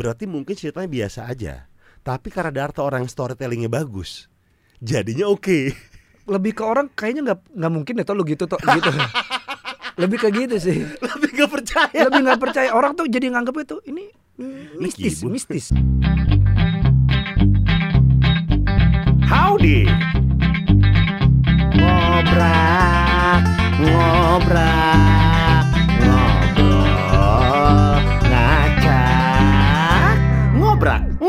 berarti 0.00 0.24
mungkin 0.24 0.56
ceritanya 0.56 0.88
biasa 0.88 1.28
aja. 1.28 1.68
Tapi 2.00 2.32
karena 2.32 2.48
Darto 2.48 2.80
orang 2.80 3.04
storytellingnya 3.04 3.68
bagus, 3.68 4.32
jadinya 4.80 5.28
oke. 5.28 5.76
Lebih 6.32 6.56
ke 6.56 6.64
orang 6.64 6.88
kayaknya 6.96 7.20
nggak 7.28 7.38
nggak 7.52 7.72
mungkin 7.76 7.92
deh 8.00 8.06
tuh 8.08 8.16
lu 8.16 8.24
gitu 8.24 8.48
tuh 8.48 8.56
gitu. 8.56 8.88
Lebih 10.00 10.16
ke 10.16 10.28
gitu 10.32 10.56
sih. 10.56 10.80
Lebih 10.80 11.28
gak 11.36 11.50
percaya. 11.52 12.08
Lebih 12.08 12.20
nggak 12.24 12.40
percaya 12.40 12.72
orang 12.72 12.96
tuh 12.96 13.04
jadi 13.04 13.28
nganggep 13.28 13.52
itu 13.68 13.76
ini 13.84 14.08
Ini 14.40 14.80
mistis, 14.80 15.20
kibul. 15.20 15.36
mistis. 15.36 15.68
Howdy. 19.28 19.84
Ngobrak, 21.76 23.42
ngobrak, 23.76 25.09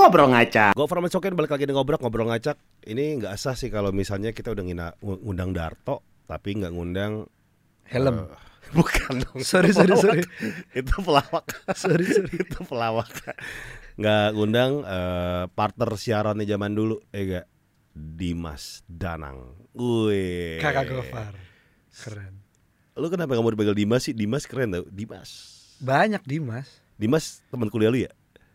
ngobrol 0.02 0.30
ngacak. 0.34 0.74
Gue 0.74 0.88
Farman 0.90 1.12
Soken 1.14 1.38
balik 1.38 1.54
lagi 1.54 1.70
di 1.70 1.74
ngobrak, 1.78 2.02
ngobrol 2.02 2.28
ngacak. 2.34 2.58
Ini 2.82 3.22
nggak 3.22 3.38
sah 3.38 3.54
sih 3.54 3.70
kalau 3.70 3.94
misalnya 3.94 4.34
kita 4.34 4.50
udah 4.50 4.64
ngina, 4.66 4.88
ngundang 5.00 5.54
Darto, 5.54 6.02
tapi 6.26 6.58
nggak 6.58 6.74
ngundang 6.74 7.30
Helm. 7.86 8.26
eh, 8.26 8.42
bukan 8.78 9.22
dong. 9.22 9.40
Sorry, 9.46 9.70
sorry, 9.70 9.94
sorry. 9.94 10.26
itu 10.80 10.96
pelawak. 11.06 11.46
Sorry, 11.78 12.06
sorry. 12.10 12.34
itu 12.50 12.60
pelawak. 12.66 13.14
Nggak 14.02 14.28
ngundang 14.34 14.72
eh, 14.82 15.44
partner 15.54 15.90
siarannya 15.94 16.50
zaman 16.50 16.74
dulu, 16.74 16.98
eh 17.14 17.24
gak? 17.38 17.46
Dimas 17.92 18.82
Danang. 18.88 19.54
Wih. 19.76 20.58
Kakak 20.64 20.88
Gofar. 20.90 21.36
Keren. 21.92 22.40
Lu 22.96 23.12
kenapa 23.12 23.36
gak 23.36 23.44
mau 23.44 23.52
dipanggil 23.52 23.76
Dimas 23.76 24.08
sih? 24.08 24.16
Dimas 24.16 24.48
keren 24.48 24.72
tau. 24.72 24.88
Dimas. 24.88 25.30
Banyak 25.84 26.24
Dimas. 26.24 26.80
Dimas 26.96 27.44
teman 27.52 27.68
kuliah 27.68 27.92
lu 27.92 28.00
ya? 28.08 28.12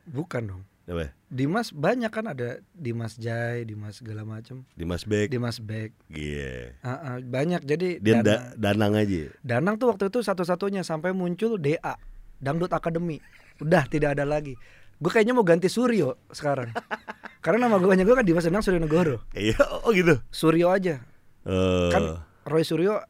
Bukan 0.09 0.43
dong. 0.49 0.63
Apa? 0.87 1.11
Dimas 1.27 1.75
banyak 1.75 2.11
kan 2.15 2.31
ada 2.31 2.63
Dimas 2.71 3.19
Jai, 3.19 3.67
Dimas 3.67 3.99
segala 3.99 4.23
macam. 4.23 4.63
Dimas 4.79 5.03
Beck. 5.03 5.27
Dimas 5.35 5.59
Beck. 5.59 5.91
Iya. 6.07 6.79
Ah, 6.79 6.95
ah, 7.03 7.17
banyak 7.19 7.67
jadi 7.67 7.99
Dia 7.99 8.23
Danang, 8.23 8.27
da- 8.27 8.47
Danang 8.55 8.93
aja. 8.95 9.23
Danang 9.43 9.75
tuh 9.83 9.91
waktu 9.91 10.07
itu 10.07 10.23
satu-satunya 10.23 10.87
sampai 10.87 11.11
muncul 11.11 11.59
DA 11.59 11.99
Dangdut 12.39 12.71
Academy. 12.71 13.19
Udah 13.59 13.91
tidak 13.91 14.15
ada 14.15 14.23
lagi. 14.23 14.55
Gue 15.03 15.11
kayaknya 15.11 15.35
mau 15.35 15.43
ganti 15.43 15.67
Suryo 15.67 16.15
sekarang. 16.31 16.71
Karena 17.45 17.67
nama 17.67 17.83
gue 17.83 17.91
gue 17.91 18.17
kan 18.17 18.23
Dimas 18.25 18.47
Danang 18.47 18.63
Suryo 18.63 18.79
Negoro. 18.79 19.27
Iya, 19.35 19.59
oh 19.83 19.91
gitu. 19.91 20.23
Suryo 20.31 20.71
aja. 20.71 21.03
Eh, 21.43 21.91
Kan 21.91 22.23
Roy 22.47 22.63
Suryo 22.63 23.03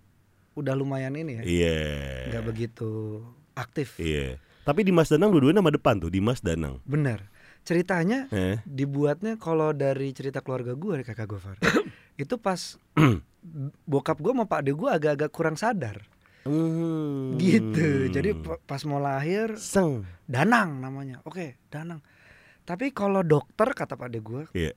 udah 0.56 0.72
lumayan 0.72 1.12
ini 1.12 1.38
ya. 1.38 1.42
Iya. 1.44 1.78
Nggak 2.33 2.44
begitu 2.48 3.20
aktif. 3.52 4.00
Iya. 4.00 4.40
Tapi 4.64 4.83
Dimas 4.83 5.12
Danang 5.12 5.30
dua-duanya 5.30 5.61
nama 5.61 5.70
depan 5.70 6.00
tuh, 6.00 6.08
Dimas 6.08 6.40
Danang. 6.40 6.80
Bener. 6.88 7.36
Ceritanya 7.67 8.31
Eh. 8.31 8.62
dibuatnya 8.62 9.34
kalau 9.34 9.75
dari 9.75 10.11
cerita 10.11 10.39
keluarga 10.39 10.72
gue 10.72 11.03
kakak 11.03 11.27
Gofar 11.27 11.59
itu 12.17 12.39
pas 12.39 12.78
bokap 13.84 14.17
gue 14.17 14.31
sama 14.31 14.45
pak 14.45 14.58
ade 14.61 14.73
gue 14.73 14.86
agak-agak 14.89 15.31
kurang 15.31 15.55
sadar 15.55 16.06
Hmm. 16.42 17.34
gitu 17.36 18.06
jadi 18.06 18.31
pa- 18.33 18.62
pas 18.62 18.78
mau 18.83 18.97
lahir 18.97 19.58
Seng. 19.58 20.06
Danang 20.25 20.78
namanya 20.78 21.19
oke 21.23 21.58
Danang 21.67 21.98
tapi 22.62 22.91
kalau 22.91 23.20
dokter 23.20 23.67
kata 23.69 23.92
pak 23.92 24.06
ade 24.06 24.20
gue 24.20 24.47
Iya. 24.53 24.70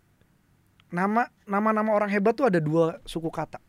nama 0.90 1.30
nama 1.46 1.70
nama 1.72 1.92
orang 1.92 2.09
hebat 2.09 2.34
tuh 2.34 2.50
ada 2.50 2.58
dua 2.58 2.98
suku 3.03 3.30
kata 3.30 3.62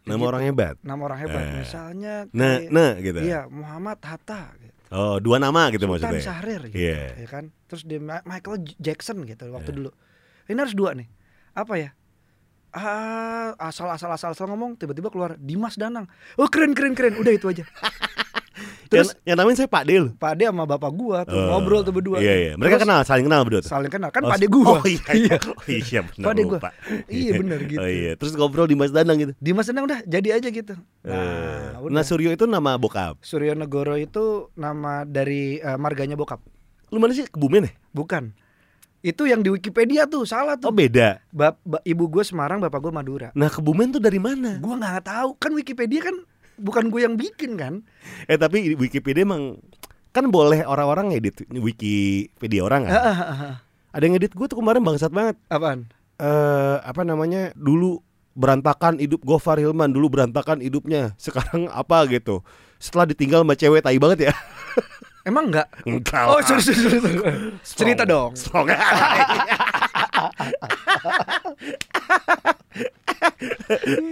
Nama 0.00 0.16
Gitu. 0.16 0.26
orang 0.26 0.42
hebat. 0.42 0.74
nama 0.80 1.02
orang 1.04 1.20
hebat 1.20 1.44
Eh. 1.44 1.54
misalnya 1.58 2.14
Nah, 2.32 2.58
nah 2.66 2.90
gitu. 2.96 3.20
iya 3.20 3.46
Muhammad 3.46 4.00
Hatta 4.00 4.50
gitu. 4.56 4.79
Oh, 4.90 5.22
dua 5.22 5.38
nama 5.38 5.70
gitu 5.70 5.86
Sultan 5.86 6.10
maksudnya. 6.10 6.22
Syahrir 6.22 6.60
gitu 6.66 6.82
Iya. 6.82 7.00
ya 7.16 7.28
kan? 7.30 7.44
Terus 7.64 7.82
dia 7.84 7.98
Ma- 7.98 8.26
Michael 8.26 8.58
Jackson 8.76 9.22
gitu 9.22 9.46
waktu 9.50 9.70
Iya. 9.70 9.78
dulu. 9.78 9.90
Ini 10.46 10.58
harus 10.58 10.74
dua 10.74 10.98
nih. 10.98 11.06
Apa 11.52 11.74
ya? 11.76 11.90
Ah 12.70 13.50
asal 13.58 13.86
asal 13.86 14.10
asal 14.10 14.30
asal 14.30 14.46
ngomong 14.46 14.74
tiba-tiba 14.74 15.10
keluar 15.10 15.34
Dimas 15.36 15.74
Danang. 15.74 16.06
Oh 16.34 16.46
keren 16.46 16.70
keren 16.70 16.94
keren. 16.94 17.18
Udah 17.18 17.30
itu 17.30 17.46
aja 17.46 17.62
terus 18.90 19.14
yang, 19.14 19.22
yang 19.24 19.36
namanya 19.38 19.56
saya 19.56 19.68
Pak 19.68 19.84
Del. 19.86 20.04
Pak 20.12 20.32
De 20.34 20.44
sama 20.44 20.66
bapak 20.66 20.90
gua 20.90 21.22
tuh 21.22 21.32
Oh. 21.32 21.46
ngobrol 21.54 21.80
tuh 21.80 21.90
berdua 21.90 22.18
Iya, 22.18 22.34
iya. 22.34 22.52
Mereka 22.54 22.74
Terus 22.74 22.84
kenal, 22.84 23.00
saling 23.02 23.24
kenal 23.24 23.40
berdua 23.42 23.60
tuh. 23.62 23.70
saling 23.70 23.86
kenal 23.88 24.10
kan 24.10 24.20
Oh, 24.20 24.28
Pak 24.28 24.38
De 24.38 24.46
gua 24.46 24.66
Oh 24.68 24.84
iya, 24.84 25.10
iya. 25.14 25.36
Oh, 25.40 25.64
iya 25.64 26.00
benar 26.02 26.26
Pak 26.26 26.34
De 26.34 26.42
gua. 26.42 26.58
Iya, 27.06 27.30
benar 27.36 27.58
gitu. 27.62 27.78
Oh 27.80 27.88
iya, 27.88 28.12
terus 28.14 28.32
ngobrol 28.34 28.66
di 28.66 28.74
Mas 28.74 28.90
Danang 28.90 29.16
gitu. 29.16 29.32
Dimas 29.36 29.64
Danang 29.64 29.86
udah 29.86 30.02
jadi 30.02 30.28
aja 30.36 30.48
gitu 30.48 30.74
Nah, 31.00 31.14
nah, 31.14 31.78
nah 31.78 31.80
udah 31.80 32.04
Suryo 32.04 32.30
itu 32.30 32.44
nama 32.44 32.74
bokap. 32.74 33.16
Suryo 33.20 33.54
Negoro 33.54 33.94
itu 33.94 34.50
nama 34.52 35.02
dari 35.02 35.56
eh, 35.56 35.76
marganya 35.76 36.14
bokap 36.14 36.42
Lu 36.88 36.98
mana 36.98 37.10
sih 37.10 37.24
Kebumen 37.24 37.64
ya? 37.64 37.72
bukan 37.88 38.34
itu 39.00 39.24
yang 39.24 39.40
di 39.40 39.48
Wikipedia 39.48 40.04
tuh 40.04 40.24
salah 40.24 40.54
Oh 40.54 40.68
tuh 40.68 40.76
beda. 40.76 41.24
Bap, 41.30 41.56
ba- 41.62 41.80
ibu 41.82 42.04
gue 42.06 42.20
Semarang, 42.20 42.60
bapak 42.60 42.80
gue 42.80 42.92
Madura. 42.92 43.28
Nah 43.32 43.48
Kebumen 43.48 43.88
tuh 43.90 43.96
dari 43.96 44.18
mana? 44.18 44.58
Gue 44.58 44.76
nggak 44.76 45.00
tahu, 45.02 45.28
kan 45.36 45.48
Wikipedia 45.50 46.02
kan 46.02 46.20
bukan 46.60 46.92
gue 46.92 47.00
yang 47.02 47.16
bikin 47.16 47.56
kan? 47.56 47.82
Eh 48.28 48.36
tapi 48.36 48.76
Wikipedia 48.76 49.24
emang 49.24 49.58
kan 50.12 50.28
boleh 50.28 50.62
orang-orang 50.66 51.16
ngedit 51.16 51.48
Wikipedia 51.50 52.62
orang 52.62 52.86
kan? 52.86 52.92
Ada 53.90 54.02
yang 54.06 54.14
ngedit 54.20 54.36
gue 54.36 54.46
tuh 54.46 54.58
kemarin 54.60 54.84
bangsat 54.84 55.10
banget. 55.10 55.40
Apaan? 55.48 55.88
Eh 56.20 56.76
apa 56.84 57.02
namanya? 57.02 57.50
Dulu 57.56 57.98
berantakan 58.36 59.02
hidup 59.02 59.26
Gofar 59.26 59.58
Hilman, 59.58 59.90
dulu 59.90 60.12
berantakan 60.12 60.62
hidupnya. 60.62 61.16
Sekarang 61.18 61.66
apa 61.72 62.06
gitu? 62.06 62.44
Setelah 62.80 63.08
ditinggal 63.10 63.42
sama 63.42 63.54
cewek 63.58 63.82
tai 63.82 63.98
banget 63.98 64.30
ya. 64.30 64.34
Emang 65.22 65.48
enggak? 65.48 65.68
Enggak 65.84 66.24
Oh, 66.26 66.40
sorry, 66.40 66.62
sorry, 66.62 66.80
sorry. 66.96 67.20
Cerita 67.62 68.02
dong. 68.04 68.32
Strong. 68.32 68.72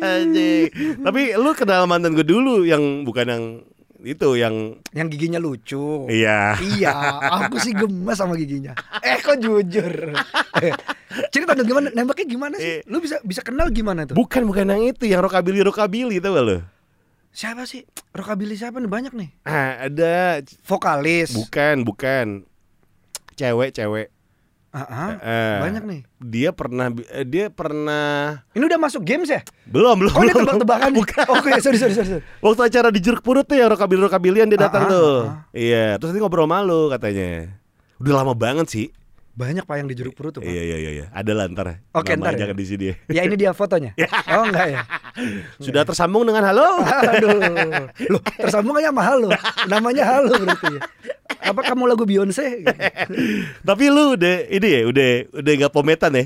Anjing. 0.00 0.68
Tapi 1.00 1.20
lu 1.34 1.50
kenal 1.54 1.84
mantan 1.84 2.12
gue 2.12 2.24
dulu 2.24 2.64
yang 2.64 3.02
bukan 3.02 3.26
yang 3.26 3.44
itu 3.98 4.38
yang 4.38 4.78
Yang 4.94 5.06
giginya 5.10 5.40
lucu. 5.42 6.06
iya. 6.06 6.54
Iya, 6.56 6.94
aku 7.42 7.58
sih 7.58 7.74
gemes 7.74 8.14
sama 8.14 8.38
giginya. 8.38 8.70
Eh, 9.00 9.18
kok 9.18 9.38
jujur? 9.38 10.14
Eh, 10.62 10.72
Cerita 11.34 11.56
dong 11.56 11.66
gimana? 11.66 11.90
Nembaknya 11.90 12.26
gimana 12.28 12.54
Eh. 12.54 12.62
sih? 12.62 12.76
Lu 12.86 13.02
bisa 13.02 13.18
bisa 13.20 13.42
kenal 13.42 13.72
gimana 13.72 14.06
tuh? 14.06 14.14
Bukan 14.14 14.46
bukan 14.46 14.70
yang 14.70 14.82
itu, 14.86 15.10
yang 15.10 15.18
rockabilly 15.18 16.22
tau 16.22 16.30
gak 16.30 16.44
lu? 16.46 16.58
Siapa 17.38 17.70
sih? 17.70 17.86
Rockabilly 18.10 18.58
siapa 18.58 18.82
nih? 18.82 18.90
Banyak 18.90 19.12
nih. 19.14 19.30
Ah, 19.46 19.86
ada 19.86 20.42
Vokalis. 20.66 21.30
bukan 21.30 21.86
bukan 21.86 22.42
cewek 23.38 23.70
cewek. 23.70 24.10
Ah, 24.68 24.82
ah. 24.82 25.10
Eh, 25.16 25.58
Banyak 25.62 25.84
nih. 25.86 26.00
Dia 26.18 26.50
pernah 26.50 26.90
eh, 26.90 27.22
dia 27.22 27.46
pernah 27.48 28.42
Ini 28.52 28.64
udah 28.66 28.76
masuk 28.76 29.06
games 29.06 29.30
ya? 29.30 29.46
belum 29.64 30.02
belum. 30.02 30.12
Oh, 30.12 30.20
belum. 30.20 30.34
tebak-tebakan. 30.34 30.90
Bukan. 30.90 31.24
Oke, 31.30 31.50
sorry, 31.62 31.78
sorry, 31.78 31.94
sorry. 31.94 32.08
sorry. 32.18 32.22
Waktu 32.42 32.62
acara 32.66 32.88
di 32.90 32.98
Jeruk 32.98 33.22
Purut 33.22 33.46
tuh 33.46 33.54
yang 33.54 33.70
rockabilly 33.70 34.02
rockabilian 34.02 34.50
dia 34.50 34.58
Ah, 34.58 34.64
datang 34.66 34.82
ah, 34.84 34.90
tuh. 34.90 35.14
ah. 35.22 35.34
Iya, 35.54 35.94
terus 35.96 36.10
nanti 36.10 36.20
ngobrol 36.20 36.50
malu 36.50 36.90
katanya. 36.90 37.54
Udah 38.02 38.12
lama 38.18 38.34
banget 38.34 38.66
sih. 38.66 38.86
Banyak 39.38 39.70
pak 39.70 39.76
yang 39.78 39.86
di 39.86 39.94
jeruk 39.94 40.18
perut 40.18 40.34
tuh. 40.34 40.42
Pak. 40.42 40.50
Iya 40.50 40.62
iya 40.66 40.76
iya 40.82 40.90
iya. 40.98 41.06
Ada 41.14 41.30
lah 41.30 41.46
ntar. 41.46 41.78
Oke, 41.94 42.18
ntar 42.18 42.34
ya. 42.34 42.42
jangan 42.42 42.58
di 42.58 42.66
sini. 42.66 42.90
Ya 43.06 43.22
ini 43.22 43.38
dia 43.38 43.54
fotonya. 43.54 43.94
oh 44.34 44.50
enggak 44.50 44.66
ya? 44.66 44.82
Sudah 45.62 45.86
tersambung 45.86 46.26
dengan 46.26 46.42
halo. 46.42 46.82
Aduh. 47.14 47.38
Loh, 48.12 48.22
tersambung 48.34 48.74
aja 48.82 48.90
sama 48.90 49.06
halo. 49.06 49.30
Namanya 49.70 50.04
halo 50.10 50.34
berarti 50.42 50.66
ya. 50.74 50.80
Apa 51.54 51.60
kamu 51.70 51.86
lagu 51.86 52.02
Beyonce? 52.02 52.66
Gitu. 52.66 52.74
Tapi 53.62 53.84
lu 53.94 54.18
udah 54.18 54.36
ini 54.50 54.68
ya, 54.74 54.80
udah 54.90 55.08
udah 55.38 55.52
gak 55.54 55.72
pometan 55.72 56.18
ya? 56.18 56.24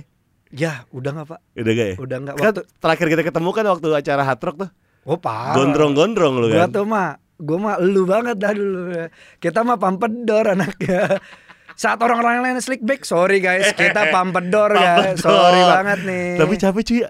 Ya, 0.52 0.72
udah 0.88 1.10
enggak, 1.12 1.36
Pak? 1.36 1.40
Udah 1.52 1.72
gak 1.76 1.88
ya? 1.92 1.96
Udah 2.00 2.16
enggak 2.16 2.34
Kan 2.40 2.44
waktu 2.48 2.62
terakhir 2.80 3.06
kita 3.12 3.22
ketemu 3.28 3.48
kan 3.52 3.64
waktu 3.76 3.88
acara 3.92 4.22
Hard 4.24 4.40
Rock 4.40 4.56
tuh. 4.56 4.70
Oh, 5.04 5.20
parah. 5.20 5.52
Gondrong-gondrong 5.60 6.40
lu 6.40 6.46
Gua 6.48 6.64
kan. 6.64 6.70
tuh 6.72 6.84
mah 6.88 7.20
Gua 7.36 7.58
mah 7.60 7.76
lu 7.82 8.06
banget 8.06 8.38
dah 8.38 8.54
dulu 8.54 8.94
Kita 9.42 9.66
mah 9.66 9.74
pampedor 9.74 10.54
anaknya 10.54 11.18
Saat 11.82 11.98
orang-orang 11.98 12.46
lain 12.46 12.62
slick 12.62 12.78
back 12.86 13.02
Sorry 13.02 13.42
guys 13.42 13.74
Kita 13.74 14.06
pampedor 14.14 14.70
guys. 14.70 15.18
Sorry 15.18 15.58
banget 15.58 15.98
nih. 16.06 16.26
Tapi 16.38 16.54
capek 16.54 16.82
cuy. 16.86 17.00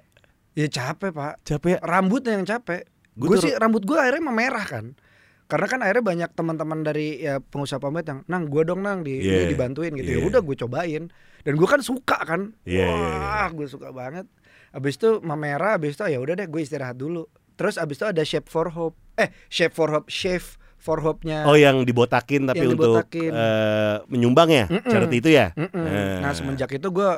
Ya 0.57 0.67
capek 0.73 1.11
pak. 1.13 1.45
Capek 1.45 1.77
ya. 1.77 1.79
Rambutnya 1.85 2.41
yang 2.41 2.49
capek. 2.49 2.89
Gua 3.13 3.37
Gue 3.37 3.45
sih 3.45 3.53
rambut 3.53 3.85
gue 3.85 4.01
akhirnya 4.01 4.25
memerah 4.25 4.65
kan. 4.65 4.97
Karena 5.45 5.69
kan 5.69 5.85
akhirnya 5.85 6.01
banyak 6.01 6.31
teman-teman 6.33 6.81
dari 6.81 7.21
ya 7.21 7.37
pengusaha 7.37 7.77
pamit 7.77 8.09
yang 8.09 8.25
nang 8.25 8.49
gue 8.49 8.65
dong 8.65 8.81
nang 8.81 9.05
di 9.05 9.21
ini 9.21 9.53
dibantuin 9.53 9.93
gitu. 9.93 10.17
Ya 10.17 10.19
Iya. 10.25 10.29
udah 10.33 10.41
gue 10.41 10.57
cobain. 10.57 11.05
Dan 11.45 11.53
gue 11.61 11.69
kan 11.69 11.85
suka 11.85 12.17
kan. 12.25 12.57
Iya, 12.65 12.89
wah 12.89 13.49
gue 13.53 13.69
suka 13.69 13.93
banget. 13.93 14.25
Abis 14.73 14.97
itu 14.97 15.21
memerah 15.21 15.77
abis 15.77 16.01
itu 16.01 16.09
ya 16.09 16.17
udah 16.17 16.33
deh 16.33 16.49
gue 16.49 16.61
istirahat 16.65 16.97
dulu. 16.97 17.29
Terus 17.61 17.77
abis 17.77 18.01
itu 18.01 18.07
ada 18.09 18.23
shape 18.25 18.49
for 18.49 18.73
hope 18.73 18.97
eh 19.21 19.29
shape 19.53 19.77
for 19.77 19.93
hope 19.93 20.09
shave 20.09 20.57
for 20.83 20.99
hope 20.99 21.23
nya 21.23 21.47
Oh 21.47 21.55
yang 21.55 21.87
dibotakin 21.87 22.45
tapi 22.45 22.67
Yang 22.67 22.75
untuk 22.75 23.07
dibotakin. 23.07 23.31
eh, 23.31 23.97
menyumbang 24.11 24.51
ya, 24.51 24.65
Mm-mm. 24.67 24.83
charity 24.85 25.17
itu 25.23 25.31
ya. 25.31 25.55
Eh. 25.55 26.19
nah 26.19 26.35
semenjak 26.35 26.69
itu 26.69 26.91
gue 26.91 27.11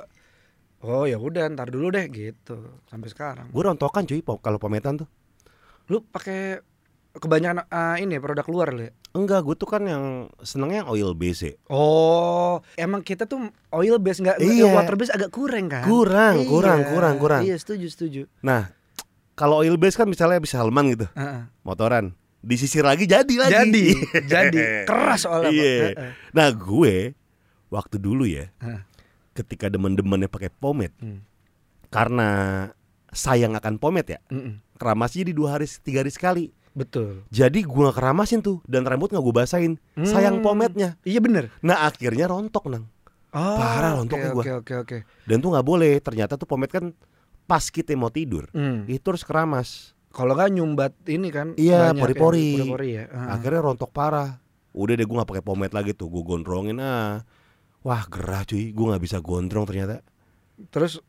oh 0.84 1.08
ya 1.08 1.16
udah 1.16 1.48
ntar 1.50 1.72
dulu 1.72 1.88
deh 1.88 2.04
gitu 2.06 2.60
sampai 2.84 3.08
sekarang 3.08 3.48
gue 3.48 3.62
rontokan 3.64 4.04
cuy 4.04 4.20
kalau 4.38 4.60
pametan 4.60 5.00
tuh. 5.00 5.08
lu 5.84 6.04
pakai 6.04 6.60
kebanyakan 7.14 7.64
ah, 7.66 7.96
ini 7.96 8.16
produk 8.16 8.44
luar 8.46 8.68
lu 8.70 8.84
ya 8.84 8.92
Enggak, 9.14 9.46
gue 9.46 9.54
tuh 9.54 9.70
kan 9.70 9.78
yang 9.86 10.04
senengnya 10.42 10.82
yang 10.82 10.90
oil 10.90 11.14
base 11.14 11.46
ya. 11.46 11.54
Oh, 11.70 12.58
emang 12.74 12.98
kita 12.98 13.30
tuh 13.30 13.46
oil 13.70 14.02
base 14.02 14.18
nggak 14.18 14.42
Iya. 14.42 14.74
water 14.74 14.98
base 14.98 15.14
agak 15.14 15.30
kurang 15.30 15.70
kan? 15.70 15.86
Kurang, 15.86 16.42
kurang, 16.42 16.82
kurang, 16.82 17.14
kurang. 17.22 17.46
Iya, 17.46 17.54
setuju, 17.54 17.86
setuju. 17.86 18.22
Nah, 18.42 18.74
kalau 19.38 19.62
oil 19.62 19.78
base 19.78 19.94
kan 19.94 20.10
misalnya 20.10 20.42
bisa 20.42 20.58
helman 20.58 20.90
gitu, 20.90 21.06
Heeh. 21.14 21.46
motoran. 21.62 22.18
Disisir 22.44 22.84
lagi 22.84 23.04
jadi 23.04 23.34
lagi. 23.34 23.50
Jadi, 23.50 23.84
jadi 24.32 24.60
keras 24.84 25.24
soalnya. 25.24 25.48
Pak. 25.48 25.56
Iya. 25.56 25.88
Nah, 26.30 26.48
gue 26.50 27.16
waktu 27.68 27.96
dulu 27.96 28.24
ya, 28.24 28.52
ketika 29.32 29.66
demen-demennya 29.66 30.28
pakai 30.28 30.52
pomade, 30.52 30.92
Hmm. 30.96 31.24
karena 31.88 32.28
sayang 33.10 33.54
akan 33.54 33.78
pomade 33.78 34.14
ya, 34.14 34.20
Mm-mm. 34.28 34.60
keramasnya 34.76 35.24
di 35.24 35.32
dua 35.32 35.56
hari, 35.56 35.66
tiga 35.80 36.02
hari 36.02 36.10
sekali. 36.10 36.44
Betul. 36.70 37.22
Jadi 37.30 37.62
gue 37.62 37.82
gak 37.84 37.94
keramasin 37.94 38.42
tuh 38.42 38.58
dan 38.64 38.82
rambut 38.82 39.06
gak 39.08 39.22
gue 39.22 39.30
basahin. 39.32 39.72
Sayang 39.96 40.38
Hmm. 40.38 40.44
pomade-nya. 40.44 40.98
Iya 41.00 41.18
bener. 41.18 41.54
Nah 41.60 41.86
akhirnya 41.86 42.26
rontok 42.26 42.66
nang. 42.66 42.90
Oh, 43.30 43.58
Parah 43.58 43.94
oke, 43.94 43.98
lontoknya 44.02 44.30
Oke, 44.30 44.34
gua. 44.34 44.58
oke, 44.58 44.74
oke. 44.80 44.96
Dan 45.22 45.38
tuh 45.38 45.50
nggak 45.50 45.62
boleh. 45.64 45.98
Ternyata 45.98 46.34
tuh 46.34 46.46
pomade 46.46 46.70
kan 46.70 46.90
pas 47.46 47.62
kita 47.64 47.94
mau 47.94 48.06
tidur 48.06 48.50
Hmm. 48.50 48.86
itu 48.86 49.02
harus 49.04 49.22
keramas. 49.22 49.93
Kalau 50.14 50.38
nggak 50.38 50.50
nyumbat 50.54 50.92
ini 51.10 51.28
kan 51.34 51.58
Iya, 51.58 51.90
banyak 51.90 52.14
pori-pori. 52.22 52.94
ya. 52.94 53.04
Akhirnya 53.10 53.66
rontok 53.66 53.90
parah. 53.90 54.38
Udah 54.70 54.94
deh 54.94 55.02
gue 55.02 55.16
nggak 55.18 55.30
pakai 55.30 55.44
pomade 55.44 55.74
lagi 55.74 55.90
tuh. 55.90 56.06
Gue 56.06 56.22
gondrongin 56.22 56.78
ah. 56.78 57.26
Wah 57.82 58.06
gerah 58.06 58.46
cuy. 58.46 58.70
Gue 58.70 58.94
nggak 58.94 59.02
bisa 59.02 59.18
gondrong 59.18 59.66
ternyata. 59.66 60.06
Terus 60.70 61.02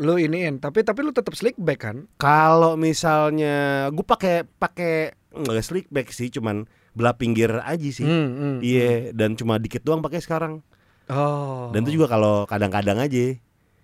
lu 0.00 0.16
iniin, 0.16 0.60
tapi 0.60 0.80
tapi 0.80 1.04
lu 1.04 1.12
tetap 1.12 1.36
slick 1.36 1.56
back 1.60 1.84
kan? 1.84 1.96
Kalau 2.16 2.76
misalnya 2.76 3.88
gue 3.92 4.04
pakai 4.04 4.48
pakai 4.48 5.12
nggak 5.32 5.60
slick 5.60 5.88
back 5.92 6.08
sih, 6.08 6.32
cuman 6.32 6.64
belah 6.96 7.16
pinggir 7.16 7.52
aja 7.60 7.88
sih. 7.92 8.04
Hmm, 8.04 8.28
hmm. 8.36 8.56
Iya, 8.64 9.12
dan 9.12 9.36
cuma 9.36 9.60
dikit 9.60 9.84
doang 9.84 10.00
pakai 10.00 10.20
sekarang. 10.20 10.64
Oh. 11.12 11.68
Dan 11.72 11.84
itu 11.84 12.00
juga 12.00 12.08
kalau 12.08 12.48
kadang-kadang 12.48 12.96
aja. 12.96 13.36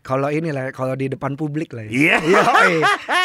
Kalau 0.06 0.30
ini 0.30 0.54
lah, 0.54 0.70
kalau 0.70 0.94
di 0.94 1.10
depan 1.10 1.34
publik 1.34 1.74
lah 1.74 1.82
ya. 1.90 1.90
Iya. 1.90 2.16
Iya, 2.30 2.42
oi. 2.46 2.74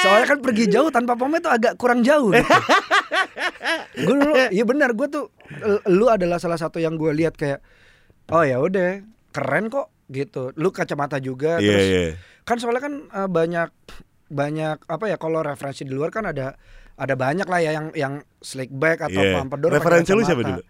soalnya 0.01 0.25
kan 0.25 0.39
pergi 0.42 0.66
jauh 0.66 0.89
tanpa 0.89 1.13
pomade 1.13 1.45
tuh 1.45 1.54
agak 1.54 1.78
kurang 1.78 2.01
jauh. 2.01 2.33
Gitu. 2.33 2.50
gue 4.10 4.16
dulu, 4.18 4.33
iya 4.50 4.63
benar, 4.66 4.98
gue 4.98 5.06
tuh 5.06 5.30
lu 5.86 6.10
adalah 6.10 6.42
salah 6.42 6.57
satu 6.57 6.81
yang 6.81 6.98
gue 6.98 7.13
lihat 7.13 7.38
kayak, 7.38 7.62
oh 8.33 8.42
ya 8.42 8.57
udah, 8.57 9.06
keren 9.30 9.69
kok 9.69 9.94
gitu. 10.10 10.50
Lu 10.57 10.74
kacamata 10.74 11.22
juga, 11.22 11.62
Iya, 11.62 11.69
terus 11.69 11.86
iya. 11.86 12.04
kan 12.42 12.57
soalnya 12.57 12.81
kan 12.81 12.94
eh, 13.06 13.30
banyak 13.30 13.69
banyak 14.31 14.77
apa 14.88 15.06
ya 15.12 15.19
kalau 15.19 15.44
referensi 15.44 15.84
di 15.84 15.92
luar 15.92 16.07
kan 16.10 16.24
ada 16.24 16.56
ada 16.95 17.13
banyak 17.19 17.44
lah 17.45 17.60
ya 17.60 17.72
yang 17.75 17.88
yang 17.94 18.13
slick 18.39 18.72
back 18.72 19.04
atau 19.04 19.22
Iya. 19.22 19.44
pompadour 19.44 19.69
pakai 19.75 19.80
Referensi 19.84 20.12
lu 20.16 20.24
siapa 20.24 20.42
dulu? 20.42 20.62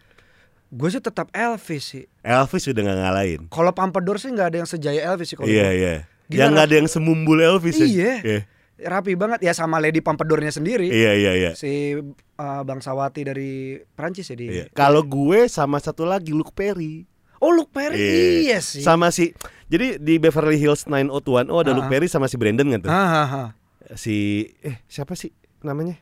Gue 0.71 0.87
sih 0.87 1.03
tetap 1.03 1.27
Elvis 1.35 1.83
sih. 1.83 2.05
Elvis 2.23 2.63
udah 2.71 2.81
gak 2.81 2.97
ngalahin. 3.03 3.41
Kalau 3.51 3.71
pompadour 3.75 4.15
sih 4.17 4.31
nggak 4.31 4.47
ada 4.55 4.57
yang 4.63 4.69
sejaya 4.69 5.03
Elvis 5.11 5.27
sih 5.31 5.35
kalau 5.35 5.51
Iya 5.51 5.67
iya. 5.75 5.93
Yang 6.31 6.49
nggak 6.55 6.65
ada 6.71 6.75
yang 6.79 6.87
semumbul 6.87 7.43
Elvis 7.43 7.75
ya. 7.75 7.87
Iya. 7.87 8.13
Iya 8.23 8.41
rapi 8.81 9.13
banget 9.13 9.45
ya 9.45 9.53
sama 9.53 9.77
Lady 9.77 10.01
Pompadournya 10.01 10.49
sendiri. 10.49 10.89
iya 10.89 11.13
iya. 11.13 11.31
iya. 11.37 11.51
Si 11.53 11.93
uh, 11.93 12.61
Bangsawati 12.65 13.21
dari 13.21 13.77
Prancis 13.93 14.33
ya 14.33 14.35
di. 14.37 14.45
Iya. 14.49 14.65
Kalau 14.73 15.05
gue 15.05 15.45
sama 15.45 15.77
satu 15.77 16.05
lagi 16.07 16.33
Luke 16.33 16.53
Perry. 16.55 17.05
Oh 17.41 17.49
Luke 17.49 17.73
Perry 17.73 17.97
iya, 18.45 18.61
sih. 18.61 18.85
Sama 18.85 19.09
si 19.09 19.33
Jadi 19.71 19.97
di 19.97 20.21
Beverly 20.21 20.61
Hills 20.61 20.85
90210 20.85 21.49
ada 21.63 21.71
Ah, 21.71 21.73
Luke 21.73 21.87
ah. 21.87 21.91
Perry 21.91 22.07
sama 22.11 22.29
si 22.29 22.35
Brandon 22.37 22.69
kan 22.69 22.79
tuh. 22.85 22.91
Ah, 22.91 23.09
ah, 23.25 23.29
ah. 23.29 23.49
Si 23.97 24.45
eh 24.61 24.83
siapa 24.85 25.17
sih 25.17 25.33
namanya? 25.65 25.97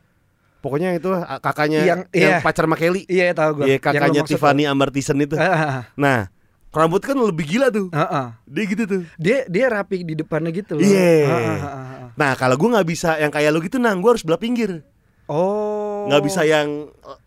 Pokoknya 0.60 0.92
itu 0.92 1.08
ah, 1.12 1.40
kakaknya 1.40 1.80
Yang- 1.82 2.04
yang, 2.12 2.32
iya. 2.36 2.44
pacar 2.44 2.68
sama 2.68 2.76
Kelly. 2.76 3.08
Iya 3.08 3.32
tahu 3.32 3.64
gue. 3.64 3.66
Iya 3.72 3.76
kakaknya 3.80 4.20
Tiffany 4.28 4.68
Amartison 4.68 5.16
itu. 5.16 5.40
Ah, 5.40 5.48
ah. 5.48 5.82
Nah, 5.96 6.28
rambut 6.68 7.00
kan 7.00 7.16
lebih 7.16 7.48
gila 7.48 7.72
tuh. 7.72 7.88
Ah, 7.96 8.04
ah. 8.04 8.26
Dia 8.44 8.64
gitu 8.68 8.84
tuh. 8.84 9.02
Dia 9.16 9.48
dia 9.48 9.72
rapi 9.72 10.04
di 10.04 10.12
depannya 10.12 10.52
gitu 10.52 10.76
loh. 10.76 10.84
Iya. 10.84 11.24
Ah, 11.24 11.32
ah, 11.32 11.40
ah, 11.40 11.64
ah. 11.64 12.08
Nah, 12.12 12.32
kalau 12.36 12.60
gue 12.60 12.68
nggak 12.68 12.88
bisa 12.88 13.16
yang 13.16 13.32
kayak 13.32 13.50
lu 13.56 13.64
gitu 13.64 13.80
nang, 13.80 14.04
gue 14.04 14.10
harus 14.12 14.20
belah 14.20 14.36
pinggir. 14.36 14.84
Oh. 15.24 16.04
Nggak 16.12 16.22
bisa 16.28 16.44
yang 16.44 16.92
eh, 16.92 17.18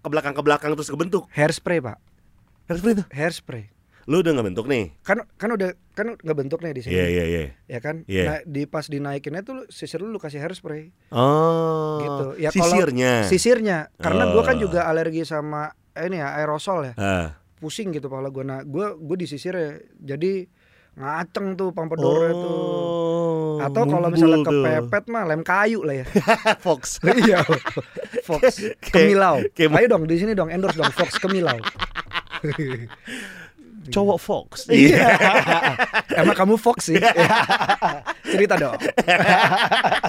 ke 0.00 0.08
belakang 0.08 0.34
ke 0.38 0.42
belakang 0.46 0.70
terus 0.78 0.90
kebentuk. 0.94 1.26
hairspray 1.34 1.82
pak. 1.82 1.98
Harus 2.70 2.80
itu. 2.86 3.02
Hairspray. 3.10 3.66
Lu 4.10 4.18
udah 4.18 4.32
nggak 4.32 4.46
bentuk 4.48 4.66
nih? 4.66 4.90
Kan 5.00 5.22
kan 5.38 5.48
udah 5.48 5.70
kan 5.94 6.18
nggak 6.18 6.34
bentuk 6.36 6.58
nih 6.58 6.74
di 6.74 6.82
sini. 6.82 6.92
Iya 6.92 7.06
iya 7.06 7.24
iya. 7.24 7.42
Ya 7.64 7.78
kan? 7.78 8.02
Iya. 8.04 8.24
Nah, 8.26 8.38
di 8.42 8.66
pas 8.66 8.82
dinaikinnya 8.84 9.40
tuh 9.40 9.70
sisir 9.70 10.02
lu, 10.02 10.10
lu 10.10 10.18
kasih 10.18 10.42
hairspray 10.42 10.90
Oh. 11.08 12.02
gitu. 12.02 12.26
Ya 12.36 12.50
kalau- 12.50 12.74
sisirnya. 12.74 13.12
Sisirnya. 13.24 13.78
Karena 13.96 14.26
gua 14.28 14.42
kan 14.42 14.58
Oh. 14.58 14.60
juga 14.60 14.84
alergi 14.84 15.22
sama 15.22 15.70
eh, 15.90 16.06
ini 16.06 16.18
ya 16.18 16.34
aerosol 16.34 16.90
ya. 16.90 16.94
Ah. 16.96 17.28
pusing 17.56 17.92
gitu 17.92 18.08
kepala 18.08 18.32
gue 18.32 18.40
nah 18.40 18.64
gue 18.64 18.96
gue 18.96 19.16
disisir 19.20 19.52
ya 19.52 19.76
jadi 20.00 20.48
ngaceng 20.96 21.54
tuh 21.54 21.70
pompadournya 21.70 22.32
tuh 22.32 22.56
Oh. 22.56 23.60
atau 23.60 23.84
kalau 23.84 24.08
misalnya 24.08 24.40
tuh. 24.40 24.64
kepepet 24.64 25.04
mah 25.06 25.28
lem 25.28 25.44
kayu 25.44 25.84
lah 25.84 25.92
ya 25.92 26.06
Fox. 26.64 27.04
iya 27.20 27.44
Fox 28.24 28.64
kemilau 28.82 29.44
kayak- 29.52 29.76
ayo 29.76 29.86
dong 29.86 30.08
di 30.08 30.16
sini 30.16 30.32
dong 30.32 30.48
endorse 30.48 30.72
dong 30.74 30.88
Fox 30.90 31.20
kemilau 31.20 31.60
Cowok 33.90 34.18
Fox. 34.18 34.48
iya 34.72 35.10
emang 36.14 36.34
kamu 36.34 36.54
Fox 36.56 36.88
sih 36.88 36.98
cerita 38.24 38.54
dong 38.56 38.78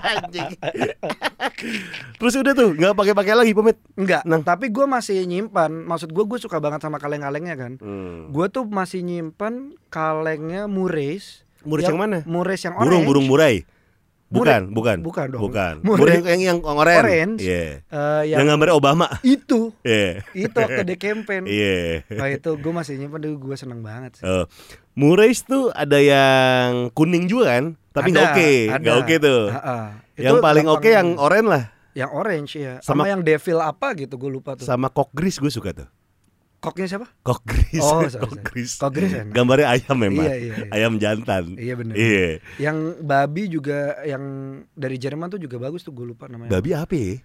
Anjing. 0.02 0.54
Terus 2.16 2.34
udah 2.36 2.54
tuh 2.54 2.70
nggak 2.74 2.94
pakai-pakai 2.94 3.34
lagi 3.36 3.52
pomade. 3.52 3.80
enggak 3.94 4.22
Nang. 4.24 4.42
tapi 4.42 4.70
gue 4.70 4.86
masih 4.86 5.24
nyimpan 5.24 5.70
maksud 5.70 6.10
gue 6.10 6.24
gue 6.24 6.40
suka 6.40 6.58
banget 6.58 6.82
sama 6.82 6.98
kaleng-kalengnya 6.98 7.56
kan 7.56 7.74
Hmm. 7.82 8.30
gue 8.30 8.46
tuh 8.48 8.64
masih 8.64 9.02
nyimpan 9.02 9.74
kalengnya 9.88 10.66
Mures 10.66 11.44
Muris 11.62 11.86
yang 11.86 11.98
mana? 11.98 12.26
Mures 12.26 12.58
yang 12.60 12.74
orange 12.74 12.90
Burung 12.90 13.04
burung 13.06 13.28
murai. 13.28 13.56
Bukan, 14.32 14.72
bukan. 14.72 14.98
Bukan 15.02 15.26
dong. 15.30 15.42
Bukan. 15.44 15.74
Burung 15.84 16.24
yang 16.24 16.40
yang 16.40 16.58
orange. 16.64 17.04
Orange. 17.04 17.40
Iya. 17.42 17.84
Eh, 17.84 18.22
Yang 18.26 18.40
yang 18.40 18.48
gambarnya 18.50 18.74
Obama. 18.74 19.08
itu 19.22 19.76
Iya. 19.82 20.24
itu 20.34 20.56
waktu 20.56 20.84
di 20.84 20.96
campaign 20.96 21.44
Iya. 21.46 22.08
Wah 22.16 22.30
itu 22.30 22.50
gue 22.54 22.74
masih 22.74 22.96
nyimpan 22.96 23.20
dulu 23.22 23.36
gue 23.46 23.56
seneng 23.56 23.80
banget 23.82 24.18
sih. 24.18 24.24
Oh. 24.24 24.48
Murais 24.94 25.40
tuh 25.42 25.70
ada 25.70 25.98
yang 25.98 26.90
kuning 26.90 27.26
juga 27.26 27.54
kan? 27.54 27.76
Tapi 27.92 28.08
nggak 28.10 28.26
oke, 28.26 28.52
nggak 28.78 28.96
oke 28.98 29.16
tuh. 29.20 29.42
Ah. 29.52 30.00
Yang 30.16 30.34
Itu 30.34 30.42
paling 30.42 30.66
gampang- 30.66 30.80
oke 30.80 30.90
yang 30.90 31.08
oranye 31.18 31.48
lah. 31.50 31.64
yang 31.92 32.10
orange 32.10 32.52
ya. 32.56 32.74
Sama- 32.80 33.04
Sama, 33.04 33.12
yang 33.12 33.22
devil 33.22 33.60
apa 33.60 33.88
gitu 33.94 34.16
gue 34.16 34.32
lupa 34.32 34.56
tuh. 34.56 34.64
Sama 34.64 34.88
kok 34.88 35.12
gris 35.12 35.36
gue 35.36 35.50
suka 35.50 35.76
tuh. 35.76 35.88
Koknya 36.62 36.86
siapa? 36.86 37.10
Kok 37.26 37.42
gris. 37.42 37.82
Oh, 37.82 38.06
sorry, 38.14 38.22
kok 38.22 38.34
gris. 38.46 38.72
Kok 38.78 38.92
gris 38.94 39.12
enak. 39.12 39.34
Gambarnya 39.34 39.68
ayam 39.74 39.98
memang. 39.98 40.30
Iya, 40.30 40.36
iya, 40.38 40.54
iya. 40.62 40.70
Ayam 40.70 40.94
jantan. 41.02 41.58
Iya 41.58 41.74
bener. 41.74 41.96
Iya. 41.98 42.28
Yang 42.62 42.78
babi 43.02 43.44
juga 43.50 43.80
yang 44.06 44.24
dari 44.72 45.02
Jerman 45.02 45.34
tuh 45.34 45.42
juga 45.42 45.58
bagus 45.58 45.82
tuh 45.82 45.90
gue 45.90 46.06
lupa 46.06 46.30
namanya. 46.30 46.54
Babi 46.54 46.78
apa 46.78 46.94
ya? 46.94 47.18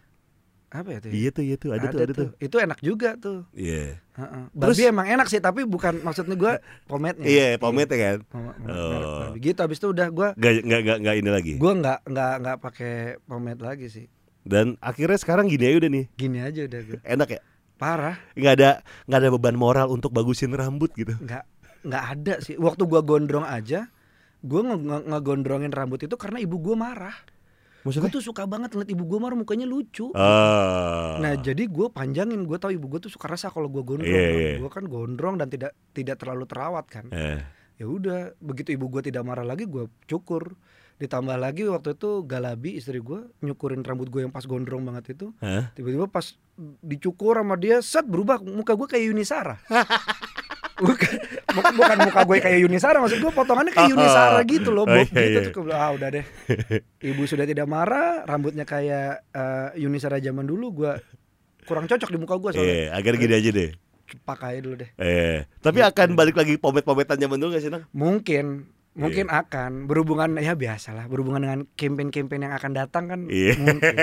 Apa 0.66 0.88
ya 0.88 0.98
tuh? 0.98 1.08
ya? 1.08 1.14
Iya 1.14 1.28
tuh, 1.30 1.44
iya 1.44 1.56
tuh, 1.56 1.70
ada, 1.76 1.86
tuh, 1.86 2.00
ada 2.00 2.12
tuh. 2.16 2.28
Itu 2.40 2.56
enak 2.56 2.80
juga 2.80 3.12
tuh. 3.14 3.44
Iya. 3.52 4.00
Heeh. 4.16 4.42
Terus- 4.56 4.76
Babi 4.80 4.82
emang 4.88 5.06
enak 5.06 5.26
sih 5.28 5.38
tapi 5.38 5.68
bukan 5.68 6.00
maksudnya 6.00 6.32
gue 6.34 6.52
pomade-nya. 6.88 7.28
Iya, 7.28 7.46
pomade 7.60 7.92
kan. 7.92 8.18
Oh. 8.32 9.36
Gitu 9.36 9.58
habis 9.60 9.76
itu 9.76 9.92
udah 9.92 10.08
gue 10.08 10.28
Gak, 10.32 10.52
gak, 10.64 10.80
gak, 10.80 10.98
gak 11.04 11.16
ini 11.20 11.28
lagi. 11.28 11.52
gue 11.60 11.72
nggak 11.76 12.08
nggak 12.08 12.32
nggak 12.40 12.56
pakai 12.58 12.94
pomade 13.22 13.60
lagi 13.60 13.92
sih. 13.92 14.08
Dan 14.48 14.80
akhirnya 14.80 15.20
sekarang 15.20 15.44
gini 15.44 15.68
aja 15.68 15.76
udah 15.76 15.90
nih. 15.92 16.04
Gini 16.16 16.38
aja 16.40 16.60
udah 16.64 16.80
gue. 16.80 16.98
Enak 17.04 17.28
ya? 17.30 17.40
Parah. 17.76 18.16
Nggak 18.32 18.52
ada 18.56 18.70
nggak 19.04 19.20
ada 19.20 19.28
beban 19.30 19.54
moral 19.54 19.86
untuk 19.88 20.10
bagusin 20.10 20.50
rambut 20.50 20.92
gitu. 20.92 21.12
nggak 21.18 21.44
nggak 21.82 22.04
ada 22.10 22.34
sih 22.40 22.56
waktu 22.56 22.82
gua 22.82 22.98
gondrong 23.00 23.44
aja 23.44 23.86
gua 24.40 24.60
nge 24.64 24.76
nge- 24.80 25.04
ngegondrongin 25.06 25.70
rambut 25.70 26.00
itu 26.00 26.14
karena 26.14 26.38
ibu 26.38 26.58
gua 26.58 26.74
marah 26.74 27.14
gua 27.14 27.86
Maksudnya? 27.86 28.10
tuh 28.10 28.18
suka 28.20 28.42
banget 28.42 28.74
ngeliat 28.74 28.90
ibu 28.90 29.04
gua 29.04 29.18
marah 29.20 29.36
mukanya 29.36 29.62
lucu 29.64 30.10
Ah. 30.10 31.14
nah 31.16 31.36
jadi 31.36 31.62
gua 31.66 31.86
panjangin 31.88 32.42
gua 32.42 32.58
tahu 32.58 32.74
ibu 32.74 32.88
gua 32.88 32.98
tuh 32.98 33.06
suka 33.08 33.28
resah 33.28 33.48
kalau 33.48 33.68
gua 33.68 33.84
gondrong 33.84 34.08
Nah, 34.08 34.34
iya. 34.34 34.58
gua 34.58 34.66
kan 34.68 34.84
gondrong 34.84 35.36
dan 35.36 35.46
tidak 35.46 35.78
tidak 35.92 36.16
terlalu 36.16 36.42
terawat 36.44 36.86
kan 36.86 37.06
Eh. 37.08 37.38
ya 37.76 37.86
udah 37.86 38.34
begitu 38.36 38.72
ibu 38.72 38.88
gua 38.88 39.00
tidak 39.00 39.22
marah 39.22 39.42
lagi 39.42 39.62
gua 39.64 39.86
cukur 40.02 40.58
ditambah 40.96 41.36
lagi 41.36 41.64
waktu 41.64 41.92
itu 41.92 42.10
Galabi 42.22 42.74
istri 42.74 42.98
gua 42.98 43.24
nyukurin 43.38 43.80
rambut 43.80 44.06
gua 44.06 44.22
yang 44.22 44.30
pas 44.30 44.42
gondrong 44.42 44.80
banget 44.82 45.12
itu 45.12 45.32
Hah? 45.38 45.68
tiba-tiba 45.72 46.06
pas 46.06 46.32
dicukur 46.80 47.36
sama 47.36 47.54
dia 47.54 47.80
set 47.80 48.02
berubah 48.02 48.40
muka 48.40 48.72
gue 48.72 48.86
kayak 48.86 49.04
Yunisara 49.06 49.60
bukan, 50.76 51.08
bu- 51.50 51.74
bukan 51.74 51.98
muka 52.02 52.20
gue 52.22 52.36
kayak 52.38 52.58
Yunisara 52.60 52.96
maksud 52.98 53.18
gue 53.18 53.28
potongannya 53.30 53.72
kayak 53.72 53.90
Yunisara 53.90 54.40
gitu 54.42 54.68
loh 54.70 54.84
Oh, 54.84 54.92
bob 54.94 55.04
iya, 55.06 55.20
gitu 55.22 55.40
iya. 55.42 55.50
Gua 55.50 55.64
bilang, 55.64 55.80
ah 55.80 55.90
udah 55.92 56.08
deh 56.10 56.24
ibu 57.02 57.22
sudah 57.24 57.44
tidak 57.44 57.64
marah 57.66 58.24
rambutnya 58.24 58.64
kayak 58.64 59.24
eh, 59.30 59.68
Yunisara 59.76 60.16
zaman 60.18 60.44
dulu 60.44 60.66
gue 60.74 60.92
kurang 61.64 61.84
cocok 61.84 62.08
di 62.08 62.18
muka 62.18 62.36
gue 62.36 62.50
soalnya 62.52 62.76
Iya, 62.78 62.86
agar 62.94 63.12
gini 63.14 63.34
aja 63.34 63.50
deh. 63.50 63.70
cepak 64.06 64.38
aja 64.44 64.60
dulu 64.60 64.74
deh 64.78 64.90
Eh, 64.94 65.44
tapi 65.58 65.78
Gitu. 65.78 65.90
akan 65.90 66.08
balik 66.14 66.36
lagi 66.36 66.54
pomet-pometan 66.56 67.18
zaman 67.18 67.36
dulu 67.36 67.52
gak 67.52 67.60
sih, 67.60 67.68
Nang? 67.68 67.84
mungkin 67.90 68.70
Mungkin 68.96 69.28
akan 69.28 69.84
berhubungan 69.84 70.40
ya 70.40 70.56
biasalah 70.56 71.04
berhubungan 71.06 71.44
dengan 71.44 71.60
campaign-campaign 71.76 72.48
yang 72.48 72.54
akan 72.56 72.72
datang 72.72 73.04
kan 73.06 73.20
Iya. 73.28 73.52
mungkin 73.54 73.94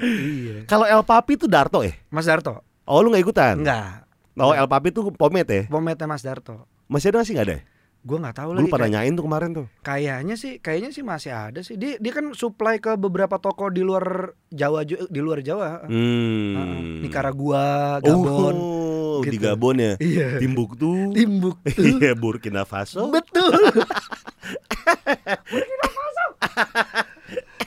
iya 0.00 0.56
Kalau 0.64 0.88
El 0.88 1.04
Papi 1.04 1.36
itu 1.36 1.44
Darto 1.44 1.84
eh? 1.84 1.92
Mas 2.08 2.24
Darto 2.24 2.64
Oh 2.82 3.04
lu 3.04 3.12
nggak 3.12 3.22
ikutan? 3.22 3.54
Enggak. 3.62 4.08
Oh 4.34 4.50
El 4.50 4.66
Papi 4.66 4.90
tuh 4.90 5.12
pomet 5.12 5.46
ya? 5.46 5.68
Pometnya 5.68 6.08
Mas 6.08 6.24
Darto. 6.24 6.66
Masih 6.88 7.12
ada 7.12 7.22
sih 7.22 7.36
nggak 7.36 7.46
ada? 7.46 7.58
Gue 8.02 8.18
nggak 8.18 8.34
tahu 8.34 8.50
Lu 8.52 8.58
lagi. 8.58 8.66
pada 8.68 8.82
kayak- 8.82 8.94
nyain 8.98 9.12
tuh 9.12 9.24
kemarin 9.24 9.50
tuh. 9.52 9.66
Kayaknya 9.80 10.34
sih, 10.34 10.58
kayaknya 10.58 10.90
sih 10.90 11.02
masih 11.02 11.30
ada 11.30 11.60
sih. 11.60 11.78
Dia 11.78 11.96
dia 11.96 12.10
kan 12.10 12.30
supply 12.32 12.76
ke 12.76 12.94
beberapa 12.96 13.38
toko 13.38 13.70
di 13.70 13.78
luar 13.80 14.34
Jawa 14.48 14.82
di 14.82 15.20
luar 15.20 15.38
Jawa. 15.40 15.86
Hmm. 15.86 16.52
Heeh. 16.52 16.80
Nicaragua, 17.00 17.98
Gabon. 18.00 18.54
Oh, 18.54 19.22
di 19.22 19.30
gitu. 19.32 19.46
Gabon 19.46 19.76
ya. 19.78 19.94
Iya. 19.96 20.28
Timbuktu. 20.36 21.14
Timbuktu. 21.14 21.78
Iya, 21.78 22.12
Burkina 22.12 22.64
Faso. 22.64 23.06
Betul. 23.08 23.54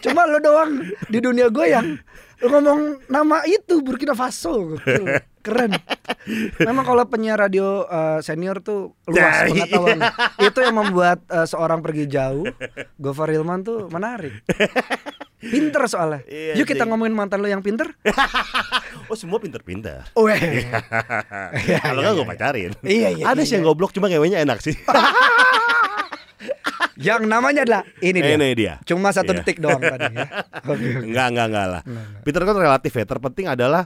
Cuma 0.01 0.27
lo 0.27 0.37
doang 0.37 0.71
di 1.07 1.17
dunia 1.17 1.47
gue 1.47 1.65
yang 1.65 1.95
lo 2.37 2.47
ngomong 2.51 2.81
nama 3.07 3.41
itu 3.47 3.79
Burkina 3.79 4.13
Faso. 4.13 4.75
Gokil. 4.75 5.05
Keren. 5.45 5.71
Memang 6.57 6.81
kalau 6.81 7.05
penyiar 7.05 7.37
radio 7.37 7.85
eh, 7.85 8.19
senior 8.25 8.65
tuh 8.65 8.97
luas 9.05 9.45
iya. 9.45 9.69
pengetahuan. 9.69 9.99
Itu 10.49 10.59
yang 10.65 10.75
membuat 10.81 11.21
eh, 11.29 11.45
seorang 11.45 11.85
pergi 11.85 12.09
jauh. 12.09 12.49
Gofar 12.97 13.29
Hilman 13.29 13.61
tuh 13.61 13.85
menarik. 13.93 14.41
Pinter 15.45 15.85
soalnya. 15.85 16.25
Iya, 16.25 16.57
Yuk 16.57 16.65
kita 16.65 16.89
ngomongin 16.89 17.13
mantan 17.13 17.45
lo 17.45 17.47
yang 17.47 17.61
pinter. 17.61 17.93
Oh, 19.05 19.13
semua 19.13 19.37
pinter-pinter. 19.37 20.01
Weh. 20.17 20.65
Kalau 21.77 22.01
nggak 22.01 22.13
gue 22.17 22.25
pacarin. 22.25 22.71
Iya, 22.81 23.13
iya, 23.13 23.23
Ada 23.29 23.37
iya, 23.37 23.45
sih 23.45 23.53
yang 23.53 23.61
iya. 23.61 23.69
goblok 23.69 23.93
cuma 23.93 24.09
ngewenya 24.09 24.41
enak 24.41 24.65
sih. 24.65 24.73
Yang 26.95 27.27
namanya 27.27 27.67
adalah 27.67 27.83
ini 27.99 28.19
dia. 28.23 28.33
Ini 28.39 28.47
dia. 28.55 28.73
Cuma 28.87 29.11
satu 29.11 29.35
Iya. 29.35 29.43
detik 29.43 29.59
doang 29.59 29.83
tadi 29.83 30.15
ya. 30.15 30.25
Oke, 30.63 30.85
oke. 30.95 31.05
Enggak, 31.11 31.27
enggak, 31.27 31.47
enggak 31.51 31.67
lah. 31.67 31.81
Enggak, 31.83 32.05
enggak. 32.07 32.23
Pinter 32.23 32.41
kan 32.47 32.55
relatif 32.55 32.91
ya. 32.95 33.05
Terpenting 33.05 33.45
adalah 33.51 33.83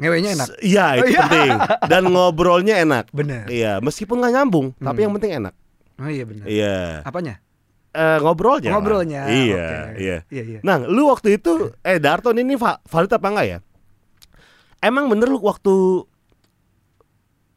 Ngewenya 0.00 0.30
enak. 0.34 0.48
Iya, 0.60 0.84
itu 0.96 1.02
Oh, 1.02 1.06
iya. 1.06 1.20
penting. 1.20 1.50
Dan 1.86 2.02
ngobrolnya 2.08 2.74
enak. 2.78 3.04
Bener. 3.10 3.44
Iya, 3.46 3.78
meskipun 3.78 4.16
nggak 4.16 4.32
nyambung, 4.32 4.72
tapi 4.74 4.96
Hmm. 4.96 5.04
yang 5.04 5.12
penting 5.14 5.32
enak. 5.36 5.54
Oh 5.96 6.08
iya 6.08 6.24
benar. 6.24 6.44
Iya. 6.44 6.78
Apanya? 7.04 7.34
Eh, 7.90 8.18
ngobrolnya. 8.18 8.66
lah. 8.66 8.74
Ngobrolnya. 8.74 9.22
Iya, 9.26 9.66
Oke. 9.86 9.98
iya. 9.98 10.16
Iya, 10.26 10.42
iya. 10.46 10.60
Nah, 10.62 10.80
lu 10.80 11.04
waktu 11.06 11.36
itu 11.36 11.68
eh 11.80 11.98
Darton 11.98 12.34
ini 12.34 12.54
va- 12.54 12.80
valid 12.82 13.10
apa 13.10 13.26
enggak 13.28 13.46
ya? 13.46 13.58
Emang 14.80 15.06
bener 15.06 15.26
lu 15.26 15.36
waktu 15.38 15.74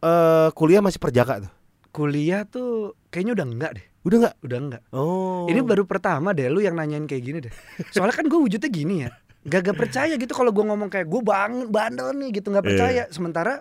eh 0.01 0.49
kuliah 0.51 0.81
masih 0.81 0.99
perjaka 0.99 1.39
tuh? 1.39 1.51
Kuliah 1.89 2.43
tuh 2.43 2.97
kayaknya 3.07 3.33
udah 3.33 3.45
enggak 3.47 3.71
deh. 3.77 3.85
Udah 4.03 4.17
enggak? 4.19 4.35
Udah 4.41 4.57
enggak. 4.59 4.81
Oh. 4.91 5.47
Ini 5.47 5.63
baru 5.63 5.85
pertama 5.85 6.33
deh 6.33 6.49
lu 6.49 6.59
yang 6.59 6.75
nanyain 6.75 7.05
kayak 7.05 7.23
gini 7.23 7.39
deh. 7.39 7.53
Soalnya 7.87 8.11
kan 8.13 8.25
gue 8.25 8.35
wujudnya 8.35 8.67
gini 8.67 9.07
ya. 9.07 9.09
Gak 9.43 9.61
gak 9.61 9.77
percaya 9.77 10.13
gitu 10.13 10.31
kalau 10.31 10.49
gue 10.49 10.63
ngomong 10.63 10.87
kayak 10.87 11.05
gue 11.05 11.19
bang 11.19 11.67
bandel 11.67 12.11
nih 12.13 12.31
gitu 12.33 12.47
nggak 12.47 12.61
Iya. 12.61 12.69
percaya. 12.69 13.03
Sementara 13.09 13.53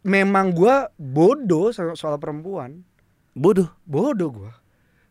memang 0.00 0.50
gue 0.50 0.74
bodoh 0.94 1.70
so- 1.70 1.94
soal 1.94 2.16
perempuan. 2.16 2.84
bodoh. 3.32 3.68
Bodoh 3.82 4.30
gue. 4.30 4.52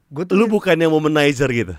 Gue 0.07 0.23
tuh 0.23 0.35
Lu 0.35 0.47
bukan 0.47 0.75
yang 0.75 0.91
womanizer 0.91 1.49
gitu. 1.49 1.75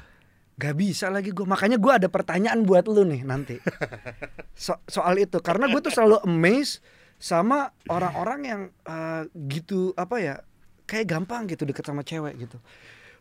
Gak 0.54 0.74
bisa 0.74 1.06
lagi 1.06 1.30
gue 1.30 1.46
Makanya 1.46 1.76
gue 1.76 1.92
ada 1.94 2.08
pertanyaan 2.08 2.60
buat 2.60 2.82
lu 2.84 3.06
nih 3.06 3.22
nanti 3.22 3.62
So- 4.58 4.82
Soal 4.84 5.14
itu 5.16 5.38
Karena 5.38 5.64
gue 5.66 5.78
tuh 5.78 5.88
selalu 5.88 6.18
amazed 6.24 6.82
Sama 7.14 7.70
orang-orang 7.86 8.40
yang 8.42 8.60
eh, 8.82 9.22
Gitu 9.46 9.94
Apa 9.94 10.18
ya 10.18 10.42
Kayak 10.82 11.06
gampang 11.08 11.46
gitu 11.46 11.62
deket 11.62 11.86
sama 11.86 12.02
cewek 12.02 12.34
gitu 12.38 12.58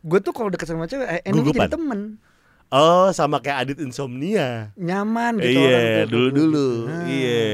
Gue 0.02 0.18
tuh 0.18 0.34
kalau 0.34 0.50
deket 0.50 0.66
sama 0.66 0.90
cewek 0.90 1.06
eh, 1.06 1.22
Gugupan. 1.30 1.46
jadi 1.46 1.70
temen 1.70 2.00
Oh, 2.68 3.08
sama 3.10 3.40
kayak 3.40 3.58
Adit 3.64 3.80
Insomnia. 3.80 4.76
Nyaman 4.76 5.40
gitu 5.40 5.56
orang 5.58 5.72
Iya, 5.80 5.96
tuh. 5.98 6.08
dulu-dulu. 6.10 6.68
Nah. 6.84 7.06
Iya. 7.06 7.48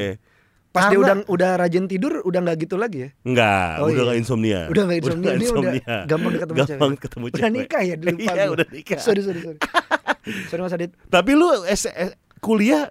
Pas 0.67 0.89
dia 0.89 0.97
Karena- 0.97 1.21
udah 1.21 1.29
udah 1.29 1.51
rajin 1.55 1.85
tidur 1.85 2.25
Udah 2.25 2.41
gak 2.41 2.57
gitu 2.59 2.75
lagi 2.75 3.05
ya 3.05 3.09
Enggak, 3.21 3.77
Oh, 3.77 3.85
udah 3.85 3.93
iya. 3.93 4.03
nggak 4.03 4.17
insomnia. 4.17 4.59
Udah 4.65 4.81
nggak 4.83 4.99
insomnia, 4.99 5.21
nggak 5.21 5.37
dia 5.37 5.45
udah 5.45 5.53
insomnia. 5.69 5.97
gampang 6.03 6.33
ketemu 6.33 6.57
Gampang 6.57 6.65
cewek. 6.89 6.97
ketemu 6.99 7.23
Udah 7.23 7.37
cewek. 7.37 7.53
nikah 7.53 7.81
ya 7.83 7.93
di 7.93 8.05
lupa 8.07 8.31
Iya, 8.33 8.43
udah 8.49 8.67
nikah. 8.67 8.99
Sorry 8.99 9.21
sorry 9.21 9.39
sorry 9.39 9.59
Sorry 10.49 10.61
Mas 10.61 10.73
Adit 10.73 10.91
Tapi 11.05 11.31
lu 11.31 11.47
S- 11.63 11.85
eh, 11.87 12.11
kuliah 12.39 12.89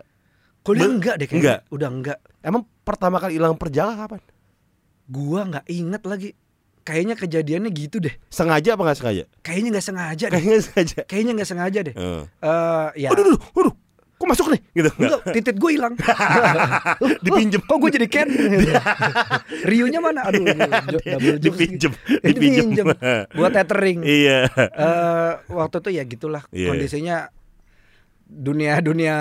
Kuliah 0.62 0.86
enggak 0.86 1.14
deh 1.16 1.26
kayaknya 1.26 1.42
enggak. 1.58 1.60
Udah 1.68 1.88
enggak 1.90 2.18
emang 2.40 2.62
pertama 2.80 3.18
kali 3.18 3.34
hilang 3.34 3.58
perjaka 3.58 3.98
kapan? 3.98 4.20
Gua 5.04 5.40
nggak 5.44 5.66
inget 5.66 6.02
lagi. 6.04 6.30
Kayaknya 6.82 7.14
kejadiannya 7.14 7.70
gitu 7.70 7.96
deh. 7.98 8.14
Sengaja 8.26 8.74
apa 8.74 8.82
nggak 8.82 8.98
sengaja? 8.98 9.24
Kayaknya 9.40 9.68
nggak 9.70 9.86
sengaja 9.86 10.24
deh. 10.26 10.34
Kayaknya 10.34 10.60
sengaja. 10.60 10.98
Kayaknya 11.06 11.32
nggak 11.38 11.48
sengaja 11.48 11.78
deh. 11.80 11.94
Heeh. 11.94 12.22
Eh 12.42 12.88
ya. 12.98 13.08
Aduh, 13.14 13.22
aduh, 13.24 13.38
aduh, 13.38 13.74
kok 14.18 14.26
masuk 14.26 14.46
nih? 14.50 14.60
Gitu 14.72 14.88
enggak? 14.92 15.20
Titit 15.30 15.56
gue 15.56 15.70
hilang. 15.70 15.94
Dipinjem. 17.26 17.62
Kok 17.62 17.76
gue 17.78 17.90
jadi 17.92 18.06
Ken? 18.06 18.28
Riunya 19.70 20.02
mana? 20.02 20.26
Aduh, 20.26 20.42
Dipinjem, 21.38 21.38
dipinjem. 21.38 21.92
Dipinjem. 22.18 22.86
Buat 23.30 23.52
tethering. 23.54 24.02
Iya. 24.02 24.50
Eh, 24.50 25.30
waktu 25.50 25.76
itu 25.78 25.90
ya 25.94 26.02
gitulah 26.02 26.42
Iya. 26.50 26.68
kondisinya 26.70 27.16
dunia-dunia 28.26 29.16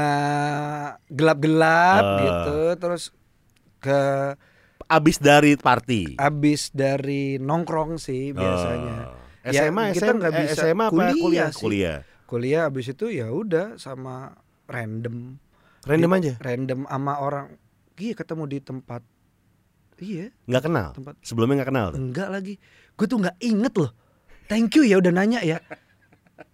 gelap-gelap 1.10 2.04
Ah. 2.04 2.18
gitu. 2.22 2.60
Terus 2.80 3.04
ke 3.78 4.00
Abis 4.92 5.18
dari 5.18 5.56
party. 5.56 6.20
abis 6.20 6.70
dari 6.70 7.40
nongkrong 7.40 7.96
sih 7.96 8.36
biasanya. 8.36 8.98
Oh. 9.08 9.16
Ya, 9.42 9.66
SMA, 9.66 9.96
kita 9.96 10.06
SMA, 10.06 10.20
nggak 10.20 10.34
bisa 10.38 10.54
SMA 10.62 10.86
apa 10.86 10.92
kuliah 10.92 11.16
kuliah? 11.18 11.50
sih. 11.50 11.58
Kuliah. 11.58 11.98
Kuliah 12.26 12.62
abis 12.68 12.86
itu 12.90 13.06
ya 13.08 13.28
udah 13.28 13.76
sama 13.76 14.36
random. 14.68 15.40
Random 15.82 16.12
Di- 16.12 16.18
aja. 16.20 16.34
Random 16.38 16.80
sama 16.86 17.14
orang. 17.18 17.48
Iya 17.96 18.14
ketemu 18.14 18.44
di 18.46 18.60
tempat. 18.60 19.02
Iya 19.98 20.34
Nggak 20.46 20.64
kenal. 20.66 20.88
tempat. 20.92 21.14
Sebelumnya 21.22 21.62
nggak 21.62 21.70
kenal. 21.70 21.88
tuh? 21.90 21.98
Enggak 21.98 22.30
lagi. 22.30 22.54
Gue 22.94 23.06
tuh 23.06 23.18
nggak 23.18 23.38
inget 23.40 23.74
loh. 23.74 23.92
Thank 24.46 24.76
you 24.76 24.84
ya 24.84 25.00
udah 25.00 25.10
nanya 25.10 25.40
ya. 25.40 25.58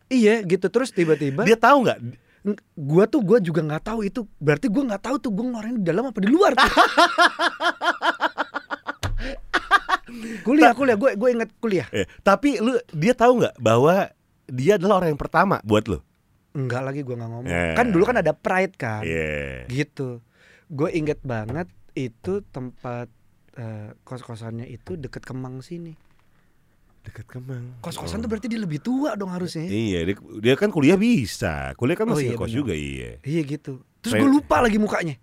iya 0.07 0.39
gitu 0.41 0.67
terus 0.67 0.91
tiba-tiba. 0.91 1.41
Dia 1.41 1.57
tahu 1.57 1.83
nggak? 1.83 1.99
Gua 2.73 3.03
tuh 3.03 3.19
gua 3.19 3.43
juga 3.43 3.59
nggak 3.59 3.83
tahu 3.83 3.99
itu. 4.03 4.23
Berarti 4.39 4.71
gua 4.71 4.83
nggak 4.87 5.03
tahu 5.03 5.15
tuh 5.19 5.31
gue 5.31 5.43
ngeluarin 5.43 5.75
di 5.79 5.83
dalam 5.83 6.07
apa 6.07 6.19
di 6.21 6.29
luar 6.31 6.55
tuh. 6.55 6.71
kuliah 10.41 10.71
kuliah 10.71 10.95
gue 10.95 11.11
gue 11.13 11.29
inget 11.31 11.49
kuliah. 11.57 11.87
Eh, 11.89 12.07
tapi 12.21 12.57
lu 12.57 12.75
dia 12.89 13.11
tahu 13.11 13.39
nggak 13.39 13.55
bahwa 13.57 14.07
dia 14.45 14.75
adalah 14.75 14.99
orang 14.99 15.11
yang 15.11 15.19
pertama 15.19 15.59
buat 15.61 15.85
lu? 15.85 15.99
Enggak 16.51 16.81
lagi 16.81 17.01
gua 17.01 17.15
nggak 17.15 17.29
ngomong. 17.29 17.45
Eh. 17.47 17.75
Kan 17.75 17.91
dulu 17.91 18.03
kan 18.03 18.17
ada 18.17 18.31
pride 18.31 18.73
kan. 18.73 19.03
Iya. 19.03 19.67
gitu 19.67 20.23
gue 20.67 20.89
inget 20.91 21.21
banget 21.21 21.67
itu 21.93 22.43
tempat 22.45 23.07
eh, 23.53 23.95
kos-kosannya 24.01 24.65
itu 24.65 24.93
deket 24.93 25.23
Kemang 25.23 25.59
sini 25.59 25.95
Dekat 27.01 27.23
Kemang. 27.23 27.79
kos-kosan 27.79 28.19
Oh. 28.19 28.21
tuh 28.21 28.29
berarti 28.29 28.47
dia 28.47 28.59
lebih 28.59 28.83
tua 28.83 29.15
dong 29.15 29.31
harusnya 29.31 29.63
Iya, 29.63 30.03
dia, 30.03 30.15
dia 30.43 30.55
kan 30.55 30.67
kuliah 30.67 30.99
bisa. 30.99 31.71
Kuliah 31.73 31.95
kan 31.95 32.03
Oh, 32.03 32.13
masih 32.13 32.31
iya, 32.31 32.35
kos 32.35 32.51
benar. 32.51 32.57
juga, 32.59 32.73
iya. 32.75 33.15
iya 33.23 33.41
gitu 33.41 33.79
terus 33.97 34.13
gue 34.13 34.27
lupa 34.29 34.59
lagi 34.59 34.75
mukanya 34.75 35.15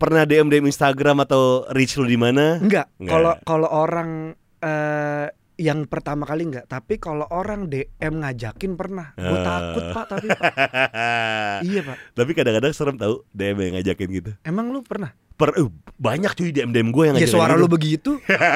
Pernah 0.00 0.24
DM 0.24 0.48
DM 0.48 0.64
Instagram 0.64 1.20
atau 1.20 1.42
reach 1.68 1.92
lu 1.94 2.04
di 2.04 2.16
mana? 2.16 2.56
enggak 2.56 2.88
kalau 2.98 3.36
kalau 3.42 3.68
orang 3.68 4.32
eh, 4.58 5.28
yang 5.56 5.84
pertama 5.84 6.24
kali 6.24 6.48
enggak 6.48 6.64
tapi 6.64 6.96
kalau 6.96 7.28
orang 7.28 7.68
DM 7.68 7.84
ngajakin 8.16 8.74
pernah 8.74 9.12
gue 9.12 9.28
Ah. 9.30 9.44
takut 9.44 9.84
pak 9.92 10.04
tapi 10.08 10.26
pak 10.30 10.52
iya 11.68 11.80
pak 11.82 11.96
Tapi 12.10 12.30
kadang-kadang 12.32 12.72
serem 12.72 12.96
tahu 12.96 13.20
DM 13.30 13.56
yang 13.60 13.72
ngajakin 13.76 14.08
gitu. 14.10 14.30
emang 14.42 14.68
lu 14.68 14.80
pernah 14.80 15.12
Per, 15.36 15.52
uh, 15.54 15.68
banyak 15.94 16.32
cuy 16.32 16.48
DM 16.48 16.68
DM 16.70 16.88
gue 16.88 17.04
yang 17.06 17.14
ya 17.14 17.20
ngajakin 17.20 17.34
suara 17.34 17.52
gitu. 17.52 17.60
lu 17.60 17.68
begitu 17.68 18.10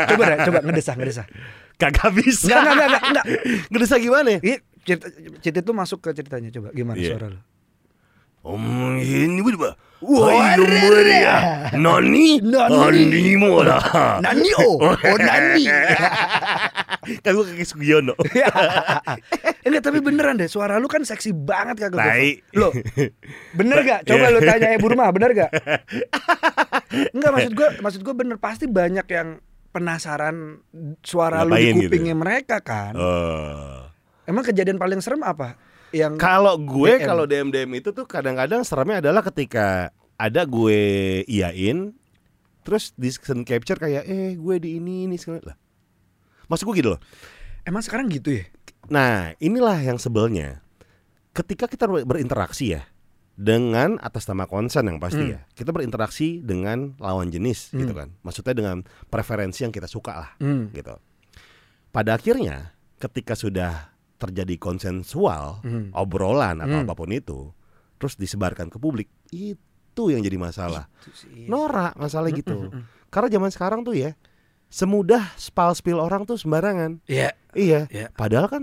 coba 0.09 0.23
deh 0.27 0.39
coba 0.43 0.59
ngedesah 0.63 0.95
ngedesah 0.95 1.27
Kagak 1.75 2.09
bisa. 2.15 2.49
enggak 2.49 2.73
enggak 2.73 2.89
enggak 2.89 3.05
enggak 3.05 3.25
Ngedesa 3.67 3.97
gimana 3.99 4.29
ya? 4.31 4.41
Iya, 4.41 4.57
cerita, 4.81 5.07
cerita 5.43 5.59
itu 5.61 5.73
masuk 5.75 5.99
ke 5.99 6.15
ceritanya 6.15 6.49
coba 6.51 6.69
gimana 6.71 6.97
Iya. 6.97 7.11
suara 7.13 7.27
lu 7.31 7.41
Om 8.45 8.65
ini 8.97 9.41
berapa? 10.05 10.29
Wah, 10.29 10.53
Hai 10.53 10.61
Maria. 10.61 11.37
Nani? 11.75 12.29
Nani. 12.45 12.77
Nani 12.77 13.33
mola. 13.41 13.79
Nani 14.21 14.51
oh, 14.61 14.77
oh 14.85 15.17
Nani. 15.29 15.65
Kan 17.21 17.31
gue 17.37 17.45
kayak 17.45 17.69
Sugiono. 17.69 18.15
Enggak 19.67 19.83
tapi 19.83 19.99
beneran 20.05 20.37
deh 20.37 20.49
suara 20.49 20.77
lu 20.77 20.89
kan 20.89 21.05
seksi 21.05 21.33
banget 21.33 21.89
kagak 21.89 22.01
Tai. 22.05 22.31
Lo 22.53 22.69
bener 23.57 23.79
gak? 23.85 24.01
Coba 24.05 24.29
lu 24.29 24.41
tanya 24.45 24.77
Ibu 24.77 24.87
rumah 24.93 25.09
bener 25.09 25.33
gak? 25.33 25.51
Enggak 27.13 27.31
maksud 27.35 27.53
gua 27.57 27.69
maksud 27.81 28.01
gua 28.05 28.15
bener 28.17 28.37
pasti 28.37 28.69
banyak 28.69 29.07
yang 29.09 29.41
penasaran 29.73 30.63
suara 31.03 31.43
lu 31.43 31.57
Ngapain 31.57 31.65
di 31.65 31.73
gitu? 31.81 31.91
kupingnya 31.91 32.15
mereka 32.15 32.61
kan. 32.61 32.93
Oh. 32.95 33.89
Emang 34.25 34.45
kejadian 34.45 34.79
paling 34.81 35.01
serem 35.01 35.21
apa? 35.25 35.57
Yang 35.95 36.13
Kalau 36.17 36.55
gue 36.57 36.93
DM. 36.93 37.07
kalau 37.07 37.25
DM 37.25 37.49
DM 37.49 37.71
itu 37.75 37.89
tuh 37.89 38.03
kadang-kadang 38.03 38.61
seremnya 38.61 38.99
adalah 38.99 39.23
ketika 39.23 39.89
ada 40.15 40.43
gue 40.43 40.81
iyain 41.25 41.95
terus 42.61 42.91
di 42.93 43.09
screen 43.09 43.43
capture 43.43 43.77
kayak 43.77 44.03
eh 44.03 44.35
gue 44.35 44.55
di 44.57 44.77
ini 44.77 45.05
ini 45.05 45.15
segala 45.15 45.41
lah. 45.45 45.57
Maksud 46.45 46.67
gue 46.67 46.77
gitu 46.77 46.91
loh. 46.91 47.01
emang 47.63 47.81
sekarang 47.81 48.09
gitu 48.09 48.29
ya? 48.31 48.45
Nah, 48.87 49.33
inilah 49.39 49.79
yang 49.79 49.97
sebelnya. 49.97 50.61
Ketika 51.31 51.65
kita 51.65 51.85
ber- 51.85 52.05
berinteraksi 52.05 52.73
ya, 52.73 52.85
dengan 53.33 53.97
atas 53.99 54.27
nama 54.27 54.45
konsen 54.45 54.85
yang 54.85 54.99
pasti 54.99 55.25
Hmm. 55.25 55.33
ya. 55.33 55.41
Kita 55.51 55.71
berinteraksi 55.71 56.39
dengan 56.39 56.93
lawan 56.99 57.29
jenis 57.29 57.73
gitu 57.73 57.91
kan. 57.91 58.13
Maksudnya 58.21 58.53
dengan 58.53 58.77
preferensi 59.07 59.63
yang 59.63 59.73
kita 59.73 59.87
suka 59.87 60.13
lah 60.15 60.31
Hmm. 60.37 60.69
gitu. 60.71 60.93
Pada 61.89 62.15
akhirnya 62.15 62.75
ketika 62.97 63.33
sudah 63.33 63.94
terjadi 64.17 64.55
konsensual 64.57 65.61
Hmm. 65.61 65.91
obrolan 65.93 66.61
atau 66.61 66.79
Hmm. 66.81 66.87
apa 66.87 66.95
pun 66.95 67.11
itu, 67.11 67.51
terus 67.97 68.15
disebarkan 68.15 68.69
ke 68.69 68.79
publik, 68.79 69.11
itu 69.31 70.05
yang 70.09 70.21
jadi 70.21 70.37
masalah. 70.37 70.87
Sih. 71.13 71.47
Norak 71.47 71.95
masalah 71.95 72.31
Hmm, 72.31 72.39
gitu. 72.39 72.57
Karena 73.11 73.29
zaman 73.31 73.51
sekarang 73.51 73.81
tuh 73.83 73.95
ya 73.95 74.15
semudah 74.67 75.35
spal 75.37 75.71
spill 75.73 75.99
orang 75.99 76.25
tuh 76.25 76.35
sembarangan. 76.35 76.99
Iya. 77.07 77.31
Iya. 77.55 77.87
Iya. 77.87 78.07
Padahal 78.11 78.51
kan 78.51 78.63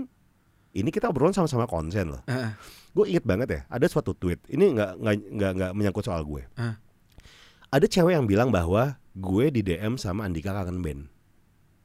ini 0.72 0.88
kita 0.88 1.08
obrolan 1.08 1.32
sama-sama 1.32 1.64
konsen 1.64 2.12
loh. 2.12 2.22
Heeh. 2.24 2.52
Gue 2.92 3.08
inget 3.08 3.24
banget 3.24 3.48
ya, 3.48 3.60
ada 3.66 3.86
suatu 3.88 4.12
tweet. 4.12 4.40
Ini 4.46 4.76
nggak 4.76 4.90
nggak 5.00 5.52
nggak 5.56 5.70
menyangkut 5.72 6.04
soal 6.04 6.20
gue. 6.22 6.44
Ah. 6.56 6.76
Ada 7.72 7.88
cewek 7.88 8.12
yang 8.12 8.28
bilang 8.28 8.52
bahwa 8.52 9.00
gue 9.12 9.44
di 9.48 9.64
DM 9.64 9.96
sama 9.96 10.28
Andika 10.28 10.52
kangen 10.52 10.84
band. 10.84 11.08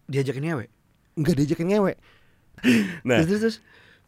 Diajakin 0.08 0.44
ngewe. 0.44 0.66
Nggak 1.16 1.36
diajakin 1.36 1.68
ngewe. 1.72 1.94
Nah, 3.04 3.22
Terus 3.22 3.40
terus. 3.40 3.58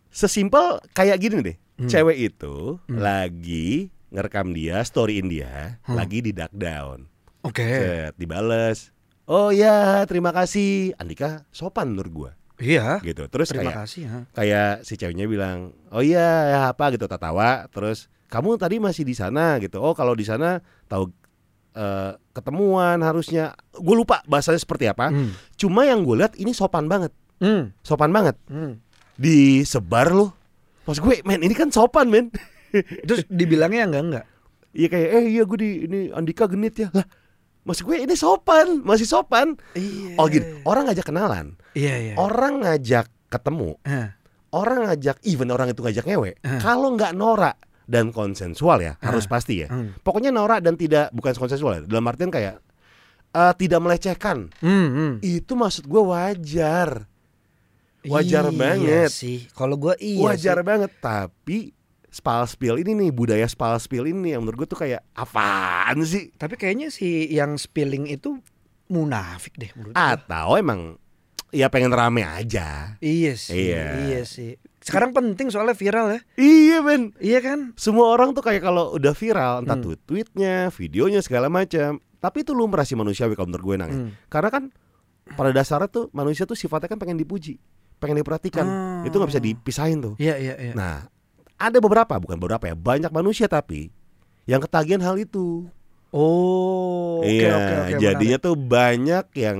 sesimpel 0.09 0.81
kayak 0.91 1.17
gini 1.17 1.35
deh. 1.43 1.57
Hmm. 1.75 1.87
Cewek 1.87 2.17
itu 2.19 2.81
Hmm. 2.85 2.99
lagi 2.99 3.89
ngerekam 4.09 4.51
dia, 4.51 4.81
storyin 4.81 5.27
dia, 5.27 5.77
Hmm. 5.83 5.95
lagi 5.95 6.19
di 6.19 6.31
duck 6.31 6.51
down. 6.51 7.05
Oke. 7.41 7.63
Set, 7.63 8.13
dibales. 8.15 8.91
Oh 9.23 9.49
ya, 9.49 10.03
terima 10.03 10.29
kasih. 10.29 10.97
Andika 10.97 11.45
sopan 11.49 11.93
menurut 11.93 12.11
gue 12.11 12.31
Iya. 12.59 12.99
gitu. 12.99 13.29
Terus 13.29 13.47
Terima 13.47 13.69
kayak 13.69 13.77
kasih 13.79 14.01
ya. 14.03 14.17
kayak 14.33 14.71
si 14.81 14.93
ceweknya 14.95 15.23
bilang, 15.23 15.71
"Oh 15.87 16.01
iya, 16.01 16.27
ya 16.49 16.59
apa 16.67 16.89
gitu 16.89 17.05
tertawa." 17.05 17.69
Terus, 17.69 18.09
"Kamu 18.27 18.57
tadi 18.57 18.81
masih 18.81 19.05
di 19.05 19.13
sana 19.13 19.55
gitu." 19.57 19.79
Oh, 19.79 19.93
kalau 19.93 20.11
di 20.13 20.25
sana 20.25 20.59
tahu 20.85 21.13
eh, 21.69 22.11
ketemuan 22.33 22.97
harusnya. 22.99 23.53
Gue 23.71 23.93
lupa 23.95 24.25
bahasanya 24.25 24.57
seperti 24.57 24.89
apa. 24.89 25.13
Hmm. 25.13 25.31
Cuma 25.55 25.85
yang 25.85 26.01
gue 26.01 26.17
lihat 26.17 26.33
ini 26.35 26.49
sopan 26.49 26.89
banget. 26.89 27.13
Hmm. 27.39 27.71
Sopan 27.81 28.11
banget. 28.11 28.35
Hmm. 28.45 28.79
Disebar 29.15 30.09
loh. 30.09 30.31
Mas 30.83 30.97
gue, 30.97 31.21
men, 31.21 31.39
ini 31.39 31.53
kan 31.53 31.69
sopan, 31.69 32.07
men. 32.07 32.31
Terus 33.07 33.25
dibilangnya 33.27 33.85
enggak 33.85 34.03
enggak. 34.03 34.25
Iya 34.69 34.87
kayak, 34.87 35.09
"Eh, 35.11 35.25
iya 35.31 35.43
gue 35.43 35.57
di 35.57 35.69
ini 35.83 35.99
Andika 36.09 36.45
genit 36.45 36.77
ya." 36.77 36.89
Lah, 36.91 37.05
Mas 37.59 37.81
gue 37.81 37.95
ini 37.95 38.15
sopan, 38.15 38.81
masih 38.81 39.03
sopan. 39.03 39.53
Iya. 39.73 40.15
Oh 40.15 40.25
gini, 40.25 40.45
orang 40.63 40.87
ngajak 40.87 41.05
kenalan, 41.05 41.59
Iya 41.73 41.95
iya. 41.99 42.13
orang 42.15 42.63
ngajak 42.63 43.05
ketemu, 43.27 43.77
Eh, 43.83 44.09
orang 44.49 44.87
ngajak 44.87 45.21
even 45.21 45.49
orang 45.49 45.69
itu 45.69 45.79
ngajak 45.79 46.01
ngewe 46.03 46.33
Eh. 46.35 46.59
kalau 46.59 46.95
nggak 46.95 47.13
norak 47.13 47.59
dan 47.85 48.09
konsensual 48.09 48.79
ya 48.79 48.97
harus 48.99 49.25
Eh. 49.25 49.29
pasti 49.29 49.53
ya 49.61 49.67
Hmm. 49.67 49.93
pokoknya 49.99 50.29
norak 50.29 50.61
dan 50.61 50.73
tidak 50.73 51.09
bukan 51.09 51.33
konsensual 51.35 51.77
ya 51.77 51.81
dalam 51.85 52.05
artian 52.05 52.29
kayak 52.29 52.57
eh, 53.29 53.53
tidak 53.55 53.79
melecehkan 53.79 54.49
Hmm, 54.57 54.87
hmm. 54.89 55.13
itu 55.21 55.53
maksud 55.53 55.85
gue 55.85 56.01
wajar 56.01 57.05
Wajar 58.09 58.45
Iya 58.45 58.53
banget. 58.53 59.09
sih. 59.09 59.45
Kalau 59.49 59.75
gua 59.75 59.93
iya 59.95 60.19
wajar 60.23 60.57
sih. 60.57 60.65
banget 60.65 60.91
tapi 60.97 61.59
spal 62.07 62.41
spill 62.43 62.77
ini 62.77 62.91
nih 62.95 63.09
budaya 63.09 63.45
spal 63.45 63.77
spill 63.77 64.03
ini 64.03 64.33
yang 64.33 64.41
menurut 64.41 64.65
gue 64.65 64.69
tuh 64.69 64.79
kayak 64.79 65.05
apaan 65.13 66.01
sih 66.01 66.33
Tapi 66.33 66.55
kayaknya 66.55 66.89
si 66.89 67.05
yang 67.29 67.53
spilling 67.53 68.05
itu 68.05 68.41
munafik 68.87 69.53
deh 69.55 69.69
menurut 69.71 69.93
gua. 69.93 70.17
atau 70.17 70.55
emang 70.55 70.97
ya 71.47 71.65
pengen 71.67 71.89
rame 71.89 72.21
aja 72.21 72.97
Iya 72.97 73.33
sih. 73.35 73.69
Iya. 73.69 73.85
Iya 74.03 74.21
sih. 74.23 74.57
Sekarang 74.79 75.11
penting 75.11 75.47
soalnya 75.47 75.73
viral 75.73 76.09
ya. 76.09 76.19
iya 76.35 76.77
men 76.79 77.13
Iya 77.15 77.39
kan? 77.39 77.59
semua 77.75 78.09
orang 78.09 78.31
tuh 78.31 78.41
kayak 78.41 78.63
kalau 78.63 78.91
udah 78.91 79.13
viral 79.13 79.61
entah 79.61 79.75
Hmm. 79.75 79.85
tuh 79.85 79.95
tweetnya, 79.99 80.69
videonya 80.69 81.19
segala 81.19 81.45
macam. 81.47 82.01
Tapi 82.17 82.37
itu 82.39 82.51
lumrah 82.51 82.83
sih 82.83 82.93
manusiawi 82.93 83.31
kalau 83.31 83.47
menurut 83.47 83.65
gue 83.65 83.77
nang. 83.77 83.91
Hmm. 83.91 84.09
Karena 84.25 84.49
kan 84.49 84.63
pada 85.29 85.51
dasarnya 85.51 85.87
tuh 85.87 86.09
manusia 86.09 86.43
tuh 86.43 86.53
sifatnya 86.53 86.87
kan 86.87 86.97
pengen 86.97 87.13
dipuji, 87.15 87.61
pengen 87.99 88.23
diperhatikan. 88.23 88.65
Hmm. 88.65 89.07
Itu 89.07 89.19
nggak 89.19 89.29
bisa 89.29 89.43
dipisahin 89.43 89.99
tuh. 89.99 90.13
Iya 90.17 90.35
iya 90.39 90.55
iya. 90.57 90.73
Nah, 90.73 91.05
ada 91.59 91.77
beberapa, 91.77 92.15
bukan 92.17 92.39
beberapa 92.39 92.65
ya, 92.65 92.75
banyak 92.75 93.11
manusia 93.11 93.45
tapi 93.45 93.91
yang 94.47 94.63
ketagihan 94.63 95.03
hal 95.03 95.19
itu. 95.19 95.67
Oh, 96.09 97.21
iya, 97.21 97.53
oke 97.53 97.73
oke. 97.93 98.01
jadinya 98.01 98.37
menarik. 98.41 98.47
tuh 98.49 98.55
banyak 98.57 99.25
yang 99.37 99.57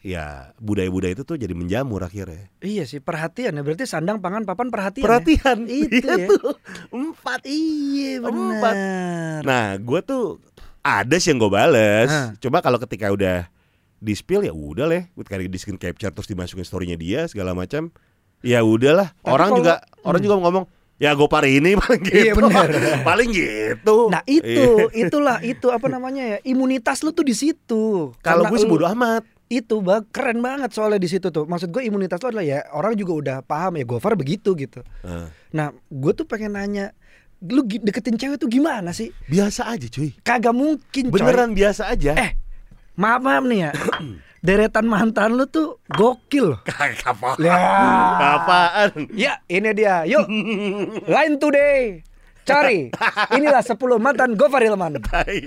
ya 0.00 0.54
budaya-budaya 0.56 1.12
itu 1.12 1.24
tuh 1.26 1.36
jadi 1.36 1.50
menjamur 1.52 2.06
akhirnya. 2.06 2.48
Iya 2.62 2.86
sih 2.86 3.02
perhatian 3.02 3.58
ya 3.58 3.62
berarti 3.66 3.84
sandang 3.84 4.22
pangan 4.22 4.46
papan 4.46 4.70
perhatian. 4.70 5.04
Perhatian 5.04 5.66
ya? 5.66 5.76
Itu 5.84 6.06
Iya 6.06 6.14
ya. 6.14 6.28
tuh. 6.30 6.54
Empat. 6.94 7.40
Iya 7.44 8.12
Empat. 8.22 8.32
benar. 8.32 9.40
Nah, 9.44 9.66
gue 9.76 10.00
tuh 10.06 10.24
ada 10.80 11.16
sih 11.20 11.34
yang 11.34 11.42
gue 11.42 11.52
bales. 11.52 12.08
Hah. 12.08 12.32
Cuma 12.40 12.62
kalau 12.64 12.78
ketika 12.80 13.12
udah 13.12 13.50
di 14.00 14.12
spill 14.12 14.42
ya 14.42 14.50
udah 14.50 14.88
leh, 14.88 15.12
ketika 15.12 15.36
di 15.38 15.58
screen 15.60 15.76
capture 15.76 16.08
terus 16.10 16.26
dimasukin 16.26 16.64
storynya 16.64 16.96
dia 16.96 17.28
segala 17.28 17.52
macam, 17.52 17.92
ya 18.40 18.64
udahlah. 18.64 19.12
Tapi 19.20 19.28
Orang 19.28 19.50
juga 19.54 19.84
orang 20.02 20.20
juga 20.20 20.36
ngomong 20.40 20.64
ya 20.96 21.12
gue 21.12 21.28
pari 21.28 21.60
ini 21.60 21.76
paling 21.80 22.00
gitu. 22.02 22.16
Iya, 22.16 22.32
benar. 22.32 22.66
paling 23.08 23.28
gitu. 23.28 23.96
Nah 24.08 24.24
itu, 24.24 24.88
Iya. 24.88 24.88
itulah 25.04 25.38
itu 25.40 25.68
apa 25.68 25.86
namanya 25.86 26.24
ya 26.24 26.38
imunitas 26.42 27.00
lu 27.00 27.12
tuh 27.12 27.24
di 27.24 27.32
situ. 27.32 28.16
kalau 28.20 28.48
gue 28.48 28.58
bodo 28.64 28.88
amat. 28.88 29.24
itu 29.50 29.82
bang 29.82 30.06
keren 30.14 30.38
banget 30.38 30.70
soalnya 30.70 30.96
di 30.96 31.10
situ 31.10 31.26
tuh. 31.28 31.42
Maksud 31.42 31.68
gue 31.68 31.82
imunitas 31.82 32.22
lu 32.22 32.30
adalah 32.30 32.46
ya 32.46 32.62
orang 32.70 32.94
juga 32.94 33.12
udah 33.12 33.36
paham 33.42 33.76
ya 33.76 33.84
Gofar 33.84 34.14
begitu 34.14 34.54
gitu. 34.54 34.80
Nah, 35.02 35.26
Nah 35.50 35.68
gue 35.74 36.12
tuh 36.14 36.22
pengen 36.22 36.54
nanya, 36.54 36.94
lu 37.42 37.66
deketin 37.66 38.14
cewek 38.14 38.38
tuh 38.38 38.46
gimana 38.46 38.94
sih? 38.94 39.10
biasa 39.26 39.66
aja 39.74 39.90
cuy. 39.90 40.14
Kagak 40.22 40.54
mungkin 40.54 41.10
coy. 41.10 41.18
Beneran 41.18 41.50
biasa 41.50 41.90
aja. 41.90 42.14
Eh 42.14 42.30
maaf 42.96 43.20
maaf 43.22 43.44
nih 43.46 43.68
ya. 43.68 43.72
Deretan 44.46 44.88
mantan 44.88 45.36
lu 45.36 45.44
tuh 45.44 45.76
gokil 45.92 46.56
loh. 46.56 46.60
Apa. 46.64 47.36
Ya. 47.36 47.52
Apaan? 48.40 49.12
Ya 49.12 49.44
ini 49.52 49.70
dia. 49.76 50.08
Yuk 50.08 50.24
line 51.04 51.36
today. 51.36 52.00
Cari. 52.48 52.88
Inilah 53.36 53.60
10 53.60 53.76
mantan 54.00 54.32
Gofar 54.34 54.64
Hilman. 54.64 54.96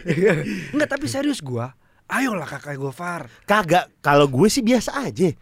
Enggak 0.74 0.90
tapi 0.94 1.10
serius 1.10 1.42
gua. 1.42 1.74
Ayolah 2.06 2.46
kakak 2.46 2.78
Gofar. 2.78 3.26
Kagak, 3.50 3.90
kalau 4.06 4.30
gue 4.30 4.46
sih 4.46 4.62
biasa 4.62 5.02
aja. 5.02 5.34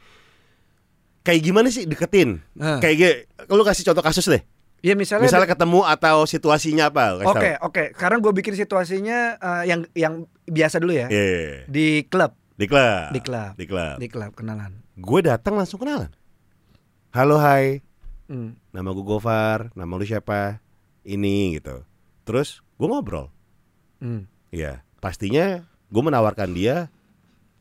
Kayak 1.22 1.42
gimana 1.44 1.68
sih 1.70 1.84
deketin? 1.86 2.40
Kayak 2.56 2.96
gue, 2.96 3.14
lu 3.52 3.62
kasih 3.68 3.84
contoh 3.84 4.02
kasus 4.02 4.26
deh. 4.32 4.42
Ya 4.82 4.98
misalnya 4.98 5.30
Misalnya 5.30 5.46
ketemu 5.48 5.86
atau 5.86 6.26
situasinya 6.26 6.90
apa? 6.90 7.22
kasih 7.22 7.30
Oke, 7.30 7.52
tahu. 7.54 7.66
oke. 7.70 7.84
Sekarang 7.94 8.18
gue 8.20 8.34
bikin 8.34 8.54
situasinya 8.56 9.20
eh, 9.38 9.64
yang 9.70 9.80
yang 9.94 10.14
biasa 10.44 10.82
dulu 10.82 10.90
ya. 10.92 11.06
Iya. 11.08 11.70
Di 11.70 12.02
klub, 12.04 12.34
Di 12.58 12.66
klub. 12.66 13.14
Di 13.14 13.22
klub. 13.22 13.52
Di 13.56 13.66
klub. 13.66 13.96
di 13.98 14.08
klub 14.10 14.32
kenalan. 14.34 14.82
Gue 14.96 15.22
datang 15.22 15.54
langsung 15.54 15.78
kenalan. 15.78 16.10
Halo, 17.12 17.38
hai. 17.38 17.86
Hmm. 18.26 18.58
Nama 18.72 18.90
gue 18.90 19.06
Gofar. 19.06 19.70
Nama 19.72 19.92
lu 19.92 20.02
siapa? 20.02 20.58
Ini 21.04 21.62
gitu. 21.62 21.86
Terus 22.26 22.66
gue 22.76 22.88
ngobrol. 22.88 23.30
Hmm. 24.02 24.26
Iya. 24.50 24.82
Pastinya 24.98 25.62
gue 25.90 26.02
menawarkan 26.02 26.58
dia 26.58 26.90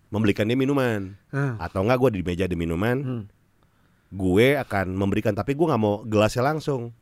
membelikan 0.09 0.43
dia 0.43 0.57
minuman 0.57 1.15
Ah. 1.31 1.55
atau 1.61 1.85
enggak 1.85 2.01
gue 2.01 2.11
di 2.17 2.23
meja 2.25 2.49
ada 2.49 2.57
minuman. 2.57 2.97
Hmm. 2.99 3.25
Gue 4.09 4.57
akan 4.57 4.97
memberikan 4.97 5.37
tapi 5.37 5.53
gue 5.53 5.69
nggak 5.69 5.79
mau 5.79 6.01
gelasnya 6.03 6.49
langsung. 6.49 6.97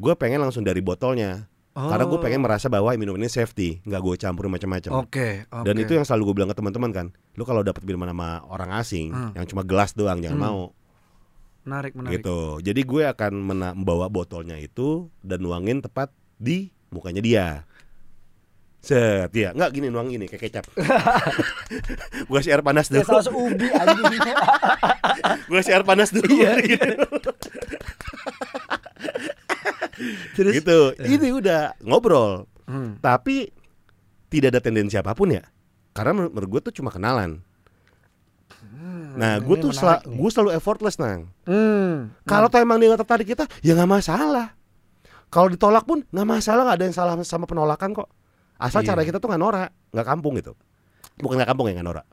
Gue 0.00 0.16
pengen 0.16 0.40
langsung 0.40 0.62
dari 0.62 0.80
botolnya. 0.80 1.44
Karena 1.70 2.02
gue 2.02 2.16
Oh. 2.16 2.18
pengen 2.18 2.40
merasa 2.40 2.66
bahwa 2.66 2.90
minum 2.94 3.14
ini 3.14 3.26
safety, 3.26 3.78
nggak 3.84 4.00
gue 4.00 4.14
campurin 4.18 4.50
macam-macam. 4.50 4.90
Oke, 4.98 5.44
oke. 5.46 5.62
Dan 5.62 5.74
itu 5.78 5.92
yang 5.92 6.02
selalu 6.02 6.22
gue 6.26 6.34
bilang 6.34 6.50
ke 6.50 6.54
teman-teman 6.54 6.90
kan, 6.90 7.06
lu 7.32 7.42
kalau 7.42 7.60
dapat 7.60 7.78
minuman 7.84 8.10
sama 8.10 8.42
orang 8.44 8.70
asing, 8.74 9.08
Hmm. 9.08 9.30
yang 9.34 9.46
cuma 9.46 9.62
gelas 9.62 9.92
doang 9.92 10.18
jangan 10.18 10.34
Hmm. 10.34 10.42
mau, 10.42 10.58
menarik, 11.62 11.92
menarik. 11.94 12.18
gitu. 12.18 12.58
Jadi 12.58 12.80
gue 12.82 13.02
akan 13.06 13.32
mena- 13.38 13.72
membawa 13.72 14.08
botolnya 14.08 14.56
itu 14.56 15.06
dan 15.20 15.38
nuangin 15.38 15.78
tepat 15.78 16.10
di 16.34 16.72
mukanya 16.88 17.20
dia. 17.20 17.46
Set, 18.80 19.28
ya 19.30 19.52
nggak 19.52 19.70
gini 19.70 19.86
nuang 19.86 20.08
gini 20.08 20.24
kayak 20.24 20.40
kecap. 20.50 20.64
gue 22.26 22.34
kasih 22.34 22.50
air 22.50 22.64
panas 22.64 22.88
dulu. 22.88 22.98
Kayak 22.98 23.08
saus 23.14 23.28
ubi 23.28 23.66
anjing. 23.70 24.04
gue 25.46 25.54
kasih 25.54 25.72
air 25.76 25.84
panas 25.84 26.08
dulu. 26.10 26.26
Iya, 26.26 26.50
gitu. 26.64 26.88
Terus 30.36 30.52
gitu. 30.58 30.94
Ini 30.98 31.28
udah 31.34 31.76
ngobrol. 31.82 32.46
Hmm. 32.66 32.96
Tapi 32.98 33.50
tidak 34.30 34.54
ada 34.54 34.60
tendensi 34.62 34.94
apa 34.94 35.12
pun 35.12 35.34
ya. 35.34 35.42
Karena 35.90 36.14
menur- 36.14 36.32
menurut 36.32 36.48
gue 36.48 36.60
tuh 36.70 36.74
cuma 36.82 36.88
kenalan. 36.88 37.42
Nah, 39.10 39.36
gue 39.42 39.56
tuh 39.58 39.74
sel- 39.74 40.00
gue 40.06 40.30
selalu 40.30 40.50
effortless 40.54 40.96
nang. 40.96 41.28
Hmm. 41.44 42.14
Kalau 42.24 42.46
tuh 42.48 42.62
emang 42.62 42.78
dia 42.78 42.88
nggak 42.88 43.02
tertarik 43.04 43.26
kita, 43.28 43.44
ya 43.60 43.74
nggak 43.74 43.90
masalah. 43.90 44.54
Kalau 45.28 45.50
ditolak 45.50 45.84
pun 45.84 46.02
nggak 46.06 46.28
masalah, 46.28 46.62
nggak 46.64 46.78
ada 46.78 46.84
yang 46.86 46.96
salah 46.96 47.14
sama 47.26 47.44
penolakan 47.44 47.92
kok. 47.92 48.08
Asal 48.56 48.82
Iya. 48.82 48.94
cara 48.94 49.02
kita 49.02 49.18
tuh 49.18 49.28
nggak 49.30 49.42
norak, 49.42 49.70
nggak 49.90 50.06
kampung 50.06 50.32
gitu. 50.38 50.52
Bukan 51.18 51.36
nggak 51.36 51.50
kampung 51.52 51.66
ya 51.68 51.74
nggak 51.78 51.88
norak. 51.90 52.06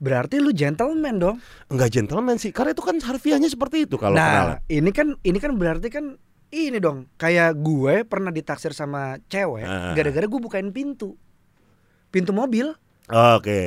Berarti 0.00 0.40
lu 0.40 0.52
gentleman 0.52 1.16
dong. 1.20 1.36
Nggak 1.68 1.90
gentleman 1.92 2.36
sih, 2.40 2.52
karena 2.52 2.72
itu 2.72 2.80
kan 2.80 2.96
harfiahnya 2.96 3.48
seperti 3.48 3.84
itu 3.84 4.00
kalau 4.00 4.16
nah, 4.16 4.24
kenalan. 4.24 4.56
ini 4.72 4.90
kan 4.96 5.08
ini 5.20 5.38
kan 5.40 5.52
berarti 5.60 5.88
kan 5.92 6.16
ini 6.50 6.82
dong, 6.82 7.06
kayak 7.14 7.54
gue 7.58 8.02
pernah 8.02 8.34
ditaksir 8.34 8.74
sama 8.74 9.22
cewek 9.30 9.62
Ah. 9.62 9.94
gara-gara 9.94 10.26
gue 10.26 10.40
bukain 10.42 10.70
pintu. 10.74 11.14
Pintu 12.10 12.34
mobil. 12.34 12.74
Oke. 13.06 13.62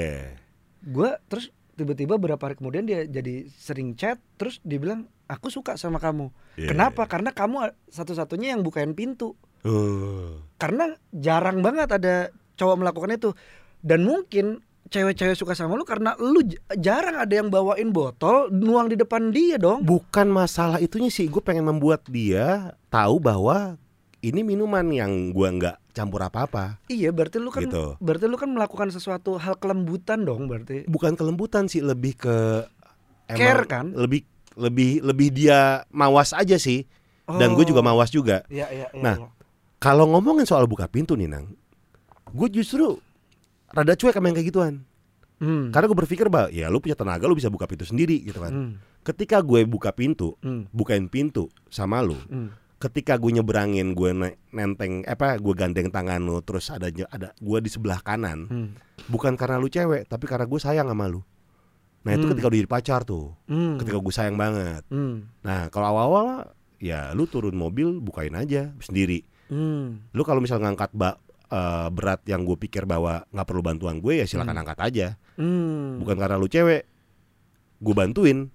Gue 0.83 1.15
terus 1.31 1.51
tiba-tiba 1.73 2.19
beberapa 2.19 2.43
hari 2.45 2.59
kemudian 2.59 2.85
dia 2.85 3.07
jadi 3.07 3.49
sering 3.49 3.97
chat 3.97 4.21
terus 4.37 4.59
dia 4.61 4.77
bilang 4.77 5.07
aku 5.31 5.47
suka 5.47 5.79
sama 5.79 5.97
kamu. 5.97 6.29
Iya, 6.59 6.75
Kenapa? 6.75 7.07
Karena 7.07 7.31
kamu 7.31 7.71
satu-satunya 7.87 8.53
yang 8.53 8.61
bukain 8.61 8.91
pintu. 8.93 9.33
Uh. 9.63 10.43
Karena 10.59 10.91
jarang 11.15 11.63
banget 11.63 11.87
ada 11.87 12.29
cowok 12.59 12.75
melakukan 12.83 13.15
itu. 13.15 13.31
Dan 13.79 14.03
mungkin 14.03 14.59
cewek-cewek 14.87 15.35
suka 15.35 15.53
sama 15.53 15.75
lu 15.75 15.83
karena 15.83 16.15
lu 16.19 16.43
jarang 16.75 17.17
ada 17.17 17.33
yang 17.33 17.47
bawain 17.47 17.89
botol 17.89 18.47
nuang 18.49 18.87
di 18.87 18.95
depan 18.95 19.31
dia 19.31 19.55
dong. 19.57 19.81
Bukan 19.81 20.27
masalah 20.27 20.77
itunya 20.77 21.07
sih, 21.07 21.27
gue 21.27 21.39
pengen 21.39 21.65
membuat 21.65 22.03
dia 22.07 22.75
tahu 22.87 23.17
bahwa 23.17 23.75
ini 24.19 24.39
minuman 24.39 24.87
yang 24.87 25.35
gua 25.35 25.51
nggak 25.51 25.75
campur 25.91 26.23
apa-apa. 26.23 26.79
Iya, 26.87 27.11
berarti 27.11 27.43
lu 27.43 27.51
kan 27.51 27.67
Gitu. 27.67 27.99
berarti 27.99 28.25
lu 28.25 28.39
kan 28.39 28.49
melakukan 28.49 28.87
sesuatu 28.89 29.35
hal 29.35 29.59
kelembutan 29.59 30.23
dong 30.23 30.47
berarti. 30.47 30.87
Bukan 30.87 31.19
kelembutan 31.19 31.67
sih, 31.67 31.83
lebih 31.83 32.15
ke 32.15 32.37
Care 33.27 33.67
kan? 33.67 33.91
Lebih 33.91 34.23
lebih 34.55 35.03
lebih 35.03 35.27
dia 35.33 35.83
mawas 35.91 36.31
aja 36.31 36.55
sih. 36.55 36.87
Dan 37.23 37.55
gue 37.55 37.63
juga 37.63 37.79
Oh. 37.79 37.87
mawas 37.87 38.11
juga. 38.11 38.43
Iya, 38.51 38.67
iya, 38.71 38.87
iya. 38.91 38.99
Nah, 38.99 39.15
iya. 39.15 39.27
Kalau 39.79 40.07
ngomongin 40.07 40.47
soal 40.47 40.63
buka 40.67 40.87
pintu 40.87 41.15
nih 41.15 41.27
Nang, 41.27 41.51
gue 42.31 42.47
justru 42.51 42.99
rada 43.73 43.93
cuek 43.93 44.13
sama 44.13 44.29
yang 44.29 44.37
kayak 44.37 44.49
gituan. 44.49 44.73
Hmm. 45.41 45.73
Karena 45.73 45.85
gue 45.89 45.97
berpikir 45.97 46.31
bahwa 46.31 46.47
ya 46.53 46.71
lu 46.71 46.79
punya 46.79 46.95
tenaga 46.95 47.25
lu 47.27 47.35
bisa 47.35 47.51
buka 47.51 47.67
pintu 47.67 47.83
sendiri 47.83 48.21
gitu 48.23 48.39
kan. 48.39 48.53
Hmm. 48.53 48.71
Ketika 49.03 49.43
gue 49.43 49.67
buka 49.67 49.91
pintu, 49.91 50.39
Hmm. 50.39 50.69
bukain 50.71 51.11
pintu 51.11 51.51
sama 51.67 51.99
lu, 51.99 52.15
Hmm. 52.29 52.53
ketika 52.79 53.19
gue 53.19 53.33
nyeberangin 53.33 53.91
gue 53.91 54.15
ne- 54.15 54.39
nenteng 54.55 55.03
apa 55.03 55.35
gue 55.35 55.51
gandeng 55.51 55.91
tangan 55.91 56.23
lu 56.23 56.39
terus 56.39 56.71
ada 56.71 56.87
ada 57.11 57.35
gue 57.35 57.57
di 57.59 57.67
sebelah 57.67 57.99
kanan, 57.99 58.47
Hmm. 58.47 58.67
bukan 59.09 59.35
karena 59.35 59.59
lu 59.59 59.67
cewek 59.67 60.07
tapi 60.07 60.23
karena 60.23 60.47
gue 60.47 60.59
sayang 60.61 60.87
sama 60.87 61.11
lu. 61.11 61.19
Nah 62.03 62.11
itu 62.13 62.23
Hmm. 62.23 62.31
ketika 62.35 62.47
udah 62.47 62.59
jadi 62.59 62.71
pacar 62.71 63.01
tuh, 63.03 63.35
Hmm. 63.47 63.75
ketika 63.79 63.97
gue 63.99 64.13
sayang 64.13 64.37
banget. 64.37 64.83
Hmm. 64.87 65.27
Nah 65.41 65.67
kalau 65.67 65.91
awal-awal 65.91 66.55
ya 66.79 67.11
lu 67.11 67.27
turun 67.27 67.55
mobil 67.55 67.99
bukain 67.99 68.37
aja 68.37 68.71
sendiri. 68.79 69.27
Hmm. 69.43 70.07
lu 70.15 70.23
kalau 70.23 70.39
misal 70.39 70.57
ngangkat 70.57 70.89
ba- 70.95 71.19
eh, 71.53 71.87
berat 71.89 72.25
yang 72.25 72.41
gue 72.41 72.57
pikir 72.57 72.83
bahwa 72.83 73.21
nggak 73.27 73.45
perlu 73.45 73.61
bantuan 73.61 73.97
gue 73.97 74.17
ya 74.17 74.25
silakan 74.25 74.57
angkat 74.57 74.79
aja 74.81 75.07
Hmm. 75.33 75.97
bukan 75.97 76.13
karena 76.15 76.35
lu 76.35 76.45
cewek 76.45 76.85
gue 77.79 77.93
bantuin 77.93 78.49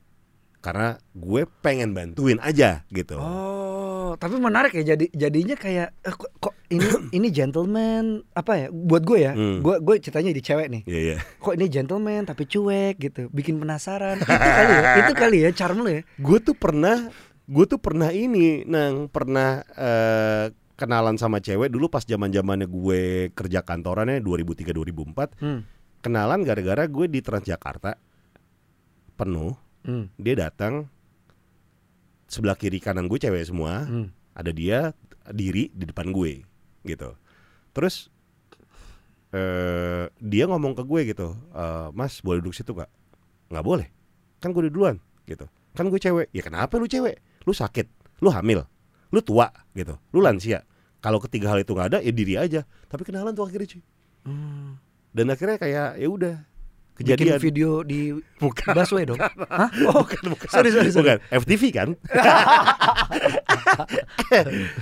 karena 0.59 0.95
gue 1.13 1.43
pengen 1.61 1.91
bantuin 1.91 2.39
aja 2.39 2.83
gitu 2.89 3.19
Oh, 3.19 4.17
tapi 4.17 4.35
menarik 4.37 4.73
ya 4.73 4.95
jadi 4.95 5.05
jadinya 5.13 5.53
kayak 5.53 5.93
eh, 6.01 6.11
kok, 6.11 6.33
kok 6.41 6.55
ini 6.69 6.81
ini 7.13 7.29
gentleman 7.29 8.25
apa 8.33 8.53
ya 8.57 8.67
buat 8.71 9.05
gue 9.05 9.19
ya. 9.21 9.33
Hmm. 9.35 9.61
Gue 9.61 9.77
gue 9.79 10.01
ceritanya 10.01 10.33
di 10.33 10.41
cewek 10.41 10.67
nih. 10.71 10.83
Iya 10.87 11.01
iya 11.05 11.17
Kok 11.37 11.53
ini 11.53 11.67
gentleman 11.69 12.25
tapi 12.25 12.43
cuek 12.45 12.97
gitu, 12.97 13.29
bikin 13.29 13.61
penasaran. 13.61 14.17
itu 14.23 14.33
kali 14.33 14.73
ya, 14.73 14.93
itu 14.97 15.13
kali 15.13 15.37
ya 15.45 15.51
charm 15.53 15.77
lu 15.79 15.91
ya. 15.91 16.01
gue 16.09 16.39
tuh 16.41 16.57
pernah 16.57 17.13
gue 17.45 17.65
tuh 17.67 17.77
pernah 17.77 18.09
ini 18.09 18.65
nang 18.65 19.09
pernah 19.09 19.61
eh, 19.69 20.47
kenalan 20.79 21.19
sama 21.19 21.43
cewek 21.43 21.69
dulu 21.69 21.91
pas 21.91 22.07
zaman 22.07 22.31
zamannya 22.31 22.71
gue 22.71 23.01
kerja 23.35 23.67
kantorannya 23.67 24.23
2003 24.23 24.71
2004 24.71 25.35
Hmm. 25.43 25.67
kenalan 25.99 26.47
gara-gara 26.47 26.87
gue 26.87 27.11
di 27.11 27.19
Transjakarta. 27.19 27.99
Penuh. 29.19 29.59
Hmm. 29.83 30.07
dia 30.15 30.37
datang 30.37 30.87
sebelah 32.29 32.55
kiri 32.55 32.79
kanan 32.79 33.11
gue 33.11 33.19
cewek 33.19 33.43
semua. 33.43 33.83
Hmm. 33.83 34.15
ada 34.39 34.55
dia 34.55 34.95
diri 35.29 35.67
di 35.75 35.83
depan 35.83 36.15
gue 36.15 36.47
gitu. 36.87 37.11
Terus 37.75 38.07
eh 39.29 40.09
dia 40.17 40.47
ngomong 40.47 40.73
ke 40.73 40.83
gue 40.87 41.01
gitu 41.11 41.37
"Eh, 41.53 41.89
mas 41.93 42.23
boleh 42.23 42.39
duduk 42.41 42.55
situ 42.55 42.71
gak 42.73 42.89
nggak 43.51 43.65
boleh. 43.67 43.89
Kan 44.39 44.55
gue 44.55 44.71
duluan 44.71 45.03
gitu. 45.27 45.45
Kan 45.75 45.91
gue 45.91 45.99
cewek. 45.99 46.31
Ya 46.31 46.41
kenapa 46.41 46.79
lu 46.79 46.87
cewek? 46.87 47.19
Lu 47.43 47.53
sakit. 47.53 47.91
Lu 48.23 48.31
hamil 48.31 48.63
lu 49.09 49.21
tua 49.21 49.49
gitu 49.73 49.97
lu 50.13 50.21
lansia 50.21 50.65
kalau 50.99 51.19
ketiga 51.19 51.55
hal 51.55 51.61
itu 51.61 51.71
nggak 51.71 51.89
ada 51.95 51.99
ya 52.01 52.11
diri 52.11 52.35
aja 52.35 52.61
tapi 52.87 53.05
kenalan 53.05 53.33
tuh 53.33 53.47
akhirnya 53.47 53.69
cuy 53.69 53.83
Hmm. 54.27 54.77
dan 55.15 55.31
akhirnya 55.33 55.57
kayak 55.57 55.89
ya 55.97 56.09
udah 56.11 56.37
Bikin 56.99 57.15
kejadian 57.15 57.39
video 57.39 57.71
di 57.87 58.11
bukan 58.43 58.75
busway 58.75 59.07
dong. 59.07 59.23
Hah? 59.23 59.71
Oh, 59.87 59.95
bukan, 60.03 60.35
bukan. 60.35 60.51
Sorry, 60.51 60.75
sorry, 60.75 60.91
sorry. 60.91 61.15
Bukan, 61.15 61.19
FTV 61.31 61.63
kan? 61.71 61.89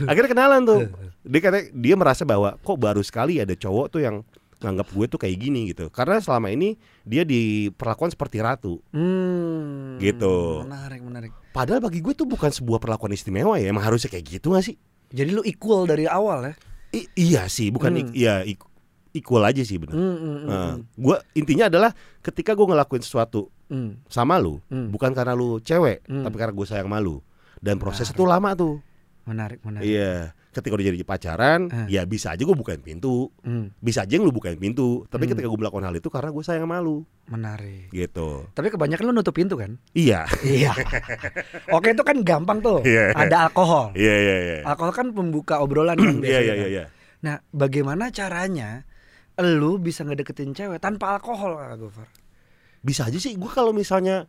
Akhirnya 0.09 0.31
kenalan 0.33 0.65
tuh. 0.65 0.89
Dia 1.29 1.41
kata 1.45 1.69
dia 1.77 1.93
merasa 1.93 2.25
bahwa 2.25 2.57
kok 2.57 2.79
baru 2.81 3.05
sekali 3.05 3.37
ada 3.37 3.53
cowok 3.53 3.93
tuh 3.93 4.01
yang 4.01 4.25
nganggap 4.65 4.89
gue 4.89 5.07
tuh 5.13 5.21
kayak 5.21 5.37
gini 5.37 5.77
gitu. 5.77 5.93
Karena 5.93 6.17
selama 6.17 6.49
ini 6.49 6.81
dia 7.05 7.21
diperlakukan 7.21 8.17
seperti 8.17 8.41
ratu. 8.41 8.81
Hmm. 8.97 10.01
Gitu. 10.01 10.65
Menarik, 10.65 11.05
menarik. 11.05 11.33
Padahal 11.57 11.81
bagi 11.81 12.05
gue 12.05 12.13
tuh 12.13 12.29
bukan 12.29 12.53
sebuah 12.53 12.77
perlakuan 12.77 13.17
istimewa 13.17 13.57
ya. 13.57 13.73
Emang 13.73 13.81
harusnya 13.81 14.13
kayak 14.13 14.29
gitu 14.29 14.53
gak 14.53 14.61
sih? 14.63 14.77
Jadi 15.09 15.31
lu 15.33 15.41
equal 15.41 15.89
dari 15.89 16.05
awal 16.05 16.53
ya. 16.53 16.55
I- 16.93 17.11
iya 17.17 17.43
sih, 17.49 17.73
bukan 17.73 17.97
Hmm. 17.97 18.13
iya 18.13 18.45
equal 19.11 19.41
aja 19.41 19.65
sih 19.65 19.81
benar. 19.81 19.97
Hmm, 19.97 20.05
hmm, 20.05 20.21
hmm, 20.21 20.45
Nah, 20.45 20.73
gua 20.95 21.17
intinya 21.33 21.67
adalah 21.67 21.91
ketika 22.21 22.53
gue 22.53 22.67
ngelakuin 22.67 23.01
sesuatu 23.01 23.49
hmm. 23.67 24.05
sama 24.07 24.37
lu, 24.37 24.61
Hmm. 24.69 24.93
bukan 24.93 25.11
karena 25.11 25.33
lu 25.33 25.57
cewek, 25.59 26.05
Hmm. 26.05 26.23
tapi 26.23 26.37
karena 26.37 26.53
gue 26.53 26.67
sayang 26.67 26.87
sama 26.87 27.01
lu. 27.01 27.25
Dan 27.57 27.81
proses 27.81 28.05
Menarik. 28.07 28.21
itu 28.21 28.25
lama 28.29 28.51
tuh. 28.53 28.75
Menarik, 29.25 29.59
menarik. 29.65 29.87
Iya, 29.89 30.37
ketika 30.57 30.73
udah 30.73 30.87
jadi 30.89 31.05
pacaran, 31.05 31.61
Eh. 31.69 31.87
ya 31.93 32.03
bisa 32.03 32.33
aja 32.33 32.41
gue 32.41 32.53
bukain 32.53 32.81
pintu, 32.81 33.29
Hmm. 33.41 33.69
bisa 33.77 34.03
aja 34.03 34.17
yang 34.17 34.25
lu 34.25 34.33
bukain 34.33 34.57
pintu. 34.57 35.05
Tapi 35.07 35.23
Hmm. 35.23 35.33
ketika 35.33 35.47
gue 35.47 35.59
melakukan 35.59 35.85
hal 35.85 35.95
itu 35.95 36.09
karena 36.09 36.31
gue 36.31 36.41
sayang 36.41 36.65
sama 36.65 36.81
lu, 36.81 37.05
Menarik. 37.27 37.91
gitu. 37.91 38.49
Tapi 38.51 38.69
kebanyakan 38.69 39.05
lu 39.05 39.15
nutup 39.15 39.33
pintu 39.33 39.55
kan? 39.55 39.77
Iya, 39.93 40.25
Iya. 40.43 40.73
Oke 41.71 41.93
itu 41.93 42.01
kan 42.01 42.17
gampang 42.23 42.59
tuh. 42.59 42.81
Iya. 42.81 43.13
Ada 43.13 43.47
alkohol. 43.47 43.93
iya, 43.93 44.15
iya, 44.17 44.37
iya. 44.41 44.57
Alkohol 44.65 44.93
kan 44.93 45.07
pembuka 45.11 45.61
obrolan 45.61 45.95
kan 45.95 46.17
Iya, 46.17 46.21
biasanya. 46.21 46.41
iya, 46.41 46.49
kan? 46.49 46.57
iya, 46.57 46.69
iya. 46.69 46.85
Nah, 47.19 47.35
bagaimana 47.51 48.09
caranya 48.09 48.89
lu 49.37 49.77
bisa 49.77 50.01
ngedeketin 50.01 50.51
cewek 50.51 50.79
tanpa 50.79 51.15
alkohol, 51.15 51.55
Kak 51.55 51.77
Gofar? 51.77 52.09
Bisa 52.81 53.05
aja 53.05 53.17
sih. 53.17 53.35
Gue 53.35 53.49
kalau 53.49 53.71
misalnya 53.71 54.25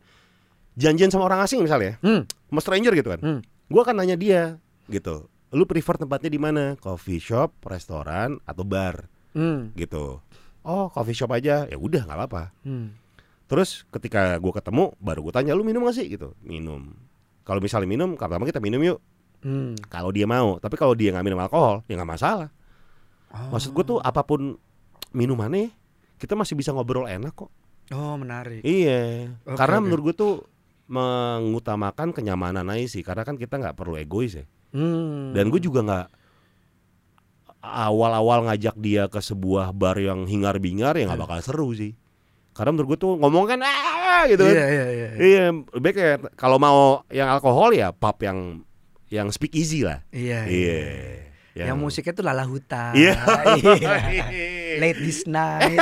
janjian 0.73 1.07
sama 1.07 1.25
orang 1.25 1.41
asing 1.41 1.61
misalnya, 1.61 1.95
Hmm. 1.99 2.25
sama 2.45 2.59
stranger 2.59 2.93
gitu 2.93 3.09
kan, 3.09 3.19
Hmm. 3.19 3.39
gue 3.43 3.79
akan 3.79 3.95
nanya 3.95 4.13
dia, 4.13 4.57
gitu. 4.87 5.29
Lu 5.55 5.63
prefer 5.63 5.95
tempatnya 5.95 6.27
di 6.27 6.39
mana? 6.41 6.75
Coffee 6.75 7.23
shop, 7.23 7.63
restoran, 7.63 8.39
atau 8.43 8.67
bar, 8.67 9.07
Hmm. 9.31 9.71
gitu. 9.79 10.19
Oh, 10.67 10.91
coffee 10.91 11.15
shop 11.15 11.31
aja, 11.31 11.63
ya 11.63 11.77
udah 11.79 12.03
nggak 12.03 12.17
apa-apa. 12.19 12.51
Hmm. 12.67 12.91
Terus 13.47 13.87
ketika 13.87 14.35
gue 14.35 14.51
ketemu, 14.51 14.91
baru 14.99 15.23
gue 15.23 15.33
tanya 15.33 15.55
lu 15.55 15.63
minum 15.63 15.87
gak 15.87 15.95
sih 15.95 16.11
gitu. 16.11 16.35
Minum. 16.43 16.91
Kalau 17.47 17.63
misalnya 17.63 17.87
minum, 17.87 18.19
pertama 18.19 18.43
kita 18.43 18.59
minum 18.59 18.83
yuk. 18.83 18.99
Hmm. 19.39 19.79
Kalau 19.87 20.11
dia 20.11 20.27
mau, 20.27 20.59
tapi 20.59 20.75
kalau 20.75 20.91
dia 20.91 21.15
nggak 21.15 21.23
minum 21.23 21.39
alkohol, 21.39 21.79
ya 21.87 21.95
nggak 21.95 22.11
masalah. 22.11 22.51
Oh. 23.31 23.55
Maksud 23.55 23.71
gue 23.71 23.85
tuh 23.87 23.99
apa 24.03 24.27
pun 24.27 24.59
minumannya, 25.15 25.71
kita 26.19 26.35
masih 26.35 26.59
bisa 26.59 26.75
ngobrol 26.75 27.07
enak 27.07 27.31
kok. 27.31 27.47
Oh, 27.95 28.19
menarik. 28.19 28.67
Iya. 28.67 29.31
Oke, 29.47 29.55
karena 29.55 29.79
oke. 29.79 29.83
menurut 29.87 30.03
gue 30.11 30.15
tuh 30.19 30.33
mengutamakan 30.91 32.11
kenyamanan 32.11 32.67
aja 32.67 32.99
sih. 32.99 33.03
Karena 33.05 33.23
kan 33.23 33.39
kita 33.39 33.55
nggak 33.55 33.79
perlu 33.79 33.95
egois 33.95 34.35
ya. 34.35 34.43
Hmm. 34.77 35.33
Dan 35.33 35.49
gue 35.49 35.57
juga 35.57 35.81
nggak 35.81 36.07
awal-awal 37.65 38.45
ngajak 38.47 38.77
dia 38.77 39.09
ke 39.09 39.17
sebuah 39.17 39.73
bar 39.73 39.97
yang 39.97 40.29
hingar-bingar 40.29 40.93
ya 40.93 41.09
nggak 41.09 41.21
bakal 41.25 41.39
seru 41.41 41.69
sih. 41.73 41.97
Karena 42.53 42.73
menurut 42.73 42.93
gue 42.93 42.99
tuh 43.01 43.13
ngomong 43.17 43.45
kan 43.49 43.59
ah 43.65 44.25
gitu 44.29 44.45
kan. 44.45 44.53
Iya, 44.53 44.65
iya, 44.69 44.85
iya. 44.85 44.87
iya. 44.93 45.09
Iya, 45.17 45.43
lebih 45.77 45.91
kayak 45.93 46.17
kalau 46.37 46.57
mau 46.61 47.01
yang 47.09 47.29
alkohol 47.29 47.73
ya 47.73 47.89
pub 47.89 48.17
yang 48.21 48.61
yang 49.09 49.27
speak 49.33 49.53
easy 49.57 49.81
lah. 49.81 50.05
Iya. 50.13 50.45
Iya. 50.45 50.81
Yang 51.57 51.77
musiknya 51.81 52.13
tuh 52.13 52.25
Lala 52.25 52.45
Huta. 52.45 52.93
Iya. 52.93 53.17
Iya. 53.57 54.25
Late 54.77 54.99
this 55.01 55.25
night. 55.25 55.73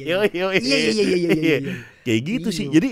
Iya, 0.00 0.26
iya, 0.26 0.26
iya. 0.30 0.46
Iya, 0.54 0.56
iya, 0.58 0.58
iya, 0.58 0.78
iya, 0.90 1.16
iya, 1.18 1.34
iya. 1.34 1.58
Kayak 2.06 2.20
gitu 2.22 2.48
sih. 2.54 2.66
Iya. 2.70 2.74
Jadi 2.78 2.90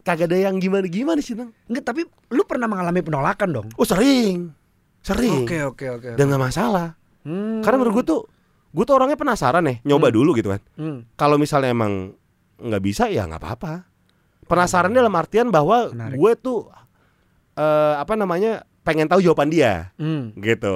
kagak 0.00 0.28
ada 0.28 0.38
yang 0.40 0.56
gimana-gimana 0.56 1.18
sih, 1.18 1.32
Nang. 1.32 1.52
Enggak, 1.66 1.84
tapi 1.86 2.02
lu 2.28 2.42
pernah 2.42 2.66
mengalami 2.66 3.00
penolakan 3.00 3.48
dong? 3.52 3.66
Oh, 3.74 3.84
sering. 3.84 4.50
Sering. 5.00 5.46
Oke, 5.46 5.62
oke, 5.62 5.86
oke. 5.90 6.08
Dan 6.14 6.28
nggak 6.28 6.42
masalah. 6.42 6.98
Hmm. 7.22 7.60
Karena 7.60 7.76
menurut 7.78 8.02
gue 8.02 8.06
tuh 8.08 8.20
gue 8.68 8.84
tuh 8.84 8.94
orangnya 8.94 9.16
penasaran 9.16 9.64
nih, 9.64 9.80
nyoba 9.82 10.08
Hmm. 10.08 10.16
dulu 10.16 10.30
gitu 10.34 10.48
kan. 10.50 10.60
Hmm. 10.74 10.98
Kalau 11.14 11.36
misalnya 11.36 11.70
emang 11.70 12.12
nggak 12.58 12.82
bisa 12.82 13.06
ya 13.06 13.24
nggak 13.24 13.38
apa-apa. 13.38 13.86
Penasaran 14.44 14.90
dalam 14.90 15.12
artian 15.12 15.48
bahwa 15.48 15.88
Menarik. 15.88 16.16
gue 16.16 16.32
tuh 16.38 16.58
eh, 17.54 17.94
apa 17.96 18.14
namanya 18.14 18.62
pengen 18.80 19.04
tahu 19.04 19.20
jawaban 19.20 19.48
dia. 19.48 19.92
Hmm. 19.96 20.32
gitu 20.34 20.72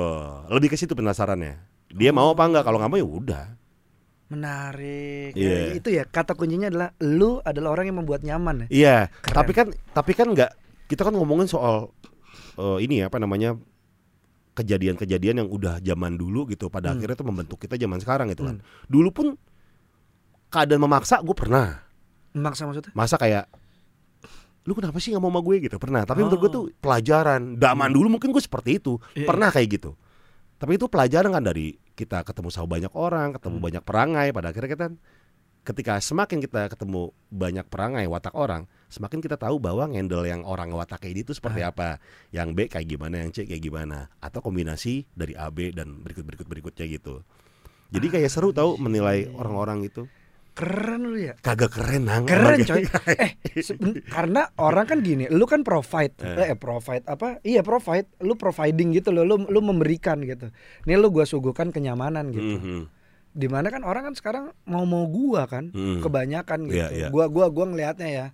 lebih 0.48 0.68
ke 0.68 0.76
situ 0.76 0.92
penasarannya 0.92 1.56
dia 1.88 2.10
mau 2.10 2.32
apa 2.32 2.44
enggak 2.44 2.64
kalau 2.64 2.76
nggak 2.76 2.88
mau 2.88 2.96
ya 2.96 3.06
udah 3.06 3.44
Menarik. 4.32 5.32
Ya, 5.32 5.72
itu 5.72 5.88
ya 5.88 6.02
kata 6.02 6.32
kuncinya 6.32 6.66
adalah 6.66 6.88
lu 6.98 7.38
adalah 7.40 7.68
orang 7.70 7.86
yang 7.86 7.98
membuat 7.98 8.20
nyaman 8.20 8.64
ya. 8.64 8.66
iya 8.68 8.96
Keren. 9.20 9.36
tapi 9.36 9.52
kan 9.52 9.66
tapi 9.92 10.12
kan 10.12 10.28
nggak 10.28 10.50
kita 10.86 11.02
kan 11.02 11.12
ngomongin 11.12 11.44
soal 11.44 11.92
eh, 12.54 12.78
ini 12.80 13.00
ya 13.00 13.06
apa 13.06 13.16
namanya 13.16 13.56
kejadian-kejadian 14.52 15.40
yang 15.40 15.48
udah 15.48 15.80
zaman 15.80 16.12
dulu 16.14 16.44
gitu 16.46 16.68
pada 16.68 16.88
Hmm. 16.88 16.98
akhirnya 16.98 17.16
tuh 17.16 17.24
membentuk 17.24 17.58
kita 17.58 17.76
zaman 17.76 17.98
sekarang 17.98 18.28
gitu 18.28 18.44
kan. 18.44 18.60
Dulu 18.84 19.08
pun 19.08 19.26
keadaan 20.48 20.76
memaksa 20.78 21.20
gue 21.20 21.32
pernah. 21.32 21.80
Maksa 22.32 22.64
maksudnya? 22.64 22.92
Masa 22.92 23.16
kayak 23.16 23.48
lu 24.62 24.72
kenapa 24.72 24.94
sih 24.96 25.10
nggak 25.10 25.18
mau 25.18 25.26
sama 25.28 25.42
gue 25.42 25.56
gitu 25.60 25.74
pernah 25.74 26.06
tapi 26.06 26.22
menurut 26.22 26.38
gue 26.38 26.46
Oh. 26.46 26.54
tuh 26.54 26.64
pelajaran 26.78 27.58
zaman 27.58 27.90
dulu 27.90 28.06
mungkin 28.08 28.30
gue 28.30 28.38
seperti 28.38 28.78
itu 28.78 28.94
Iya, 29.12 29.26
pernah 29.26 29.50
kayak 29.50 29.68
gitu 29.72 29.98
tapi 30.54 30.78
itu 30.78 30.86
pelajaran 30.86 31.34
kan 31.34 31.42
dari 31.42 31.74
kita 31.94 32.24
ketemu 32.24 32.48
sama 32.48 32.66
banyak 32.78 32.92
orang 32.96 33.36
ketemu 33.36 33.56
Hmm. 33.60 33.66
banyak 33.68 33.82
perangai 33.84 34.28
pada 34.32 34.50
akhirnya 34.52 34.70
kita 34.72 34.86
ketika 35.62 35.94
semakin 36.02 36.42
kita 36.42 36.66
ketemu 36.74 37.14
banyak 37.30 37.66
perangai 37.70 38.10
watak 38.10 38.34
orang 38.34 38.66
semakin 38.90 39.22
kita 39.22 39.38
tahu 39.38 39.56
bahwa 39.62 39.86
ngendel 39.88 40.26
yang 40.26 40.42
orang 40.44 40.68
watak 40.74 41.00
kayak 41.06 41.24
itu 41.24 41.32
seperti 41.32 41.64
Ah. 41.64 41.72
apa. 41.72 41.96
Yang 42.28 42.48
B 42.52 42.58
kayak 42.68 42.86
gimana 42.92 43.24
yang 43.24 43.30
C 43.32 43.48
kayak 43.48 43.62
gimana. 43.64 44.12
Atau 44.20 44.44
kombinasi 44.44 45.08
dari 45.16 45.32
A 45.32 45.48
B 45.48 45.72
dan 45.72 46.04
berikut 46.04 46.28
berikut 46.28 46.44
berikutnya 46.44 46.84
gitu. 46.92 47.24
Jadi 47.88 48.06
kayak 48.12 48.28
seru 48.28 48.52
tahu 48.52 48.76
menilai 48.76 49.32
orang-orang 49.32 49.88
itu 49.88 50.04
Keren 50.52 51.08
lu 51.08 51.16
ya. 51.16 51.32
kagak 51.40 51.72
keren 51.72 52.04
nang 52.04 52.22
Keren 52.22 52.60
coy. 52.60 52.84
kayak- 52.84 53.40
Eh, 53.48 53.64
karena 54.04 54.52
orang 54.54 54.84
kan 54.84 55.00
gini, 55.00 55.24
lu 55.26 55.44
kan 55.44 55.60
provide, 55.60 56.12
Eh. 56.18 56.52
eh, 56.52 56.56
provide 56.56 57.04
apa? 57.04 57.40
Iya 57.40 57.60
provide, 57.60 58.04
lu 58.20 58.36
providing 58.36 58.92
gitu 58.92 59.10
loh, 59.10 59.24
lu 59.24 59.40
lu 59.42 59.60
memberikan 59.60 60.20
gitu. 60.20 60.52
Nih 60.84 60.94
lu 60.94 61.08
gua 61.08 61.24
suguhkan 61.24 61.68
kenyamanan 61.68 62.28
gitu. 62.28 62.52
Mhm. 62.58 62.80
Di 63.32 63.48
mana 63.48 63.72
kan 63.72 63.80
orang 63.80 64.04
kan 64.04 64.14
sekarang 64.14 64.44
mau 64.66 64.84
mau 64.84 65.04
gua 65.04 65.44
kan, 65.46 65.72
Mhm. 65.72 66.00
kebanyakan 66.00 66.68
gitu. 66.68 66.76
Iya, 66.76 66.88
iya. 66.92 67.08
Gua 67.08 67.26
gua 67.26 67.48
gua 67.48 67.64
ngelihatnya 67.66 68.08
ya. 68.08 68.26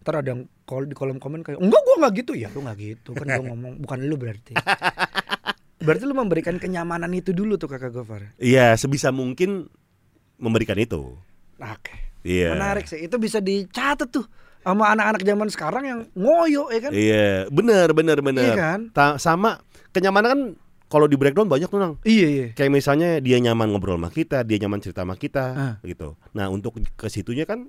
Ntar 0.00 0.14
ada 0.18 0.28
yang 0.30 0.48
kol 0.62 0.84
di 0.84 0.96
kolom 0.96 1.20
komen 1.20 1.44
kayak 1.44 1.60
enggak 1.60 1.82
gua 1.82 1.94
nggak 2.00 2.14
gitu 2.16 2.32
ya, 2.32 2.48
lu 2.48 2.64
nggak 2.64 2.78
gitu 2.78 3.12
kan 3.12 3.28
gua 3.28 3.44
ngomong 3.46 3.76
bukan 3.78 3.98
lu 4.02 4.16
berarti. 4.16 4.56
berarti 5.84 6.04
lu 6.04 6.16
memberikan 6.16 6.56
kenyamanan 6.56 7.12
itu 7.12 7.30
dulu 7.30 7.54
tuh 7.54 7.68
kakak 7.68 7.92
Gofar. 7.92 8.32
Iya, 8.36 8.72
sebisa 8.74 9.12
mungkin 9.12 9.68
memberikan 10.36 10.80
itu. 10.80 11.12
Oke. 11.58 11.94
Iya. 12.22 12.54
Menarik 12.54 12.86
sih. 12.86 12.98
Itu 13.00 13.16
bisa 13.16 13.38
dicatat 13.38 14.08
tuh 14.08 14.26
sama 14.60 14.90
anak-anak 14.92 15.22
zaman 15.22 15.48
sekarang 15.48 15.84
yang 15.86 16.00
ngoyo 16.12 16.68
ya 16.68 16.80
kan? 16.82 16.92
Iya, 16.92 17.28
benar, 17.48 17.94
benar, 17.94 18.18
benar. 18.20 18.44
Iya 18.44 18.54
kan? 18.54 18.80
Ta- 18.92 19.16
sama 19.16 19.62
kenyamanan 19.90 20.28
kan 20.28 20.40
kalau 20.88 21.04
di 21.04 21.16
breakdown 21.16 21.48
banyak 21.48 21.68
tuh 21.68 21.80
nang. 21.80 21.94
Iya 22.02 22.26
iya. 22.28 22.46
Kayak 22.52 22.72
misalnya 22.74 23.08
dia 23.18 23.38
nyaman 23.38 23.72
ngobrol 23.72 23.96
sama 23.96 24.10
kita, 24.10 24.44
dia 24.44 24.56
nyaman 24.58 24.80
cerita 24.80 25.04
sama 25.04 25.16
kita, 25.16 25.44
Ah. 25.52 25.74
gitu. 25.84 26.16
Nah 26.32 26.48
untuk 26.48 26.76
ke 26.96 27.06
situnya 27.08 27.44
kan 27.44 27.68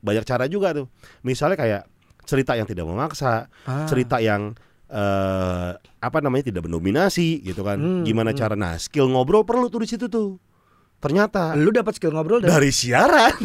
banyak 0.00 0.24
cara 0.24 0.44
juga 0.48 0.76
tuh. 0.76 0.86
Misalnya 1.24 1.56
kayak 1.56 1.82
cerita 2.24 2.56
yang 2.56 2.68
tidak 2.68 2.84
memaksa, 2.84 3.48
Ah. 3.64 3.84
cerita 3.88 4.20
yang 4.20 4.52
eh 4.88 5.70
apa 5.98 6.18
namanya 6.20 6.52
tidak 6.52 6.68
mendominasi, 6.68 7.40
gitu 7.40 7.64
kan. 7.64 7.80
Hmm, 7.80 8.02
Gimana 8.04 8.30
hmm. 8.30 8.38
cara? 8.38 8.54
Nah 8.54 8.76
skill 8.76 9.08
ngobrol 9.08 9.42
perlu 9.42 9.66
tuh 9.68 9.80
di 9.80 9.88
situ 9.88 10.06
tuh. 10.06 10.36
Ternyata 11.04 11.52
Lu 11.54 11.68
dapat 11.68 11.92
skill 11.94 12.10
ngobrol 12.10 12.40
dari 12.40 12.48
dari 12.50 12.70
siaran. 12.72 13.36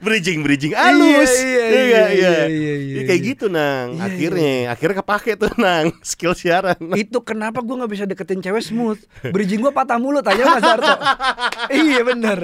bridging 0.00 0.40
bridging 0.42 0.72
halus. 0.72 1.32
Iya, 1.32 1.42
iya, 1.42 1.68
Iya, 1.68 1.68
iya, 1.68 1.72
iya. 1.72 2.04
iya, 2.12 2.32
iya, 2.46 2.72
Ya, 2.74 2.74
iya. 2.94 3.02
kayak 3.04 3.22
gitu 3.26 3.46
nang. 3.48 3.96
Iya, 3.96 4.04
akhirnya, 4.06 4.52
akhirnya 4.70 4.96
kepake 5.00 5.30
tuh 5.34 5.50
nang 5.56 5.86
skill 6.06 6.32
siaran. 6.32 6.76
itu 6.94 7.18
kenapa 7.22 7.60
gua 7.60 7.84
nggak 7.84 7.92
bisa 7.92 8.04
deketin 8.04 8.40
cewek 8.40 8.60
smooth 8.60 9.00
bridging 9.30 9.60
gua 9.60 9.72
patah 9.72 9.96
mulu 9.96 10.20
tanya 10.20 10.44
Mas 10.46 10.62
Darto 10.62 10.94
iya 11.74 12.00
bener 12.02 12.38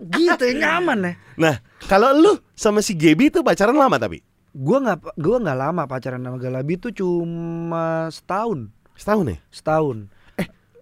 gitu 0.00 0.42
ya 0.42 0.54
nyaman 0.56 0.98
ya 1.02 1.12
Nah, 1.36 1.54
kalau 1.86 2.12
lu 2.12 2.32
sama 2.52 2.80
si 2.80 2.92
Gaby 2.92 3.30
tuh 3.30 3.40
pacaran 3.40 3.72
lama 3.72 3.96
tapi 3.96 4.20
gua 4.50 4.78
nggak 4.82 5.16
gua 5.16 5.36
nggak 5.38 5.58
lama 5.58 5.82
pacaran 5.86 6.20
sama 6.20 6.36
Galabi 6.36 6.76
tuh 6.76 6.92
cuma 6.92 8.08
setahun 8.08 8.68
setahun 9.00 9.26
ya. 9.26 9.38
setahun 9.48 9.98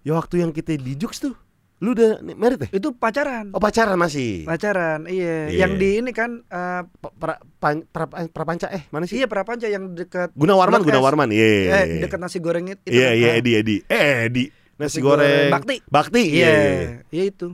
Ya 0.03 0.15
waktu 0.15 0.41
yang 0.41 0.51
kita 0.51 0.73
di 0.75 0.95
Jux 0.95 1.19
tuh, 1.19 1.37
lu 1.79 1.93
udah 1.93 2.19
merit 2.25 2.59
ya? 2.61 2.69
itu 2.73 2.91
pacaran 2.91 3.53
Oh 3.53 3.61
pacaran 3.61 3.95
masih. 3.95 4.43
pacaran 4.43 5.05
iya 5.07 5.47
Iya. 5.47 5.59
yang 5.61 5.77
di 5.77 5.89
ini 5.97 6.11
kan 6.11 6.41
eh, 6.43 6.83
Pa- 6.97 7.13
pra, 7.13 7.35
pan- 7.57 7.85
pra- 7.85 8.17
eh, 8.17 8.27
prapanca 8.27 8.67
eh 8.69 8.89
mana 8.89 9.05
sih? 9.05 9.15
iya 9.15 9.27
Prapanca 9.27 9.65
yang 9.65 9.93
dekat 9.93 10.33
Gunawarman, 10.33 10.81
Blok 10.81 10.87
S. 10.87 10.91
Gunawarman. 10.91 11.29
Iya. 11.29 11.51
eh 11.69 11.85
dekat 12.01 12.19
nasi 12.19 12.39
goreng 12.39 12.67
itu 12.67 12.89
Iya, 12.89 13.09
kan? 13.09 13.15
iya. 13.15 13.29
Edi, 13.37 13.51
Edi. 13.55 13.77
Eh, 13.85 14.27
Edi. 14.27 14.45
Nasi, 14.75 14.97
Nasi 14.97 14.99
goreng. 15.01 15.29
goreng 15.29 15.53
Bakti. 15.53 15.77
Bakti. 15.85 16.23
Iya. 16.25 16.33
iya 16.33 16.49
iya, 16.49 16.71
iya. 16.73 16.91
iya 17.11 17.25
itu 17.27 17.49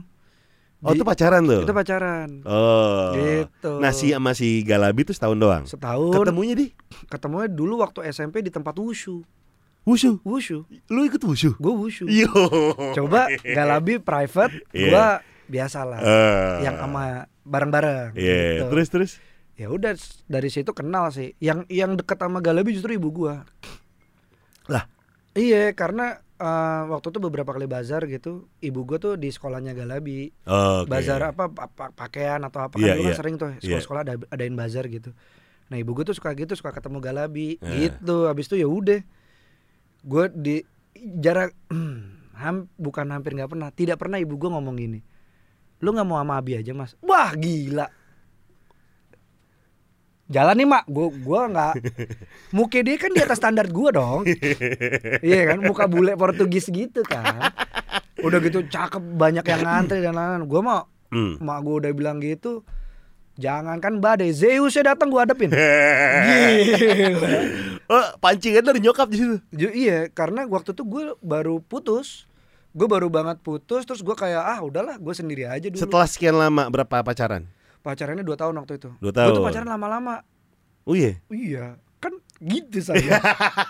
Oh, 0.79 0.93
itu 0.93 1.01
pacaran 1.01 1.41
tuh. 1.43 1.61
itu 1.61 1.73
pacaran 1.73 2.29
Oh. 2.43 3.09
Gitu. 3.11 3.71
Nah, 3.79 3.89
si 3.89 4.09
sama 4.09 4.31
si 4.31 4.61
Galabi 4.61 5.01
tuh 5.01 5.11
setahun 5.11 5.35
doang. 5.35 5.63
setahun 5.65 6.13
Ketemunya 6.13 6.53
di 6.55 6.65
ketemunya 7.05 7.45
dulu 7.47 7.77
waktu 7.79 8.05
SMP 8.07 8.39
di 8.39 8.49
tempat 8.49 8.73
wushu 8.75 9.25
Wushu. 9.85 10.17
wushu 10.21 10.65
Lu 10.87 11.01
ikut 11.01 11.21
Wushu? 11.21 11.53
gue 11.55 11.73
wushu 11.73 12.05
Yo. 12.05 12.27
coba 12.93 13.29
Galabi 13.39 13.97
private 13.97 14.65
Iya. 14.71 14.87
gua 14.87 15.05
biasalah 15.45 15.99
Eh. 15.99 16.55
yang 16.63 16.75
sama 16.75 17.03
bareng-bareng 17.41 18.13
Iya, 18.13 18.37
gitu. 18.59 18.65
terus 18.71 18.87
terus. 18.89 19.11
ya 19.53 19.69
udah 19.69 19.93
dari 20.25 20.49
situ 20.49 20.67
kenal 20.69 21.07
sih 21.09 21.37
yang 21.39 21.63
yang 21.67 21.93
dekat 21.93 22.17
sama 22.17 22.39
Galabi 22.39 22.73
justru 22.73 22.91
ibu 22.91 23.13
gua 23.13 23.45
Lah. 24.65 24.89
iya 25.31 25.69
karena 25.71 26.17
eh, 26.35 26.81
waktu 26.85 27.07
itu 27.07 27.19
beberapa 27.21 27.47
kali 27.49 27.63
bazar 27.65 28.03
gitu 28.05 28.49
ibu 28.59 28.83
gua 28.83 28.97
tuh 28.97 29.15
di 29.15 29.29
sekolahnya 29.29 29.71
Galabi 29.71 30.33
Oke. 30.41 30.89
bazar 30.89 31.29
apa 31.29 31.47
pa- 31.47 31.69
pa- 31.69 31.93
pakaian 31.93 32.41
atau 32.41 32.59
apa 32.61 32.73
kan 32.73 32.83
dulu 32.89 33.05
kan 33.05 33.07
iya. 33.07 33.15
sering 33.15 33.35
tuh 33.37 33.53
Iya. 33.53 33.79
sekolah-sekolah 33.79 34.01
ada 34.03 34.13
adain 34.29 34.51
bazar 34.53 34.85
gitu 34.87 35.13
nah 35.65 35.77
ibu 35.77 35.93
gue 35.93 36.03
tuh 36.03 36.13
suka 36.13 36.29
gitu 36.33 36.53
suka 36.53 36.69
ketemu 36.71 36.97
Galabi 36.99 37.57
Eh. 37.57 37.89
gitu 37.89 38.25
habis 38.25 38.45
itu 38.45 38.55
ya 38.55 38.67
udah 38.67 39.01
gue 40.05 40.25
di 40.31 40.55
jarak 41.17 41.57
ham, 42.39 42.69
bukan 42.77 43.09
hampir 43.09 43.33
nggak 43.33 43.49
pernah 43.49 43.69
tidak 43.73 43.97
pernah 43.97 44.21
ibu 44.21 44.37
gue 44.37 44.49
ngomong 44.49 44.75
gini. 44.77 44.99
Lu 45.81 45.91
nggak 45.91 46.07
mau 46.07 46.21
sama 46.21 46.37
Abi 46.37 46.55
aja 46.55 46.71
mas? 46.71 46.93
Wah 47.01 47.33
gila. 47.33 47.89
Jalan 50.25 50.57
nih 50.57 50.65
mak. 50.65 50.83
Gue 50.89 51.13
gua 51.21 51.45
nggak 51.45 51.73
muka 52.57 52.79
dia 52.81 52.97
kan 52.97 53.11
di 53.13 53.21
atas 53.21 53.37
standar 53.37 53.69
gue 53.69 53.89
dong. 53.91 54.25
Iya 55.25 55.53
kan? 55.53 55.59
Muka 55.61 55.85
bule 55.85 56.17
Portugis 56.17 56.69
gitu 56.69 57.05
kan. 57.05 57.53
Udah 58.21 58.39
gitu 58.41 58.65
cakep 58.65 59.01
banyak 59.01 59.45
yang 59.45 59.61
ngantri 59.67 60.01
dan 60.01 60.13
lain-lain. 60.13 60.45
Gue 60.45 60.61
mau 60.61 60.85
Hmm. 61.05 61.37
mak 61.37 61.61
gue 61.61 61.85
udah 61.85 61.91
bilang 61.93 62.17
gitu 62.17 62.65
jangan 63.35 63.77
kan 63.83 63.97
badai 63.97 64.31
Zeusnya 64.31 64.89
datang 64.89 65.07
gue 65.07 65.17
hadapin 65.17 65.51
Gila. 65.51 67.29
oh, 67.85 68.05
pancingan 68.17 68.63
dari 68.63 68.79
nyokap 68.79 69.07
di 69.07 69.17
situ. 69.17 69.35
Iya 69.53 70.07
karena 70.09 70.43
waktu 70.43 70.71
itu 70.71 70.83
gue 70.83 71.03
baru 71.19 71.59
putus 71.59 72.25
gue 72.71 72.85
baru 72.85 73.07
banget 73.07 73.39
putus 73.39 73.83
terus 73.83 73.99
gue 73.99 74.11
kayak 74.11 74.41
ah 74.41 74.59
udahlah 74.59 74.95
gue 74.95 75.11
sendiri 75.11 75.45
aja 75.45 75.63
dulu 75.65 75.79
Setelah 75.79 76.05
sekian 76.05 76.35
lama 76.35 76.67
berapa 76.67 76.99
pacaran? 77.01 77.47
pacarannya 77.79 78.21
dua 78.21 78.33
tahun 78.33 78.57
waktu 78.57 78.75
itu 78.77 78.89
Dua 78.97 79.09
gue 79.09 79.21
tuh 79.29 79.31
tahun. 79.31 79.45
pacaran 79.45 79.69
lama-lama 79.69 80.15
Oh 80.83 80.93
iya. 80.93 81.17
iya 81.27 81.77
kan 81.97 82.11
gitu 82.37 82.77
saya 82.79 83.17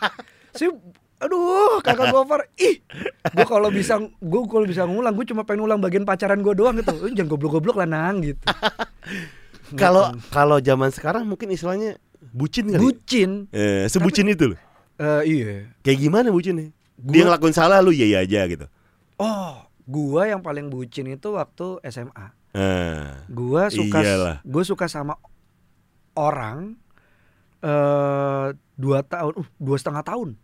saya 0.58 0.72
aduh 1.16 1.80
kakak 1.80 2.10
Gofar 2.10 2.44
ih 2.56 2.82
gue 3.30 3.46
kalau 3.46 3.70
bisa 3.70 3.96
gue 4.02 4.42
kalau 4.46 4.64
bisa 4.64 4.84
ngulang 4.84 5.14
gue 5.14 5.24
cuma 5.26 5.44
pengen 5.44 5.64
ulang 5.64 5.80
bagian 5.80 6.04
pacaran 6.04 6.40
gue 6.40 6.52
doang 6.52 6.76
gitu 6.76 6.92
jangan 7.10 7.30
goblok-goblok 7.30 7.76
lah 7.76 7.88
nang 7.88 8.20
gitu 8.20 8.42
Kalau 9.74 10.04
kalau 10.30 10.58
zaman 10.60 10.90
sekarang 10.90 11.24
mungkin 11.24 11.50
istilahnya 11.50 11.98
bucin 12.30 12.70
kali. 12.70 12.78
bucin 12.80 13.30
eh, 13.50 13.86
sebucin 13.86 14.28
itu 14.28 14.54
loh. 14.54 14.60
Eh, 14.96 15.22
iya 15.26 15.74
Kayak 15.82 16.00
gimana 16.00 16.28
bucinnya? 16.30 16.70
Gua- 16.96 17.12
Dia 17.12 17.24
ngelakuin 17.26 17.52
salah 17.52 17.80
lu 17.80 17.90
iya 17.90 18.06
iya 18.06 18.20
aja 18.22 18.46
gitu. 18.46 18.66
oh 19.16 19.60
gua 19.84 20.26
yang 20.26 20.40
paling 20.40 20.68
bucin 20.68 21.08
itu 21.08 21.28
waktu 21.32 21.82
SMA 21.86 22.32
Nah, 22.52 23.28
gua 23.28 23.68
suka 23.68 24.00
Iyalah. 24.00 24.38
gue 24.42 24.64
suka 24.64 24.88
sama 24.88 25.20
orang 26.14 26.80
eh 27.60 28.48
dua 28.76 29.00
tahun 29.02 29.34
uh, 29.36 29.48
dua 29.58 29.76
setengah 29.76 30.04
tahun 30.04 30.40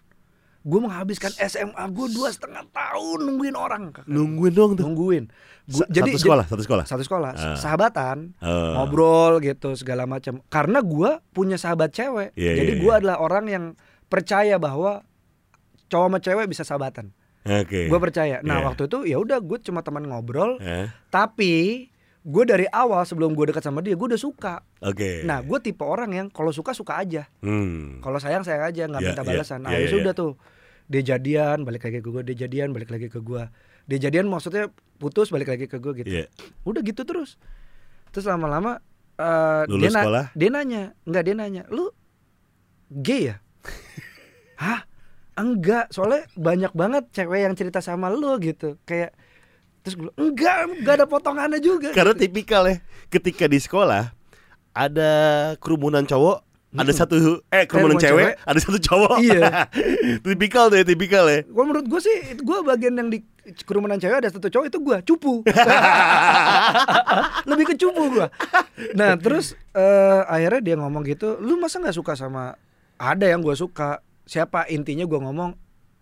gue 0.62 0.80
menghabiskan 0.80 1.34
SMA 1.42 1.84
gue 1.90 2.08
dua 2.12 2.30
setengah 2.30 2.62
tahun 2.68 3.20
nungguin 3.24 3.56
orang 3.56 3.90
kakak. 3.90 4.06
nungguin 4.06 4.54
dong 4.54 4.72
tuh. 4.74 4.86
nungguin 4.86 5.26
Gua- 5.64 5.86
Sa- 5.86 5.94
satu 5.96 6.18
sekolah, 6.20 6.46
satu 6.48 6.64
sekolah. 6.64 6.86
satu 6.86 7.04
sekolah 7.04 7.32
Ah. 7.34 7.56
sahabatan 7.56 8.34
Eh, 8.38 8.72
ngobrol 8.74 9.38
gitu 9.40 9.74
segala 9.74 10.06
macam 10.06 10.42
karena 10.48 10.82
gua 10.82 11.22
punya 11.30 11.56
sahabat 11.56 11.90
cewek 11.92 12.34
Iya, 12.34 12.54
jadi 12.56 12.72
iya, 12.76 12.80
gua 12.80 12.92
iya. 12.92 13.00
adalah 13.00 13.18
orang 13.20 13.46
yang 13.46 13.66
percaya 14.06 14.58
bahwa 14.58 15.06
cowok 15.88 16.08
sama 16.08 16.18
cewek 16.20 16.46
bisa 16.48 16.62
sahabatan 16.62 17.14
Oke. 17.42 17.86
Gua 17.88 17.98
percaya 17.98 18.38
nah 18.40 18.60
Iya. 18.60 18.66
waktu 18.68 18.82
itu 18.86 18.98
ya 19.04 19.18
udah 19.18 19.38
gue 19.40 19.58
cuma 19.60 19.82
teman 19.82 20.04
ngobrol 20.04 20.58
Eh, 20.58 20.90
tapi 21.10 21.90
gue 22.22 22.44
dari 22.44 22.70
awal 22.70 23.02
sebelum 23.02 23.34
gue 23.34 23.50
dekat 23.50 23.62
sama 23.62 23.82
dia 23.82 23.94
gue 23.94 24.08
udah 24.08 24.20
suka. 24.20 24.62
Oke. 24.80 25.26
nah 25.26 25.42
gue 25.42 25.58
tipe 25.58 25.82
orang 25.82 26.10
yang 26.12 26.28
kalau 26.28 26.50
suka 26.50 26.72
suka 26.72 26.98
aja. 26.98 27.26
Hmm. 27.42 27.98
kalau 28.00 28.18
sayang 28.18 28.42
sayang 28.42 28.62
aja 28.64 28.86
nggak 28.86 29.02
Iya, 29.02 29.10
minta 29.10 29.24
iya, 29.24 29.30
balasan 29.30 29.60
nah 29.60 29.72
iya, 29.72 29.82
ya 29.82 29.86
iya. 29.86 29.92
sudah 29.92 30.14
tuh. 30.14 30.34
Dia 30.86 31.02
jadian 31.08 31.64
balik 31.64 31.82
lagi 31.82 31.98
ke 31.98 32.08
gue 32.08 32.22
dia 32.24 32.38
jadian 32.38 32.70
balik 32.72 32.90
lagi 32.90 33.08
ke 33.08 33.18
gue 33.18 33.44
dia 33.84 33.98
jadian 34.00 34.28
maksudnya 34.28 34.70
putus 34.96 35.30
balik 35.30 35.50
lagi 35.50 35.66
ke 35.66 35.78
gue 35.78 35.94
gitu. 35.98 36.08
Iya. 36.08 36.26
udah 36.62 36.82
gitu 36.82 37.02
terus. 37.02 37.42
Terus 38.12 38.26
lama-lama 38.26 38.78
Lulus 39.66 39.82
dia, 39.82 39.90
na- 39.90 40.02
sekolah? 40.02 40.26
dia 40.34 40.50
nanya. 40.50 40.84
Nggak 41.04 41.24
dia 41.24 41.36
nanya 41.36 41.64
lu 41.70 41.90
gay 42.92 43.34
ya? 43.34 43.36
Hah? 44.62 44.86
Enggak. 45.34 45.90
Soalnya 45.90 46.30
banyak 46.34 46.70
banget 46.72 47.10
cewek 47.12 47.42
yang 47.42 47.56
cerita 47.56 47.82
sama 47.82 48.10
lu 48.10 48.38
gitu. 48.38 48.78
Kayak 48.84 49.18
terus 49.82 49.96
gue 49.98 50.12
enggak 50.16 50.58
enggak 50.78 50.94
ada 51.02 51.06
potongannya 51.10 51.60
juga 51.60 51.90
Karena 51.92 52.14
tipikal 52.14 52.70
ya, 52.70 52.82
ketika 53.10 53.50
di 53.50 53.58
sekolah 53.58 54.14
ada 54.72 55.12
kerumunan 55.60 56.06
cowok, 56.08 56.46
ada 56.72 56.92
satu 56.96 57.44
eh 57.52 57.68
kerumunan 57.68 58.00
cewek, 58.00 58.40
cewek. 58.40 58.48
ada 58.48 58.60
satu 58.64 58.80
cowok. 58.80 59.16
Iya. 59.20 59.68
tipikal 60.24 60.72
deh, 60.72 60.88
tipikal 60.88 61.28
ya. 61.28 61.44
Kalau 61.44 61.66
menurut 61.68 61.84
gue 61.92 62.00
sih, 62.00 62.18
gue 62.40 62.58
bagian 62.64 62.96
yang 62.96 63.12
di 63.12 63.20
kerumunan 63.68 64.00
cewek 64.00 64.24
ada 64.24 64.32
satu 64.32 64.48
cowok 64.48 64.66
itu 64.72 64.80
gue 64.80 64.98
cupu. 65.12 65.34
Lebih 67.50 67.66
ke 67.68 67.76
cupu 67.76 68.16
gue. 68.16 68.28
Nah 68.96 69.20
terus 69.20 69.60
eh, 69.76 70.22
akhirnya 70.24 70.62
dia 70.64 70.76
ngomong 70.80 71.04
gitu, 71.04 71.36
lu 71.44 71.60
masa 71.60 71.84
nggak 71.84 71.96
suka 72.00 72.16
sama? 72.16 72.56
Ada 72.96 73.36
yang 73.36 73.44
gue 73.44 73.56
suka. 73.58 74.00
Siapa? 74.24 74.72
Intinya 74.72 75.04
gue 75.04 75.20
ngomong 75.20 75.52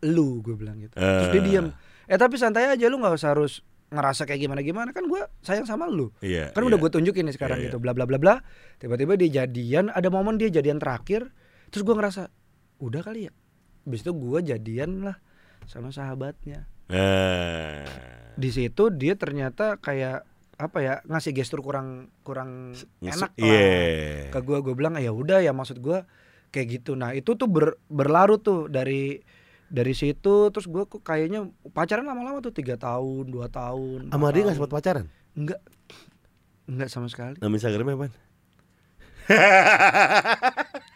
lu, 0.06 0.46
gue 0.46 0.54
bilang 0.54 0.78
gitu. 0.78 0.94
Terus 0.94 1.30
dia 1.34 1.42
Eh. 1.66 1.74
Eh 2.10 2.18
tapi 2.18 2.42
santai 2.42 2.66
aja, 2.66 2.90
lu 2.90 2.98
nggak 2.98 3.16
usah 3.16 3.38
harus 3.38 3.62
ngerasa 3.90 4.26
kayak 4.26 4.46
gimana 4.46 4.62
gimana 4.62 4.90
kan 4.94 5.06
gue 5.06 5.22
sayang 5.42 5.66
sama 5.66 5.86
lu. 5.90 6.10
Iya. 6.22 6.54
Kan 6.54 6.66
iya. 6.66 6.68
udah 6.74 6.78
gue 6.78 6.92
tunjukin 6.94 7.26
nih 7.26 7.36
sekarang 7.38 7.58
Iya, 7.62 7.70
gitu, 7.70 7.78
bla 7.78 7.94
bla 7.94 8.06
bla 8.06 8.18
bla. 8.18 8.42
Tiba-tiba 8.78 9.14
dia 9.14 9.46
jadian, 9.46 9.90
ada 9.90 10.10
momen 10.10 10.38
dia 10.38 10.50
jadian 10.50 10.78
terakhir, 10.78 11.30
terus 11.70 11.86
gue 11.86 11.94
ngerasa 11.94 12.30
udah 12.82 13.02
kali 13.02 13.30
ya. 13.30 13.34
Habis 13.86 14.02
itu 14.02 14.12
gue 14.14 14.40
jadian 14.46 15.06
lah 15.06 15.18
sama 15.66 15.90
sahabatnya. 15.90 16.70
Eh. 16.90 17.86
Di 18.34 18.50
situ 18.50 18.90
dia 18.90 19.14
ternyata 19.14 19.78
kayak 19.78 20.26
apa 20.60 20.78
ya 20.84 20.94
ngasih 21.08 21.32
gestur 21.32 21.64
kurang 21.64 22.12
kurang 22.22 22.76
enak 23.00 23.32
lah 23.32 23.32
Iya. 23.38 24.30
ke 24.30 24.40
gue. 24.42 24.58
Gue 24.62 24.74
bilang 24.74 24.98
ya 24.98 25.10
udah 25.10 25.42
ya 25.42 25.50
maksud 25.50 25.82
gue 25.82 26.06
kayak 26.50 26.82
gitu. 26.82 26.94
Nah 26.94 27.14
itu 27.14 27.34
tuh 27.34 27.50
ber- 27.50 27.78
berlarut 27.90 28.42
tuh 28.42 28.70
dari 28.70 29.18
dari 29.70 29.94
situ 29.94 30.50
terus 30.50 30.66
gue 30.66 30.84
kok 30.90 31.06
kayaknya 31.06 31.46
pacaran 31.74 32.06
lama-lama 32.06 32.42
tuh 32.42 32.54
tiga 32.54 32.76
tahun 32.76 33.30
dua 33.30 33.48
tahun 33.48 34.10
Sama 34.10 34.34
dia 34.34 34.42
nggak 34.50 34.58
sempat 34.58 34.74
pacaran? 34.74 35.06
Enggak. 35.38 35.62
Enggak 36.70 36.90
sama 36.90 37.08
sekali. 37.10 37.38
Nama 37.38 37.54
Instagramnya 37.54 37.96
apa? 37.98 38.08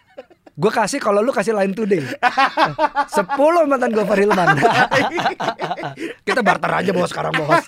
Gue 0.53 0.69
kasih 0.69 1.01
kalau 1.01 1.25
lu 1.25 1.33
kasih 1.33 1.57
line 1.57 1.73
today. 1.73 2.05
Sepuluh 3.09 3.65
mantan 3.65 3.89
gue 3.89 4.05
Farilman. 4.05 4.53
Kita 6.27 6.45
barter 6.45 6.69
aja 6.69 6.91
bos 6.93 7.09
sekarang 7.09 7.33
bos. 7.41 7.65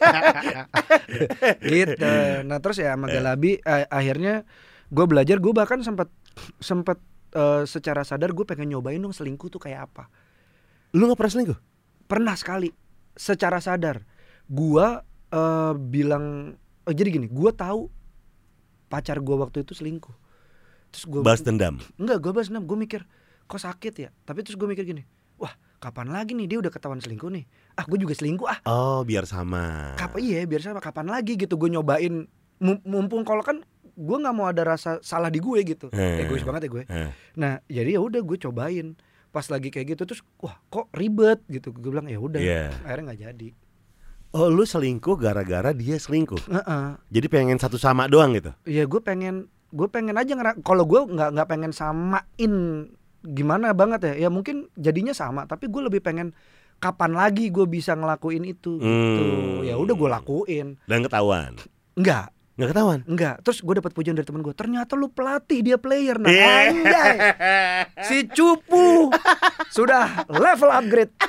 gitu. 1.66 2.14
Nah 2.46 2.62
terus 2.62 2.78
ya 2.78 2.94
sama 2.94 3.10
Galabi 3.10 3.58
eh, 3.58 3.90
akhirnya 3.90 4.46
gue 4.94 5.06
belajar 5.10 5.42
gue 5.42 5.50
bahkan 5.50 5.82
sempat 5.82 6.14
sempat 6.62 7.02
eh, 7.34 7.66
secara 7.66 8.06
sadar 8.06 8.38
gue 8.38 8.46
pengen 8.46 8.78
nyobain 8.78 9.02
dong 9.02 9.18
selingkuh 9.18 9.50
tuh 9.50 9.62
kayak 9.66 9.90
apa. 9.90 10.06
Lu 10.96 11.12
nggak 11.12 11.20
pernah 11.20 11.34
selingkuh? 11.36 11.60
Pernah 12.08 12.36
sekali 12.40 12.72
secara 13.12 13.60
sadar 13.60 14.08
gue 14.48 14.88
eh, 15.36 15.74
bilang 15.76 16.56
oh, 16.88 16.94
jadi 16.96 17.10
gini 17.12 17.28
gue 17.28 17.52
tahu 17.52 17.92
pacar 18.88 19.20
gue 19.20 19.36
waktu 19.36 19.68
itu 19.68 19.76
selingkuh. 19.76 20.16
Terus 20.96 21.04
gue 21.12 21.20
Balas 21.20 21.44
dendam. 21.44 21.82
Enggak, 22.00 22.24
gue 22.24 22.32
bahas 22.32 22.48
enam, 22.48 22.64
gue 22.64 22.78
mikir 22.80 23.04
kok 23.46 23.60
sakit 23.60 23.94
ya. 24.00 24.10
Tapi 24.24 24.46
terus 24.48 24.56
gue 24.56 24.64
mikir 24.64 24.88
gini, 24.88 25.04
wah 25.36 25.52
kapan 25.84 26.08
lagi 26.16 26.32
nih 26.32 26.48
dia 26.48 26.58
udah 26.64 26.72
ketahuan 26.72 27.04
selingkuh 27.04 27.28
nih. 27.28 27.44
Ah 27.76 27.84
gue 27.84 28.00
juga 28.00 28.16
selingkuh 28.16 28.48
ah. 28.48 28.60
Oh, 28.64 29.04
biar 29.04 29.28
sama. 29.28 29.98
Kapan 30.00 30.20
iya 30.24 30.40
biar 30.48 30.64
sama 30.64 30.80
kapan 30.80 31.12
lagi 31.12 31.36
gitu 31.36 31.60
gue 31.60 31.68
nyobain. 31.68 32.30
Mum- 32.64 32.84
Mumpung 32.88 33.28
kalau 33.28 33.44
kan 33.44 33.60
gue 33.84 34.18
nggak 34.20 34.36
mau 34.36 34.48
ada 34.48 34.64
rasa 34.64 35.04
salah 35.04 35.28
di 35.28 35.44
gue 35.44 35.60
gitu. 35.68 35.92
Eh. 35.92 36.24
Egois 36.24 36.46
banget 36.48 36.68
ya 36.68 36.70
gue. 36.72 36.84
Eh. 36.88 37.10
Nah 37.36 37.60
jadi 37.68 37.98
ya 37.98 38.02
udah 38.06 38.22
gue 38.24 38.38
cobain. 38.40 38.96
Pas 39.36 39.44
lagi 39.46 39.68
kayak 39.68 39.88
gitu 39.92 40.08
terus 40.08 40.24
wah 40.40 40.56
kok 40.66 40.88
ribet 40.94 41.44
gitu. 41.46 41.70
Gue 41.70 41.92
bilang 41.92 42.08
ya 42.08 42.16
udah. 42.18 42.40
Iya. 42.40 42.72
Akhirnya 42.82 43.12
nggak 43.12 43.22
jadi. 43.26 43.50
Oh, 44.32 44.48
lu 44.48 44.64
selingkuh 44.64 45.16
gara-gara 45.16 45.72
dia 45.72 45.96
selingkuh. 45.96 46.40
Heeh. 46.46 46.86
Jadi 47.10 47.28
pengen 47.28 47.56
satu 47.56 47.76
sama 47.76 48.08
doang 48.08 48.32
gitu. 48.32 48.56
Iya 48.64 48.84
gue 48.84 49.00
pengen 49.00 49.48
gue 49.70 49.88
pengen 49.88 50.16
aja 50.16 50.32
kalau 50.62 50.84
gue 50.84 51.04
nggak 51.06 51.36
nggak 51.36 51.48
pengen 51.50 51.72
samain 51.72 52.54
gimana 53.22 53.74
banget 53.74 54.00
ya 54.06 54.28
ya 54.28 54.30
mungkin 54.30 54.70
jadinya 54.74 55.12
sama 55.12 55.44
tapi 55.44 55.66
gue 55.66 55.82
lebih 55.82 56.00
pengen 56.00 56.32
kapan 56.78 57.12
lagi 57.12 57.50
gue 57.50 57.66
bisa 57.66 57.92
ngelakuin 57.92 58.46
itu 58.46 58.78
gitu 58.78 59.24
Hmm. 59.26 59.66
ya 59.66 59.76
udah 59.76 59.92
gue 59.92 60.10
lakuin 60.12 60.68
Dan 60.86 61.02
ketahuan. 61.02 61.58
enggak 61.92 62.30
Nggak 62.56 62.70
ketahuan. 62.72 63.00
enggak 63.04 63.36
terus 63.44 63.60
gue 63.60 63.74
dapat 63.76 63.92
pujian 63.92 64.16
dari 64.16 64.24
temen 64.24 64.40
gue 64.40 64.56
ternyata 64.56 64.96
lu 64.96 65.12
pelatih 65.12 65.60
dia 65.60 65.76
player. 65.76 66.16
Nah 66.16 66.32
Iya. 66.32 66.48
anjay. 66.72 67.16
Si 68.08 68.18
cupu 68.32 69.12
sudah 69.68 70.24
level 70.32 70.72
upgrade. 70.72 71.12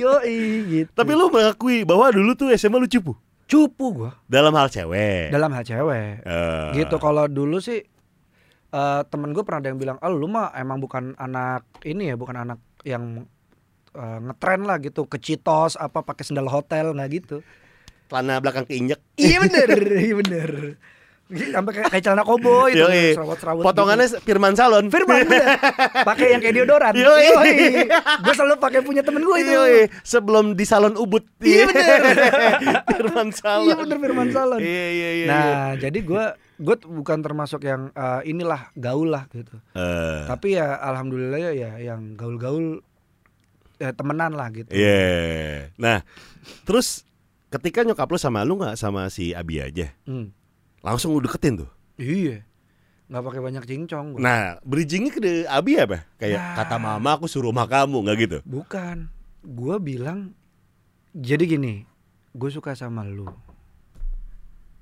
Yo 0.00 0.24
gitu. 0.64 0.88
Tapi 0.88 1.12
lu 1.12 1.28
mengakui 1.28 1.84
bahwa 1.84 2.08
dulu 2.08 2.32
tuh 2.32 2.48
SMA 2.56 2.80
lu 2.80 2.88
cupu? 2.88 3.12
Cupu 3.44 3.86
gue 3.92 4.10
dalam 4.24 4.56
hal 4.56 4.72
cewek. 4.72 5.28
dalam 5.28 5.52
hal 5.52 5.68
cewek. 5.68 6.24
Eh. 6.24 6.68
gitu. 6.80 6.96
Kalau 6.96 7.28
dulu 7.28 7.60
sih 7.60 7.84
eh 8.74 9.00
temen 9.12 9.36
gue 9.36 9.44
pernah 9.44 9.60
ada 9.60 9.68
yang 9.68 9.78
bilang 9.78 9.98
oh 10.00 10.10
lu 10.10 10.26
mah 10.26 10.50
emang 10.56 10.80
bukan 10.80 11.12
anak 11.14 11.62
ini 11.84 12.10
ya 12.10 12.16
bukan 12.16 12.40
anak 12.40 12.58
yang 12.88 13.28
eh, 13.92 14.18
ngetren 14.24 14.64
lah 14.64 14.80
gitu 14.80 15.04
ke 15.04 15.20
Citos 15.20 15.76
apa 15.76 16.00
pakai 16.00 16.24
sendal 16.24 16.48
hotel. 16.48 16.96
Nggak 16.96 17.10
gitu 17.20 17.44
Celana 18.06 18.38
belakang 18.38 18.64
keinjek. 18.64 19.00
iya 19.16 19.40
bener 19.44 19.68
iya 19.94 20.14
bener 20.14 20.50
sampai 21.24 21.72
kayak, 21.72 21.88
kayak 21.88 22.02
celana 22.04 22.20
koboi 22.22 22.76
tuh 22.76 22.84
Yoi. 22.84 23.16
serawat 23.16 23.38
serawat 23.40 23.62
Potongannya 23.64 24.06
Firman 24.22 24.54
Salon. 24.54 24.86
Firman 24.86 25.24
bener 25.24 25.56
pakai 26.04 26.36
yang 26.36 26.40
kayak 26.40 26.54
deodoran 26.54 26.92
Yoi. 26.92 27.26
gue 28.20 28.34
selalu 28.34 28.54
pakai 28.60 28.84
punya 28.84 29.00
temen 29.00 29.24
gue 29.24 29.36
itu 29.40 29.50
Yoi, 29.50 29.78
sebelum 30.04 30.52
di 30.52 30.62
salon 30.62 30.94
Ubud. 30.94 31.24
Iya, 31.40 31.64
bener. 31.66 32.16
Firman 32.92 33.28
Salon. 33.32 33.64
iya 33.64 33.74
bener 33.74 33.96
Firman 33.98 34.28
Salon 34.30 34.60
Iya 34.60 34.86
iya 34.86 35.10
iya. 35.16 35.26
nah 35.26 35.48
jadi 35.74 35.98
gue 35.98 36.24
gue 36.54 36.76
bukan 36.84 37.18
termasuk 37.18 37.64
yang 37.64 37.88
eh, 37.90 38.20
inilah 38.24 38.70
gaul 38.76 39.08
lah 39.08 39.24
gitu 39.26 39.56
Eh, 39.72 40.28
tapi 40.28 40.54
ya 40.54 40.76
alhamdulillah 40.76 41.40
ya, 41.40 41.50
ya 41.50 41.70
yang 41.82 42.14
gaul-gaul 42.14 42.84
ya 43.74 43.90
temenan 43.90 44.36
lah 44.36 44.52
gitu 44.52 44.70
Iya. 44.70 45.72
Nah, 45.74 46.04
terus 46.62 47.02
ketika 47.54 47.82
nyokap 47.82 48.06
lu 48.06 48.16
sama 48.16 48.42
lu 48.42 48.56
nggak 48.56 48.74
sama 48.74 49.06
si 49.06 49.30
Abi 49.30 49.58
aja, 49.58 49.94
Hmm. 50.02 50.34
langsung 50.80 51.12
lu 51.12 51.20
deketin 51.20 51.56
tuh. 51.56 51.70
iya 51.94 52.42
nggak 53.04 53.20
pakai 53.22 53.40
banyak 53.40 53.64
cincong 53.64 54.06
gua. 54.10 54.18
Nah, 54.18 54.42
bridgingnya 54.60 55.12
ke 55.12 55.20
Abi 55.44 55.76
apa? 55.76 56.08
Kayak 56.16 56.40
Nah. 56.40 56.54
kata 56.56 56.76
mama 56.78 57.10
aku 57.12 57.24
suruh 57.24 57.48
rumah 57.48 57.64
kamu 57.64 58.00
nggak 58.00 58.16
gitu? 58.18 58.38
bukan 58.42 59.06
gue 59.40 59.76
bilang 59.78 60.32
jadi 61.12 61.44
gini 61.44 61.84
gue 62.32 62.50
suka 62.50 62.72
sama 62.72 63.04
lu 63.04 63.28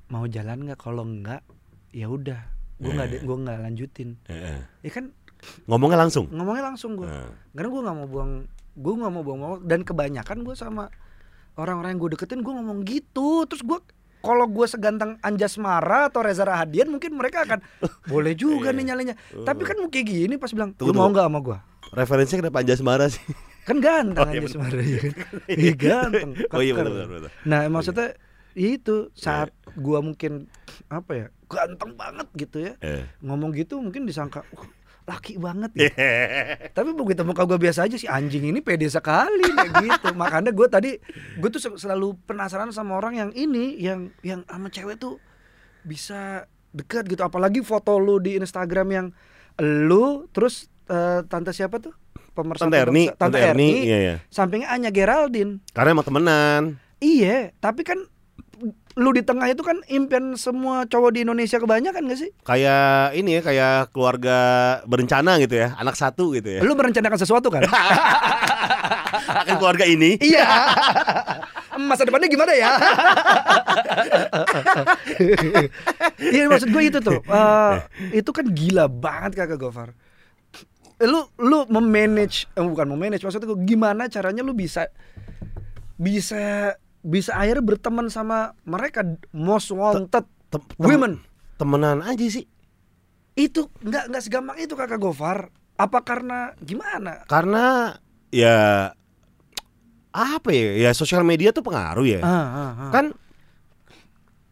mau 0.07 0.25
jalan 0.25 0.63
nggak 0.63 0.79
kalau 0.79 1.03
nggak 1.03 1.43
ya 1.91 2.07
udah 2.07 2.41
gue 2.79 2.91
nggak 2.91 3.09
Eh. 3.11 3.23
gue 3.23 3.37
nggak 3.39 3.59
lanjutin 3.61 4.09
Heeh. 4.27 4.59
ya 4.81 4.91
kan 4.93 5.11
Ngomongnya 5.67 5.99
langsung. 5.99 6.31
ngomongnya 6.31 6.65
langsung 6.65 6.95
gue 6.95 7.05
Heeh. 7.05 7.31
karena 7.53 7.69
gue 7.69 7.83
nggak 7.83 7.97
mau 7.97 8.07
buang 8.07 8.33
gue 8.73 8.93
nggak 8.95 9.13
mau 9.13 9.23
buang 9.23 9.41
waktu 9.43 9.63
dan 9.67 9.81
kebanyakan 9.83 10.39
gue 10.43 10.55
sama 10.55 10.87
orang-orang 11.55 11.91
yang 11.93 12.01
gue 12.01 12.11
deketin 12.13 12.41
gue 12.41 12.51
ngomong 12.51 12.79
gitu 12.83 13.45
terus 13.45 13.61
gue 13.61 13.79
kalau 14.19 14.47
gue 14.47 14.67
seganteng 14.67 15.19
Anjas 15.21 15.57
Mara 15.57 16.07
atau 16.07 16.21
Reza 16.21 16.43
Rahadian 16.43 16.89
mungkin 16.89 17.13
mereka 17.13 17.43
akan 17.43 17.59
boleh 18.13 18.33
juga 18.33 18.71
Iya. 18.71 18.77
nih 18.77 18.85
nyalinya 18.87 19.15
tapi 19.43 19.63
kan 19.63 19.77
kayak 19.87 20.07
gini 20.07 20.35
pas 20.37 20.51
bilang 20.51 20.73
lu 20.77 20.93
mau 20.93 21.09
nggak 21.09 21.27
sama 21.27 21.41
gue 21.41 21.59
Referensinya 21.93 22.41
kenapa 22.41 22.59
Anjas 22.61 22.81
marah 22.81 23.05
sih? 23.07 23.21
kan 23.69 23.77
ganteng 23.79 24.17
Oh, 24.19 24.31
iya 24.31 24.41
Anjas 24.41 24.57
Mara 24.57 24.81
ya? 24.81 25.01
Iya 25.47 25.73
ganteng 25.75 26.31
Oh 26.49 26.59
iya 26.59 26.73
benar 26.73 27.05
benar. 27.05 27.31
nah 27.43 27.61
maksudnya 27.67 28.17
itu 28.53 29.09
saat 29.13 29.49
Iya. 29.49 29.77
gua 29.79 29.99
mungkin 30.01 30.45
apa 30.87 31.13
ya 31.15 31.27
ganteng 31.47 31.93
banget 31.93 32.29
gitu 32.35 32.57
ya 32.61 32.73
Eh. 32.79 33.05
ngomong 33.21 33.53
gitu 33.53 33.77
mungkin 33.77 34.05
disangka 34.05 34.45
"Uh, 34.51 34.65
laki 35.03 35.35
banget 35.37 35.71
ya. 35.75 35.91
Tapi 36.77 36.91
begitu 36.93 37.23
muka 37.23 37.43
gue 37.43 37.59
biasa 37.59 37.85
aja 37.85 37.97
sih 37.97 38.07
anjing 38.07 38.47
ini 38.47 38.59
pede 38.59 38.87
sekali 38.87 39.43
kayak 39.45 39.73
gitu. 39.81 40.09
Makanya 40.13 40.51
gue 40.51 40.67
tadi 40.67 40.91
gue 41.37 41.49
tuh 41.49 41.59
sel- 41.59 41.77
selalu 41.77 42.15
penasaran 42.23 42.71
sama 42.71 42.95
orang 42.95 43.15
yang 43.17 43.31
ini 43.33 43.75
yang 43.77 44.15
yang 44.23 44.47
sama 44.47 44.69
cewek 44.69 44.97
tuh 44.97 45.19
bisa 45.83 46.47
dekat 46.71 47.07
gitu. 47.07 47.21
Apalagi 47.21 47.61
foto 47.61 47.97
lu 47.97 48.17
di 48.17 48.37
Instagram 48.37 48.89
yang 48.89 49.07
lu 49.59 50.31
terus 50.31 50.71
eh, 50.87 51.27
tante 51.27 51.51
siapa 51.51 51.79
tuh? 51.79 51.93
Pemersatu 52.33 52.73
Tante 52.73 52.81
Erni, 52.81 53.05
bangsa- 53.07 53.19
Tante, 53.21 53.39
Erni. 53.39 53.69
iya 53.85 53.99
iya. 54.01 54.15
Sampingnya 54.33 54.73
Anya 54.73 54.89
Geraldine. 54.89 55.61
Karena 55.71 55.93
emang 55.93 56.07
temenan. 56.07 56.63
Iya, 56.97 57.53
tapi 57.61 57.85
kan 57.85 58.09
lu 58.97 59.11
di 59.17 59.25
tengah 59.25 59.49
itu 59.49 59.65
kan 59.65 59.81
impian 59.89 60.37
semua 60.37 60.85
cowok 60.85 61.17
di 61.17 61.25
Indonesia 61.25 61.57
kebanyakan 61.57 62.13
gak 62.13 62.21
sih? 62.21 62.31
Kayak 62.45 63.17
ini 63.17 63.39
ya, 63.39 63.41
kayak 63.41 63.77
keluarga 63.97 64.39
berencana 64.85 65.41
gitu 65.41 65.57
ya, 65.65 65.73
anak 65.81 65.97
satu 65.97 66.37
gitu 66.37 66.49
ya. 66.49 66.61
Lu 66.61 66.77
merencanakan 66.77 67.19
sesuatu 67.19 67.49
kan? 67.49 67.65
Akan 69.43 69.57
keluarga 69.57 69.89
ini. 69.89 70.21
Iya. 70.21 70.47
Masa 71.81 72.05
depannya 72.05 72.29
gimana 72.29 72.53
ya? 72.53 72.71
Iya 76.23 76.47
maksud 76.49 76.69
gue 76.71 76.83
itu 76.87 76.99
tuh. 77.03 77.19
eh, 77.37 77.75
itu 78.23 78.31
kan 78.31 78.47
gila 78.49 78.87
banget 78.89 79.37
kakak 79.39 79.59
Gofar. 79.61 79.91
lu 81.03 81.27
lu 81.35 81.67
memanage 81.67 82.47
eh, 82.55 82.63
bukan 82.63 82.95
memanage 82.95 83.27
maksudnya 83.27 83.51
gua, 83.51 83.59
gimana 83.59 84.07
caranya 84.07 84.47
lu 84.47 84.55
bisa 84.55 84.87
bisa 85.99 86.79
bisa 87.03 87.35
akhirnya 87.35 87.67
berteman 87.67 88.07
sama 88.07 88.55
mereka 88.63 89.03
most 89.31 89.71
wanted 89.71 90.07
Tem- 90.09 90.27
tem- 90.49 90.79
women 90.79 91.19
temenan 91.55 92.01
aja 92.01 92.23
sih. 92.25 92.47
itu 93.33 93.65
nggak 93.81 94.09
nggak 94.09 94.23
segampang 94.23 94.57
itu 94.57 94.73
kakak 94.73 94.99
Gofar 94.99 95.49
apa 95.75 95.99
karena 96.01 96.53
gimana 96.59 97.25
Karena 97.25 97.97
ya 98.29 98.93
apa 100.13 100.49
ya? 100.49 100.77
Ya 100.79 100.91
sosial 100.93 101.25
media 101.25 101.51
tuh 101.51 101.65
pengaruh 101.65 102.05
ya. 102.05 102.21
ah, 102.21 102.29
ah, 102.29 102.71
ah. 102.79 102.91
Kan 102.93 103.17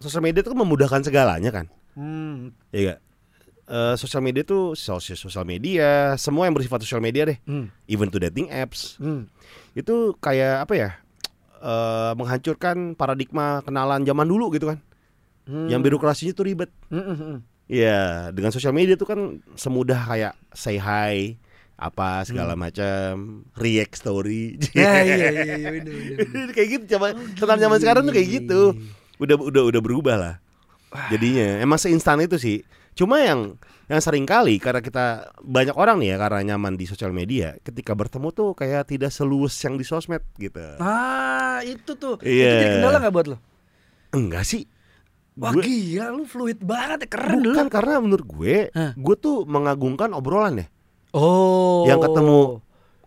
sosial 0.01 0.25
media 0.25 0.41
tuh 0.41 0.57
kan 0.57 0.61
memudahkan 0.61 1.05
segalanya 1.05 1.53
kan. 1.53 1.67
Hmm, 1.93 2.57
Iya 2.73 2.97
gak? 2.97 3.01
Eh, 3.69 3.95
sosial 3.95 4.25
media 4.25 4.41
tuh 4.41 4.73
sosial 4.73 5.15
sosial 5.15 5.45
media, 5.45 6.17
semua 6.17 6.49
yang 6.49 6.57
bersifat 6.57 6.81
sosial 6.81 6.99
media 6.99 7.23
deh, 7.23 7.39
hmm, 7.45 7.69
even 7.87 8.09
to 8.09 8.17
dating 8.17 8.49
apps. 8.49 8.97
hmm. 8.97 9.29
Itu 9.77 10.17
kayak 10.17 10.65
apa 10.65 10.75
ya? 10.75 10.91
Eh 11.61 12.13
menghancurkan 12.17 12.97
paradigma 12.97 13.61
kenalan 13.63 14.03
zaman 14.09 14.27
dulu 14.27 14.49
gitu 14.57 14.73
kan. 14.73 14.79
Hmm. 15.45 15.69
Yang 15.69 15.81
birokrasinya 15.87 16.33
tuh 16.33 16.45
ribet. 16.49 16.71
Hmm, 16.89 17.05
hmm, 17.05 17.17
hmm. 17.17 17.37
Iya, 17.71 18.35
dengan 18.35 18.51
sosial 18.51 18.75
media 18.75 18.99
tuh 18.99 19.07
kan 19.07 19.21
semudah 19.55 20.03
kayak 20.11 20.35
say 20.51 20.75
hi 20.75 21.39
apa 21.81 22.27
segala 22.29 22.59
macam, 22.59 23.41
react 23.57 23.97
story. 23.97 24.59
Ya, 24.77 25.01
iya, 25.07 25.15
iya, 25.17 25.31
iya, 25.57 25.71
kayak 26.57 26.69
gitu 26.69 26.85
coba 26.99 27.17
kenalan 27.39 27.61
zaman 27.63 27.79
sekarang 27.79 28.03
tuh 28.05 28.15
kayak 28.15 28.29
gitu. 28.43 28.61
Udah 29.23 29.37
udah 29.39 29.63
udah 29.71 29.81
berubah 29.81 30.17
lah. 30.19 30.35
Jadinya 31.09 31.63
emang 31.63 31.79
seinstan 31.79 32.21
itu 32.21 32.37
sih. 32.37 32.67
Cuma 32.99 33.23
yang 33.23 33.55
yang 33.91 33.99
sering 33.99 34.23
kali 34.23 34.63
karena 34.63 34.79
kita 34.79 35.05
banyak 35.43 35.75
orang 35.75 35.99
nih 35.99 36.15
ya 36.15 36.17
karena 36.17 36.55
nyaman 36.55 36.79
di 36.79 36.87
sosial 36.87 37.11
media, 37.11 37.59
ketika 37.61 37.91
bertemu 37.91 38.31
tuh 38.31 38.55
kayak 38.55 38.87
tidak 38.87 39.11
seluas 39.11 39.51
yang 39.59 39.75
di 39.75 39.83
sosmed 39.83 40.23
gitu. 40.39 40.63
Ah, 40.79 41.59
itu 41.61 41.99
tuh. 41.99 42.23
Iya. 42.23 42.47
Itu 42.47 42.55
jadi 42.57 42.67
kendala 42.79 42.97
nggak 43.03 43.13
buat 43.13 43.27
lo? 43.35 43.37
Enggak 44.15 44.47
sih. 44.47 44.63
Wah 45.35 45.51
Gue- 45.51 45.67
gila 45.67 46.15
lu 46.15 46.23
fluid 46.23 46.63
banget 46.63 47.07
ya 47.07 47.09
keren. 47.11 47.43
Bukan 47.43 47.67
karena 47.67 47.99
menurut 47.99 48.27
gue, 48.29 48.57
Hah. 48.71 48.93
gue 48.95 49.17
tuh 49.17 49.43
mengagungkan 49.43 50.15
obrolan 50.15 50.63
ya. 50.63 50.67
Oh. 51.11 51.83
Yang 51.85 52.07
ketemu 52.07 52.39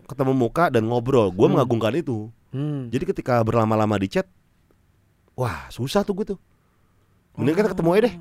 ketemu 0.04 0.32
muka 0.36 0.68
dan 0.68 0.84
ngobrol, 0.84 1.32
gue 1.32 1.46
Hmm. 1.48 1.56
mengagungkan 1.56 1.96
itu. 1.96 2.28
Hmm. 2.52 2.92
Jadi 2.92 3.04
ketika 3.08 3.40
berlama-lama 3.40 3.96
di 3.96 4.12
chat, 4.12 4.28
wah 5.32 5.64
susah 5.68 6.04
tuh 6.04 6.12
gue 6.12 6.26
tuh. 6.36 6.38
Mending 7.34 7.56
kan 7.56 7.66
ketemu 7.72 7.88
aja 7.96 8.02
deh. 8.04 8.14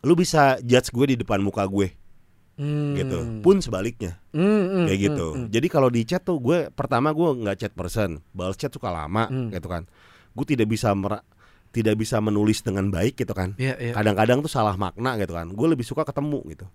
Lu 0.00 0.12
bisa 0.14 0.56
judge 0.60 0.88
gue 0.88 1.06
di 1.12 1.16
depan 1.18 1.38
muka 1.38 1.64
gue, 1.64 1.92
Hmm. 2.56 2.92
gitu. 2.92 3.18
Pun 3.40 3.60
sebaliknya, 3.60 4.20
Hmm, 4.32 4.40
hmm, 4.42 4.84
kayak 4.84 4.96
hmm, 4.96 5.06
gitu. 5.12 5.26
hmm. 5.32 5.46
Jadi 5.48 5.66
kalau 5.68 5.88
di 5.88 6.02
chat 6.04 6.20
tuh 6.20 6.36
gue 6.36 6.68
pertama 6.70 7.08
gue 7.10 7.28
nggak 7.40 7.56
chat 7.56 7.72
person, 7.72 8.20
balas 8.32 8.56
chat 8.56 8.68
suka 8.68 8.88
lama, 8.88 9.28
Hmm. 9.28 9.48
gitu 9.48 9.68
kan. 9.68 9.84
Gue 10.32 10.44
tidak 10.44 10.68
bisa 10.68 10.92
mera- 10.92 11.24
tidak 11.70 11.96
bisa 11.96 12.18
menulis 12.18 12.60
dengan 12.60 12.88
baik 12.88 13.14
gitu 13.14 13.30
kan. 13.30 13.54
Iya, 13.54 13.78
iya. 13.78 13.92
Kadang-kadang 13.94 14.40
tuh 14.40 14.50
salah 14.50 14.74
makna 14.74 15.14
gitu 15.16 15.32
kan. 15.32 15.46
Gue 15.52 15.68
lebih 15.70 15.86
suka 15.86 16.02
ketemu 16.02 16.42
gitu. 16.50 16.66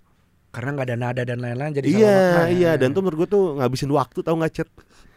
Karena 0.55 0.71
nggak 0.71 0.87
ada 0.87 0.95
nada 0.95 1.21
dan 1.27 1.43
lain-lain 1.43 1.71
jadi 1.75 1.87
iya, 1.91 2.15
ya. 2.15 2.43
iya. 2.47 2.71
Dan 2.79 2.95
tuh 2.95 3.03
menurut 3.03 3.27
gue 3.27 3.29
tuh 3.29 3.59
ngabisin 3.59 3.91
waktu 3.91 4.23
tau 4.23 4.39
nggak 4.39 4.53
chat. 4.55 4.69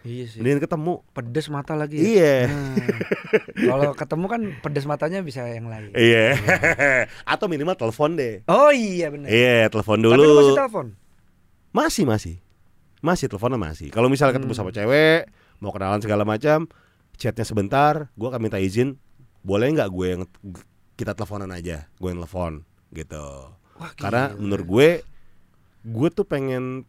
Iya 0.09 0.25
sih. 0.27 0.39
Mendingan 0.41 0.65
ketemu. 0.65 0.93
Pedes 1.13 1.47
mata 1.47 1.77
lagi. 1.77 2.01
ya. 2.01 2.09
Iya. 2.09 2.37
Hmm. 2.49 2.77
Kalau 3.53 3.93
ketemu 3.93 4.25
kan 4.25 4.41
pedes 4.59 4.89
matanya 4.89 5.21
bisa 5.21 5.45
yang 5.45 5.69
lain. 5.69 5.93
Iya. 5.93 6.33
Atau 7.33 7.45
minimal 7.47 7.77
telepon 7.77 8.17
deh. 8.17 8.41
Oh 8.49 8.73
iya 8.73 9.13
benar. 9.13 9.29
Iya, 9.29 9.69
telepon 9.69 10.01
Tapi 10.01 10.09
lu 10.09 10.17
dulu. 10.17 10.33
masih 10.41 10.57
telepon. 10.57 10.87
Masih, 11.69 12.05
masih. 12.09 12.35
Masih 12.99 13.29
teleponnya 13.29 13.61
masih. 13.61 13.89
Kalau 13.93 14.09
misalnya 14.09 14.35
ketemu 14.35 14.57
Hmm. 14.57 14.61
sama 14.65 14.73
cewek, 14.73 15.29
mau 15.61 15.71
kenalan 15.71 16.01
segala 16.01 16.25
macam, 16.25 16.65
chatnya 17.15 17.45
sebentar, 17.45 18.09
gua 18.17 18.33
akan 18.33 18.41
minta 18.43 18.59
izin, 18.59 18.97
boleh 19.39 19.71
nggak 19.71 19.87
gue 19.89 20.07
yang 20.09 20.23
kita 20.95 21.15
teleponan 21.15 21.53
aja, 21.53 21.87
gue 21.95 22.09
yang 22.09 22.19
telepon 22.19 22.67
gitu. 22.91 23.55
Wah, 23.79 23.93
Karena 23.95 24.35
menurut 24.35 24.67
gue, 24.67 24.89
gue 25.85 26.09
tuh 26.11 26.27
pengen 26.27 26.83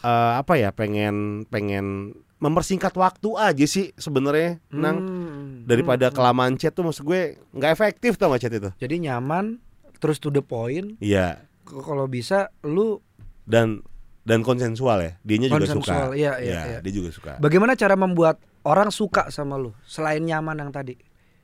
eh, 0.00 0.32
apa 0.36 0.54
ya, 0.54 0.70
pengen 0.70 1.14
pengen 1.46 2.12
mempersingkat 2.36 2.92
waktu 2.92 3.28
aja 3.34 3.64
sih 3.64 3.92
sebenarnya, 3.94 4.60
nang 4.68 4.96
Hmm. 4.98 5.64
daripada 5.64 6.08
Hmm. 6.08 6.14
kelamaan 6.14 6.54
chat 6.54 6.70
tuh 6.70 6.82
maksud 6.82 7.02
gue 7.02 7.22
nggak 7.50 7.70
efektif 7.70 8.14
tau 8.14 8.28
gak 8.28 8.42
chat 8.42 8.52
itu. 8.52 8.70
Jadi 8.76 9.00
nyaman 9.02 9.58
terus 9.96 10.18
to 10.18 10.28
the 10.28 10.40
point. 10.40 10.98
Iya. 10.98 11.40
K- 11.62 11.80
Kalau 11.80 12.04
bisa 12.04 12.52
lu 12.62 13.00
Dan 13.42 13.80
dan 14.22 14.40
konsensual 14.40 15.00
ya, 15.00 15.12
dianya 15.20 15.48
juga 15.50 15.68
suka. 15.70 16.12
iya, 16.12 16.36
iya, 16.38 16.60
iya. 16.66 16.78
dia 16.80 16.92
juga 16.94 17.08
suka. 17.10 17.36
bagaimana 17.38 17.72
cara 17.74 17.92
membuat 17.92 18.36
orang 18.62 18.88
suka 18.88 19.28
sama 19.28 19.56
lu 19.56 19.72
selain 19.84 20.20
nyaman 20.20 20.56
yang 20.58 20.70
tadi? 20.70 20.96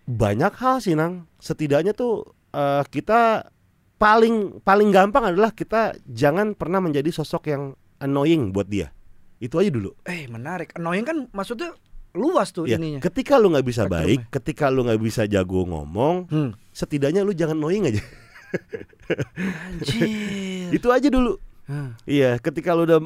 banyak 0.03 0.51
hal 0.55 0.81
sih 0.81 0.93
nang 0.93 1.29
setidaknya 1.37 1.93
tuh 1.93 2.25
eh, 2.51 2.83
kita 2.85 3.53
paling 3.95 4.59
paling 4.61 4.89
gampang 4.89 5.29
adalah 5.29 5.49
kita 5.51 5.93
jangan 6.03 6.53
pernah 6.53 6.81
menjadi 6.81 7.09
sosok 7.11 7.43
yang 7.47 7.77
annoying 8.01 8.51
buat 8.51 8.67
dia 8.67 8.91
itu 9.39 9.55
aja 9.55 9.69
dulu 9.69 9.97
Eh 10.03 10.27
menarik. 10.27 10.73
Annoying 10.75 11.01
kan 11.03 11.17
maksudnya 11.31 11.73
luas 12.11 12.51
tuh 12.51 12.65
ya 12.65 12.75
ininya. 12.75 12.99
ketika 12.99 13.37
lu 13.37 13.49
nggak 13.49 13.63
bisa 13.63 13.87
baik 13.87 14.29
ketika 14.29 14.67
lu 14.67 14.83
nggak 14.83 14.99
bisa 14.99 15.25
jago 15.25 15.63
ngomong 15.65 16.27
Hmm. 16.27 16.51
setidaknya 16.69 17.23
lu 17.23 17.31
jangan 17.31 17.57
annoying 17.57 17.87
aja 17.87 18.03
Anjir. 19.63 20.05
itu 20.77 20.89
aja 20.89 21.09
dulu 21.09 21.39
Hmm. 21.65 21.95
iya 22.03 22.35
ketika 22.37 22.75
lu 22.75 22.83
udah 22.83 22.99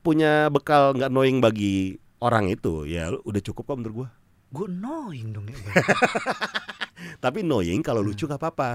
punya 0.00 0.50
bekal 0.50 0.90
nggak 0.90 1.06
annoying 1.06 1.38
bagi 1.38 1.94
orang 2.18 2.50
itu 2.50 2.82
ya 2.82 3.08
lu 3.08 3.22
udah 3.22 3.38
cukup 3.40 3.62
kok 3.64 3.76
menurut 3.78 3.94
gua 3.96 4.08
Gue 4.50 4.68
annoying 4.68 5.32
dong 5.32 5.48
ya. 5.48 5.56
Tapi 7.24 7.40
annoying 7.40 7.80
kalau 7.80 8.00
lucu 8.00 8.26
Hmm. 8.26 8.28
nggak 8.28 8.42
apa-apa 8.42 8.70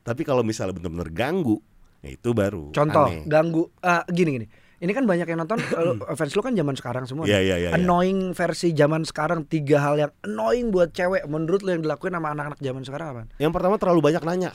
tapi 0.00 0.20
kalau 0.22 0.40
misalnya 0.40 0.74
bener-bener 0.74 1.08
ganggu 1.08 1.62
ya 2.00 2.10
itu 2.10 2.32
baru 2.32 2.72
Contoh 2.72 3.06
aneh. 3.06 3.22
ganggu 3.24 3.70
ah, 3.78 4.02
gini 4.06 4.30
gini. 4.34 4.46
Ini 4.78 4.92
kan 4.92 5.04
banyak 5.04 5.26
yang 5.26 5.42
nonton 5.42 5.58
fans 6.18 6.32
lu 6.32 6.40
kan 6.40 6.54
zaman 6.54 6.74
sekarang 6.74 7.02
semua. 7.02 7.26
Iya 7.26 7.38
nih. 7.38 7.44
iya 7.44 7.56
iya. 7.58 7.68
Annoying 7.74 8.30
versi 8.30 8.70
zaman 8.70 9.02
sekarang 9.02 9.42
tiga 9.42 9.82
hal 9.82 9.94
yang 9.98 10.12
annoying 10.22 10.70
buat 10.70 10.90
cewek 10.90 11.26
menurut 11.26 11.60
lu 11.60 11.74
yang 11.74 11.82
dilakuin 11.82 12.14
sama 12.14 12.30
anak-anak 12.30 12.58
zaman 12.58 12.82
sekarang 12.86 13.06
apa? 13.10 13.22
Yang 13.36 13.52
pertama 13.52 13.74
terlalu 13.76 14.00
banyak 14.00 14.22
nanya. 14.22 14.50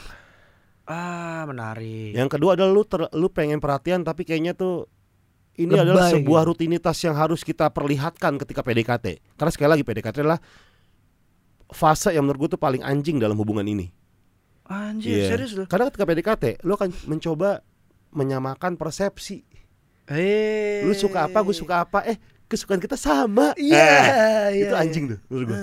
Ah 0.84 1.44
menarik. 1.44 2.12
Yang 2.12 2.30
kedua 2.32 2.56
adalah 2.56 2.72
lu 2.72 2.84
ter- 2.84 3.12
lu 3.12 3.28
pengen 3.28 3.60
perhatian 3.60 4.02
tapi 4.02 4.24
kayaknya 4.24 4.52
tuh 4.52 4.88
ini 5.54 5.70
Lebay 5.70 5.84
adalah 5.86 6.08
sebuah 6.10 6.42
gitu. 6.42 6.50
rutinitas 6.50 6.98
yang 7.04 7.14
harus 7.14 7.44
kita 7.44 7.68
perlihatkan 7.70 8.40
ketika 8.40 8.64
PDKT. 8.64 9.36
Karena 9.36 9.52
sekali 9.52 9.70
lagi 9.70 9.84
PDKT 9.84 10.16
adalah 10.20 10.40
fase 11.68 12.10
yang 12.10 12.24
menurut 12.24 12.48
gue 12.48 12.56
tuh 12.56 12.62
paling 12.62 12.82
anjing 12.82 13.18
dalam 13.18 13.36
hubungan 13.36 13.64
ini. 13.64 13.92
Anjir 14.64 15.20
Iya. 15.20 15.28
serius 15.30 15.52
lu. 15.54 15.68
Karena 15.68 15.88
ketika 15.88 16.04
PDKT 16.06 16.44
lu 16.64 16.74
akan 16.74 16.90
mencoba 17.06 17.60
menyamakan 18.12 18.76
persepsi. 18.76 19.44
Eh. 20.06 20.84
Lu 20.84 20.94
suka 20.94 21.26
apa, 21.26 21.40
gue 21.40 21.54
suka 21.54 21.82
apa. 21.82 22.04
Eh, 22.04 22.18
kesukaan 22.46 22.78
kita 22.78 22.94
sama. 22.94 23.56
Iya, 23.56 23.78
Eh, 23.78 24.04
iya, 24.54 24.62
itu 24.62 24.74
iya. 24.74 24.80
anjing 24.80 25.06
tuh 25.10 25.20
menurut 25.26 25.46
gue. 25.50 25.60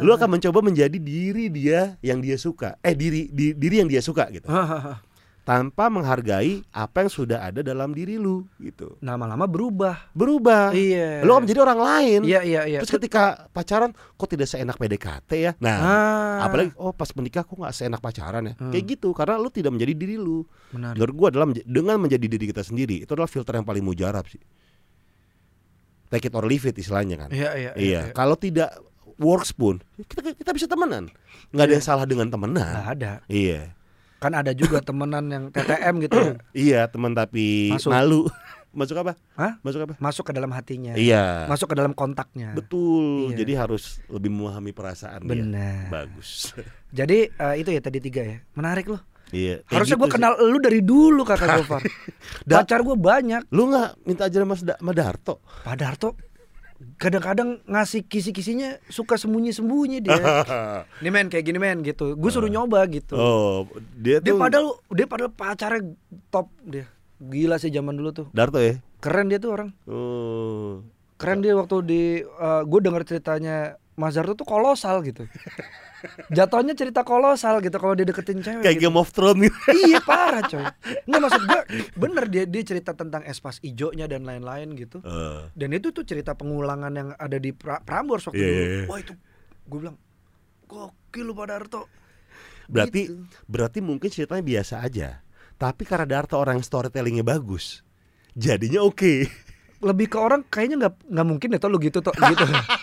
Lu 0.00 0.10
akan 0.10 0.28
mencoba 0.30 0.58
menjadi 0.60 0.96
diri 0.96 1.46
dia 1.46 1.94
yang 2.00 2.18
dia 2.18 2.34
suka. 2.34 2.80
Eh, 2.80 2.92
diri 2.92 3.28
di- 3.28 3.52
diri 3.52 3.78
yang 3.78 3.88
dia 3.88 4.00
suka 4.00 4.26
gitu. 4.30 4.48
Tanpa 5.50 5.90
menghargai 5.90 6.62
apa 6.70 7.02
yang 7.02 7.10
sudah 7.10 7.42
ada 7.42 7.58
dalam 7.58 7.90
diri 7.90 8.22
lu 8.22 8.46
gitu. 8.62 8.94
Lama-lama 9.02 9.50
berubah. 9.50 10.14
Berubah. 10.14 10.70
Iya. 10.70 11.26
Lu 11.26 11.34
akan 11.34 11.42
menjadi 11.42 11.60
orang 11.66 11.80
lain. 11.82 12.20
Iya 12.22 12.40
iya 12.46 12.62
iya. 12.70 12.78
Terus 12.78 12.94
ketika 12.94 13.50
pacaran 13.50 13.90
kok 13.90 14.30
tidak 14.30 14.46
seenak 14.46 14.78
PDKT 14.78 15.30
ya? 15.34 15.52
Nah, 15.58 15.78
ah, 15.82 16.36
apalagi 16.46 16.70
oh 16.78 16.94
pas 16.94 17.10
menikah 17.18 17.42
kok 17.42 17.58
nggak 17.58 17.74
seenak 17.74 17.98
pacaran 17.98 18.46
ya? 18.46 18.54
Hmm. 18.62 18.70
Kayak 18.70 18.94
gitu 18.94 19.10
karena 19.10 19.42
lu 19.42 19.50
tidak 19.50 19.74
menjadi 19.74 19.90
diri 19.98 20.14
lu. 20.22 20.46
menarik. 20.70 20.94
Menurut 21.02 21.14
gua 21.18 21.28
adalah 21.34 21.46
dengan 21.66 21.98
menjadi 21.98 22.26
diri 22.30 22.46
kita 22.46 22.62
sendiri 22.62 23.02
itu 23.02 23.10
adalah 23.10 23.26
filter 23.26 23.58
yang 23.58 23.66
paling 23.66 23.82
mujarab 23.82 24.30
sih. 24.30 24.38
Take 26.14 26.30
it 26.30 26.34
or 26.38 26.46
leave 26.46 26.62
it 26.62 26.78
istilahnya 26.78 27.26
kan. 27.26 27.30
Iya 27.34 27.50
iya. 27.58 27.70
Iya, 27.74 28.00
kalau 28.14 28.38
tidak 28.38 28.70
works 29.18 29.50
pun 29.50 29.82
kita 29.98 30.30
kita 30.30 30.50
bisa 30.54 30.70
temenan. 30.70 31.10
Nggak 31.50 31.64
ada 31.66 31.74
yang 31.74 31.86
salah 31.90 32.06
dengan 32.06 32.30
temenan. 32.30 32.70
Nggak 32.70 32.90
ada. 32.94 33.12
Iya. 33.26 33.79
Kan 34.20 34.36
ada 34.36 34.52
juga 34.52 34.78
temenan 34.86 35.24
yang 35.32 35.44
TTM 35.48 35.94
gitu 36.04 36.16
ya. 36.20 36.34
Iya, 36.52 36.80
teman 36.92 37.16
tapi 37.16 37.72
Masuk. 37.72 37.90
malu. 37.90 38.22
Masuk 38.70 39.02
apa? 39.02 39.18
Hah? 39.34 39.58
Masuk 39.66 39.82
apa? 39.82 39.94
Masuk 39.98 40.30
ke 40.30 40.32
dalam 40.36 40.54
hatinya. 40.54 40.94
Iya. 40.94 41.50
Masuk 41.50 41.74
ke 41.74 41.74
dalam 41.74 41.90
kontaknya. 41.90 42.54
Betul. 42.54 43.34
Iya. 43.34 43.42
Jadi 43.42 43.52
harus 43.58 43.98
lebih 44.06 44.30
memahami 44.30 44.70
perasaan 44.70 45.26
dia. 45.26 45.42
Benar. 45.42 45.90
Bagus. 45.90 46.54
Jadi 46.98 47.26
eh, 47.26 47.54
itu 47.58 47.74
ya 47.74 47.82
tadi 47.82 47.98
tiga 47.98 48.22
ya. 48.22 48.38
Menarik 48.54 48.86
loh. 48.86 49.02
iya. 49.34 49.58
Harusnya 49.66 49.98
gitu 49.98 50.06
gue 50.06 50.08
sih. 50.10 50.14
kenal 50.18 50.32
lu 50.38 50.58
dari 50.62 50.80
dulu 50.86 51.22
kakak 51.26 51.66
Gofar. 51.66 51.82
Pacar 52.46 52.86
gue 52.86 52.94
banyak. 52.94 53.50
Lu 53.50 53.74
nggak 53.74 54.06
minta 54.06 54.30
ajaran 54.30 54.46
Mas 54.46 54.62
da 54.62 54.78
Mas 54.78 54.94
Darto? 54.94 55.42
Pak 55.66 55.74
Darto 55.74 56.14
kadang-kadang 56.96 57.60
ngasih 57.68 58.04
kisi-kisinya 58.08 58.80
suka 58.88 59.20
sembunyi-sembunyi 59.20 60.04
dia. 60.04 60.16
Nih 61.04 61.10
men 61.12 61.28
kayak 61.28 61.44
gini 61.44 61.58
men 61.60 61.84
gitu. 61.84 62.16
Gue 62.16 62.30
suruh 62.32 62.48
nyoba 62.48 62.84
gitu. 62.88 63.16
oh, 63.16 63.68
dia 63.96 64.20
Dia 64.20 64.32
tuh 64.32 64.40
padahal 64.40 64.66
dia 64.92 65.06
padahal 65.08 65.32
pacarnya 65.32 65.96
top 66.32 66.48
dia. 66.64 66.88
Gila 67.20 67.60
sih 67.60 67.72
zaman 67.72 67.96
dulu 67.96 68.10
tuh. 68.12 68.26
Darto 68.32 68.60
ya. 68.60 68.80
Keren 69.00 69.28
dia 69.28 69.40
tuh 69.40 69.52
orang. 69.52 69.70
Oh. 69.84 70.84
Keren 71.20 71.44
dia 71.44 71.52
waktu 71.52 71.76
di 71.84 72.02
gue 72.64 72.80
denger 72.80 73.02
ceritanya 73.04 73.79
Mas 73.94 74.14
Darto 74.14 74.32
tuh 74.34 74.44
kolosal 74.44 75.02
gitu. 75.02 75.26
Jatuhnya 76.32 76.72
cerita 76.72 77.02
kolosal 77.02 77.60
gitu 77.60 77.76
kalau 77.76 77.92
dia 77.92 78.04
deketin 78.04 78.40
cewek. 78.40 78.62
Kayak 78.62 78.76
gitu. 78.76 78.84
Game 78.86 78.96
of 78.96 79.10
Thrones 79.10 79.44
gitu. 79.44 79.56
iya 79.84 80.00
parah 80.00 80.40
coy. 80.42 80.64
Enggak 81.06 81.20
maksud 81.20 81.42
gue 81.42 81.60
bener 81.94 82.24
dia 82.26 82.44
dia 82.44 82.62
cerita 82.64 82.92
tentang 82.92 83.20
espas 83.22 83.60
ijonya 83.60 84.06
dan 84.06 84.24
lain-lain 84.24 84.72
gitu. 84.74 85.00
Eh, 85.00 85.40
Dan 85.52 85.70
itu 85.70 85.90
tuh 85.90 86.02
cerita 86.02 86.32
pengulangan 86.32 86.88
yang 86.90 87.08
ada 87.14 87.36
di 87.36 87.50
pra 87.50 87.78
Prambors 87.78 88.24
waktu 88.26 88.36
Iya, 88.36 88.46
dulu. 88.46 88.56
iya, 88.56 88.72
iya. 88.74 88.86
Wah 88.86 88.98
itu 88.98 89.12
gue 89.66 89.78
bilang 89.78 89.96
gokil 90.64 91.24
lu 91.24 91.34
Pak 91.34 91.46
Darto. 91.46 91.82
berarti 92.66 93.00
Gitu. 93.02 93.26
berarti 93.44 93.78
mungkin 93.80 94.08
ceritanya 94.08 94.40
biasa 94.40 94.80
aja. 94.80 95.08
Tapi 95.56 95.82
karena 95.82 96.06
Darto 96.08 96.38
orang 96.38 96.56
storytellingnya 96.58 97.20
bagus, 97.20 97.82
jadinya 98.32 98.80
oke. 98.80 99.26
lebih 99.80 100.06
ke 100.06 100.16
orang 100.16 100.44
kayaknya 100.44 100.76
nggak 100.78 100.94
nggak 101.08 101.26
mungkin 101.26 101.48
ya 101.50 101.66
lu 101.66 101.76
gitu 101.76 101.98
toh 101.98 102.12
gitu. 102.12 102.44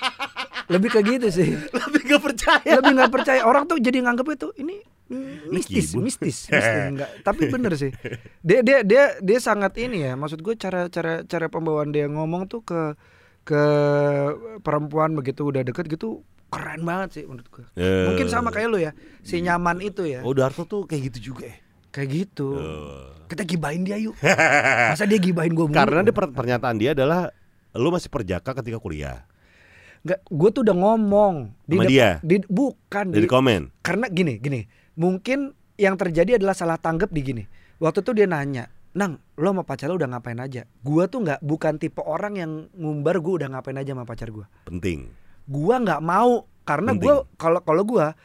lebih 0.68 0.89
ke 0.89 0.99
gitu 1.01 1.28
sih. 1.30 1.55
Lebih 1.82 2.01
gak 2.05 2.22
percaya. 2.22 2.72
lebih 2.76 2.91
nggak 2.93 3.11
percaya 3.11 3.41
orang 3.41 3.63
tuh 3.65 3.78
jadi 3.78 3.99
nganggep 4.01 4.28
itu 4.30 4.47
ini 4.57 4.78
mistis 5.47 5.95
mistis 5.95 6.38
mistis 6.51 6.84
enggak 6.86 7.07
tapi 7.22 7.47
bener 7.47 7.72
sih 7.74 7.95
dia 8.41 8.59
dia 8.59 8.84
dia 8.84 9.15
dia 9.18 9.39
sangat 9.39 9.72
ini 9.78 10.03
ya 10.03 10.13
maksud 10.13 10.38
gue 10.38 10.51
cara 10.53 10.88
cara 10.88 11.24
cara 11.24 11.47
pembawaan 11.47 11.89
dia 11.89 12.05
ngomong 12.05 12.43
tuh 12.45 12.59
ke 12.61 12.99
ke 13.41 13.63
perempuan 14.59 15.13
begitu 15.13 15.43
udah 15.45 15.63
deket 15.63 15.88
gitu 15.88 16.20
keren 16.47 16.84
banget 16.84 17.09
sih 17.13 17.24
menurut 17.24 17.47
gue 17.49 17.65
Eh. 17.74 18.05
mungkin 18.05 18.28
sama 18.28 18.49
kayak 18.49 18.68
lu 18.68 18.80
ya 18.80 18.91
si 19.22 19.39
nyaman 19.39 19.80
itu 19.80 20.03
ya 20.03 20.20
Oh 20.22 20.32
Darto 20.32 20.63
tuh 20.63 20.84
kayak 20.84 21.07
gitu 21.09 21.32
juga 21.32 21.47
ya. 21.47 21.57
kayak 21.89 22.09
gitu 22.09 22.55
Eh. 22.55 23.07
kita 23.28 23.43
gibahin 23.43 23.84
dia 23.84 23.95
yuk 23.95 24.15
masa 24.91 25.03
dia 25.03 25.15
gibahin 25.18 25.51
gue 25.51 25.65
Karena 25.70 26.03
dia 26.03 26.11
per- 26.11 26.32
pernyataan 26.32 26.76
dia 26.76 26.91
adalah 26.91 27.32
lu 27.72 27.88
masih 27.88 28.07
perjaka 28.07 28.51
ketika 28.53 28.76
kuliah. 28.76 29.24
Nggak 30.08 30.20
gue 30.26 30.49
tuh 30.49 30.62
udah 30.64 30.74
ngomong 30.74 31.36
Sama 31.68 31.84
dep- 31.84 31.89
dia? 31.89 32.10
di, 32.22 32.39
bukan 32.43 33.12
Dari 33.12 33.24
di- 33.24 33.30
komen. 33.30 33.62
karena 33.82 34.08
gini 34.08 34.39
gini 34.39 34.64
mungkin 34.95 35.51
yang 35.76 35.93
terjadi 35.93 36.39
adalah 36.39 36.55
salah 36.55 36.76
tanggap 36.76 37.12
di 37.12 37.22
gini 37.22 37.43
waktu 37.78 37.99
itu 37.99 38.12
dia 38.14 38.26
nanya 38.26 38.66
nang 38.93 39.20
lo 39.36 39.51
sama 39.51 39.62
pacar 39.62 39.88
lo 39.88 39.95
udah 39.95 40.10
ngapain 40.10 40.39
aja 40.39 40.64
gua 40.80 41.05
tuh 41.05 41.22
nggak 41.22 41.39
bukan 41.39 41.76
tipe 41.76 41.99
orang 41.99 42.34
yang 42.34 42.51
ngumbar 42.74 43.20
gua 43.20 43.34
udah 43.38 43.49
ngapain 43.51 43.76
aja 43.76 43.91
sama 43.91 44.03
pacar 44.03 44.32
gua 44.32 44.47
Penting. 44.64 45.12
gua 45.43 45.78
nggak 45.78 45.99
mau 45.99 46.47
karena 46.64 46.95
gua 46.95 47.28
kalau 47.36 47.60
kalau 47.62 47.84
gua 47.84 48.18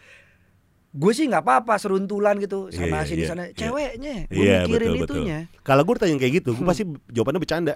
gue 0.92 1.08
sih 1.10 1.24
nggak 1.24 1.40
apa-apa 1.40 1.76
seruntulan 1.76 2.36
gitu 2.36 2.68
Iya, 2.68 2.76
sana 2.78 2.88
iya, 2.94 3.08
sini 3.08 3.16
iya, 3.18 3.26
sana 3.26 3.42
iya. 3.42 3.56
ceweknya 3.56 4.14
gue 4.28 4.36
Iya 4.38 4.56
mikirin 4.62 4.88
betul 4.92 5.04
itunya 5.24 5.38
Kalau 5.60 5.82
gue 5.82 5.94
tanya 5.96 6.16
kayak 6.16 6.34
gitu, 6.36 6.50
gue 6.52 6.66
pasti 6.66 6.84
jawabannya 7.08 7.40
bercanda. 7.40 7.74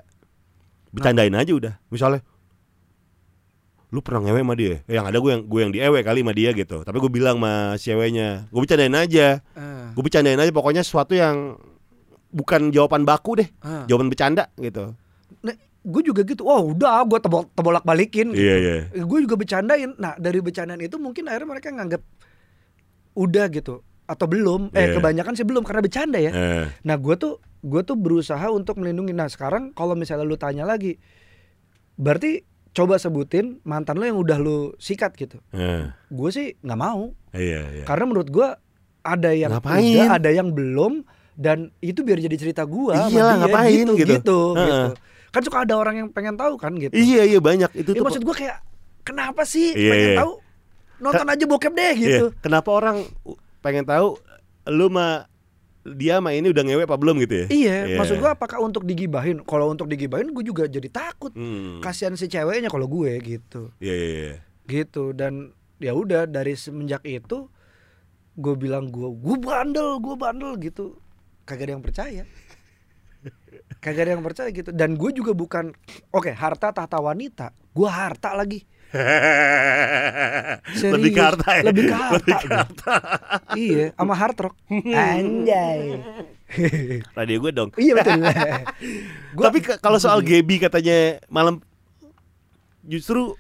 Bercandain 0.93 1.33
aja 1.33 1.49
udah. 1.51 1.75
Misalnya, 1.89 2.21
lu 3.87 4.03
pernah 4.03 4.27
ngewe 4.27 4.43
sama 4.43 4.55
dia? 4.55 4.83
Eh, 4.85 4.95
yang 4.95 5.07
ada 5.07 5.17
gue 5.17 5.31
yang 5.31 5.43
gue 5.47 5.61
yang 5.63 5.73
diewe 5.73 5.99
kali 6.03 6.21
sama 6.21 6.35
dia 6.35 6.51
gitu. 6.51 6.83
Tapi 6.83 6.97
gue 6.99 7.11
bilang 7.11 7.39
sama 7.39 7.53
si 7.79 7.91
ceweknya, 7.91 8.51
gue 8.51 8.61
bercandain 8.61 8.93
aja. 8.93 9.41
Ah, 9.55 9.95
Gue 9.95 10.03
bercandain 10.03 10.37
aja 10.37 10.51
pokoknya 10.51 10.83
sesuatu 10.83 11.15
yang 11.15 11.55
bukan 12.29 12.69
jawaban 12.69 13.07
baku 13.07 13.39
deh, 13.41 13.49
ah. 13.63 13.87
jawaban 13.87 14.11
bercanda 14.11 14.51
gitu. 14.59 14.93
Nah, 15.41 15.55
gue 15.87 16.03
juga 16.03 16.27
gitu 16.27 16.43
oh 16.43 16.75
udah 16.75 17.07
gue 17.07 17.19
tebol 17.23 17.47
tebolak 17.55 17.87
balikin 17.87 18.35
gitu. 18.35 18.43
Iya 18.43 18.55
iya. 18.59 18.77
gue 18.99 19.19
juga 19.23 19.39
bercandain 19.39 19.95
nah 19.97 20.19
dari 20.19 20.43
bercandaan 20.43 20.83
itu 20.83 20.99
mungkin 20.99 21.31
akhirnya 21.31 21.47
mereka 21.47 21.71
nganggap 21.71 22.03
udah 23.15 23.47
gitu 23.49 23.81
atau 24.03 24.27
belum 24.27 24.75
eh 24.75 24.91
Iya. 24.91 24.95
kebanyakan 24.99 25.33
sih 25.35 25.47
belum 25.47 25.63
karena 25.63 25.87
bercanda 25.87 26.19
ya 26.19 26.35
Eh, 26.35 26.65
nah 26.83 26.99
gue 26.99 27.15
tuh 27.15 27.39
gue 27.63 27.83
tuh 27.83 27.95
berusaha 27.95 28.51
untuk 28.51 28.79
melindungi 28.79 29.15
nah 29.15 29.31
sekarang 29.31 29.71
kalau 29.73 29.95
misalnya 29.95 30.27
lu 30.27 30.35
tanya 30.35 30.67
lagi 30.67 30.99
berarti 31.95 32.43
coba 32.77 33.01
sebutin 33.01 33.57
mantan 33.65 33.97
lo 33.97 34.05
yang 34.05 34.21
udah 34.21 34.37
lu 34.37 34.77
sikat 34.77 35.17
gitu 35.17 35.41
eh, 35.51 35.89
gue 36.07 36.29
sih 36.29 36.53
nggak 36.61 36.77
mau 36.77 37.17
iya 37.33 37.65
iya. 37.73 37.85
karena 37.89 38.05
menurut 38.05 38.29
gue 38.29 38.49
ada 39.01 39.31
yang 39.33 39.49
Ngapain? 39.49 39.81
udah 39.97 40.09
ada 40.13 40.31
yang 40.31 40.53
belum 40.53 41.01
dan 41.33 41.73
itu 41.81 42.01
biar 42.01 42.19
jadi 42.19 42.37
cerita 42.37 42.63
gue 42.63 42.93
Iyalah, 42.93 43.45
ngapain 43.45 43.73
gitu 43.73 43.93
gitu. 43.95 44.13
gitu, 44.13 44.39
Heeh. 44.53 44.67
gitu. 44.67 44.89
kan 45.33 45.41
suka 45.41 45.59
ada 45.65 45.75
orang 45.77 45.95
yang 45.97 46.09
pengen 46.09 46.37
tahu 46.37 46.57
kan 46.57 46.73
gitu 46.75 46.93
Iya 46.93 47.23
iya 47.25 47.41
banyak 47.41 47.71
itu 47.73 47.91
Ya 47.93 48.01
tuh. 48.01 48.05
maksud 48.05 48.23
gue 48.25 48.35
kayak 48.35 48.61
kenapa 49.05 49.45
sih 49.45 49.73
Iya, 49.73 49.91
pengen 49.93 50.11
iya. 50.13 50.19
tahu 50.21 50.33
nonton 50.97 51.27
aja 51.29 51.45
bokep 51.45 51.73
deh 51.73 51.93
Iya, 51.93 52.01
gitu. 52.03 52.27
Kenapa 52.41 52.69
orang 52.73 53.05
pengen 53.61 53.85
tahu 53.85 54.17
lu 54.67 54.89
mah 54.89 55.29
dia 55.95 56.19
mah 56.19 56.35
ini 56.35 56.51
udah 56.51 56.63
ngewe 56.67 56.83
apa 56.89 56.99
belum 56.99 57.23
gitu 57.23 57.45
ya? 57.45 57.47
Iya, 57.47 57.77
maksud 58.01 58.19
gue 58.19 58.31
apakah 58.31 58.59
untuk 58.59 58.83
digibahin? 58.83 59.45
Kalau 59.47 59.71
untuk 59.71 59.87
digibahin 59.87 60.35
gue 60.35 60.43
juga 60.43 60.67
jadi 60.67 60.91
takut. 60.91 61.31
Hmm. 61.37 61.79
Kasihan 61.79 62.19
si 62.19 62.27
ceweknya 62.27 62.67
kalau 62.67 62.91
gue 62.91 63.15
gitu. 63.23 63.71
Iya 63.79 63.95
iya 63.95 64.09
iya. 64.11 64.37
Gitu 64.67 65.15
dan 65.15 65.55
ya 65.79 65.95
udah 65.95 66.27
dari 66.27 66.59
semenjak 66.59 67.05
itu 67.07 67.47
gue 68.37 68.55
bilang 68.59 68.91
gue 68.91 69.07
gue 69.07 69.37
bandel, 69.39 70.03
gue 70.03 70.15
bandel 70.19 70.53
gitu. 70.59 70.99
Kagak 71.47 71.71
ada 71.71 71.73
yang 71.79 71.85
percaya. 71.85 72.23
Kagak 73.79 74.03
ada 74.09 74.11
yang 74.19 74.25
percaya 74.27 74.49
gitu. 74.51 74.75
Dan 74.75 74.99
gue 74.99 75.11
juga 75.15 75.31
bukan 75.31 75.71
oke, 76.11 76.35
harta 76.35 76.75
tahta 76.75 76.99
wanita. 76.99 77.55
Gue 77.71 77.87
harta 77.87 78.35
lagi. 78.35 78.67
Lebih 80.87 81.11
ke 81.11 81.21
Serius, 81.21 81.27
harta 81.27 81.51
ya? 81.51 81.63
Lebih 81.65 81.83
ke 81.85 81.95
harta. 81.95 82.15
Lebih 82.17 82.35
ke 82.37 82.49
harta. 82.49 82.95
iya, 83.55 83.85
sama 83.93 84.15
hard 84.15 84.37
rock. 84.41 84.55
Anjay. 85.11 85.81
Radio 87.13 87.37
gue 87.41 87.53
dong. 87.53 87.71
iya 87.77 87.93
betul. 87.95 88.23
Gua- 89.37 89.47
Tapi 89.49 89.59
kalau 89.77 89.99
soal 89.99 90.23
Gebi 90.23 90.57
katanya 90.59 91.19
malam 91.27 91.59
justru 92.81 93.35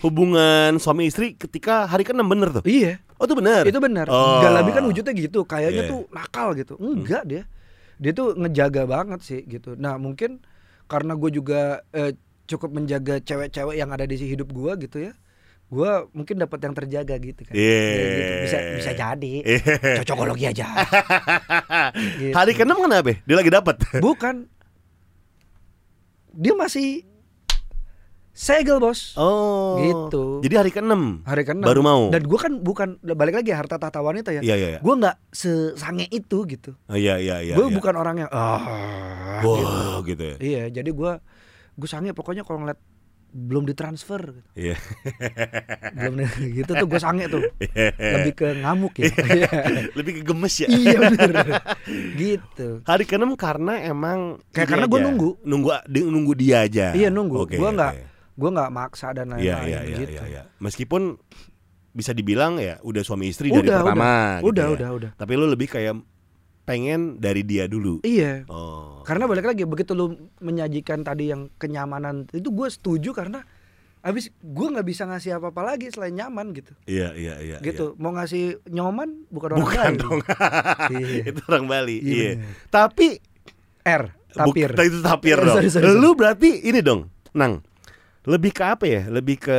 hubungan 0.00 0.78
suami 0.78 1.06
istri 1.06 1.34
ketika 1.34 1.86
hari 1.86 2.02
ke-6 2.02 2.22
bener 2.22 2.48
tuh. 2.50 2.62
iya, 2.64 2.98
Oh 3.18 3.24
itu 3.24 3.34
bener. 3.34 3.62
itu 3.62 3.78
benar. 3.78 4.06
Oh. 4.06 4.42
Galabi 4.42 4.70
kan 4.72 4.82
wujudnya 4.82 5.12
gitu, 5.12 5.42
kayaknya 5.42 5.86
Iya. 5.86 5.90
tuh 5.90 6.00
nakal 6.10 6.54
gitu. 6.54 6.74
Enggak 6.76 7.22
dia. 7.22 7.42
Dia 7.98 8.10
tuh 8.10 8.34
ngejaga 8.34 8.82
banget 8.82 9.22
sih 9.22 9.40
gitu. 9.42 9.78
Nah, 9.78 9.94
mungkin 9.94 10.42
karena 10.86 11.14
gue 11.14 11.30
juga 11.30 11.86
eh, 11.90 12.18
cukup 12.46 12.70
menjaga 12.74 13.22
cewek-cewek 13.22 13.76
yang 13.78 13.90
ada 13.90 14.04
di 14.04 14.16
si 14.18 14.26
hidup 14.26 14.50
gua 14.50 14.74
gitu 14.78 14.98
ya. 14.98 15.12
Gua 15.72 16.04
mungkin 16.12 16.36
dapat 16.36 16.60
yang 16.68 16.74
terjaga 16.76 17.16
gitu 17.16 17.40
kan. 17.48 17.54
Iya. 17.56 17.80
Ya, 17.80 18.04
gitu. 18.04 18.32
Bisa 18.44 18.58
bisa 18.76 18.90
jadi. 18.92 19.32
Iya. 19.40 20.04
Cocokologi 20.04 20.44
aja. 20.44 20.66
Gitu. 22.20 22.36
Hari 22.36 22.52
ke-6 22.52 22.72
kenapa? 22.76 23.12
Dia 23.24 23.36
lagi 23.36 23.50
dapat. 23.50 23.76
Bukan. 24.04 24.48
Dia 26.32 26.52
masih 26.56 27.04
segel, 28.32 28.80
Bos. 28.80 29.16
Oh. 29.16 29.80
Gitu. 29.80 30.44
Jadi 30.44 30.54
hari 30.56 30.70
ke-6 30.72 31.24
Hari 31.24 31.42
ke 31.44 31.52
baru 31.56 31.80
mau. 31.84 32.02
Dan 32.08 32.24
gue 32.24 32.38
kan 32.40 32.52
bukan 32.60 32.88
balik 33.04 33.40
lagi 33.40 33.52
harta 33.52 33.76
tahta 33.76 34.00
wanita 34.00 34.32
ya. 34.32 34.40
Iya 34.40 34.54
iya 34.56 34.68
iya. 34.76 34.80
Gue 34.80 34.94
nggak 34.96 35.16
sesange 35.32 36.08
itu 36.08 36.44
gitu. 36.48 36.76
Oh, 36.88 36.96
iya 36.96 37.20
iya 37.20 37.44
iya. 37.44 37.54
gue 37.56 37.68
iya. 37.68 37.76
bukan 37.76 37.94
orang 37.96 38.24
yang 38.24 38.30
ah 38.32 38.60
gitu. 39.44 39.64
Wah, 39.64 39.96
gitu 40.04 40.22
ya. 40.24 40.36
Iya, 40.40 40.62
jadi 40.80 40.90
gue 40.92 41.12
gue 41.72 41.86
sange 41.86 42.10
pokoknya 42.10 42.42
kalau 42.42 42.60
ngeliat 42.60 42.80
belum 43.28 43.64
ditransfer 43.64 44.20
gitu. 44.20 44.48
Iya. 44.54 44.76
belum 45.96 46.14
gitu 46.52 46.68
tuh 46.70 46.84
gue 46.84 47.00
sange 47.00 47.24
tuh 47.26 47.40
lebih 47.96 48.32
ke 48.34 48.60
ngamuk 48.60 48.92
ya 48.94 49.08
Iya. 49.08 49.48
Lebih 49.96 50.12
ke 50.12 50.22
gemes 50.22 50.54
ya. 50.54 50.68
iya 50.68 50.98
bener 51.08 51.36
gitu 52.14 52.68
Hari 52.82 53.04
ke-6 53.04 53.32
karena 53.34 53.80
emang 53.82 54.36
Kayak 54.50 54.68
karena 54.68 54.86
gua 54.86 54.98
aja. 54.98 55.06
nunggu. 55.06 55.30
Nunggu 55.42 55.68
di- 55.86 56.04
nunggu 56.04 56.32
dia 56.34 56.56
aja. 56.62 56.92
iya 56.92 57.08
nunggu 57.08 57.36
Oke, 57.42 57.56
gue 57.56 57.70
nggak 57.70 57.92
oke. 57.94 58.04
gue 58.32 58.50
nggak 58.50 58.70
maksa 58.70 59.08
dan 59.12 59.26
lain-lain 59.28 59.44
Iya 59.44 59.56
iya 59.62 59.80
iya 59.82 59.96
gitu 59.98 60.12
iya 60.12 60.22
iya. 60.28 60.42
Meskipun 60.58 61.16
bisa 61.92 62.12
dibilang 62.12 62.56
ya 62.56 62.80
udah 62.80 63.00
suami 63.00 63.28
istri 63.28 63.48
dari 63.48 63.64
Udah, 63.64 63.80
pertama 63.80 64.12
gitu 64.38 64.48
udah 64.48 64.64
ya. 64.66 64.72
udah 64.72 64.88
udah 64.92 65.10
Tapi 65.14 65.32
lu 65.34 65.44
lebih 65.46 65.68
kayak 65.68 65.96
pengen 66.62 67.18
dari 67.18 67.42
dia 67.42 67.66
dulu. 67.66 67.98
iya 68.02 68.46
Oh. 68.46 69.02
karena 69.02 69.24
balik 69.24 69.44
lagi 69.44 69.62
begitu 69.62 69.92
lu 69.92 70.14
menyajikan 70.38 71.00
tadi 71.00 71.28
yang 71.28 71.50
kenyamanan 71.56 72.30
itu 72.30 72.48
gue 72.48 72.68
setuju 72.68 73.10
karena 73.12 73.42
habis 73.98 74.30
gue 74.32 74.66
nggak 74.68 74.82
bisa 74.84 75.02
ngasih 75.04 75.36
apa-apa 75.36 75.62
lagi 75.64 75.86
selain 75.88 76.10
nyaman 76.12 76.50
gitu 76.50 76.74
Iya 76.84 77.14
iya 77.14 77.34
iya. 77.38 77.56
gitu 77.58 77.94
mau 77.96 78.10
ngasih 78.10 78.62
nyoman 78.68 79.26
bukan 79.28 79.48
iya. 79.48 79.54
orang 79.54 79.62
Bukan 79.64 79.82
Bali. 79.88 79.98
dong. 79.98 80.18
Iya. 80.96 81.22
itu 81.24 81.40
orang 81.44 81.64
Bali. 81.66 81.96
Iya, 81.98 82.14
Iya. 82.14 82.32
Tapi 82.68 83.08
R 83.82 84.02
tapir 84.28 84.70
Buk- 84.70 84.86
itu 84.86 84.98
tapir 85.00 85.36
Eh, 85.36 85.44
dong. 85.44 85.54
sorry, 85.56 85.68
sorry, 85.68 85.84
sorry. 85.84 85.98
Lu 85.98 86.14
berarti 86.14 86.62
ini 86.62 86.80
dong, 86.80 87.10
Nang. 87.32 87.62
Lebih 88.22 88.50
ke 88.50 88.64
apa 88.64 88.86
ya? 88.86 89.02
Lebih 89.04 89.36
ke 89.40 89.58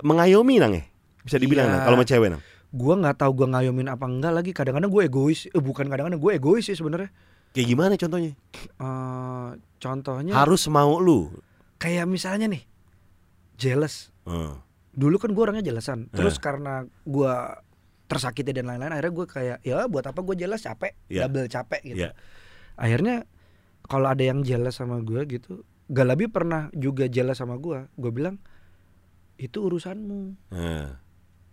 mengayomi 0.00 0.56
Nang 0.56 0.72
ya? 0.72 0.84
Bisa 1.20 1.36
dibilang 1.36 1.66
Iya. 1.66 1.72
Nang 1.72 1.82
kalau 1.84 1.96
sama 1.98 2.06
cewek 2.06 2.28
Nang. 2.30 2.42
Gue 2.72 2.94
nggak 2.96 3.16
tahu 3.16 3.32
gue 3.34 3.46
ngayomin 3.48 3.86
apa 3.86 4.04
enggak 4.04 4.32
lagi 4.32 4.50
kadang-kadang 4.50 4.88
gue 4.88 5.02
egois 5.04 5.44
eh, 5.44 5.60
bukan 5.60 5.86
kadang-kadang 5.86 6.16
gue 6.16 6.32
egois 6.32 6.64
sih 6.64 6.74
sebenarnya 6.74 7.12
Kayak 7.52 7.68
gimana 7.68 7.94
contohnya? 7.94 8.32
Eh, 8.56 9.48
contohnya 9.76 10.32
Harus 10.32 10.64
mau 10.66 10.96
lu. 10.96 11.28
kayak 11.76 12.06
misalnya 12.06 12.48
nih 12.48 12.64
jealous 13.54 14.08
Eh. 14.22 14.54
dulu 14.90 15.16
kan 15.16 15.30
gue 15.30 15.42
orangnya 15.42 15.60
jealousan 15.62 16.08
terus 16.08 16.36
Eh. 16.36 16.40
karena 16.40 16.74
gue 17.02 17.34
tersakiti 18.06 18.50
dan 18.50 18.66
lain-lain 18.66 18.88
akhirnya 18.90 19.12
gue 19.12 19.26
kayak 19.26 19.58
ya 19.62 19.84
buat 19.84 20.04
apa 20.04 20.20
gue 20.22 20.36
jealous 20.38 20.62
capek 20.62 20.96
Iya. 21.06 21.26
double 21.26 21.46
capek 21.46 21.80
gitu 21.82 21.98
Iya. 21.98 22.10
akhirnya 22.74 23.28
kalau 23.82 24.06
ada 24.06 24.22
yang 24.22 24.40
jealous 24.40 24.76
sama 24.76 24.98
gue 24.98 25.20
gitu 25.26 25.60
Galabi 25.86 26.24
pernah 26.24 26.72
juga 26.72 27.04
jealous 27.04 27.36
sama 27.36 27.58
gue 27.58 27.84
gue 27.90 28.10
bilang 28.10 28.40
itu 29.34 29.58
urusanmu 29.58 30.38
Eh, 30.48 30.88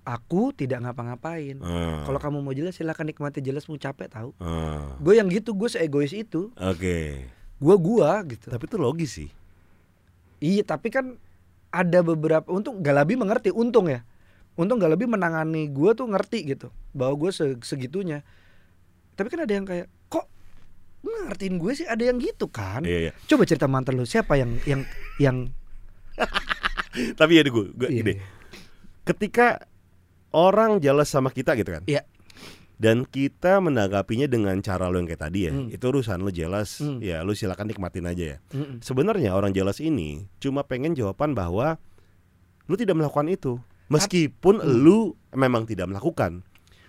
aku 0.10 0.50
tidak 0.52 0.82
ngapa-ngapain 0.82 1.54
eh, 1.56 1.98
kalau 2.02 2.18
kamu 2.18 2.38
mau 2.40 2.50
jelas 2.50 2.74
silakan 2.74 3.06
nikmati 3.08 3.40
jelasmu 3.40 3.78
capek 3.78 4.10
tahu 4.10 4.34
eh. 4.36 4.82
gue 4.98 5.14
yang 5.14 5.30
gitu 5.30 5.54
gue 5.54 5.68
seegois 5.68 6.10
itu 6.12 6.50
Oke. 6.56 7.30
gue 7.56 7.76
gua 7.78 8.26
gitu 8.26 8.50
Tapi 8.50 8.64
itu 8.64 8.78
logis 8.78 9.12
sih. 9.14 9.30
iya 10.40 10.64
tapi 10.64 10.90
kan 10.90 11.14
ada 11.70 12.02
beberapa 12.02 12.50
untung 12.50 12.82
Galabi 12.82 13.14
mengerti 13.14 13.52
untung 13.52 13.86
ya 13.86 14.02
untung 14.56 14.76
Galabi 14.76 15.06
menangani 15.06 15.70
gue 15.70 15.92
tuh 15.94 16.06
ngerti 16.06 16.50
gitu 16.50 16.68
bahwa 16.90 17.14
gue 17.16 17.30
se- 17.30 17.62
segitunya 17.62 18.26
tapi 19.14 19.30
kan 19.30 19.44
ada 19.44 19.52
yang 19.52 19.64
kayak 19.64 19.86
kok 20.08 20.26
ngertiin 21.00 21.56
gue 21.56 21.72
sih 21.74 21.86
ada 21.86 22.02
yang 22.02 22.18
gitu 22.18 22.50
kan 22.50 22.82
Iya, 22.82 22.98
iya. 23.08 23.14
coba 23.24 23.46
cerita 23.46 23.70
mantan 23.70 23.94
lu 23.94 24.04
siapa 24.04 24.36
yang 24.36 24.58
yang 24.66 24.82
yang 25.16 25.38
Tapi 27.16 27.32
ya 27.32 27.44
gue, 27.44 27.70
gue 27.70 27.88
Iya. 27.88 28.02
gini. 28.02 28.14
Ketika 29.06 29.62
orang 30.32 30.78
jealous 30.78 31.08
sama 31.08 31.30
kita 31.30 31.54
gitu 31.54 31.72
kan. 31.72 31.84
Iya. 31.86 32.06
Dan 32.76 33.04
kita 33.04 33.60
menanggapinya 33.60 34.24
dengan 34.24 34.56
cara 34.60 34.88
lo 34.88 34.96
yang 34.96 35.06
kayak 35.06 35.20
tadi 35.22 35.40
ya. 35.46 35.52
Hmm. 35.52 35.68
Itu 35.68 35.92
urusan 35.92 36.20
lo 36.20 36.32
jealous, 36.32 36.80
Hmm. 36.80 37.00
ya 37.00 37.20
lo 37.22 37.34
silakan 37.34 37.68
nikmatin 37.68 38.08
aja 38.08 38.24
ya. 38.24 38.38
Mm-mm. 38.50 38.80
Sebenarnya 38.80 39.34
orang 39.34 39.52
jealous 39.52 39.80
ini 39.80 40.24
cuma 40.38 40.64
pengen 40.64 40.96
jawaban 40.96 41.34
bahwa 41.34 41.76
lu 42.66 42.76
tidak 42.76 42.96
melakukan 42.96 43.28
itu. 43.28 43.60
Meskipun 43.90 44.58
Hmm. 44.58 44.80
lu 44.80 44.98
memang 45.30 45.66
tidak 45.66 45.88
melakukan. 45.88 46.46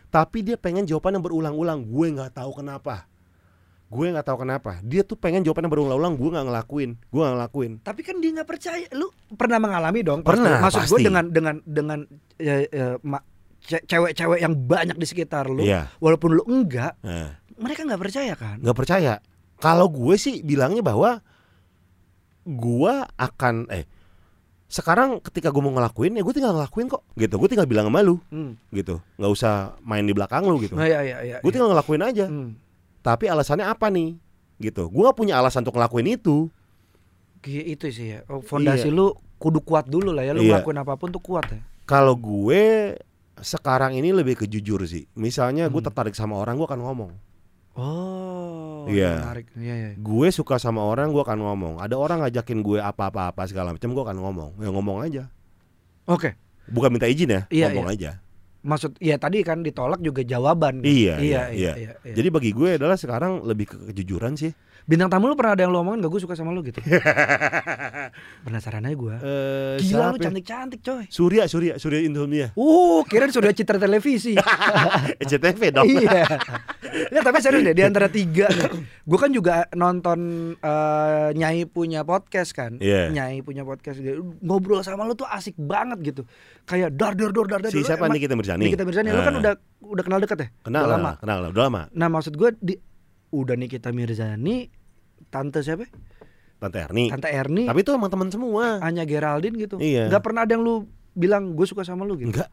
Tapi 0.08 0.42
dia 0.42 0.54
pengen 0.54 0.84
jawaban 0.84 1.16
yang 1.16 1.24
berulang-ulang. 1.24 1.82
Gue 1.84 2.10
nggak 2.12 2.34
tahu 2.34 2.62
kenapa. 2.62 3.10
Gue 3.86 4.06
nggak 4.06 4.22
tahu 4.22 4.38
kenapa. 4.40 4.78
Dia 4.82 5.02
tuh 5.02 5.14
pengen 5.14 5.42
jawaban 5.42 5.66
yang 5.66 5.74
berulang-ulang. 5.74 6.14
Gue 6.14 6.30
nggak 6.30 6.46
ngelakuin. 6.46 6.90
Gue 7.04 7.20
nggak 7.20 7.34
ngelakuin. 7.34 7.72
tapi 7.80 8.00
kan 8.02 8.14
dia 8.18 8.30
nggak 8.32 8.46
percaya 8.46 8.86
lu 8.92 9.10
pernah 9.34 9.58
mengalami 9.58 10.02
dong 10.02 10.22
Pernah, 10.22 10.62
maksud 10.62 10.86
gue 10.86 10.98
pasti. 10.98 11.02
dengan 11.02 11.24
dengan 11.26 11.54
dengan 11.62 11.98
ya, 12.36 12.62
ya, 12.64 12.86
ma- 13.02 13.26
cewek-cewek 13.60 14.40
yang 14.40 14.54
banyak 14.56 14.96
di 14.96 15.04
sekitar 15.04 15.46
lu 15.46 15.60
Iya. 15.60 15.92
walaupun 15.98 16.32
lu 16.32 16.42
enggak 16.44 16.96
Nah, 17.00 17.36
mereka 17.56 17.84
nggak 17.84 18.00
percaya 18.00 18.32
kan 18.34 18.56
nggak 18.58 18.76
percaya. 18.76 19.20
Kalau 19.56 19.86
gue 19.86 20.16
sih 20.16 20.40
bilangnya 20.40 20.80
bahwa 20.80 21.20
gue 22.42 22.94
akan 23.14 23.68
eh 23.68 23.84
sekarang 24.70 25.18
ketika 25.20 25.50
gue 25.50 25.58
mau 25.58 25.70
ngelakuin 25.70 26.14
ya 26.14 26.22
gue 26.22 26.30
tinggal 26.32 26.54
ngelakuin 26.54 26.86
kok 26.88 27.02
gitu. 27.14 27.34
Gue 27.36 27.48
tinggal 27.48 27.66
bilang 27.66 27.86
sama 27.86 28.00
lu 28.00 28.16
Hmm. 28.30 28.54
gitu. 28.70 29.02
Nggak 29.18 29.30
usah 29.30 29.54
main 29.82 30.02
di 30.02 30.14
belakang 30.14 30.46
lu 30.46 30.56
gitu. 30.58 30.72
Nah, 30.72 30.86
iya, 30.86 31.02
iya, 31.02 31.16
iya, 31.20 31.36
Gue 31.42 31.50
iya. 31.50 31.54
tinggal 31.54 31.70
ngelakuin 31.70 32.02
aja. 32.02 32.26
Hmm. 32.26 32.54
Tapi 33.00 33.26
alasannya 33.26 33.66
apa 33.66 33.90
nih? 33.90 34.14
Gitu. 34.56 34.86
Gue 34.86 35.02
gak 35.02 35.16
punya 35.16 35.36
alasan 35.36 35.64
untuk 35.64 35.74
ngelakuin 35.74 36.08
itu. 36.10 36.48
Itu 37.42 37.88
sih 37.88 38.12
ya. 38.12 38.20
Oh, 38.28 38.40
fondasi 38.40 38.88
lu 38.88 39.10
kudu 39.36 39.60
kuat 39.60 39.88
dulu 39.88 40.12
lah 40.12 40.22
ya. 40.22 40.32
Lu 40.32 40.40
Iya. 40.40 40.60
ngelakuin 40.60 40.78
apa 40.78 40.94
pun 40.94 41.08
tuh 41.08 41.20
kuat 41.20 41.48
ya. 41.48 41.60
Kalau 41.82 42.14
gue 42.14 42.94
sekarang 43.40 43.92
ini 43.92 44.10
lebih 44.10 44.36
ke 44.36 44.46
jujur 44.46 44.84
sih. 44.84 45.08
Misalnya 45.14 45.66
gue 45.66 45.80
Hmm. 45.80 45.88
tertarik 45.88 46.12
sama 46.12 46.36
orang, 46.36 46.56
gue 46.56 46.64
akan 46.64 46.80
ngomong. 46.80 47.12
Oh, 47.74 48.84
Iya. 48.90 49.24
menarik. 49.24 49.46
Iya, 49.54 49.74
iya. 49.74 49.88
Gue 49.96 50.28
suka 50.28 50.58
sama 50.58 50.82
orang, 50.82 51.10
gue 51.10 51.22
akan 51.22 51.38
ngomong. 51.38 51.74
Ada 51.78 51.94
orang 51.94 52.26
ngajakin 52.26 52.60
gue 52.60 52.78
apa-apa-apa 52.78 53.46
segala 53.46 53.72
macam, 53.72 53.88
gue 53.90 54.02
akan 54.02 54.18
ngomong. 54.18 54.50
Ya 54.58 54.68
ngomong 54.68 54.98
aja. 55.00 55.22
Oke. 56.04 56.34
Bukan 56.66 56.90
minta 56.90 57.06
izin 57.06 57.30
ya, 57.30 57.42
Iya, 57.48 57.70
ngomong 57.70 57.88
aja. 57.88 58.10
Maksud 58.60 59.00
ya 59.00 59.16
tadi 59.16 59.40
kan 59.40 59.64
ditolak 59.64 60.04
juga 60.04 60.20
jawaban. 60.20 60.84
Iya, 60.84 61.16
iya, 61.16 61.42
iya, 61.48 61.72
iya, 61.80 61.92
iya. 62.04 62.12
Jadi 62.12 62.28
bagi 62.28 62.50
gue 62.52 62.76
adalah 62.76 63.00
sekarang 63.00 63.40
lebih 63.42 63.72
ke 63.72 63.76
kejujuran 63.90 64.36
sih. 64.36 64.52
Bintang 64.90 65.06
tamu 65.06 65.30
lu 65.30 65.38
pernah 65.38 65.54
ada 65.54 65.62
yang 65.62 65.70
lu 65.70 65.78
omongin 65.78 66.02
gak 66.02 66.10
gue 66.10 66.18
suka 66.18 66.34
sama 66.34 66.50
lu 66.50 66.66
gitu. 66.66 66.82
Penasaran 68.44 68.82
aja 68.82 68.96
gue. 68.96 69.14
Eh, 69.16 69.76
Gila 69.80 70.10
lu 70.10 70.18
cantik-cantik 70.18 70.80
coy. 70.82 71.04
Surya, 71.06 71.46
Surya, 71.46 71.78
Surya 71.78 72.02
Insomnia. 72.02 72.50
Uh, 72.54 73.06
kirain 73.06 73.30
sudah 73.36 73.54
citra 73.54 73.78
televisi. 73.78 74.34
SCTV 75.22 75.60
dong. 75.70 75.86
iya. 75.86 76.26
Ya, 77.06 77.20
tapi 77.22 77.38
serius 77.38 77.62
deh 77.62 77.70
di 77.70 77.86
antara 77.86 78.10
tiga 78.10 78.50
nih. 78.50 78.66
Gue 79.06 79.14
kan 79.16 79.30
juga 79.30 79.70
nonton 79.72 80.18
eh, 80.58 81.28
Nyai 81.32 81.62
punya 81.64 82.02
podcast 82.02 82.50
kan. 82.50 82.82
Iya. 82.82 83.14
Nyai 83.14 83.40
punya 83.40 83.62
podcast 83.62 84.02
ngobrol 84.42 84.82
sama 84.82 85.06
lu 85.06 85.14
tuh 85.14 85.30
asik 85.30 85.54
banget 85.54 86.02
gitu. 86.02 86.22
Kayak 86.66 86.98
dar 86.98 87.14
dar 87.14 87.30
dar 87.30 87.46
dar 87.46 87.60
dar. 87.62 87.70
Si 87.70 87.78
siapa 87.80 88.04
emang- 88.04 88.18
Nikita 88.18 88.34
Mirzani? 88.34 88.66
Nikita 88.66 88.82
Mirzani 88.82 89.08
lu 89.08 89.22
kan 89.22 89.34
Ah. 89.34 89.40
udah 89.40 89.54
udah 89.86 90.02
kenal 90.02 90.18
deket 90.18 90.38
ya? 90.40 90.48
Kenal 90.60 90.82
Udah 90.82 90.92
lama. 90.92 91.12
kenal 91.22 91.38
udah 91.46 91.62
lama. 91.62 91.82
Nah, 91.94 92.08
maksud 92.08 92.34
gue 92.34 92.50
di 92.58 92.74
udah 93.30 93.54
Nikita 93.54 93.94
Mirzani, 93.94 94.66
tante 95.30 95.62
siapa? 95.62 95.86
Tante 96.58 96.76
Erni. 96.76 97.08
Tante 97.08 97.26
Erni, 97.26 97.64
Tapi 97.64 97.80
itu 97.80 97.90
emang 97.90 98.10
teman 98.10 98.28
semua. 98.28 98.76
Anya 98.80 99.02
Geraldine 99.02 99.56
gitu. 99.56 99.80
Iya. 99.80 100.10
Gak 100.10 100.20
pernah 100.20 100.44
ada 100.44 100.52
yang 100.52 100.60
lu 100.60 100.84
bilang 101.10 101.56
gue 101.56 101.64
suka 101.64 101.82
sama 101.82 102.04
lu 102.04 102.14
gitu. 102.14 102.30
Enggak. 102.30 102.52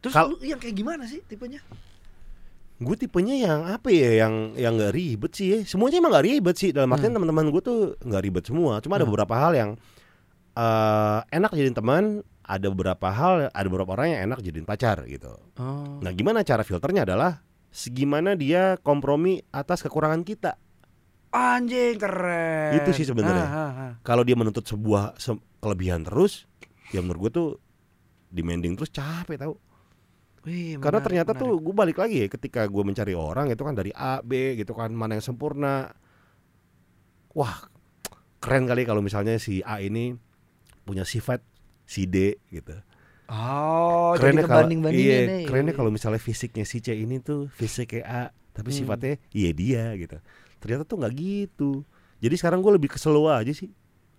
Terus 0.00 0.14
Kal- 0.14 0.30
lu 0.30 0.40
yang 0.40 0.56
kayak 0.56 0.72
gimana 0.74 1.04
sih 1.04 1.20
tipenya? 1.20 1.60
Gue 2.76 2.92
tipenya 2.92 3.32
yang 3.32 3.60
apa 3.64 3.88
ya 3.88 4.24
yang 4.24 4.52
yang 4.52 4.76
nggak 4.76 4.92
ribet 4.92 5.32
sih 5.32 5.46
ya. 5.48 5.58
Semuanya 5.64 5.96
emang 5.96 6.12
nggak 6.12 6.26
ribet 6.26 6.56
sih. 6.56 6.70
Dalam 6.72 6.88
artian 6.88 7.12
teman-teman 7.12 7.48
gue 7.48 7.60
tuh 7.60 7.78
nggak 8.00 8.22
ribet 8.22 8.44
semua. 8.44 8.80
Cuma 8.80 8.96
ada 8.96 9.04
Hmm. 9.04 9.12
beberapa 9.12 9.34
hal 9.34 9.52
yang 9.52 9.70
eh 10.54 11.18
enak 11.30 11.52
jadiin 11.52 11.76
teman. 11.76 12.04
Ada 12.46 12.70
beberapa 12.70 13.10
hal, 13.10 13.50
ada 13.50 13.66
beberapa 13.66 13.90
orang 13.92 14.06
yang 14.08 14.20
enak 14.30 14.38
jadiin 14.38 14.62
pacar 14.62 15.02
gitu. 15.04 15.34
Oh. 15.58 15.98
Nah, 15.98 16.14
gimana 16.14 16.46
cara 16.46 16.62
filternya 16.62 17.02
adalah 17.02 17.42
segimana 17.74 18.38
dia 18.38 18.78
kompromi 18.78 19.42
atas 19.50 19.82
kekurangan 19.82 20.22
kita. 20.22 20.54
Anjing 21.36 22.00
keren. 22.00 22.80
Itu 22.80 22.90
sih 22.96 23.04
sebenarnya. 23.04 23.44
Ah, 23.44 23.52
ah, 23.52 23.72
ah. 23.76 23.92
Kalau 24.00 24.24
dia 24.24 24.32
menuntut 24.32 24.64
sebuah 24.64 25.20
se- 25.20 25.36
kelebihan 25.60 26.00
terus, 26.00 26.48
ya 26.90 27.04
menurut 27.04 27.28
gue 27.28 27.32
tuh 27.34 27.48
demanding 28.32 28.72
terus 28.72 28.88
capek 28.88 29.36
tau. 29.36 29.60
Wih, 30.46 30.78
Karena 30.78 31.02
menarik, 31.02 31.04
ternyata 31.04 31.30
menarik. 31.34 31.42
tuh 31.44 31.52
gue 31.58 31.74
balik 31.74 31.96
lagi 31.98 32.16
ya 32.22 32.28
ketika 32.30 32.60
gue 32.64 32.82
mencari 32.86 33.12
orang 33.12 33.50
itu 33.50 33.60
kan 33.60 33.74
dari 33.74 33.90
A 33.92 34.22
B 34.22 34.56
gitu 34.56 34.72
kan 34.72 34.94
mana 34.94 35.18
yang 35.18 35.24
sempurna. 35.24 35.90
Wah 37.34 37.68
keren 38.40 38.64
kali 38.64 38.86
kalau 38.86 39.02
misalnya 39.02 39.36
si 39.36 39.60
A 39.60 39.82
ini 39.82 40.16
punya 40.86 41.02
sifat 41.02 41.42
si 41.84 42.06
D 42.06 42.38
gitu. 42.48 42.72
Oh, 43.26 44.14
kerennya 44.14 44.46
jadi 44.46 44.46
kalau 44.46 44.54
kebanding-bandingin 44.62 45.02
iya, 45.10 45.26
nih. 45.26 45.44
kerennya 45.50 45.74
kalau 45.74 45.90
misalnya 45.90 46.22
fisiknya 46.22 46.62
si 46.62 46.78
C 46.78 46.94
ini 46.94 47.18
tuh 47.18 47.50
fisik 47.50 47.98
kayak 47.98 48.06
A 48.06 48.22
tapi 48.54 48.70
Hmm. 48.70 48.78
sifatnya 48.86 49.18
iya 49.34 49.50
dia 49.50 49.84
gitu. 49.98 50.22
Ternyata 50.58 50.82
tuh 50.84 50.96
nggak 51.00 51.14
gitu. 51.14 51.84
Jadi 52.20 52.34
sekarang 52.34 52.64
gue 52.64 52.72
lebih 52.74 52.90
kesel 52.92 53.16
aja 53.28 53.52
sih. 53.52 53.68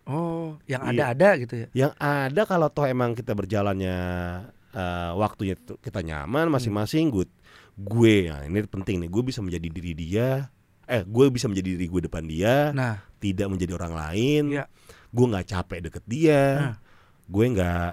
Oh, 0.07 0.55
yang 0.63 0.87
Iya. 0.87 1.11
ada-ada 1.11 1.29
gitu 1.43 1.53
ya. 1.59 1.67
Yang 1.75 1.93
ada 1.99 2.41
kalau 2.47 2.67
toh 2.71 2.87
emang 2.87 3.11
kita 3.11 3.35
berjalannya 3.35 3.97
eh, 4.77 5.11
waktunya 5.17 5.57
tuh 5.57 5.81
kita 5.81 6.05
Hmm. 6.05 6.07
nyaman 6.13 6.53
masing-masing 6.53 7.09
good. 7.09 7.31
Gue, 7.73 8.29
nah 8.29 8.45
ini 8.45 8.61
penting 8.65 9.01
nih, 9.01 9.09
gue 9.09 9.23
bisa 9.25 9.41
menjadi 9.41 9.67
diri 9.73 9.93
dia. 9.97 10.53
Eh, 10.85 11.01
gue 11.01 11.25
bisa 11.33 11.49
menjadi 11.49 11.75
diri 11.75 11.85
gue 11.89 12.01
depan 12.05 12.23
dia, 12.23 12.71
Nah, 12.71 13.01
tidak 13.17 13.49
menjadi 13.49 13.73
orang 13.75 13.93
lain. 13.97 14.43
Iya. 14.53 14.65
Gue 15.09 15.25
nggak 15.27 15.45
capek 15.49 15.79
deket 15.89 16.03
dia. 16.05 16.43
Nah. 16.61 16.75
Gue 17.27 17.45
nggak 17.51 17.91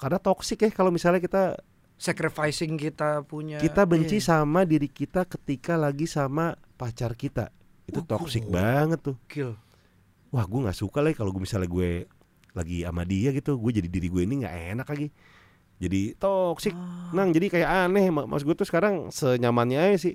karena 0.00 0.16
toksik 0.16 0.64
ya 0.64 0.70
kalau 0.72 0.88
misalnya 0.88 1.20
kita 1.20 1.60
sacrificing 2.00 2.80
kita 2.80 3.20
punya 3.28 3.60
kita 3.60 3.84
benci 3.84 4.16
iya, 4.16 4.28
sama 4.32 4.64
diri 4.64 4.88
kita 4.88 5.28
ketika 5.28 5.76
lagi 5.76 6.08
sama 6.08 6.56
pacar 6.80 7.12
kita. 7.12 7.52
Itu 7.90 8.00
Oh, 8.00 8.06
toksik 8.08 8.46
banget 8.46 9.02
tuh. 9.02 9.16
kill. 9.26 9.58
Wah, 10.30 10.42
gue 10.42 10.60
nggak 10.60 10.76
suka 10.76 10.98
lah 10.98 11.10
kalau 11.10 11.30
gue 11.30 11.42
misalnya 11.42 11.66
gue 11.66 12.06
lagi 12.50 12.82
sama 12.82 13.02
dia 13.02 13.30
gitu, 13.30 13.54
gue 13.56 13.72
jadi 13.72 13.86
diri 13.86 14.06
gue 14.06 14.22
ini 14.22 14.34
nggak 14.40 14.54
enak 14.72 14.86
lagi. 14.86 15.08
Jadi 15.76 16.14
toksik. 16.14 16.70
Ah. 16.70 17.10
Nang 17.12 17.30
jadi 17.30 17.48
kayak 17.48 17.68
aneh 17.84 18.06
Ma- 18.08 18.24
Mas 18.24 18.40
gue 18.40 18.52
tuh 18.52 18.62
sekarang 18.62 19.08
senyamannya 19.08 19.80
aja 19.82 19.98
sih 20.02 20.14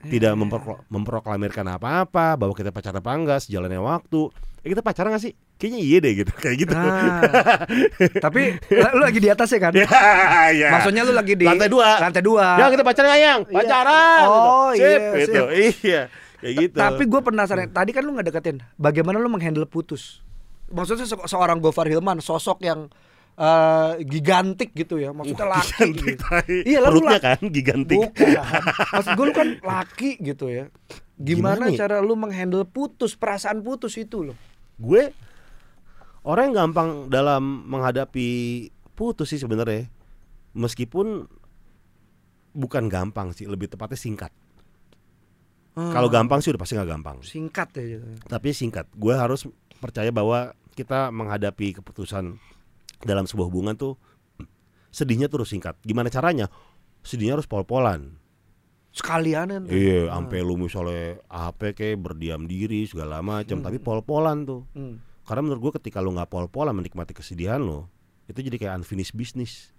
Tidak 0.00 0.30
Iya. 0.30 0.34
memperklo- 0.36 0.82
memproklamirkan 0.88 1.66
apa-apa 1.68 2.34
Bahwa 2.34 2.50
kita 2.50 2.68
pacaran 2.68 2.98
apa 2.98 3.10
enggak 3.12 3.38
Sejalannya 3.40 3.78
waktu 3.78 4.30
eh, 4.60 4.68
Kita 4.68 4.78
pacaran 4.78 5.10
gak 5.10 5.22
sih? 5.22 5.34
Kayaknya 5.54 5.80
iya 5.80 5.96
deh 5.98 6.12
gitu 6.16 6.32
Kayak 6.34 6.56
gitu 6.60 6.74
Ah. 6.74 7.62
Tapi 8.26 8.58
lu 8.68 9.00
lagi 9.00 9.18
di 9.18 9.26
atas 9.26 9.48
ya 9.48 9.60
kan? 9.60 9.72
Ya, 9.78 9.86
ya. 10.50 10.68
Maksudnya 10.72 11.02
lu 11.02 11.12
lagi 11.12 11.34
di 11.34 11.46
Lantai 11.46 11.66
dua. 11.66 11.88
Lantai 12.00 12.22
dua. 12.22 12.46
Ya 12.56 12.66
kita 12.68 12.82
pacaran 12.82 13.08
gak 13.08 13.18
yang? 13.20 13.40
Iya. 13.44 13.54
Pacaran 13.54 14.22
Oh, 14.24 14.68
gitu. 14.70 14.82
iya, 14.82 14.98
gitu. 15.16 15.42
Iya 15.86 16.02
Kayak 16.38 16.54
gitu 16.62 16.74
Tapi 16.76 17.02
gue 17.04 17.20
penasaran. 17.20 17.68
Tadi 17.68 17.90
kan 17.90 18.02
lu 18.02 18.14
nggak 18.14 18.30
deketin. 18.30 18.62
Bagaimana 18.76 19.18
lu 19.18 19.26
menghandle 19.26 19.66
putus? 19.66 20.22
Maksudnya 20.70 21.04
se- 21.04 21.26
seorang 21.26 21.58
Gofar 21.58 21.88
Hilman, 21.88 22.20
sosok 22.20 22.62
yang 22.62 22.86
eh, 23.34 23.92
gigantik 24.04 24.70
gitu 24.72 24.98
ya. 24.98 25.10
Maksudnya 25.10 25.46
Wah, 25.46 25.58
laki 25.58 25.70
gigantik, 25.90 26.14
gitu. 26.14 26.22
tai. 26.22 26.56
Iya, 26.62 26.78
lalu 26.82 26.94
Perutnya 27.02 27.18
laki. 27.18 27.26
kan 27.26 27.40
gigantik 27.50 27.98
Bukan. 27.98 28.28
Maksud 28.92 29.10
gue 29.14 29.24
lu 29.24 29.34
kan 29.34 29.48
laki 29.60 30.10
gitu 30.20 30.46
ya. 30.46 30.64
Gimana, 31.18 31.66
Gimana 31.66 31.74
ya? 31.74 31.78
cara 31.82 31.96
lu 31.98 32.14
menghandle 32.14 32.62
putus, 32.62 33.18
perasaan 33.18 33.58
putus 33.60 33.98
itu 33.98 34.22
loh? 34.22 34.36
Gue 34.78 35.10
Orang 36.22 36.50
yang 36.52 36.70
gampang 36.70 37.08
dalam 37.08 37.66
menghadapi 37.66 38.28
putus 38.92 39.30
sih 39.30 39.40
sebenarnya 39.40 39.90
Meskipun 40.52 41.26
Bukan 42.52 42.86
gampang 42.86 43.30
sih 43.30 43.46
Lebih 43.46 43.70
tepatnya 43.70 43.96
singkat 43.96 44.30
Hmm. 45.78 45.94
Kalau 45.94 46.10
gampang 46.10 46.42
sih 46.42 46.50
udah 46.50 46.58
pasti 46.58 46.74
nggak 46.74 46.90
gampang. 46.90 47.22
singkat 47.22 47.70
ya 47.78 47.84
gitu. 47.94 48.06
Tapi 48.26 48.50
singkat, 48.50 48.90
gue 48.98 49.14
harus 49.14 49.46
percaya 49.78 50.10
bahwa 50.10 50.50
kita 50.74 51.14
menghadapi 51.14 51.78
keputusan 51.78 52.34
dalam 53.06 53.30
sebuah 53.30 53.46
hubungan 53.46 53.78
tuh 53.78 53.94
sedihnya 54.90 55.30
terus 55.30 55.54
singkat. 55.54 55.78
Gimana 55.86 56.10
caranya? 56.10 56.50
Sedihnya 57.06 57.38
harus 57.38 57.46
pol-polan. 57.46 58.18
sekalianan 58.88 59.68
tuh. 59.68 59.78
Iya, 59.78 60.10
sampai 60.10 60.42
lu 60.42 60.58
misalnya 60.58 61.22
apa 61.30 61.70
kayak 61.70 62.02
berdiam 62.02 62.42
diri 62.50 62.82
segala 62.88 63.22
macam, 63.22 63.62
tapi 63.62 63.78
pol-polan 63.78 64.42
tuh. 64.42 64.66
Hmm. 64.74 64.98
Karena 65.22 65.46
menurut 65.46 65.70
gue 65.70 65.72
ketika 65.78 66.02
lu 66.02 66.10
nggak 66.16 66.26
pol-polan 66.26 66.74
menikmati 66.74 67.14
kesedihan 67.14 67.62
lo, 67.62 67.86
itu 68.26 68.42
jadi 68.42 68.58
kayak 68.58 68.82
unfinished 68.82 69.14
business. 69.14 69.70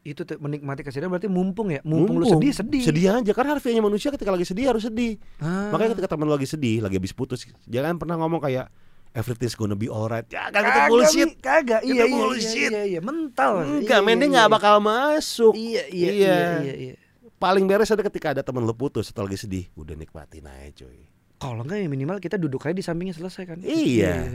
Itu 0.00 0.22
menikmati 0.38 0.80
kesedihan 0.80 1.06
berarti 1.06 1.26
mumpung 1.26 1.68
ya 1.68 1.82
mumpung, 1.82 2.16
lu 2.16 2.24
sedih 2.24 2.54
sedih 2.54 2.82
Sedih 2.82 3.06
aja 3.12 3.32
karena 3.32 3.54
harfiahnya 3.54 3.82
manusia 3.82 4.08
ketika 4.08 4.30
lagi 4.30 4.44
sedih 4.44 4.70
harus 4.70 4.82
sedih. 4.82 5.18
Ah. 5.36 5.68
Makanya 5.68 5.98
ketika 5.98 6.14
teman 6.14 6.24
lu 6.24 6.32
lagi 6.32 6.46
sedih, 6.46 6.80
lagi 6.80 6.96
habis 6.96 7.12
putus, 7.12 7.44
jangan 7.64 7.98
pernah 7.98 8.16
ngomong 8.16 8.40
kayak 8.40 8.70
everything's 9.12 9.52
gonna 9.52 9.74
be 9.74 9.90
alright. 9.90 10.24
Ya 10.28 10.48
kan 10.48 10.62
Kagak, 10.62 10.86
bullshit. 10.88 11.28
Kagak 11.38 11.82
iya 11.82 12.04
iya, 12.04 12.04
bullshit. 12.08 12.70
iya 12.70 12.82
iya 12.86 13.00
mental 13.02 13.66
Enggak, 13.66 14.00
Iya, 14.00 14.06
dia 14.06 14.16
iya, 14.16 14.26
nggak 14.32 14.46
iya. 14.46 14.54
bakal 14.54 14.74
masuk. 14.78 15.52
iya 15.54 15.82
iya 15.88 16.08
Iya. 16.08 16.12
iya 16.14 16.38
iya, 16.62 16.74
iya. 16.78 16.94
Paling 17.36 17.64
beres 17.64 17.90
ada 17.90 18.02
ketika 18.02 18.34
ada 18.34 18.42
teman 18.42 18.62
lu 18.62 18.72
putus 18.72 19.10
atau 19.10 19.22
lagi 19.22 19.36
sedih, 19.36 19.66
udah 19.74 19.94
nikmatin 19.94 20.46
aja 20.46 20.86
cuy. 20.86 21.06
kalau 21.38 21.62
enggak 21.62 21.78
ya 21.78 21.86
minimal 21.86 22.18
kita 22.18 22.34
duduk 22.34 22.66
aja 22.66 22.74
di 22.74 22.82
sampingnya 22.82 23.14
selesai 23.14 23.46
kan 23.46 23.58
Iya. 23.62 24.26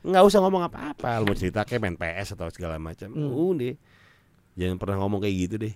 Nggak 0.00 0.22
usah 0.24 0.40
ngomong 0.40 0.64
apa-apa, 0.64 1.20
lu 1.20 1.28
mau 1.28 1.36
cerita 1.36 1.64
kayak 1.64 1.80
main 1.80 1.96
PS 1.96 2.32
atau 2.32 2.48
segala 2.48 2.76
macam. 2.76 3.12
Hmm. 3.12 3.32
Udah. 3.32 3.76
Jangan 4.60 4.76
pernah 4.76 4.96
ngomong 5.00 5.24
kayak 5.24 5.36
gitu 5.40 5.54
deh. 5.58 5.74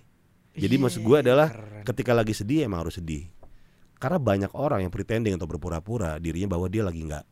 Jadi 0.55 0.75
Iya, 0.77 0.83
maksud 0.85 1.01
gue 1.01 1.17
adalah 1.19 1.49
keren. 1.49 1.83
ketika 1.83 2.13
lagi 2.13 2.31
sedih 2.31 2.63
emang 2.63 2.85
harus 2.85 2.95
sedih. 2.95 3.25
Karena 3.97 4.21
banyak 4.21 4.51
orang 4.53 4.85
yang 4.85 4.93
pretending 4.93 5.33
atau 5.33 5.49
berpura-pura 5.49 6.21
dirinya 6.21 6.53
bahwa 6.53 6.69
dia 6.69 6.85
lagi 6.85 7.01
nggak 7.01 7.25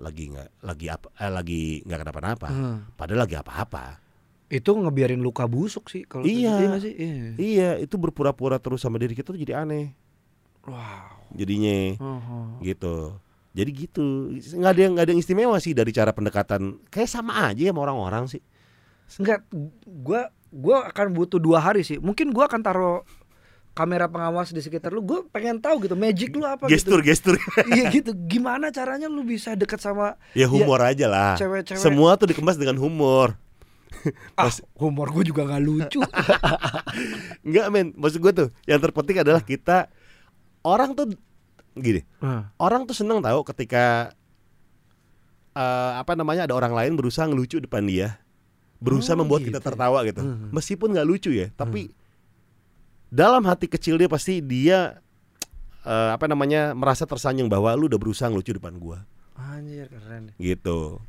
lagi 0.00 0.24
nggak 0.32 0.48
lagi 0.64 0.86
apa 0.88 1.06
eh, 1.14 1.30
lagi 1.30 1.62
nggak 1.86 1.98
kenapa-napa. 2.02 2.48
Hmm. 2.50 2.76
Padahal 2.98 3.22
lagi 3.24 3.36
apa-apa. 3.38 3.86
itu 4.50 4.66
ngebiarin 4.66 5.22
luka 5.22 5.46
busuk 5.46 5.86
sih 5.86 6.02
kalau 6.02 6.26
Iya. 6.26 6.58
iya 6.58 6.66
nggak 6.66 6.82
sih 6.82 6.94
iya. 6.98 7.14
Iya, 7.38 7.70
itu 7.78 7.94
berpura-pura 7.94 8.58
terus 8.58 8.82
sama 8.82 8.98
diri 8.98 9.14
kita 9.14 9.30
tuh 9.30 9.38
jadi 9.38 9.62
aneh. 9.62 9.94
wow 10.66 11.22
Jadinya 11.30 11.94
Oh, 12.02 12.58
gitu. 12.58 13.14
Jadi 13.54 13.70
gitu. 13.70 14.34
Nggak 14.34 14.72
ada 14.74 14.80
yang 14.82 14.92
nggak 14.98 15.04
ada 15.06 15.12
yang 15.14 15.22
istimewa 15.22 15.54
sih 15.62 15.70
dari 15.70 15.94
cara 15.94 16.10
pendekatan. 16.10 16.82
Kayak 16.90 17.10
sama 17.10 17.46
aja 17.46 17.62
ya 17.62 17.70
sama 17.70 17.86
orang-orang 17.86 18.26
sih. 18.26 18.42
Enggak, 19.18 19.46
gua 19.86 20.34
gua 20.50 20.90
akan 20.90 21.14
butuh 21.14 21.38
dua 21.38 21.58
hari 21.58 21.82
sih. 21.82 21.96
Mungkin 21.96 22.34
gua 22.34 22.46
akan 22.46 22.60
taruh 22.60 22.98
kamera 23.70 24.10
pengawas 24.10 24.50
di 24.50 24.58
sekitar 24.58 24.90
lu. 24.90 25.00
Gua 25.00 25.22
pengen 25.26 25.62
tahu 25.62 25.86
gitu 25.86 25.94
magic 25.94 26.34
lu 26.34 26.42
apa 26.42 26.66
Gestur, 26.66 27.00
gitu. 27.00 27.34
gestur. 27.34 27.36
Iya 27.72 27.88
gitu. 27.90 28.12
Gimana 28.26 28.68
caranya 28.70 29.06
lu 29.06 29.22
bisa 29.22 29.54
deket 29.54 29.78
sama 29.78 30.18
ya 30.34 30.50
humor 30.50 30.82
aja 30.82 31.06
lah. 31.06 31.34
cewek-cewek. 31.38 31.78
Semua 31.80 32.18
tuh 32.18 32.30
dikemas 32.34 32.58
dengan 32.58 32.76
humor. 32.76 33.38
ah, 34.38 34.50
humor 34.78 35.10
gue 35.10 35.30
juga 35.30 35.46
nggak 35.46 35.62
lucu. 35.62 36.00
Enggak 37.46 37.66
men, 37.74 37.86
maksud 37.98 38.18
gue 38.22 38.32
tuh 38.32 38.48
yang 38.64 38.78
terpenting 38.78 39.18
adalah 39.20 39.42
kita 39.42 39.90
orang 40.62 40.94
tuh 40.94 41.10
gini, 41.74 42.02
Ah, 42.18 42.50
orang 42.58 42.84
tuh 42.84 42.94
seneng 42.94 43.22
tahu 43.22 43.40
ketika 43.46 44.10
eh, 45.54 45.92
apa 45.96 46.12
namanya 46.14 46.46
ada 46.46 46.54
orang 46.54 46.74
lain 46.74 46.92
berusaha 46.98 47.26
ngelucu 47.26 47.58
depan 47.62 47.86
dia, 47.86 48.18
berusaha 48.80 49.12
Oh, 49.12 49.20
membuat 49.20 49.44
gitu. 49.44 49.52
kita 49.52 49.60
tertawa 49.62 50.00
gitu, 50.02 50.20
Hmm. 50.20 50.48
meskipun 50.50 50.88
nggak 50.90 51.06
lucu 51.06 51.30
ya, 51.30 51.52
tapi 51.52 51.92
dalam 53.06 53.42
hati 53.44 53.66
kecil 53.66 53.94
dia 53.94 54.06
pasti 54.06 54.40
dia 54.40 54.98
eh, 55.80 56.10
apa 56.12 56.24
namanya 56.24 56.72
merasa 56.72 57.04
tersanjung 57.04 57.48
bahwa 57.48 57.72
lu 57.72 57.88
udah 57.88 57.96
berusaha 57.96 58.28
ngelucu 58.28 58.52
depan 58.52 58.76
gua, 58.76 59.08
Anjir 59.34 59.88
keren. 59.88 60.36
gitu. 60.36 61.00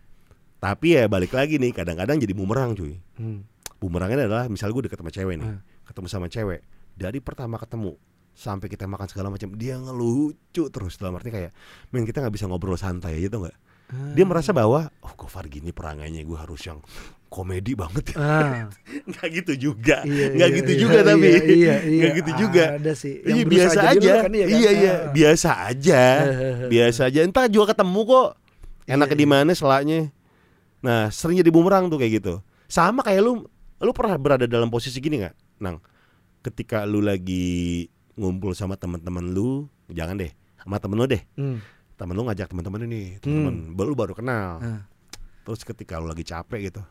Tapi 0.58 0.94
ya 0.94 1.08
balik 1.08 1.34
lagi 1.34 1.58
nih, 1.58 1.74
kadang-kadang 1.74 2.16
jadi 2.16 2.32
bumerang 2.32 2.72
cuy. 2.72 2.96
Hmm. 3.16 3.44
Bumerangnya 3.78 4.24
adalah 4.24 4.46
misalnya 4.46 4.72
gue 4.72 4.84
deket 4.88 5.00
sama 5.00 5.12
cewek 5.12 5.36
nih, 5.36 5.50
Hmm. 5.50 5.60
ketemu 5.84 6.08
sama 6.08 6.28
cewek, 6.28 6.60
dari 6.94 7.20
pertama 7.20 7.58
ketemu 7.58 8.00
sampai 8.32 8.68
kita 8.68 8.88
makan 8.88 9.08
segala 9.08 9.28
macam 9.28 9.52
dia 9.54 9.76
ngelucu 9.76 10.64
terus 10.70 10.96
dalam 10.96 11.20
arti 11.20 11.30
kayak 11.30 11.52
men 11.90 12.08
kita 12.08 12.24
nggak 12.24 12.32
bisa 12.32 12.48
ngobrol 12.48 12.80
santai 12.80 13.20
aja 13.20 13.28
tuh 13.28 13.44
nggak 13.44 13.58
dia 13.92 14.24
merasa 14.24 14.52
bahwa 14.52 14.88
oh 15.04 15.14
Gofar 15.14 15.46
gini 15.46 15.70
perangainya 15.70 16.24
gue 16.24 16.38
harus 16.39 16.64
yang 16.64 16.80
komedi 17.28 17.80
banget 17.80 18.12
ya. 18.12 18.16
Ah, 18.20 18.60
nggak 19.10 19.28
gitu 19.39 19.72
juga. 19.72 20.04
Iya, 20.04 20.36
nggak 20.36 20.50
iya, 20.52 20.58
gitu 20.60 20.72
iya, 20.72 20.80
juga 20.80 20.98
iya, 21.00 21.08
tapi. 21.08 21.28
iya, 21.28 21.39
iya, 21.48 21.76
nggak 21.80 22.12
gitu 22.20 22.32
juga. 22.36 22.64
Ada 22.76 22.94
sih. 22.94 23.14
iya 23.20 23.28
Yang 23.32 23.39
berusaha 23.48 23.72
biasa 23.72 23.80
aja 23.80 24.12
kan, 24.12 24.32
iya 24.32 24.46
kan? 24.46 24.52
iya 24.60 24.72
iya 24.72 24.92
Ah. 24.92 25.00
biasa 25.12 25.50
aja. 25.64 26.02
Biasa 26.74 27.02
aja. 27.08 27.20
Entar 27.24 27.46
juga 27.48 27.72
ketemu 27.72 28.00
kok. 28.04 28.30
Enaknya 28.84 29.16
Iya, 29.16 29.22
di 29.24 29.28
mana 29.28 29.52
selaknya 29.56 30.00
nah 30.82 31.14
sering 31.14 31.38
jadi 31.39 31.52
bumerang 31.54 31.88
tuh 31.88 32.02
kayak 32.02 32.20
gitu. 32.20 32.34
Sama 32.68 33.00
kayak 33.00 33.22
lu 33.24 33.48
lu 33.80 33.92
pernah 33.96 34.18
berada 34.20 34.44
dalam 34.50 34.68
posisi 34.68 35.00
gini 35.00 35.24
nggak 35.24 35.36
nang? 35.64 35.80
Ketika 36.44 36.84
lu 36.84 37.00
lagi 37.00 37.88
ngumpul 38.20 38.52
sama 38.52 38.76
teman-teman 38.76 39.32
lu 39.32 39.72
jangan 39.88 40.20
deh 40.20 40.32
sama 40.60 40.84
temen 40.84 41.00
lu 41.00 41.08
deh. 41.08 41.22
Hmm. 41.39 41.64
Temen 42.02 42.14
lu 42.14 42.26
ngajak 42.26 42.49
teman-teman 42.49 42.82
ini 42.84 43.02
teman 43.18 43.70
lu 43.72 43.93
baru 43.93 44.12
kenal 44.12 44.58
Ah. 44.58 44.82
terus 45.43 45.62
ketika 45.62 45.95
lu 45.95 46.08
lagi 46.08 46.24
capek 46.24 46.68
gitu 46.68 46.82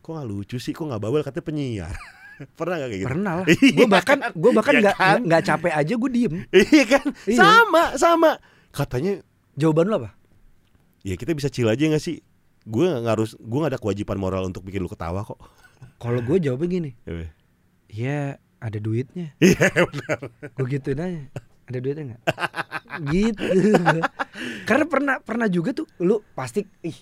kok 0.00 0.10
nggak 0.10 0.24
lucu 0.24 0.56
sih 0.56 0.72
kok 0.72 0.82
nggak 0.82 0.98
bawel 0.98 1.20
katanya 1.20 1.44
penyiar 1.44 1.94
pernah 2.58 2.74
gak 2.76 2.88
kayak 2.88 2.98
gitu 2.98 3.08
Pernah 3.08 3.32
lah. 3.36 3.46
Iya 3.52 3.76
Gue 3.76 3.86
bahkan 3.86 4.18
kan? 4.18 4.30
gue 4.34 4.50
bahkan 4.50 4.72
Iya 4.72 4.80
nggak 4.82 4.96
kan? 4.96 5.18
nggak 5.22 5.42
capek 5.44 5.72
aja 5.74 5.92
gue 5.94 6.10
diem. 6.10 6.34
iya 6.72 6.84
kan 6.88 7.06
Iya. 7.22 7.38
sama 7.38 7.82
sama 7.94 8.30
katanya 8.70 9.20
Jawaban 9.52 9.86
lu 9.86 10.00
apa? 10.00 10.16
ya 11.02 11.14
kita 11.14 11.34
bisa 11.34 11.46
chill 11.46 11.68
aja 11.68 11.84
gak 11.84 12.00
sih 12.00 12.24
gue 12.62 12.86
nggak 12.88 13.12
harus 13.12 13.36
gue 13.36 13.58
nggak 13.58 13.72
ada 13.72 13.78
kewajiban 13.78 14.16
moral 14.16 14.42
untuk 14.44 14.62
bikin 14.62 14.80
lu 14.80 14.88
ketawa 14.88 15.20
kok 15.20 15.36
Kalau 15.98 16.18
gue 16.18 16.38
jawabnya 16.38 16.68
gini. 16.72 16.90
Ya, 17.04 17.26
Ya 17.88 18.18
ada 18.58 18.78
duitnya. 18.78 19.34
iya 19.38 19.66
benar 19.68 20.18
Gue 20.52 20.66
gituin 20.68 20.96
aja. 20.96 21.22
Ada 21.64 21.78
duitnya 21.78 22.04
nggak? 22.08 22.22
Gitu. 23.06 23.44
Karena 24.68 24.84
pernah 24.84 25.16
pernah 25.18 25.46
juga 25.46 25.72
tuh 25.72 25.86
lu 25.98 26.20
pasti 26.32 26.60
ih 26.82 26.96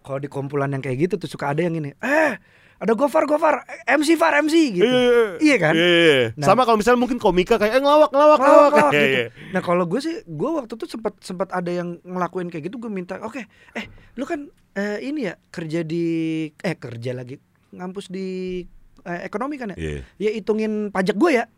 kalau 0.00 0.18
di 0.18 0.26
kumpulan 0.26 0.68
yang 0.68 0.80
kayak 0.80 0.98
gitu 1.04 1.14
tuh 1.16 1.28
suka 1.28 1.52
ada 1.52 1.60
yang 1.60 1.74
ini. 1.74 1.92
Eh, 1.98 2.32
ada 2.78 2.94
Gofar 2.94 3.26
Gofar, 3.26 3.66
MC 3.84 4.14
Far 4.14 4.38
MC 4.38 4.54
gitu. 4.72 4.98
Iya 5.42 5.56
kan? 5.58 5.74
Iya, 5.74 5.88
iya. 5.90 6.18
Nah. 6.38 6.46
sama 6.46 6.62
kalau 6.62 6.78
misalnya 6.78 7.02
mungkin 7.02 7.18
komika 7.18 7.58
kayak 7.58 7.74
eh 7.76 7.82
ngelawak 7.82 8.14
ngelawak 8.14 8.38
Ngelawak, 8.38 8.70
ngelawak 8.70 8.92
Iya, 8.94 9.02
gitu. 9.02 9.18
iya. 9.18 9.26
Nah 9.50 9.60
kalau 9.60 9.84
gue 9.84 10.00
sih, 10.00 10.14
gue 10.24 10.50
waktu 10.54 10.72
itu 10.72 10.86
sempat 10.86 11.14
sempat 11.20 11.48
ada 11.50 11.68
yang 11.68 11.98
ngelakuin 12.00 12.48
kayak 12.48 12.70
gitu, 12.70 12.78
gue 12.78 12.86
minta, 12.86 13.18
oke, 13.18 13.42
eh 13.74 13.84
lu 14.14 14.24
kan 14.24 14.46
eh, 14.72 15.02
ini 15.02 15.26
ya 15.26 15.34
kerja 15.50 15.82
di, 15.82 16.06
eh 16.54 16.74
kerja 16.78 17.12
lagi 17.12 17.34
ngampus 17.68 18.08
di 18.08 18.62
eh, 19.02 19.20
ekonomi 19.26 19.58
kan 19.58 19.74
ya, 19.74 19.76
Iya. 19.76 20.00
ya 20.16 20.30
hitungin 20.32 20.88
pajak 20.88 21.18
gue 21.18 21.30
ya. 21.34 21.44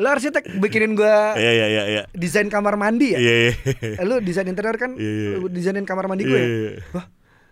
lu 0.00 0.08
arsitek 0.08 0.56
bikinin 0.56 0.96
gue 0.96 1.16
Iya 1.36 1.50
iya 1.52 1.66
iya 1.68 1.82
iya. 1.86 2.02
desain 2.16 2.48
kamar 2.48 2.80
mandi 2.80 3.12
ya. 3.12 3.20
Iya 3.20 3.34
iya. 3.36 3.52
Eh, 4.00 4.04
lu 4.08 4.16
desain 4.24 4.48
interior 4.48 4.80
kan, 4.80 4.96
Iya, 4.96 5.12
iya. 5.12 5.30
lu 5.36 5.46
desainin 5.52 5.84
kamar 5.84 6.08
mandi 6.08 6.24
gue 6.24 6.32
Iya, 6.32 6.40
ya. 6.40 6.48
iya. 6.48 6.70
Wah, 6.96 7.06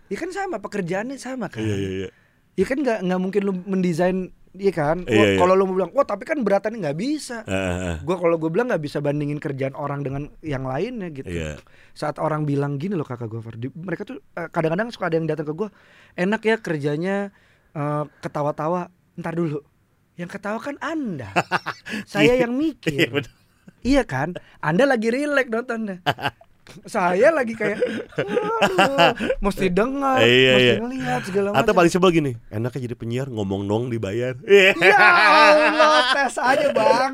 ya 0.09 0.17
kan 0.17 0.29
sama 0.33 0.57
pekerjaannya 0.57 1.21
sama 1.21 1.45
kan. 1.47 1.61
Iya 1.61 1.75
iya 1.77 1.89
iya. 1.93 2.09
Ya 2.57 2.65
kan 2.65 2.81
nggak 2.81 3.05
nggak 3.05 3.19
mungkin 3.21 3.41
lu 3.45 3.53
mendesain, 3.63 4.33
iya 4.57 4.73
kan. 4.73 5.05
Iya, 5.05 5.37
iya. 5.37 5.39
Kalau 5.39 5.53
lu 5.53 5.69
mau 5.69 5.77
bilang, 5.77 5.93
wah 5.93 6.03
tapi 6.03 6.25
kan 6.25 6.41
beratannya 6.41 6.81
nggak 6.81 6.97
bisa. 6.97 7.45
Ah, 7.45 7.53
ah, 7.53 7.77
ah. 7.93 7.97
Gua 8.01 8.17
kalau 8.17 8.35
gue 8.35 8.49
bilang 8.49 8.67
nggak 8.67 8.81
bisa 8.81 8.97
bandingin 8.97 9.37
kerjaan 9.37 9.77
orang 9.77 10.01
dengan 10.01 10.33
yang 10.41 10.65
lainnya 10.65 11.13
gitu. 11.13 11.29
Iya. 11.29 11.61
Saat 11.93 12.17
orang 12.17 12.49
bilang 12.49 12.81
gini 12.81 12.97
loh 12.97 13.05
kakak 13.05 13.29
gue, 13.29 13.39
mereka 13.77 14.09
tuh 14.09 14.17
eh, 14.35 14.49
kadang-kadang 14.49 14.89
suka 14.89 15.07
ada 15.07 15.15
yang 15.21 15.29
datang 15.29 15.45
ke 15.45 15.53
gue, 15.53 15.69
enak 16.17 16.41
ya 16.41 16.55
kerjanya 16.57 17.29
eh, 17.71 18.03
ketawa-tawa. 18.19 18.89
Ntar 19.15 19.35
dulu, 19.37 19.59
yang 20.19 20.27
ketawa 20.27 20.59
kan 20.59 20.75
anda, 20.79 21.31
saya 22.11 22.35
yang 22.35 22.51
Iya 22.51 22.59
mikir. 22.59 23.07
benar. 23.09 23.31
Iya 23.79 24.03
kan, 24.03 24.29
anda 24.59 24.83
lagi 24.83 25.07
rileks 25.07 25.47
nontonnya. 25.47 26.03
saya 26.85 27.31
lagi 27.31 27.57
kayak, 27.57 27.81
mesti 29.39 29.71
dengar, 29.71 30.21
Iya, 30.21 30.51
mesti 30.53 30.61
iya. 30.61 30.75
ngeliat 30.77 31.21
segala 31.23 31.47
Atau 31.49 31.71
macam. 31.71 31.75
paling 31.79 31.89
sebel 31.89 32.09
gini, 32.11 32.31
enaknya 32.49 32.79
jadi 32.83 32.95
penyiar 32.95 33.27
ngomong 33.27 33.65
dong 33.65 33.83
dibayar. 33.87 34.35
Iya. 34.43 34.75
Ya 34.83 34.99
Allah, 34.99 36.03
tes 36.13 36.35
aja 36.37 36.67
bang. 36.69 37.11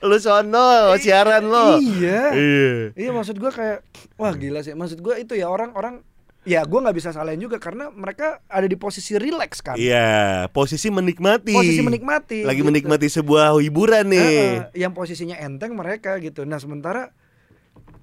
Lu 0.00 0.16
sono 0.18 0.68
siaran 0.96 1.42
lo. 1.44 1.78
Iya. 1.78 2.22
Iya. 2.30 2.72
Iya 2.92 3.10
maksud 3.10 3.36
gua 3.36 3.50
kayak 3.50 3.82
wah 4.14 4.30
gila 4.32 4.60
sih. 4.60 4.74
Maksud 4.74 5.00
gua 5.00 5.16
itu 5.16 5.34
ya 5.34 5.48
orang-orang 5.48 6.06
ya 6.42 6.66
gua 6.66 6.82
nggak 6.82 6.96
bisa 6.98 7.10
salahin 7.14 7.38
juga 7.38 7.62
karena 7.62 7.88
mereka 7.94 8.42
ada 8.50 8.66
di 8.66 8.74
posisi 8.74 9.14
relax 9.14 9.62
kan. 9.62 9.78
Iya, 9.78 10.50
posisi 10.50 10.90
menikmati. 10.90 11.54
Posisi 11.54 11.82
menikmati. 11.82 12.42
Lagi 12.42 12.60
gitu. 12.62 12.68
menikmati 12.68 13.06
sebuah 13.06 13.54
hiburan 13.62 14.10
nih. 14.10 14.18
Heeh, 14.18 14.56
yang 14.82 14.90
posisinya 14.94 15.38
enteng 15.38 15.78
mereka 15.78 16.18
gitu. 16.18 16.42
Nah 16.42 16.58
sementara 16.58 17.14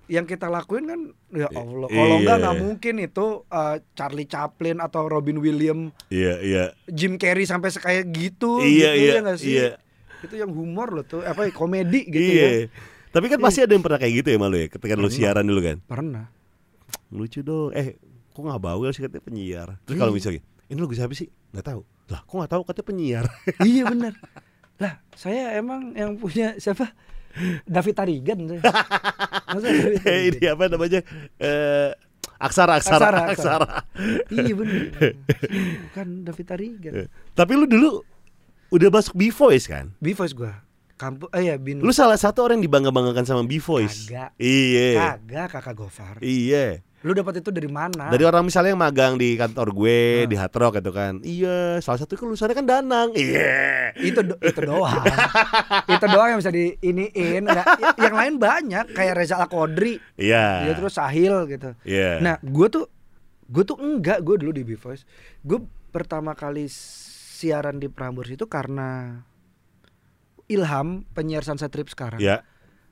yang 0.09 0.25
kita 0.25 0.49
lakuin 0.49 0.89
kan 0.89 0.99
ya 1.29 1.45
Allah 1.53 1.85
kalau 1.85 2.15
Iya. 2.17 2.23
nggak 2.25 2.37
nggak 2.41 2.57
mungkin 2.65 2.95
itu 2.97 3.45
uh, 3.45 3.77
Charlie 3.93 4.25
Chaplin 4.25 4.81
atau 4.81 5.05
Robin 5.05 5.37
Williams 5.37 5.93
Iya, 6.09 6.41
iya. 6.41 6.63
Jim 6.89 7.21
Carrey 7.21 7.45
sampai 7.45 7.69
kayak 7.69 8.09
gitu 8.09 8.57
Iya, 8.57 8.97
gitu 8.97 9.05
iya, 9.05 9.21
ya 9.21 9.33
sih 9.37 9.53
iya. 9.53 9.69
itu 10.25 10.33
yang 10.33 10.49
humor 10.49 10.97
loh 10.97 11.05
tuh 11.05 11.21
apa 11.21 11.45
ya, 11.45 11.53
komedi 11.53 12.09
gitu 12.09 12.25
iya. 12.25 12.49
ya 12.65 12.73
Tapi 13.13 13.29
kan 13.29 13.37
pasti 13.37 13.61
ada 13.61 13.69
yang 13.69 13.85
pernah 13.85 14.01
kayak 14.01 14.25
gitu 14.25 14.27
ya 14.33 14.37
malu 14.41 14.57
ya 14.57 14.65
ketika 14.65 14.97
lu 14.97 15.13
siaran 15.13 15.45
dulu 15.45 15.61
kan. 15.61 15.77
pernah 15.85 16.25
Lucu 17.09 17.41
dong. 17.41 17.73
Eh, 17.73 17.97
kok 18.39 18.47
nggak 18.47 18.63
bawel 18.63 18.89
sih 18.89 19.01
katanya 19.01 19.21
penyiar. 19.21 19.67
Terus 19.83 19.97
kalau 19.97 20.09
Iya. 20.09 20.17
misalnya, 20.17 20.41
ini 20.65 20.77
lagu 20.77 20.93
siapa 20.93 21.13
sih? 21.13 21.27
Nggak 21.51 21.65
tahu. 21.65 21.81
Lah, 22.07 22.19
kok 22.21 22.33
nggak 22.33 22.51
tahu 22.51 22.61
katanya 22.63 22.87
penyiar. 22.87 23.25
iya 23.67 23.83
bener 23.83 24.13
lah 24.79 24.95
saya 25.11 25.53
emang 25.53 25.91
yang 25.91 26.15
punya 26.15 26.55
siapa 26.55 26.87
David 27.63 27.93
Tarigan 27.93 28.39
saya. 28.47 28.61
Masa 29.45 29.67
David 29.67 29.99
Eh, 30.07 30.21
ini 30.29 30.43
apa 30.45 30.63
namanya? 30.65 31.03
Eh 31.35 31.91
aksara, 32.39 32.79
aksara, 32.79 33.11
Aksara, 33.11 33.19
aksara. 33.27 33.67
aksara. 33.67 33.69
iya 34.31 34.53
bener 34.55 34.87
bukan 35.83 36.07
David 36.23 36.45
Tarigan 36.47 36.93
Eh, 36.95 37.07
Tapi 37.29 37.51
lu 37.53 37.67
dulu 37.67 37.99
udah 38.69 38.89
masuk 38.89 39.13
B 39.13 39.27
Voice 39.29 39.67
kan? 39.67 39.91
B 39.97 40.15
Voice 40.15 40.31
gua 40.31 40.63
kampus 40.95 41.27
eh 41.31 41.47
ya 41.47 41.55
bin 41.55 41.79
Lu 41.79 41.91
salah 41.91 42.15
satu 42.15 42.39
orang 42.41 42.59
yang 42.59 42.67
dibangga-banggakan 42.67 43.23
sama 43.23 43.43
B 43.43 43.59
Voice. 43.59 44.07
Kagak. 44.07 44.31
Iya. 44.35 44.89
kagak 45.17 45.47
kakak 45.53 45.75
Gofar 45.75 46.15
Iya. 46.19 46.79
Lu 46.99 47.11
dapat 47.11 47.39
itu 47.39 47.47
dari 47.47 47.65
mana 47.65 48.07
Dari 48.07 48.21
orang 48.21 48.43
misalnya 48.43 48.71
yang 48.71 48.81
magang 48.81 49.15
di 49.15 49.33
kantor 49.33 49.71
gue 49.71 49.99
Ah. 50.19 50.27
di 50.27 50.35
Hard 50.35 50.51
Rock 50.53 50.73
gitu 50.75 50.91
kan. 50.91 51.13
Iya, 51.21 51.79
salah 51.79 51.95
satu 51.97 52.13
kan 52.13 52.25
lulusannya 52.25 52.51
kan 52.53 52.65
Danang. 52.65 53.09
Iya. 53.13 53.95
itu 53.97 54.19
do- 54.21 54.37
itu 54.37 54.59
doang 54.61 55.01
itu 55.89 56.05
doang 56.05 56.29
yang 56.29 56.39
bisa 56.39 56.49
di 56.49 56.77
iniin 56.77 57.41
nggak 57.41 57.65
yang 57.97 58.13
lain 58.13 58.33
banyak 58.37 58.85
kayak 58.91 59.15
Reza 59.15 59.35
Alkodri 59.35 59.97
Iya. 60.13 60.61
dia 60.61 60.73
terus 60.73 60.93
Sahil 60.93 61.47
gitu 61.47 61.73
Iya. 61.81 62.19
nah 62.19 62.35
gue 62.39 62.67
tuh 62.69 62.85
gue 63.45 63.63
tuh 63.63 63.75
enggak 63.75 64.21
gue 64.21 64.35
dulu 64.37 64.51
di 64.51 64.61
B 64.61 64.75
Voice 64.75 65.07
gue 65.39 65.57
pertama 65.89 66.31
kali 66.31 66.69
siaran 66.69 67.75
di 67.75 67.87
Prambors 67.87 68.29
itu 68.29 68.45
karena 68.45 69.19
Ilham 70.45 71.05
penyiar 71.07 71.41
Sunset 71.41 71.69
Trip 71.69 71.87
sekarang 71.87 72.17
ya. 72.19 72.41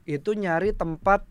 itu 0.03 0.31
nyari 0.31 0.71
tempat 0.71 1.25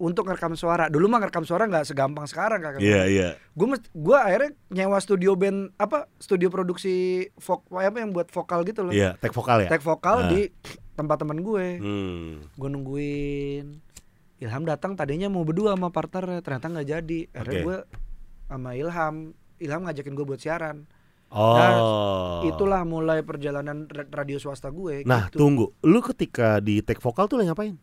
untuk 0.00 0.24
ngerekam 0.24 0.52
suara 0.54 0.88
dulu 0.88 1.06
mah 1.06 1.20
ngerekam 1.20 1.44
suara 1.44 1.64
nggak 1.64 1.84
segampang 1.84 2.24
sekarang 2.24 2.58
kakak 2.58 2.80
Iya, 2.80 3.02
iya. 3.04 3.28
gue 3.36 3.66
gue 3.76 4.16
akhirnya 4.16 4.50
nyewa 4.68 4.96
studio 4.96 5.36
band 5.36 5.76
apa 5.76 6.08
studio 6.16 6.48
produksi 6.48 7.28
vok 7.36 7.68
apa 7.70 7.96
yang 7.98 8.10
buat 8.10 8.26
vokal 8.26 8.64
gitu 8.64 8.80
loh 8.82 8.90
Iya, 8.90 9.14
tag 9.14 9.30
vokal 9.30 9.62
ya. 9.62 9.68
tag 9.68 9.80
vokal 9.80 10.16
Ah. 10.18 10.28
di 10.28 10.48
tempat 10.94 11.16
teman 11.16 11.38
gue 11.38 11.66
Hmm. 11.76 12.48
gue 12.50 12.68
nungguin 12.68 13.66
Ilham 14.38 14.64
datang 14.64 14.92
tadinya 14.94 15.28
mau 15.28 15.44
berdua 15.44 15.76
sama 15.76 15.88
partner 15.88 16.40
ternyata 16.40 16.66
nggak 16.66 16.88
jadi 16.88 17.18
akhirnya 17.30 17.54
Oke. 17.54 17.62
gue 17.62 17.78
sama 18.46 18.70
Ilham 18.72 19.14
Ilham 19.58 19.80
ngajakin 19.84 20.14
gue 20.14 20.26
buat 20.26 20.40
siaran 20.40 20.88
Oh. 21.30 22.42
itulah 22.42 22.82
mulai 22.82 23.20
perjalanan 23.20 23.86
ra- 23.86 24.10
radio 24.10 24.34
swasta 24.36 24.66
gue 24.68 25.06
Nah, 25.06 25.28
gitu. 25.28 25.38
tunggu. 25.38 25.70
Lu 25.80 26.02
ketika 26.02 26.58
di 26.58 26.80
tag 26.80 26.98
vokal 26.98 27.24
tuh 27.24 27.38
lagi 27.38 27.48
ngapain? 27.48 27.78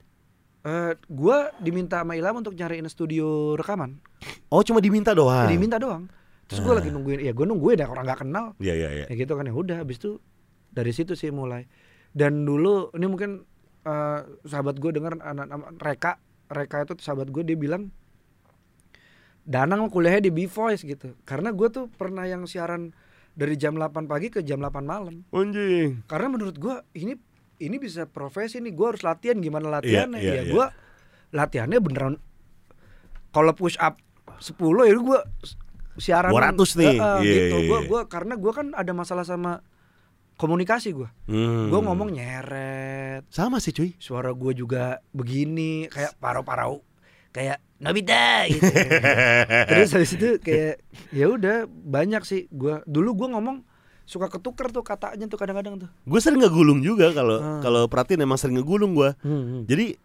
Eh, 0.68 0.92
gue 1.00 1.38
diminta 1.58 2.04
sama 2.04 2.14
Ilham 2.14 2.36
untuk 2.36 2.52
nyariin 2.52 2.84
studio 2.86 3.56
rekaman 3.56 4.04
Oh, 4.48 4.60
cuma 4.60 4.78
diminta 4.78 5.14
doang. 5.14 5.48
diminta 5.48 5.78
doang 5.78 6.12
terus 6.44 6.60
gue 6.60 6.70
Ah. 6.70 6.80
lagi 6.80 6.90
nungguin 6.90 7.20
ya 7.22 7.32
gue 7.32 7.44
nungguin 7.44 7.76
ya 7.78 7.88
orang 7.88 8.04
nggak 8.04 8.20
kenal 8.22 8.46
Iya, 8.58 8.74
iya, 8.74 8.90
iya. 8.94 9.06
ya 9.06 9.16
gitu 9.16 9.32
kan 9.34 9.44
ya 9.44 9.54
udah 9.54 9.78
habis 9.78 9.96
itu 9.98 10.20
dari 10.70 10.92
situ 10.92 11.12
sih 11.14 11.28
mulai 11.30 11.68
dan 12.12 12.42
dulu 12.42 12.92
ini 12.92 13.06
mungkin 13.06 13.32
eh, 13.82 14.20
sahabat 14.44 14.76
gue 14.76 14.92
denger 14.92 15.16
anak 15.18 15.46
anak- 15.46 15.76
Reka 15.78 16.12
Reka 16.50 16.78
itu 16.84 16.94
sahabat 16.98 17.28
gue 17.30 17.44
dia 17.44 17.56
bilang 17.56 17.88
Danang 19.44 19.88
kuliahnya 19.88 20.20
di 20.22 20.32
B 20.34 20.44
Voice 20.46 20.84
gitu 20.84 21.16
karena 21.24 21.50
gue 21.50 21.68
tuh 21.70 21.88
pernah 21.90 22.24
yang 22.24 22.44
siaran 22.44 22.92
dari 23.32 23.56
jam 23.56 23.76
8 23.76 24.04
pagi 24.04 24.28
ke 24.28 24.40
jam 24.42 24.60
8 24.60 24.84
malam 24.84 25.24
Anjing. 25.30 26.04
karena 26.04 26.28
menurut 26.28 26.56
gue 26.56 26.76
ini 26.94 27.16
ini 27.58 27.78
bisa 27.78 28.06
profesi 28.06 28.58
nih 28.58 28.72
gue 28.72 28.88
harus 28.88 29.02
latihan 29.02 29.38
gimana 29.38 29.68
latihannya 29.70 30.20
iya, 30.20 30.34
ya 30.34 30.44
iya. 30.46 30.52
gue 30.54 30.66
latihannya 31.32 31.80
beneran 31.82 32.16
kalau 33.30 33.52
push 33.52 33.78
up 33.78 33.98
10 34.38 34.54
ya 34.86 34.94
gue 34.96 35.20
siaran 35.98 36.30
200 36.30 36.80
nih. 36.80 36.88
Eh, 36.88 36.94
Iya, 36.96 37.20
gitu 37.26 37.56
iya, 37.58 37.68
gue 37.68 37.80
iya. 37.82 37.88
gua 37.90 38.02
karena 38.06 38.34
gue 38.38 38.52
kan 38.54 38.70
ada 38.72 38.94
masalah 38.94 39.26
sama 39.26 39.66
komunikasi 40.38 40.94
gue 40.94 41.10
Hmm. 41.26 41.74
gue 41.74 41.80
ngomong 41.82 42.14
nyeret 42.14 43.26
sama 43.34 43.58
sih, 43.58 43.74
cuy. 43.74 43.98
suara 43.98 44.30
gue 44.32 44.54
juga 44.54 45.02
begini 45.12 45.90
kayak 45.90 46.16
parau-parau 46.22 46.86
kayak 47.34 47.62
Nobita 47.78 48.46
gitu 48.50 48.66
terus 49.70 49.94
habis 49.94 50.14
itu 50.18 50.42
kayak 50.42 50.82
ya 51.14 51.30
udah 51.30 51.66
banyak 51.70 52.26
sih 52.26 52.50
gue 52.50 52.82
dulu 52.86 53.14
gue 53.14 53.28
ngomong 53.34 53.66
suka 54.08 54.32
ketuker 54.32 54.72
tuh 54.72 54.82
katanya 54.82 55.28
tuh 55.28 55.36
kadang-kadang 55.36 55.76
tuh 55.78 55.90
Gue 56.02 56.18
sering 56.18 56.40
ngegulung 56.40 56.80
juga 56.80 57.12
kalau 57.12 57.38
Ah. 57.38 57.60
kalau 57.60 57.86
perhatiin 57.86 58.24
emang 58.24 58.40
sering 58.40 58.56
ngegulung 58.56 58.96
gua. 58.96 59.12
Hmm, 59.20 59.68
Jadi 59.68 60.00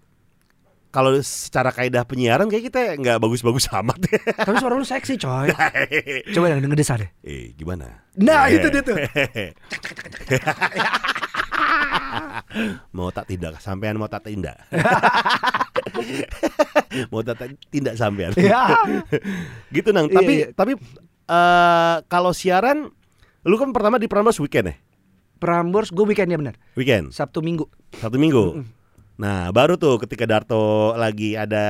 kalau 0.90 1.14
secara 1.18 1.70
kaidah 1.70 2.02
penyiaran 2.02 2.44
kayak 2.46 2.68
kita 2.68 2.80
nggak 2.98 3.16
bagus-bagus 3.16 3.70
amat. 3.72 3.96
Tapi 4.44 4.56
suara 4.58 4.74
lu 4.74 4.84
seksi 4.84 5.14
coy 5.16 5.48
Coba 6.34 6.46
yang 6.48 6.60
ngedesa 6.60 6.98
deh 6.98 7.08
eh, 7.22 7.54
gimana? 7.54 8.02
Nah 8.18 8.50
Eh. 8.50 8.58
itu 8.58 8.66
dia 8.68 8.82
tuh 8.82 8.98
mau 12.92 13.08
tak 13.08 13.24
tidak 13.26 13.56
sampean 13.56 13.96
mau 13.96 14.04
tak 14.06 14.26
tindak. 14.26 14.56
mau 17.08 17.22
tak 17.22 17.38
tindak 17.70 17.94
sampean. 17.96 18.34
Ya 18.36 18.68
gitu 19.70 19.90
nang. 19.90 20.08
Iya, 20.08 20.16
Tapi 20.18 20.32
iya. 20.34 20.46
tapi 20.52 20.72
eh 21.24 21.96
kalau 22.06 22.34
siaran 22.34 22.90
lu 23.42 23.58
kan 23.58 23.70
pertama 23.70 23.98
di 23.98 24.06
Prambors 24.06 24.38
weekend 24.38 24.70
ya? 24.70 24.74
Prambors 25.36 25.90
gue 25.90 26.06
weekend 26.06 26.30
ya 26.30 26.38
bener 26.38 26.54
Weekend. 26.74 27.10
Sabtu 27.10 27.42
minggu 27.42 27.66
Satu 27.98 28.14
minggu. 28.14 28.62
Nah, 29.18 29.50
baru 29.50 29.74
tuh 29.74 29.98
ketika 29.98 30.24
Darto 30.24 30.94
lagi 30.94 31.34
ada 31.34 31.66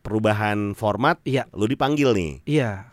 perubahan 0.00 0.72
format, 0.72 1.20
Iya 1.22 1.44
lu 1.52 1.68
dipanggil 1.68 2.16
nih. 2.16 2.32
Iya 2.44 2.88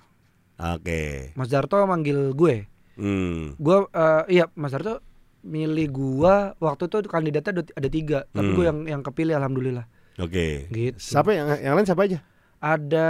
Oke. 0.56 1.32
Mas 1.36 1.48
Darto 1.48 1.80
manggil 1.84 2.32
gue 2.32 2.68
Hmm. 2.96 3.60
Gue 3.60 3.88
eh, 3.92 4.24
Iya 4.32 4.48
Mas 4.56 4.72
Darto 4.72 5.04
milih 5.46 5.92
gua 5.92 6.56
waktu 6.58 6.88
itu 6.88 7.06
kandidatnya 7.06 7.62
ada, 7.62 7.88
tiga 7.88 8.20
tapi 8.32 8.50
Hmm. 8.50 8.58
gue 8.58 8.66
yang 8.66 8.80
yang 8.88 9.02
kepilih 9.04 9.36
alhamdulillah 9.36 9.86
Oke. 10.16 10.72
Gitu. 10.72 10.96
Siapa 10.96 11.36
yang 11.36 11.52
yang 11.60 11.76
lain 11.76 11.84
siapa 11.84 12.08
aja? 12.08 12.24
Ada 12.66 13.10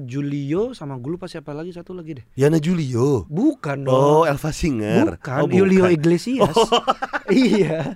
Julio 0.00 0.72
sama 0.72 0.96
gue 0.96 1.12
lupa 1.12 1.28
siapa 1.28 1.52
lagi 1.52 1.68
satu 1.68 1.92
lagi 1.92 2.16
deh 2.16 2.24
Yana 2.32 2.56
Julio. 2.56 3.28
bukan 3.28 3.84
dong 3.84 3.92
Oh, 3.92 4.24
Elva 4.24 4.48
Singer. 4.48 5.20
bukan 5.20 5.36
Oh, 5.38 5.48
Julio 5.50 5.84
bukan. 5.84 5.92
Iglesias 5.92 6.56
iya 7.28 7.92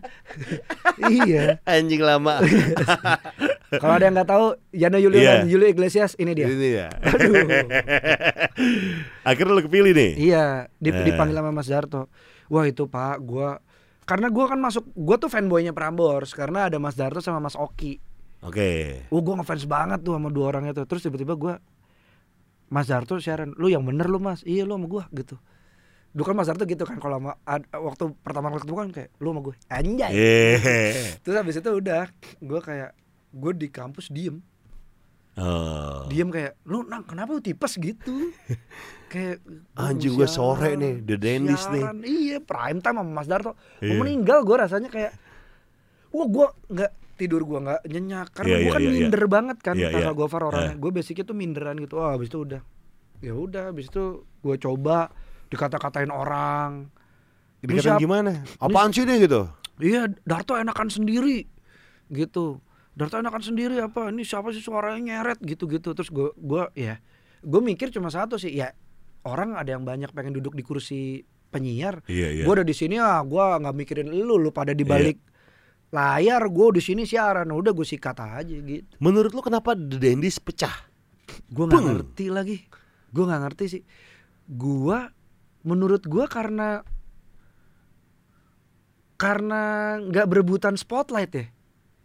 iya 1.01 1.57
Anjing 1.65 2.05
lama. 2.05 2.45
kalau 3.81 3.97
ada 3.97 4.05
yang 4.05 4.15
nggak 4.15 4.29
tahu 4.29 4.47
Yana 4.71 4.99
Julio 4.99 5.19
Iya. 5.19 5.33
dan 5.41 5.49
Julio 5.49 5.69
Iglesias 5.69 6.13
ini 6.15 6.37
dia 6.37 6.47
Ini 6.47 6.69
ya. 6.77 6.89
Aduh. 7.17 7.49
Akhirnya 9.23 9.53
lu 9.53 9.63
kepilih 9.63 9.93
nih. 9.93 10.11
Iya, 10.21 10.45
dip- 10.77 11.01
Eh. 11.01 11.05
dipanggil 11.07 11.33
sama 11.35 11.51
Mas 11.51 11.65
Darto. 11.67 12.13
Wah 12.47 12.67
itu 12.67 12.85
Pak, 12.85 13.23
gua 13.23 13.57
karena 14.05 14.27
gua 14.27 14.51
kan 14.51 14.59
masuk, 14.59 14.85
gua 14.93 15.17
tuh 15.17 15.31
fanboynya 15.31 15.71
Prambors 15.71 16.35
karena 16.35 16.67
ada 16.67 16.77
Mas 16.77 16.93
Darto 16.93 17.23
sama 17.23 17.39
Mas 17.39 17.55
Oki. 17.55 18.03
Oke. 18.41 19.05
Oh 19.09 19.21
gua 19.21 19.37
ngefans 19.37 19.65
banget 19.65 20.01
tuh 20.01 20.17
sama 20.17 20.29
dua 20.29 20.47
orang 20.49 20.65
itu. 20.67 20.81
Terus 20.83 21.03
tiba-tiba 21.03 21.35
gua 21.35 21.55
Mas 22.67 22.87
Darto 22.87 23.19
siaran, 23.19 23.51
lu 23.55 23.67
yang 23.67 23.83
bener 23.83 24.07
lu 24.07 24.17
Mas, 24.17 24.41
iya 24.43 24.63
lu 24.63 24.75
sama 24.75 24.87
gua 24.87 25.05
gitu. 25.11 25.35
Dulu 26.11 26.23
kan 26.25 26.35
Mas 26.35 26.47
Darto 26.47 26.65
gitu 26.65 26.83
kan 26.83 26.97
kalau 26.97 27.19
sama- 27.19 27.39
ad- 27.43 27.67
waktu 27.69 28.15
pertama 28.19 28.49
kali 28.49 28.61
ketemu 28.61 28.79
kan 28.79 28.91
kayak 28.91 29.11
lu 29.17 29.29
sama 29.29 29.41
gue, 29.43 29.55
anjay. 29.69 30.11
Eh. 30.11 30.59
Terus 31.21 31.37
habis 31.37 31.55
itu 31.57 31.67
udah, 31.69 32.07
gua 32.41 32.61
kayak 32.61 32.91
gue 33.31 33.53
di 33.55 33.69
kampus 33.69 34.07
diem, 34.09 34.39
Oh. 35.35 36.05
diem 36.07 36.27
kayak 36.29 36.59
lu 36.65 36.83
nang 36.83 37.03
kenapa 37.03 37.31
lu 37.31 37.41
tipes 37.41 37.75
gitu 37.75 38.35
kayak 39.09 39.39
Anjing, 39.73 40.13
gua 40.13 40.27
sore 40.27 40.75
nih, 40.75 40.99
The 41.01 41.17
Dentist 41.17 41.71
nih. 41.71 41.87
iya 42.03 42.37
prime 42.39 42.79
time 42.79 42.97
sama 42.97 43.11
Mas 43.13 43.27
Darto 43.27 43.55
mau 43.81 43.97
meninggal 44.01 44.43
gue 44.43 44.57
rasanya 44.57 44.87
kayak 44.87 45.15
wah 46.11 46.27
gua 46.27 46.47
nggak 46.67 46.91
tidur 47.21 47.45
gua 47.45 47.61
nggak 47.61 47.81
nyenyak 47.87 48.27
karena 48.33 48.49
Iya, 48.51 48.57
gua 48.57 48.65
iya, 48.65 48.73
kan 48.73 48.81
iya, 48.81 48.89
iya. 48.89 48.97
minder 48.99 49.25
banget 49.27 49.59
kan 49.61 49.75
Iya, 49.77 49.89
kakak 49.91 50.03
iya. 50.03 50.17
Gofar 50.17 50.43
orangnya 50.43 50.73
Eh. 50.73 50.79
gue 50.79 50.91
basicnya 50.91 51.25
tuh 51.25 51.37
minderan 51.37 51.77
gitu 51.77 51.95
wah 51.95 52.11
habis 52.11 52.27
itu 52.27 52.39
udah 52.41 52.61
ya 53.21 53.33
udah 53.33 53.63
habis 53.69 53.87
itu 53.87 54.05
gua 54.41 54.57
coba 54.57 54.97
dikata-katain 55.47 56.09
orang 56.09 56.89
Ini 57.61 57.69
Dikatain 57.71 57.85
siapa- 57.85 58.01
gimana? 58.01 58.31
Apaan 58.57 58.89
sih 58.89 59.05
dia 59.05 59.21
gitu? 59.21 59.45
Iya, 59.79 60.09
Darto 60.23 60.57
enakan 60.57 60.89
sendiri. 60.89 61.45
Gitu. 62.07 62.57
Darto 62.91 63.17
enakan 63.17 63.43
sendiri 63.43 63.77
apa? 63.79 64.09
Ini 64.09 64.23
siapa 64.23 64.49
sih 64.49 64.59
suaranya 64.59 64.97
nyeret 65.21 65.39
gitu-gitu. 65.39 65.93
Terus 65.93 66.09
gua 66.09 66.33
gua 66.35 66.63
ya, 66.73 67.05
gue 67.39 67.61
mikir 67.61 67.89
cuma 67.91 68.09
satu 68.09 68.35
sih, 68.35 68.49
ya 68.51 68.73
orang 69.23 69.55
ada 69.55 69.71
yang 69.71 69.85
banyak 69.85 70.09
pengen 70.11 70.33
duduk 70.33 70.53
di 70.53 70.63
kursi 70.63 71.21
penyiar. 71.47 72.01
Iya, 72.07 72.29
iya. 72.33 72.45
Gua 72.45 72.57
udah 72.57 72.65
di 72.65 72.73
sini 72.73 72.97
ah, 72.97 73.21
gua 73.23 73.61
nggak 73.61 73.77
mikirin 73.77 74.09
lu, 74.09 74.35
lu 74.35 74.51
pada 74.51 74.73
di 74.73 74.83
balik 74.83 75.21
layar, 75.91 76.43
gua 76.51 76.75
di 76.75 76.83
sini 76.83 77.03
siaran. 77.07 77.51
Udah 77.51 77.75
gue 77.75 77.87
sikat 77.87 78.19
aja 78.19 78.55
gitu. 78.55 78.95
Menurut 79.03 79.31
lu 79.35 79.43
kenapa 79.43 79.75
The 79.75 79.99
Dentist 79.99 80.43
pecah? 80.43 80.75
Gua 81.51 81.67
nggak 81.71 81.85
ngerti 81.87 82.27
lagi. 82.31 82.57
Gua 83.11 83.31
nggak 83.31 83.43
ngerti 83.47 83.65
sih. 83.67 83.83
Gua 84.51 85.11
menurut 85.67 86.03
gua 86.07 86.25
karena 86.31 86.81
karena 89.21 89.63
nggak 90.01 90.27
berebutan 90.27 90.81
spotlight 90.81 91.33
ya. 91.37 91.47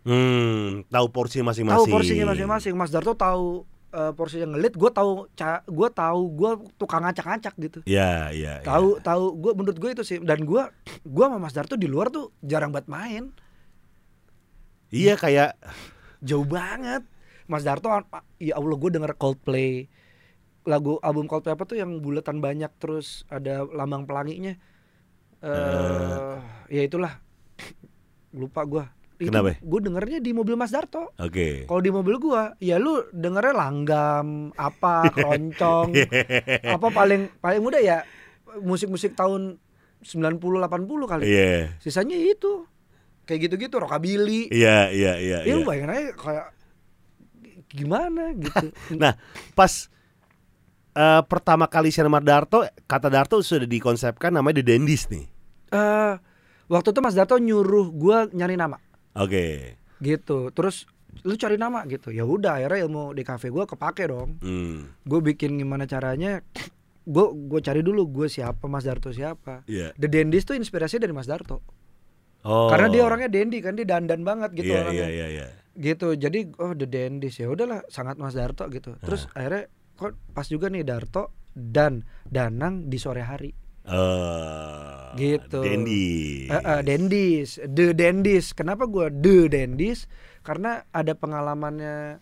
Hmm, 0.06 0.86
tahu 0.92 1.08
porsi 1.10 1.42
masing-masing. 1.42 1.90
Tahu 1.90 1.96
porsinya 1.96 2.26
masing-masing. 2.30 2.74
Mas 2.78 2.94
Darto 2.94 3.18
tahu 3.18 3.66
uh, 3.96 4.12
porsinya 4.14 4.54
ngelit, 4.54 4.78
gue 4.78 4.92
tahu 4.94 5.26
gue 5.66 5.90
tahu 5.90 6.22
gue 6.36 6.52
tukang 6.78 7.02
ngacak-ngacak 7.08 7.54
gitu. 7.58 7.80
Iya, 7.90 8.30
iya. 8.30 8.54
iya. 8.62 8.66
Tahu 8.68 9.02
tahu 9.02 9.24
gue 9.40 9.52
menurut 9.58 9.78
gue 9.80 9.90
itu 9.98 10.04
sih 10.06 10.22
dan 10.22 10.46
gue 10.46 10.62
gue 11.08 11.24
sama 11.26 11.40
Mas 11.40 11.56
Darto 11.56 11.80
di 11.80 11.90
luar 11.90 12.14
tuh 12.14 12.36
jarang 12.44 12.70
banget 12.70 12.92
main. 12.92 13.24
Iya 14.96 15.20
kayak 15.20 15.60
Jauh 16.26 16.48
banget. 16.48 17.04
Mas 17.46 17.62
Darto 17.62 17.94
ah, 17.94 18.02
ya 18.42 18.58
Allah 18.58 18.74
gue 18.74 18.90
denger 18.90 19.14
Coldplay 19.22 19.86
lagu 20.66 20.98
album 21.06 21.30
Coldplay 21.30 21.54
apa 21.54 21.70
tuh 21.70 21.78
yang 21.78 22.02
bulatan 22.02 22.42
banyak 22.42 22.74
terus 22.82 23.22
ada 23.30 23.62
lambang 23.70 24.10
pelanginya. 24.10 24.58
Eh 25.46 26.38
ya 26.74 26.82
itulah 26.82 27.22
lupa 28.34 28.66
gue. 28.66 28.84
Kenapa? 29.16 29.56
Gue 29.64 29.80
dengernya 29.80 30.20
di 30.20 30.36
mobil 30.36 30.60
Mas 30.60 30.74
Darto. 30.74 31.14
Oke. 31.16 31.64
Kalau 31.70 31.80
di 31.80 31.88
mobil 31.88 32.20
gua, 32.20 32.52
ya 32.60 32.76
lu 32.76 33.00
dengernya 33.16 33.56
langgam, 33.56 34.52
apa, 34.60 35.08
keroncong, 35.16 35.96
apa 36.68 36.88
paling 36.92 37.32
paling 37.40 37.64
mudah 37.64 37.80
ya 37.80 38.04
musik-musik 38.60 39.16
tahun 39.16 39.56
90 40.04 40.36
80 40.36 40.68
kali. 41.08 41.24
Iya. 41.32 41.80
Sisanya 41.80 42.20
itu 42.20 42.68
kayak 43.26 43.50
gitu-gitu 43.50 43.76
rockabilly. 43.82 44.48
Iya, 44.54 44.94
iya, 44.94 45.14
iya. 45.20 45.38
Ya 45.44 45.52
iya. 45.52 45.54
lu 45.58 45.66
bayangin 45.66 45.92
aja 45.92 46.14
kayak 46.16 46.46
gimana 47.74 48.32
gitu. 48.38 48.72
Nah, 49.02 49.18
pas 49.58 49.90
eh, 50.96 51.22
pertama 51.28 51.66
kali 51.68 51.92
sama 51.92 52.22
Darto, 52.24 52.64
kata 52.88 53.10
Darto 53.12 53.42
sudah 53.42 53.68
dikonsepkan 53.68 54.32
namanya 54.32 54.62
The 54.62 54.66
Dandies 54.72 55.10
nih. 55.12 55.26
Eh 55.74 56.14
waktu 56.72 56.90
itu 56.94 57.00
Mas 57.02 57.18
Darto 57.18 57.36
nyuruh 57.42 57.92
gua 57.92 58.30
nyari 58.32 58.56
nama 58.56 58.80
Oke. 59.18 59.76
gitu. 60.00 60.54
Terus 60.54 60.88
lu 61.26 61.36
cari 61.36 61.58
nama 61.58 61.84
gitu. 61.90 62.14
Ya 62.14 62.24
udah 62.24 62.62
akhirnya 62.62 62.86
ilmu 62.88 63.12
di 63.18 63.26
kafe 63.26 63.50
gua 63.50 63.66
kepake 63.66 64.08
dong. 64.08 64.40
Hmm. 64.40 64.94
Gue 65.04 65.20
bikin 65.20 65.58
gimana 65.58 65.90
caranya 65.90 66.46
gue 67.06 67.26
gue 67.38 67.62
cari 67.62 67.86
dulu 67.86 68.10
gue 68.10 68.28
siapa 68.28 68.66
Mas 68.66 68.90
Darto 68.90 69.14
siapa 69.14 69.62
Iya. 69.70 69.94
The 69.94 70.10
Dendis 70.10 70.42
tuh 70.42 70.58
inspirasi 70.58 70.98
dari 70.98 71.14
Mas 71.14 71.30
Darto 71.30 71.62
Oh. 72.46 72.70
karena 72.70 72.88
dia 72.88 73.02
orangnya 73.02 73.28
dandy 73.28 73.58
kan 73.58 73.74
dia 73.74 73.84
dandan 73.84 74.22
banget 74.22 74.54
gitu 74.54 74.70
Iya, 74.70 74.80
orangnya 74.80 75.08
iya, 75.08 75.28
iya, 75.28 75.28
iya. 75.28 75.48
gitu 75.76 76.14
jadi 76.14 76.54
oh 76.56 76.72
The 76.72 76.86
Dendis 76.86 77.36
ya 77.36 77.50
udahlah 77.50 77.82
sangat 77.90 78.16
Mas 78.16 78.34
Darto 78.34 78.70
gitu 78.70 78.94
terus 79.00 79.26
akhirnya 79.34 79.66
kok 79.92 80.14
pas 80.30 80.46
juga 80.46 80.70
nih 80.70 80.84
Darto 80.84 81.34
dan 81.52 82.00
Danang 82.24 82.86
di 82.86 82.96
sore 82.96 83.22
hari 83.22 83.52
Eh, 83.86 85.06
Gitu. 85.16 85.62
Dandies. 85.62 86.50
Eh, 86.50 86.58
eh, 86.60 86.82
Dendis 86.82 87.50
The 87.64 87.94
Dendis 87.94 88.52
kenapa 88.52 88.86
gue 88.86 89.08
The 89.10 89.48
Dendis 89.48 90.10
karena 90.42 90.86
ada 90.88 91.14
pengalamannya 91.14 92.18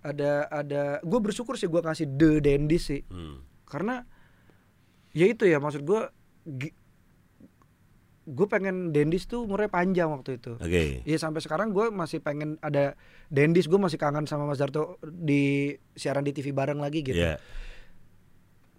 ada 0.00 0.32
ada 0.46 0.82
gue 1.00 1.20
bersyukur 1.20 1.54
sih 1.54 1.66
gue 1.66 1.80
kasih 1.80 2.06
The 2.08 2.38
Dendis 2.40 2.82
sih 2.84 3.02
Hmm. 3.06 3.40
karena 3.64 4.04
ya 5.10 5.26
itu 5.26 5.44
ya 5.44 5.56
maksud 5.56 5.82
gue 5.82 6.00
gue 8.24 8.46
pengen 8.48 8.90
Dendis 8.90 9.28
tuh 9.28 9.44
umurnya 9.44 9.68
panjang 9.68 10.08
waktu 10.08 10.40
itu 10.40 10.56
Oke. 10.56 11.04
Iya 11.04 11.18
sampai 11.20 11.44
sekarang 11.44 11.76
gue 11.76 11.92
masih 11.92 12.24
pengen 12.24 12.56
ada 12.64 12.96
Dendis 13.28 13.68
gue 13.68 13.76
masih 13.76 14.00
kangen 14.00 14.24
sama 14.24 14.48
Mas 14.48 14.60
Darto 14.60 14.96
di 15.04 15.76
siaran 15.92 16.24
di 16.24 16.32
TV 16.32 16.52
bareng 16.56 16.80
lagi 16.80 17.04
gitu. 17.04 17.20
Iya. 17.20 17.36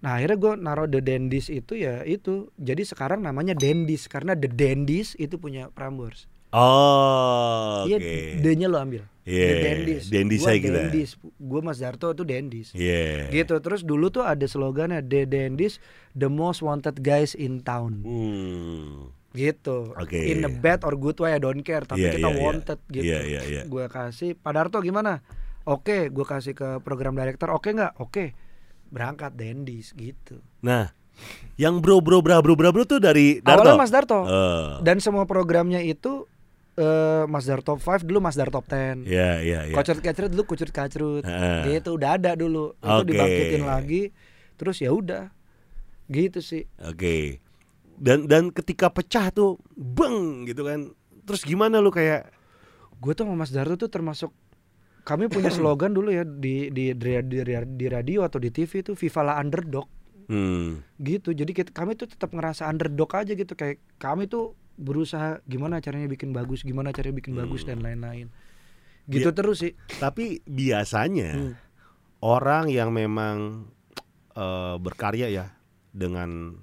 Nah 0.01 0.21
akhirnya 0.21 0.37
gue 0.37 0.53
naruh 0.57 0.87
The 0.89 1.01
Dendis 1.01 1.49
itu 1.53 1.77
ya 1.77 2.01
itu 2.05 2.49
jadi 2.57 2.81
sekarang 2.85 3.21
namanya 3.21 3.53
Dendis 3.53 4.09
karena 4.09 4.33
The 4.33 4.49
Dendis 4.49 5.13
itu 5.17 5.37
punya 5.37 5.69
Prambors. 5.73 6.29
Oh, 6.55 7.83
Iya 7.83 7.99
oke. 7.99 8.15
D-nya 8.39 8.71
lo 8.71 8.79
ambil. 8.79 9.03
Iya, 9.27 9.43
The 9.43 9.55
Dendis. 9.59 10.03
Dendis 10.07 10.39
Gua 10.39 10.47
saya. 10.53 10.59
Dendis. 10.61 11.09
Gue 11.35 11.59
Mas 11.59 11.77
Darto 11.83 12.13
itu 12.15 12.23
Dendis. 12.23 12.71
Iya. 12.71 13.27
Gitu 13.27 13.59
terus 13.59 13.83
dulu 13.83 14.07
tuh 14.07 14.23
ada 14.23 14.45
slogannya 14.47 15.03
The 15.03 15.27
Dendis 15.27 15.83
the 16.15 16.31
most 16.31 16.63
wanted 16.63 17.03
guys 17.03 17.35
in 17.35 17.59
town. 17.65 18.05
Hmm. 18.07 19.11
Gitu. 19.35 19.91
Oke. 19.93 20.15
in 20.15 20.41
a 20.41 20.49
bad 20.49 20.81
or 20.81 20.95
good 20.95 21.19
way 21.19 21.35
I 21.35 21.39
don't 21.39 21.61
care. 21.61 21.83
Tapi 21.83 22.01
Iya, 22.01 22.11
kita 22.15 22.25
iya, 22.25 22.31
iya. 22.31 22.41
wanted 22.41 22.79
gitu. 22.87 23.05
Iya, 23.05 23.19
iya, 23.21 23.41
iya. 23.43 23.61
gue 23.67 23.85
kasih. 23.85 24.33
Pak 24.33 24.51
Darto 24.51 24.79
gimana? 24.79 25.19
Oke 25.63 26.07
gue 26.07 26.23
kasih 26.23 26.53
ke 26.53 26.79
program 26.79 27.13
director. 27.13 27.51
Oke 27.51 27.69
nggak? 27.69 27.99
Oke. 27.99 28.31
Berangkat 28.87 29.33
Dendis 29.33 29.91
gitu. 29.91 30.39
Nah, 30.61 30.93
yang 31.55 31.79
bro 31.79 31.99
bro 31.99 32.19
bra 32.19 32.39
bro 32.39 32.55
bra 32.55 32.71
bro 32.71 32.83
tuh 32.83 32.97
dari 32.97 33.39
Darto. 33.39 33.65
awalnya 33.65 33.75
Mas 33.75 33.91
Darto. 33.91 34.19
Eh, 34.23 34.67
dan 34.81 35.01
semua 35.01 35.25
programnya 35.25 35.79
itu 35.79 36.29
eh, 36.75 37.23
Mas 37.25 37.43
Darto 37.43 37.75
5 37.75 38.03
dulu 38.03 38.19
Mas 38.19 38.35
Darto 38.35 38.59
10 38.59 39.03
Iya, 39.03 39.39
iya, 39.41 39.59
iya. 39.67 39.75
Kocret 39.75 39.99
kacrut 39.99 40.29
dulu 40.29 40.43
kucut 40.45 40.69
kacrut 40.69 41.23
Heeh. 41.23 41.79
gitu 41.79 41.95
udah 41.95 42.15
ada 42.15 42.35
dulu. 42.35 42.75
Itu 42.77 43.01
Oke. 43.01 43.07
dibangkitin 43.09 43.63
lagi. 43.63 44.03
Terus 44.55 44.79
ya 44.79 44.91
udah. 44.91 45.31
Gitu 46.05 46.39
sih. 46.39 46.69
Oke. 46.77 47.41
Dan 47.95 48.27
dan 48.27 48.51
ketika 48.51 48.91
pecah 48.91 49.31
tuh, 49.31 49.55
beng 49.71 50.43
gitu 50.43 50.63
kan. 50.63 50.91
Terus 51.23 51.41
gimana 51.41 51.79
lu 51.79 51.89
kayak? 51.89 52.29
Gue 52.99 53.11
tuh 53.11 53.23
sama 53.27 53.35
Mas 53.39 53.51
Darto 53.51 53.75
tuh 53.75 53.87
termasuk 53.87 54.31
kami 55.03 55.27
punya 55.27 55.47
slogan 55.55 55.93
dulu 55.93 56.11
ya 56.11 56.23
di 56.23 56.69
di 56.69 56.91
di, 56.91 57.11
di, 57.23 57.37
di 57.75 57.85
radio 57.87 58.25
atau 58.25 58.37
di 58.37 58.49
TV 58.49 58.83
itu 58.83 58.93
Viva 58.93 59.21
la 59.23 59.39
Underdog. 59.39 59.87
Hmm, 60.25 60.81
gitu. 60.97 61.31
Jadi 61.31 61.53
kita, 61.53 61.69
kami 61.69 61.93
tuh 61.93 62.09
tetap 62.09 62.33
ngerasa 62.33 62.65
underdog 62.65 63.13
aja 63.13 63.37
gitu. 63.37 63.53
Kayak 63.53 63.77
kami 64.01 64.25
tuh 64.25 64.57
berusaha 64.73 65.37
gimana 65.45 65.77
caranya 65.79 66.09
bikin 66.09 66.33
bagus 66.33 66.65
gimana 66.65 66.89
caranya 66.89 67.21
bikin 67.21 67.37
bagus 67.37 67.61
dan 67.61 67.79
lain-lain. 67.79 68.33
Gitu 69.05 69.29
Ya. 69.29 69.37
terus 69.37 69.61
sih. 69.61 69.77
Tapi 70.01 70.41
biasanya 70.43 71.29
Hmm. 71.37 71.53
orang 72.19 72.73
yang 72.73 72.89
memang 72.89 73.69
eh, 74.33 74.75
berkarya 74.81 75.29
ya 75.29 75.45
dengan 75.93 76.57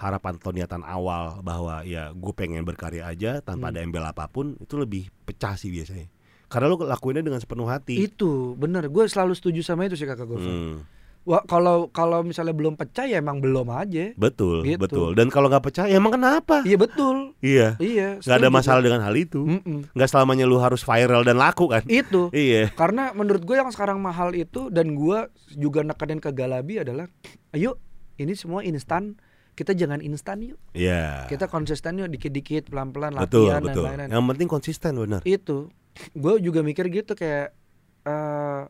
harapan 0.00 0.32
atau 0.34 0.50
niatan 0.50 0.80
awal 0.82 1.38
bahwa 1.40 1.84
ya 1.84 2.10
gue 2.10 2.32
pengen 2.32 2.64
berkarya 2.64 3.04
aja 3.04 3.38
tanpa 3.38 3.68
Hmm. 3.68 3.70
ada 3.70 3.80
embel 3.80 4.02
apa 4.02 4.24
pun 4.26 4.56
itu 4.56 4.74
lebih 4.74 5.12
pecah 5.22 5.54
sih 5.54 5.68
biasanya. 5.68 6.08
Karena 6.46 6.66
lu 6.66 6.80
lakuinnya 6.80 7.22
dengan 7.22 7.38
sepenuh 7.38 7.64
hati. 7.64 8.00
itu 8.00 8.56
bener 8.56 8.88
gue 8.88 9.04
selalu 9.04 9.32
setuju 9.32 9.60
sama 9.62 9.84
itu 9.84 9.94
sih 9.94 10.02
kakak 10.02 10.26
gue 10.26 10.40
Hmm, 10.40 10.82
Wah 11.20 11.44
kalau 11.44 11.86
kalau 11.88 12.24
misalnya 12.24 12.50
belum 12.50 12.74
pecah 12.74 13.04
ya 13.04 13.20
emang 13.20 13.38
belum 13.38 13.68
aja 13.68 14.16
betul, 14.16 14.64
Gitu. 14.64 14.80
betul. 14.80 15.12
Dan 15.12 15.28
kalau 15.28 15.46
nggak 15.46 15.62
pecah, 15.62 15.84
ya 15.84 15.94
emang 15.94 16.16
kenapa? 16.16 16.64
iya 16.64 16.74
betul 16.74 17.36
Iya. 17.38 17.76
iya 17.76 18.16
Nggak 18.18 18.38
ada 18.38 18.48
masalah 18.50 18.80
gue. 18.80 18.88
dengan 18.88 19.04
hal 19.04 19.14
itu. 19.14 19.44
Mm-mm. 19.44 19.92
Nggak 19.92 20.08
selamanya 20.08 20.42
lu 20.42 20.56
harus 20.56 20.80
viral 20.80 21.20
dan 21.20 21.36
laku 21.36 21.68
kan? 21.68 21.84
itu 21.86 22.32
Iya. 22.34 22.72
Karena 22.72 23.12
menurut 23.12 23.44
gue 23.44 23.52
yang 23.54 23.68
sekarang 23.68 24.00
mahal 24.00 24.32
itu 24.32 24.72
dan 24.72 24.96
gue 24.96 25.28
juga 25.52 25.84
nekenin 25.84 26.18
ke 26.18 26.32
Galabi 26.32 26.80
adalah, 26.80 27.04
ayo 27.52 27.76
ini 28.16 28.32
semua 28.32 28.60
instan, 28.62 29.20
kita 29.60 29.76
jangan 29.76 30.00
instan 30.00 30.40
yuk, 30.40 30.56
Iya. 30.72 31.28
kita 31.28 31.44
konsisten 31.44 32.00
yuk 32.00 32.08
dikit-dikit, 32.08 32.72
pelan-pelan 32.72 33.12
betul, 33.12 33.52
latihan 33.52 33.60
betul. 33.60 33.84
dan 33.84 33.88
lain-lain. 33.92 34.08
Yang 34.08 34.24
penting 34.32 34.48
konsisten 34.48 34.92
benar. 34.96 35.20
Itu, 35.28 35.68
gue 36.16 36.34
juga 36.40 36.64
mikir 36.64 36.88
gitu 36.88 37.12
kayak 37.12 37.52
eh 38.00 38.62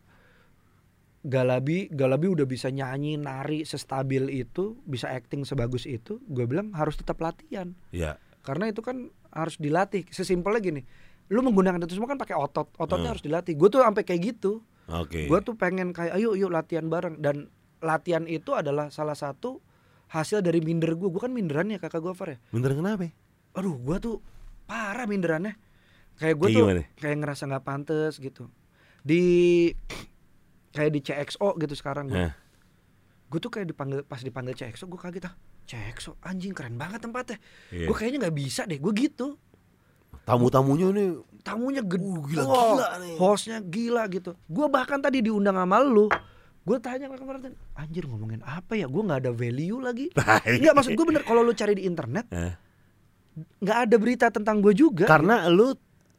Galabi, 1.20 1.93
Galabi 1.93 2.32
udah 2.32 2.49
bisa 2.49 2.72
nyanyi, 2.72 3.20
nari 3.20 3.62
sestabil 3.62 4.32
itu, 4.32 4.80
bisa 4.82 5.12
acting 5.12 5.45
sebagus 5.45 5.84
itu, 5.84 6.16
gue 6.24 6.49
bilang 6.49 6.72
harus 6.72 6.97
tetap 6.97 7.20
latihan, 7.20 7.76
Iya. 7.93 8.16
karena 8.41 8.72
itu 8.72 8.80
kan 8.80 9.12
harus 9.28 9.61
dilatih. 9.61 10.09
Sesimpel 10.09 10.57
gini, 10.59 10.80
lu 11.28 11.45
menggunakan 11.45 11.76
itu 11.84 11.93
semua 11.93 12.09
kan 12.09 12.16
pakai 12.16 12.34
otot, 12.34 12.72
ototnya 12.74 13.12
Hmm. 13.12 13.14
harus 13.14 13.22
dilatih. 13.22 13.53
Gue 13.53 13.68
tuh 13.68 13.84
sampai 13.84 14.01
kayak 14.03 14.32
gitu. 14.32 14.64
Oke. 14.88 15.28
Gue 15.28 15.38
tuh 15.45 15.55
pengen 15.55 15.93
kayak 15.93 16.16
ayo 16.16 16.32
yuk 16.34 16.51
latihan 16.51 16.88
bareng 16.88 17.20
dan 17.20 17.53
latihan 17.78 18.24
itu 18.24 18.57
adalah 18.57 18.88
salah 18.88 19.14
satu 19.14 19.61
hasil 20.11 20.43
dari 20.43 20.59
minder 20.61 20.99
gue. 20.99 21.09
Gue 21.09 21.23
kan 21.23 21.33
minderan 21.33 21.71
ya 21.71 21.79
kakak 21.79 22.03
gue 22.03 22.13
Far 22.13 22.29
ya. 22.35 22.39
Bener 22.51 22.75
kenapa? 22.75 23.07
ya? 23.09 23.13
Aduh 23.55 23.79
gue 23.79 23.97
tuh 24.03 24.17
parah 24.67 25.07
minderannya. 25.07 25.55
Kayak 26.19 26.37
gue 26.37 26.49
tuh 26.53 26.63
gimana? 26.67 26.83
kayak 26.99 27.17
ngerasa 27.23 27.43
nggak 27.49 27.65
pantas 27.65 28.19
gitu. 28.19 28.51
Di 29.01 29.23
kayak 30.75 30.91
di 30.93 31.01
CXO 31.01 31.57
gitu 31.57 31.75
sekarang 31.79 32.11
gue. 32.11 32.19
Nah. 32.19 32.35
Gue 33.31 33.39
tuh 33.39 33.51
kayak 33.55 33.71
dipanggil 33.71 34.03
pas 34.05 34.21
dipanggil 34.21 34.59
CXO 34.59 34.91
gue 34.91 35.01
kaget 35.01 35.31
ah. 35.31 35.35
CXO 35.65 36.19
anjing 36.27 36.53
keren 36.53 36.75
banget 36.75 37.01
tempatnya. 37.01 37.39
Iya. 37.71 37.87
Gue 37.87 37.97
kayaknya 37.97 38.27
nggak 38.27 38.37
bisa 38.37 38.67
deh. 38.67 38.77
Gue 38.83 38.93
gitu. 38.93 39.39
Tamu-tamunya 40.27 40.93
nih 40.93 41.09
Tamunya 41.41 41.81
gede, 41.81 42.05
Uh, 42.05 42.21
gila, 42.29 42.45
gila 42.45 42.89
nih. 43.01 43.17
hostnya 43.17 43.59
gila 43.65 44.05
gitu. 44.13 44.37
Gue 44.45 44.67
bahkan 44.69 45.01
tadi 45.01 45.25
diundang 45.25 45.57
sama 45.57 45.81
lu, 45.81 46.07
gue 46.61 46.77
tanya 46.79 47.07
ke 47.07 47.17
kemarin, 47.17 47.53
anjir 47.75 48.03
ngomongin 48.05 48.41
apa 48.41 48.75
ya? 48.75 48.85
Gue 48.85 49.01
nggak 49.01 49.21
ada 49.21 49.31
value 49.31 49.79
lagi. 49.79 50.07
Enggak 50.51 50.73
maksud 50.73 50.91
gue 50.93 51.05
bener 51.05 51.23
kalau 51.23 51.41
lu 51.41 51.51
cari 51.51 51.75
di 51.75 51.83
internet 51.83 52.25
Eh. 52.31 52.53
nggak 53.59 53.77
ada 53.85 53.95
berita 53.97 54.25
tentang 54.29 54.59
gue 54.59 54.73
juga. 54.73 55.05
Karena 55.05 55.45
lu 55.47 55.73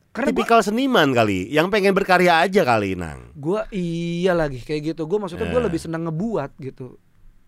Karena 0.10 0.28
gua- 0.28 0.32
tipikal 0.36 0.60
seniman 0.60 1.08
kali, 1.10 1.48
yang 1.48 1.68
pengen 1.68 1.92
berkarya 1.92 2.42
aja 2.42 2.62
kali, 2.62 2.94
Nang. 2.94 3.32
gue 3.32 3.58
iya 3.72 4.32
lagi 4.32 4.60
kayak 4.60 4.92
gitu. 4.92 5.06
Gue 5.06 5.16
maksudnya 5.18 5.46
gue 5.46 5.56
Eh. 5.56 5.64
lebih 5.64 5.78
senang 5.78 6.04
ngebuat 6.04 6.52
gitu. 6.60 6.98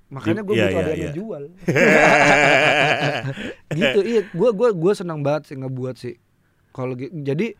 makanya 0.08 0.40
gue 0.40 0.54
Iya, 0.54 0.62
butuh 0.62 0.70
iya, 0.70 0.78
ada 0.78 0.86
yang 0.86 0.94
iya. 0.94 1.06
ngejual 1.10 1.42
gitu 3.74 4.00
iya 4.04 4.22
gue 4.24 4.50
gue 4.54 4.70
gue 4.72 4.94
senang 4.94 5.20
banget 5.20 5.42
sih 5.50 5.56
ngebuat 5.58 5.96
sih 5.98 6.16
kalau 6.70 6.94
jadi 6.96 7.58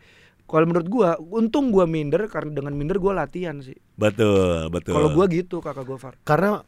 kalau 0.54 0.64
menurut 0.64 0.86
gue 0.86 1.08
untung 1.32 1.68
gue 1.68 1.82
minder 1.84 2.30
karena 2.30 2.54
dengan 2.54 2.70
minder 2.72 2.96
gue 2.96 3.10
latihan 3.10 3.58
sih 3.58 3.74
betul, 3.92 4.70
betul. 4.70 4.94
kalau 4.94 5.10
gue 5.10 5.24
gitu 5.34 5.58
kakak 5.58 5.82
gue 5.82 5.98
Far 5.98 6.14
karena 6.22 6.62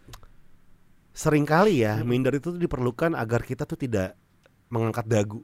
sering 1.12 1.46
kali 1.46 1.80
ya 1.80 1.96
Hmm. 1.96 2.04
minder 2.04 2.34
itu 2.34 2.50
tuh 2.50 2.58
diperlukan 2.58 3.14
agar 3.14 3.40
kita 3.40 3.62
tuh 3.62 3.78
tidak 3.78 4.18
mengangkat 4.66 5.06
dagu. 5.06 5.40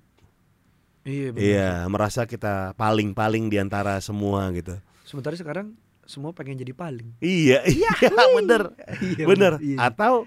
iya 1.03 1.30
benar 1.30 1.40
Iya, 1.40 1.70
merasa 1.86 2.20
kita 2.24 2.74
paling-paling 2.74 3.47
di 3.47 3.57
antara 3.57 3.97
semua 3.99 4.51
gitu. 4.51 4.74
sementara 5.03 5.32
sekarang 5.32 5.72
semua 6.03 6.30
pengen 6.30 6.59
jadi 6.59 6.74
paling 6.74 7.14
Iya, 7.18 7.62
iya, 7.72 7.90
bener, 8.34 8.74
Iya, 8.99 9.24
bener. 9.24 9.53
iya. 9.62 9.78
Atau 9.80 10.26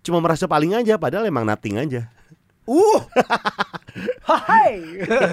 cuma 0.00 0.22
merasa 0.22 0.46
paling 0.46 0.70
aja, 0.72 0.94
padahal 0.94 1.26
emang 1.26 1.42
nothing 1.42 1.76
aja. 1.76 2.06
Uh, 2.62 3.02
hai. 4.26 4.74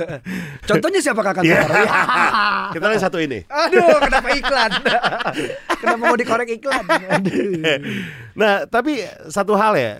Contohnya 0.69 0.99
siapa 1.01 1.21
kakak 1.25 1.43
gue? 1.43 1.53
Kita 2.77 2.85
lihat 2.89 3.01
satu 3.01 3.17
ini. 3.17 3.41
Aduh, 3.49 3.97
kenapa 3.99 4.27
iklan? 4.37 4.71
kenapa 5.81 5.99
mau 5.99 6.17
dikorek 6.17 6.49
iklan? 6.61 6.85
Aduh. 6.85 7.61
Nah, 8.37 8.69
tapi 8.69 9.01
satu 9.27 9.57
hal 9.57 9.73
ya. 9.77 9.93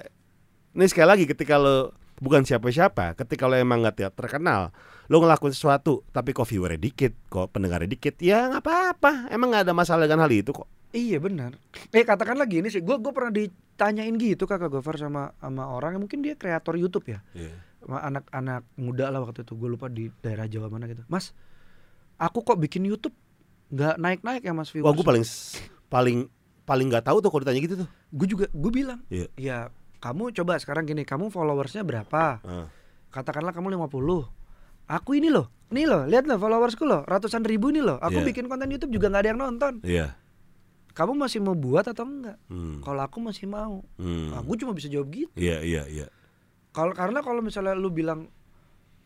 Ini 0.73 0.85
sekali 0.89 1.07
lagi 1.09 1.25
ketika 1.29 1.61
lo 1.61 1.93
bukan 2.17 2.45
siapa-siapa, 2.45 3.13
ketika 3.17 3.45
lo 3.45 3.57
emang 3.57 3.85
nggak 3.85 3.95
ter- 3.97 4.15
terkenal, 4.15 4.73
lo 5.05 5.21
ngelakuin 5.21 5.53
sesuatu, 5.53 6.01
tapi 6.09 6.33
kok 6.33 6.49
viewernya 6.49 6.81
dikit, 6.81 7.13
kok 7.29 7.53
pendengarnya 7.53 7.89
dikit, 7.89 8.17
ya 8.17 8.49
nggak 8.49 8.63
apa-apa. 8.65 9.29
Emang 9.29 9.53
nggak 9.53 9.69
ada 9.69 9.73
masalah 9.77 10.09
dengan 10.09 10.25
hal 10.25 10.33
itu 10.33 10.49
kok. 10.49 10.65
Iya 10.93 11.17
benar. 11.21 11.57
Eh 11.89 12.05
katakan 12.05 12.37
lagi 12.37 12.61
ini 12.61 12.69
sih, 12.69 12.81
gue 12.81 12.97
gue 12.97 13.13
pernah 13.13 13.33
ditanyain 13.33 14.13
gitu 14.17 14.45
kakak 14.45 14.69
Gofar 14.69 14.97
sama 14.97 15.33
sama 15.41 15.69
orang 15.73 15.97
yang 15.97 16.01
mungkin 16.05 16.21
dia 16.21 16.37
kreator 16.37 16.77
YouTube 16.77 17.09
ya, 17.09 17.21
sama 17.33 17.53
anak-anak 17.85 18.63
muda 18.75 19.09
lah 19.09 19.19
waktu 19.19 19.41
itu 19.41 19.53
gue 19.53 19.69
lupa 19.69 19.87
di 19.87 20.07
daerah 20.19 20.45
Jawa 20.45 20.67
mana 20.67 20.85
gitu. 20.85 21.03
Mas, 21.05 21.31
aku 22.15 22.41
kok 22.41 22.57
bikin 22.57 22.83
YouTube 22.83 23.13
nggak 23.69 23.97
naik-naik 23.97 24.41
ya 24.41 24.53
Mas 24.53 24.69
viewers? 24.69 24.85
Wah, 24.85 24.93
gue 24.93 25.03
paling 25.03 25.25
paling 25.87 26.19
paling 26.63 26.87
nggak 26.87 27.03
tahu 27.03 27.19
tuh 27.19 27.29
kalau 27.29 27.41
ditanya 27.43 27.61
gitu 27.61 27.75
tuh. 27.83 27.89
Gue 28.09 28.27
juga 28.27 28.45
gue 28.47 28.71
bilang, 28.71 29.01
Iya. 29.07 29.27
ya 29.35 29.57
kamu 29.99 30.31
coba 30.33 30.59
sekarang 30.59 30.83
gini, 30.83 31.03
kamu 31.03 31.27
followersnya 31.27 31.83
berapa? 31.83 32.23
Ah. 32.39 32.67
Katakanlah 33.09 33.51
kamu 33.51 33.75
50 33.77 34.27
Aku 34.83 35.15
ini 35.15 35.31
loh, 35.31 35.47
nih 35.71 35.87
loh, 35.87 36.03
lihat 36.03 36.27
loh 36.27 36.35
followersku 36.35 36.83
loh, 36.83 37.07
ratusan 37.07 37.39
ribu 37.41 37.71
nih 37.71 37.79
loh. 37.79 37.95
Aku 38.03 38.19
Iya. 38.19 38.27
bikin 38.27 38.51
konten 38.51 38.67
YouTube 38.67 38.91
juga 38.91 39.07
nggak 39.07 39.21
ada 39.23 39.29
yang 39.31 39.39
nonton. 39.39 39.73
Iya. 39.79 40.11
Kamu 40.93 41.17
masih 41.17 41.39
mau 41.41 41.55
buat 41.55 41.87
atau 41.87 42.05
enggak? 42.05 42.37
Hmm. 42.51 42.77
Kalau 42.83 43.01
aku 43.01 43.17
masih 43.17 43.47
mau, 43.47 43.81
Hmm. 43.97 44.35
aku 44.35 44.59
cuma 44.59 44.75
bisa 44.75 44.85
jawab 44.85 45.07
gitu. 45.09 45.31
Iya, 45.33 45.63
iya, 45.63 45.83
iya. 45.87 46.05
Kalau 46.73 46.91
karena 46.91 47.21
kalau 47.21 47.39
misalnya 47.39 47.71
lu 47.71 47.87
bilang 47.87 48.27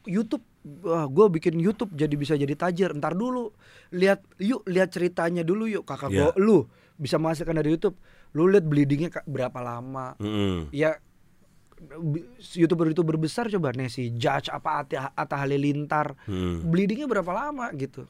YouTube, 0.03 0.43
wah 0.81 1.03
gue 1.03 1.25
bikin 1.29 1.59
YouTube 1.59 1.91
jadi 1.91 2.15
bisa 2.15 2.33
jadi 2.33 2.55
tajir. 2.55 2.95
Ntar 2.95 3.11
dulu, 3.11 3.51
lihat 3.91 4.23
yuk 4.37 4.63
lihat 4.63 4.89
ceritanya 4.89 5.43
dulu 5.43 5.67
yuk 5.67 5.83
kakak 5.83 6.09
Iya. 6.09 6.19
gua 6.23 6.33
lu 6.37 6.57
bisa 6.95 7.19
menghasilkan 7.19 7.53
dari 7.53 7.69
YouTube. 7.69 7.99
Lu 8.31 8.47
lihat 8.47 8.63
bleedingnya 8.63 9.11
berapa 9.23 9.59
lama? 9.59 10.15
Mm-mm. 10.17 10.71
Ya 10.71 10.95
bi- 11.99 12.25
youtuber 12.53 12.87
youtuber 12.87 13.15
besar 13.15 13.45
coba 13.47 13.69
nih 13.69 13.85
si 13.85 14.09
Judge 14.11 14.47
apa 14.47 14.87
Atta 15.13 15.35
Halilintar 15.37 16.15
Hmm. 16.23 16.63
bleedingnya 16.65 17.05
berapa 17.05 17.29
lama 17.29 17.67
gitu. 17.75 18.07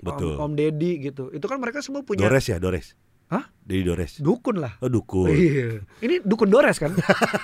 Betul. 0.00 0.34
Om, 0.34 0.48
Om 0.48 0.52
Deddy 0.56 0.98
gitu. 0.98 1.30
Itu 1.30 1.44
kan 1.44 1.60
mereka 1.60 1.78
semua 1.78 2.02
punya 2.02 2.24
Dores 2.24 2.42
ya, 2.44 2.58
Dores. 2.58 2.98
Hah? 3.32 3.44
Dari 3.62 3.80
Dores. 3.80 4.20
dukun 4.20 4.60
lah. 4.60 4.76
Oh, 4.78 4.86
dukun. 4.86 5.32
Iya. 5.32 5.80
Ini 5.98 6.20
dukun 6.20 6.52
Dores 6.52 6.76
kan? 6.76 6.92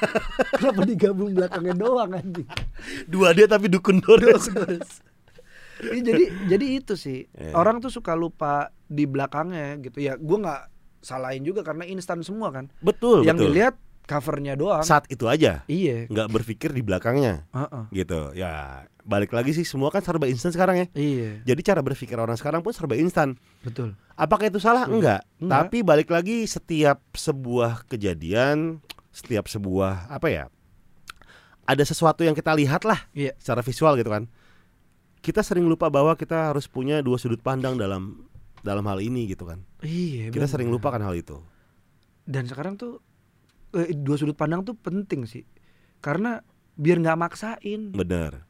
Kenapa 0.58 0.84
digabung 0.84 1.32
belakangnya 1.32 1.72
doang 1.72 2.12
anjing? 2.12 2.44
Dua 3.06 3.32
dia 3.32 3.48
tapi 3.48 3.66
dukun 3.66 3.98
Dores. 3.98 4.44
Dukun 4.44 4.54
Dores. 4.58 4.90
Iya, 5.78 6.00
jadi 6.04 6.24
jadi 6.46 6.66
itu 6.74 6.92
sih. 6.92 7.30
Iya. 7.30 7.54
Orang 7.54 7.78
tuh 7.78 7.88
suka 7.88 8.12
lupa 8.12 8.68
di 8.84 9.06
belakangnya 9.06 9.78
gitu. 9.80 9.98
Ya 9.98 10.14
gua 10.14 10.38
nggak 10.40 10.62
salahin 11.00 11.40
juga 11.40 11.62
karena 11.62 11.86
instan 11.86 12.20
semua 12.20 12.50
kan. 12.50 12.66
betul, 12.78 13.22
Yang 13.22 13.38
betul. 13.38 13.46
dilihat 13.48 13.74
covernya 14.04 14.54
doang. 14.54 14.82
Saat 14.82 15.06
itu 15.06 15.24
aja, 15.24 15.62
Iya. 15.64 16.04
nggak 16.06 16.28
berpikir 16.28 16.74
di 16.74 16.82
belakangnya. 16.82 17.46
Heeh. 17.50 17.84
gitu 17.94 18.34
ya 18.34 18.84
balik 19.08 19.32
lagi 19.32 19.50
sih 19.50 19.64
semua 19.64 19.88
kan 19.88 19.98
serba 19.98 20.28
instan 20.28 20.52
sekarang 20.52 20.76
ya 20.76 20.86
Iya, 20.92 21.40
jadi 21.42 21.60
cara 21.64 21.80
berpikir 21.80 22.12
orang 22.14 22.36
sekarang 22.36 22.60
pun 22.60 22.70
serba 22.70 22.92
instan 22.94 23.40
betul. 23.60 23.96
apakah 24.14 24.46
itu 24.46 24.60
salah 24.60 24.84
Betul. 24.84 25.00
enggak 25.00 25.20
Enggak. 25.38 25.58
tapi 25.64 25.78
balik 25.80 26.08
lagi 26.08 26.44
setiap 26.44 27.00
sebuah 27.10 27.88
kejadian 27.88 28.84
setiap 29.08 29.48
sebuah 29.48 30.06
apa 30.06 30.28
ya 30.28 30.44
ada 31.64 31.80
sesuatu 31.82 32.20
yang 32.20 32.32
kita 32.32 32.52
lihat 32.52 32.84
lah 32.84 33.08
Iya. 33.10 33.32
secara 33.36 33.60
visual 33.60 33.96
gitu 33.96 34.08
kan 34.08 34.28
kita 35.18 35.40
sering 35.40 35.64
lupa 35.64 35.88
bahwa 35.88 36.12
kita 36.12 36.52
harus 36.52 36.68
punya 36.68 37.00
dua 37.00 37.16
sudut 37.16 37.40
pandang 37.40 37.74
dalam 37.74 38.28
dalam 38.60 38.84
hal 38.84 38.98
ini 38.98 39.24
gitu 39.26 39.44
kan 39.44 39.64
Iya. 39.80 40.28
kita 40.28 40.44
bener. 40.44 40.52
sering 40.52 40.68
lupakan 40.68 41.00
hal 41.00 41.14
itu 41.14 41.40
Dan 42.22 42.44
sekarang 42.44 42.76
tuh 42.76 43.00
eh, 43.72 43.88
dua 43.90 44.16
sudut 44.16 44.32
pandang 44.32 44.60
tuh 44.60 44.72
penting 44.74 45.24
sih. 45.24 45.48
Karena 45.98 46.44
biar 46.74 47.00
nggak 47.00 47.16
maksain. 47.16 47.88
benar 47.90 48.44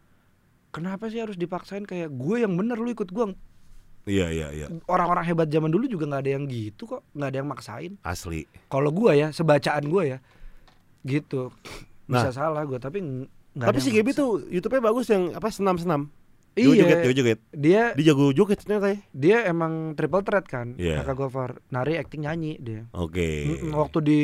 Kenapa 0.78 1.04
sih 1.06 1.18
harus 1.18 1.34
dipaksain 1.34 1.82
kayak 1.82 2.08
gue 2.08 2.36
yang 2.38 2.54
bener 2.54 2.76
lu 2.76 2.88
ikut 2.88 3.06
gue 3.06 3.26
iya 4.06 4.30
iya 4.30 4.48
iya. 4.50 4.66
Orang-orang 4.86 5.20
hebat 5.22 5.46
zaman 5.46 5.68
dulu 5.68 5.84
juga 5.84 6.06
nggak 6.06 6.22
ada 6.22 6.32
yang 6.32 6.44
gitu 6.46 6.88
kok 6.88 7.04
nggak 7.12 7.28
ada 7.28 7.36
yang 7.36 7.48
maksain. 7.48 7.92
Asli. 8.00 8.48
Kalau 8.66 8.88
gua 8.88 9.12
ya 9.12 9.28
sebacaan 9.28 9.84
gua 9.84 10.02
ya 10.06 10.18
gitu. 11.02 11.52
Bisa 12.04 12.30
Nah. 12.30 12.32
salah 12.32 12.64
gua 12.64 12.78
tapi 12.78 12.98
ng- 12.98 13.28
nggak 13.52 13.66
tapi 13.66 13.76
ada 13.76 13.84
si 13.84 13.90
Gaby 13.90 14.10
tuh 14.12 14.30
YouTube-nya 14.46 14.80
bagus 14.82 15.06
yang 15.08 15.34
apa 15.34 15.50
senam 15.50 15.76
senam 15.76 16.08
iya. 16.54 16.72
Joget 16.72 16.98
joget 17.12 17.38
dia 17.50 17.82
dia 17.92 18.04
jago 18.06 18.30
joget 18.30 18.58
ternyata 18.58 18.88
ya? 18.88 18.98
dia 19.10 19.36
emang 19.44 19.92
triple 19.92 20.22
threat 20.22 20.46
kan 20.46 20.72
Iya. 20.74 21.02
kakak 21.02 21.16
Gofar 21.20 21.50
nari 21.68 21.94
acting 21.94 22.22
nyanyi 22.22 22.56
dia. 22.56 22.88
Oke. 22.90 23.44
Mm-mm, 23.46 23.74
waktu 23.74 23.98
di 24.00 24.18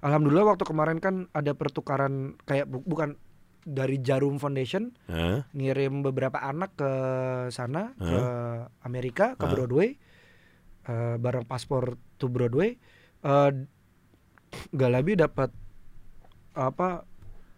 alhamdulillah 0.00 0.44
waktu 0.46 0.64
kemarin 0.64 0.98
kan 0.98 1.26
ada 1.30 1.50
pertukaran 1.50 2.36
kayak 2.42 2.66
bu- 2.66 2.84
bukan 2.84 3.16
dari 3.64 3.98
Jarum 3.98 4.36
Foundation 4.36 4.92
Hah? 5.06 5.48
ngirim 5.50 6.00
beberapa 6.00 6.38
anak 6.38 6.74
ke 6.74 6.90
sana 7.48 7.92
ke 7.94 8.20
Amerika 8.80 9.34
ke 9.34 9.42
Hah? 9.42 9.50
Broadway 9.50 9.96
eh, 10.84 11.16
bareng 11.16 11.42
paspor 11.42 11.96
to 12.14 12.28
Broadway 12.28 12.76
eh 13.20 13.50
Galabi 14.70 15.16
dapat 15.16 15.50
apa 16.52 17.02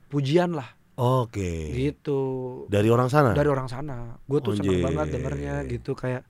pujian 0.06 0.50
lah 0.50 0.72
Oke. 0.96 1.76
gitu 1.76 2.20
Dari 2.66 2.88
orang 2.88 3.12
sana. 3.12 3.30
dari 3.30 3.46
orang 3.46 3.68
sana 3.68 4.16
gue 4.22 4.40
tuh 4.40 4.56
seneng 4.56 4.80
Anjir. 4.80 4.86
banget 4.86 5.06
dengernya 5.12 5.54
gitu 5.68 5.92
kayak 5.92 6.24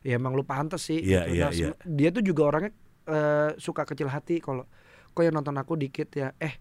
ya 0.00 0.14
emang 0.14 0.32
lu 0.32 0.44
pantes 0.44 0.84
sih 0.84 1.00
Iya, 1.00 1.26
gitu. 1.26 1.34
iya, 1.34 1.42
Nah, 1.42 1.50
iya. 1.50 1.66
sem- 1.72 1.80
dia 1.90 2.08
tuh 2.08 2.22
juga 2.22 2.46
orangnya 2.46 2.70
eh, 3.04 3.50
suka 3.58 3.82
kecil 3.82 4.06
hati 4.06 4.38
kalau 4.38 4.68
kok 5.10 5.20
yang 5.20 5.34
nonton 5.34 5.54
aku 5.54 5.74
dikit 5.74 6.08
ya 6.10 6.30
eh 6.36 6.54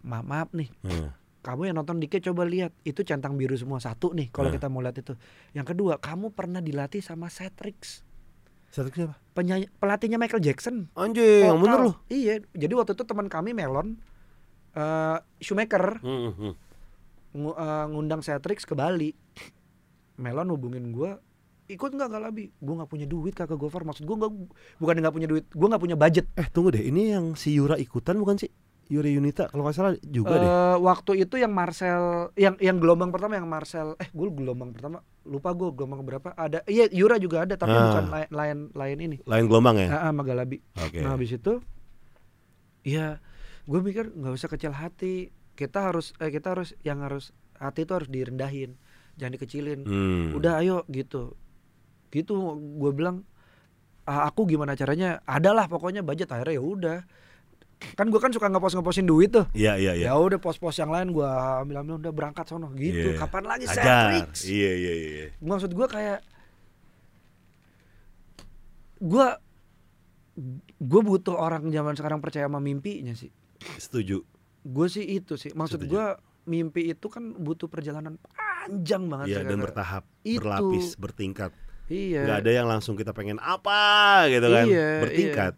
maaf, 0.00 0.24
maaf 0.24 0.48
nih 0.52 0.70
Hmm. 0.80 1.12
Kamu 1.44 1.68
yang 1.68 1.76
nonton 1.76 1.96
dikit 1.96 2.24
coba 2.24 2.42
lihat 2.42 2.72
itu 2.82 3.00
centang 3.02 3.34
biru 3.34 3.52
semua 3.52 3.76
satu 3.76 4.10
nih 4.10 4.28
kalau 4.28 4.48
Nah. 4.48 4.54
kita 4.54 4.66
mau 4.66 4.80
lihat 4.80 4.96
itu 4.96 5.12
yang 5.52 5.62
kedua 5.62 5.96
kamu 5.98 6.32
pernah 6.32 6.58
dilatih 6.58 6.98
sama 6.98 7.28
Cedric 7.28 7.76
Satu 8.66 8.88
siapa? 8.88 9.14
penyanyi 9.30 9.68
pelatihnya 9.70 10.16
Michael 10.16 10.42
Jackson 10.42 10.88
Anjing, 10.90 11.44
yang 11.44 11.60
bener 11.60 11.78
loh. 11.82 11.94
iya 12.08 12.40
jadi 12.50 12.72
waktu 12.72 12.92
itu 12.92 13.04
teman 13.04 13.28
kami 13.28 13.52
Melon 13.52 14.00
eh 14.72 15.18
Shoemaker 15.38 16.00
Hmm, 16.00 16.32
hmm. 16.32 16.52
ngu- 17.36 17.54
eh, 17.54 17.84
ngundang 17.86 18.18
Cedric 18.18 18.58
ke 18.58 18.72
Bali 18.72 19.12
Melon 20.16 20.48
hubungin 20.48 20.90
gua 20.90 21.20
ikut 21.64 21.90
nggak 21.90 22.10
Galabi 22.10 22.52
gue 22.52 22.74
nggak 22.74 22.86
punya 22.86 23.04
duit 23.04 23.32
kakak 23.32 23.54
Gofar 23.54 23.82
maksud 23.82 24.02
gue 24.02 24.12
nggak 24.12 24.32
bukan 24.76 24.94
nggak 24.96 25.12
punya 25.12 25.24
duit 25.26 25.44
gue 25.46 25.66
nggak 25.66 25.80
punya 25.80 25.94
budget 25.94 26.26
Eh 26.34 26.46
tunggu 26.46 26.70
deh, 26.70 26.82
ini 26.82 27.10
yang 27.10 27.32
si 27.32 27.52
Yura 27.52 27.76
ikutan 27.76 28.16
bukan 28.16 28.36
sih? 28.36 28.52
Yura 28.86 29.08
Yunita 29.08 29.46
kalau 29.46 29.62
nggak 29.62 29.74
salah 29.74 29.92
juga 30.02 30.34
deh. 30.34 30.44
Eh, 30.44 30.76
waktu 30.78 31.12
itu 31.18 31.34
yang 31.34 31.50
Marcel 31.50 32.02
yang 32.34 32.54
yang 32.58 32.76
gelombang 32.76 33.08
pertama 33.08 33.34
yang 33.34 33.46
Marcel 33.46 33.96
eh 33.96 34.06
gue 34.06 34.28
gelombang 34.30 34.70
pertama 34.70 34.98
lupa 35.24 35.50
gue 35.50 35.68
gelombang 35.70 36.02
berapa 36.02 36.32
ada 36.32 36.60
iya 36.66 36.84
Yura 36.88 37.16
juga 37.16 37.42
ada 37.42 37.54
tapi 37.54 37.72
Ah. 37.72 37.84
bukan 37.86 38.04
lain 38.06 38.28
lain 38.30 38.58
lain 38.70 38.98
ini 39.00 39.16
Lain 39.24 39.44
gelombang 39.44 39.76
ya? 39.78 39.88
ah, 39.90 40.00
ah, 40.02 40.12
Magalabi 40.12 40.60
Oke. 40.76 41.00
nah 41.00 41.12
habis 41.12 41.32
itu 41.32 41.64
ya 42.82 43.18
gue 43.64 43.80
mikir 43.80 44.12
nggak 44.12 44.34
usah 44.34 44.48
kecil 44.48 44.70
hati 44.70 45.28
kita 45.54 45.80
harus 45.82 46.12
eh, 46.18 46.28
kita 46.28 46.52
harus 46.52 46.76
yang 46.82 47.00
harus 47.00 47.32
hati 47.56 47.82
itu 47.82 47.92
harus 47.92 48.08
direndahin 48.08 48.76
jangan 49.14 49.32
dikecilin 49.32 49.80
Hmm. 49.82 50.36
udah 50.36 50.60
ayo 50.60 50.84
gitu 50.88 51.32
gitu 52.10 52.34
gue 52.76 52.92
bilang 52.92 53.24
"Ah, 54.04 54.28
aku 54.28 54.44
gimana 54.44 54.74
caranya 54.74 55.24
adalah 55.24 55.64
pokoknya 55.64 56.04
budget 56.04 56.28
akhirnya 56.28 56.54
ya 56.54 56.62
udah 56.62 56.98
kan 57.92 58.06
gue 58.06 58.16
kan 58.16 58.28
suka 58.28 58.46
ngepost 58.46 58.74
ngepostin 58.74 59.04
duit 59.04 59.28
tuh 59.28 59.44
Iya 59.52 59.76
iya 59.76 59.92
iya. 59.94 60.06
ya 60.08 60.16
udah 60.16 60.36
pos-pos 60.36 60.74
yang 60.74 60.88
lain 60.88 61.10
gua 61.10 61.28
ambil 61.60 61.80
ambil 61.80 61.94
udah 61.98 62.12
berangkat 62.12 62.44
sono 62.44 62.72
gitu 62.72 63.12
Iya. 63.12 63.18
kapan 63.18 63.44
lagi. 63.44 63.64
Cedric 63.66 64.28
Iya 64.42 64.72
iya 64.74 64.92
iya. 64.94 65.26
maksud 65.38 65.70
gua 65.70 65.86
kayak 65.86 66.24
gua 68.98 69.38
gua 70.78 71.00
butuh 71.02 71.36
orang 71.36 71.68
zaman 71.68 71.94
sekarang 71.94 72.18
percaya 72.18 72.46
sama 72.46 72.58
mimpinya 72.58 73.12
sih 73.12 73.30
Setuju. 73.74 74.20
Gue 74.62 74.88
sih 74.88 75.04
itu 75.06 75.36
sih. 75.36 75.48
Maksud 75.50 75.84
gue 75.84 76.04
mimpi 76.44 76.84
itu 76.86 77.08
kan 77.08 77.32
butuh 77.32 77.64
perjalanan 77.64 78.20
panjang 78.26 79.08
banget. 79.08 79.26
Iya 79.30 79.40
dan 79.42 79.56
bertahap, 79.58 80.04
Itu. 80.20 80.36
berlapis, 80.36 80.96
bertingkat. 80.96 81.48
Iya. 81.86 82.24
Nggak 82.24 82.38
ada 82.40 82.50
yang 82.50 82.68
langsung 82.68 82.92
kita 82.92 83.12
pengen 83.12 83.40
apa 83.40 84.24
gitu 84.28 84.48
kan. 84.48 84.64
Iya, 84.64 84.88
bertingkat. 85.00 85.52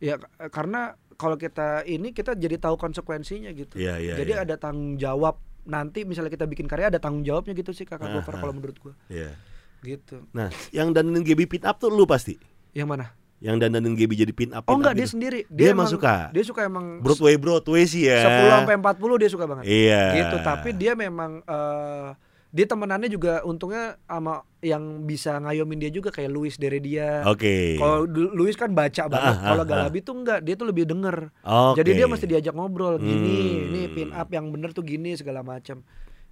Ya 0.00 0.14
k- 0.16 0.32
karena 0.48 0.96
kalau 1.16 1.36
kita 1.40 1.82
ini 1.88 2.12
kita 2.12 2.36
jadi 2.36 2.60
tahu 2.60 2.76
konsekuensinya 2.76 3.50
gitu. 3.56 3.76
Iya, 3.80 3.98
iya. 3.98 4.14
jadi 4.16 4.32
iya. 4.38 4.44
ada 4.44 4.54
tanggung 4.60 5.00
jawab 5.00 5.40
nanti 5.66 6.06
misalnya 6.06 6.30
kita 6.30 6.46
bikin 6.46 6.70
karya 6.70 6.94
ada 6.94 7.02
tanggung 7.02 7.26
jawabnya 7.26 7.52
gitu 7.58 7.74
sih 7.74 7.82
kakak 7.82 8.06
ah. 8.06 8.22
kalau 8.22 8.54
menurut 8.54 8.78
gua 8.78 8.94
Iya. 9.10 9.34
gitu. 9.82 10.22
Nah, 10.30 10.48
yang 10.70 10.94
dandanin 10.94 11.26
Gaby 11.26 11.44
pin 11.50 11.62
up 11.66 11.76
tuh 11.82 11.90
lu 11.90 12.06
pasti. 12.06 12.38
Yang 12.70 12.88
mana? 12.88 13.06
Yang 13.42 13.56
dandanin 13.66 13.92
Gaby 13.92 14.14
jadi 14.14 14.32
pin 14.32 14.50
up. 14.54 14.64
Oh 14.68 14.76
pin 14.76 14.80
enggak 14.80 14.94
up 14.94 14.98
dia 14.98 15.06
gitu. 15.06 15.14
sendiri. 15.18 15.40
Dia 15.50 15.74
emang 15.74 15.84
emang 15.84 15.88
suka? 15.92 16.14
Dia 16.32 16.44
suka 16.46 16.60
emang 16.64 16.86
Broadway 17.04 17.34
Broadway 17.36 17.84
sih 17.84 18.08
ya. 18.08 18.24
10 18.24 18.62
sampai 18.62 18.74
40 18.78 19.20
dia 19.20 19.30
suka 19.32 19.44
banget. 19.44 19.64
Iya. 19.66 20.02
Gitu, 20.16 20.36
tapi 20.40 20.68
dia 20.72 20.92
memang 20.96 21.42
eh 21.44 22.08
dia 22.56 22.64
temenannya 22.64 23.12
juga 23.12 23.44
untungnya 23.44 24.00
sama 24.02 24.40
yang 24.64 25.04
bisa 25.04 25.36
ngayomin 25.36 25.76
dia 25.76 25.92
juga 25.92 26.08
kayak 26.08 26.32
Luis 26.32 26.56
Deredia. 26.56 27.20
Oke. 27.28 27.76
Kalau 27.76 28.08
du- 28.08 28.32
Luis 28.32 28.56
kan 28.56 28.72
baca 28.72 29.04
banget, 29.06 29.28
Ah, 29.28 29.36
ah, 29.36 29.46
kalau 29.52 29.62
ah. 29.62 29.68
Galabi 29.68 30.00
tuh 30.00 30.16
enggak, 30.16 30.40
dia 30.40 30.56
tuh 30.56 30.64
lebih 30.64 30.88
denger. 30.88 31.36
Oke. 31.44 31.76
Jadi 31.76 31.90
dia 31.92 32.08
mesti 32.08 32.24
diajak 32.24 32.56
ngobrol 32.56 32.96
gini, 32.96 33.12
Hmm. 33.60 33.66
ini 33.68 33.80
pin 33.92 34.08
up 34.08 34.32
yang 34.32 34.48
bener 34.48 34.72
tuh 34.72 34.80
gini 34.82 35.12
segala 35.12 35.44
macam. 35.44 35.84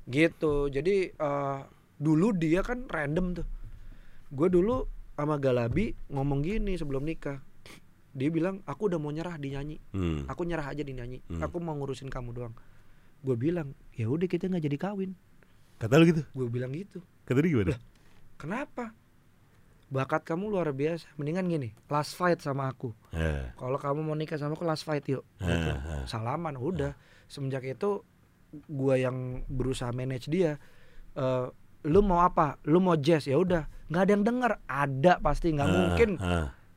Gitu. 0.05 0.73
Jadi 0.73 1.13
eh 1.13 1.59
dulu 1.95 2.33
dia 2.33 2.65
kan 2.65 2.89
random 2.89 3.37
tuh. 3.37 3.47
Gue 4.33 4.49
dulu 4.49 4.89
sama 5.13 5.37
Galabi 5.37 5.93
ngomong 6.09 6.41
gini 6.41 6.73
sebelum 6.75 7.05
nikah. 7.05 7.45
Dia 8.11 8.31
bilang, 8.31 8.65
"Aku 8.65 8.89
udah 8.89 8.97
mau 8.97 9.13
nyerah 9.13 9.37
di 9.37 9.53
nyanyi. 9.53 9.77
Hmm. 9.91 10.25
Aku 10.25 10.43
nyerah 10.43 10.73
aja 10.73 10.81
di 10.81 10.91
nyanyi. 10.91 11.21
Hmm. 11.27 11.45
Aku 11.45 11.61
mau 11.61 11.77
ngurusin 11.77 12.09
kamu 12.09 12.33
doang." 12.33 12.55
Gue 13.21 13.37
bilang, 13.37 13.77
"Ya 13.93 14.09
udah 14.09 14.25
kita 14.25 14.49
nggak 14.49 14.65
jadi 14.65 14.79
kawin." 14.81 15.13
Kata 15.77 15.99
lu 15.99 16.05
gitu. 16.07 16.23
Gue 16.33 16.47
bilang 16.49 16.71
gitu. 16.71 17.03
Kata 17.25 17.39
dia 17.41 17.51
gimana? 17.51 17.75
Kenapa? 18.37 18.93
Bakat 19.89 20.25
kamu 20.25 20.49
luar 20.49 20.71
biasa. 20.71 21.07
Mendingan 21.15 21.47
gini, 21.47 21.69
last 21.87 22.15
fight 22.15 22.41
sama 22.41 22.67
aku. 22.67 22.91
Eh. 23.13 23.53
Kalau 23.55 23.79
kamu 23.79 24.01
mau 24.03 24.17
nikah 24.17 24.35
sama 24.35 24.55
aku 24.55 24.65
last 24.65 24.83
fight 24.83 25.05
yuk. 25.07 25.23
Gitu. 25.39 25.71
Ah, 25.71 26.03
ah. 26.03 26.05
Salaman 26.05 26.57
udah. 26.57 26.97
Semenjak 27.27 27.63
itu 27.65 28.03
gua 28.67 28.95
yang 28.97 29.43
berusaha 29.47 29.91
manage 29.91 30.27
dia. 30.27 30.59
Eh, 31.15 31.47
lu 31.85 32.01
mau 32.01 32.23
apa? 32.23 32.59
Lu 32.65 32.81
mau 32.81 32.97
jazz 32.97 33.27
ya 33.27 33.37
udah. 33.37 33.71
nggak 33.85 34.03
ada 34.03 34.13
yang 34.17 34.25
dengar. 34.25 34.53
Ada 34.65 35.13
pasti 35.21 35.53
nggak 35.53 35.69
mungkin. 35.69 36.11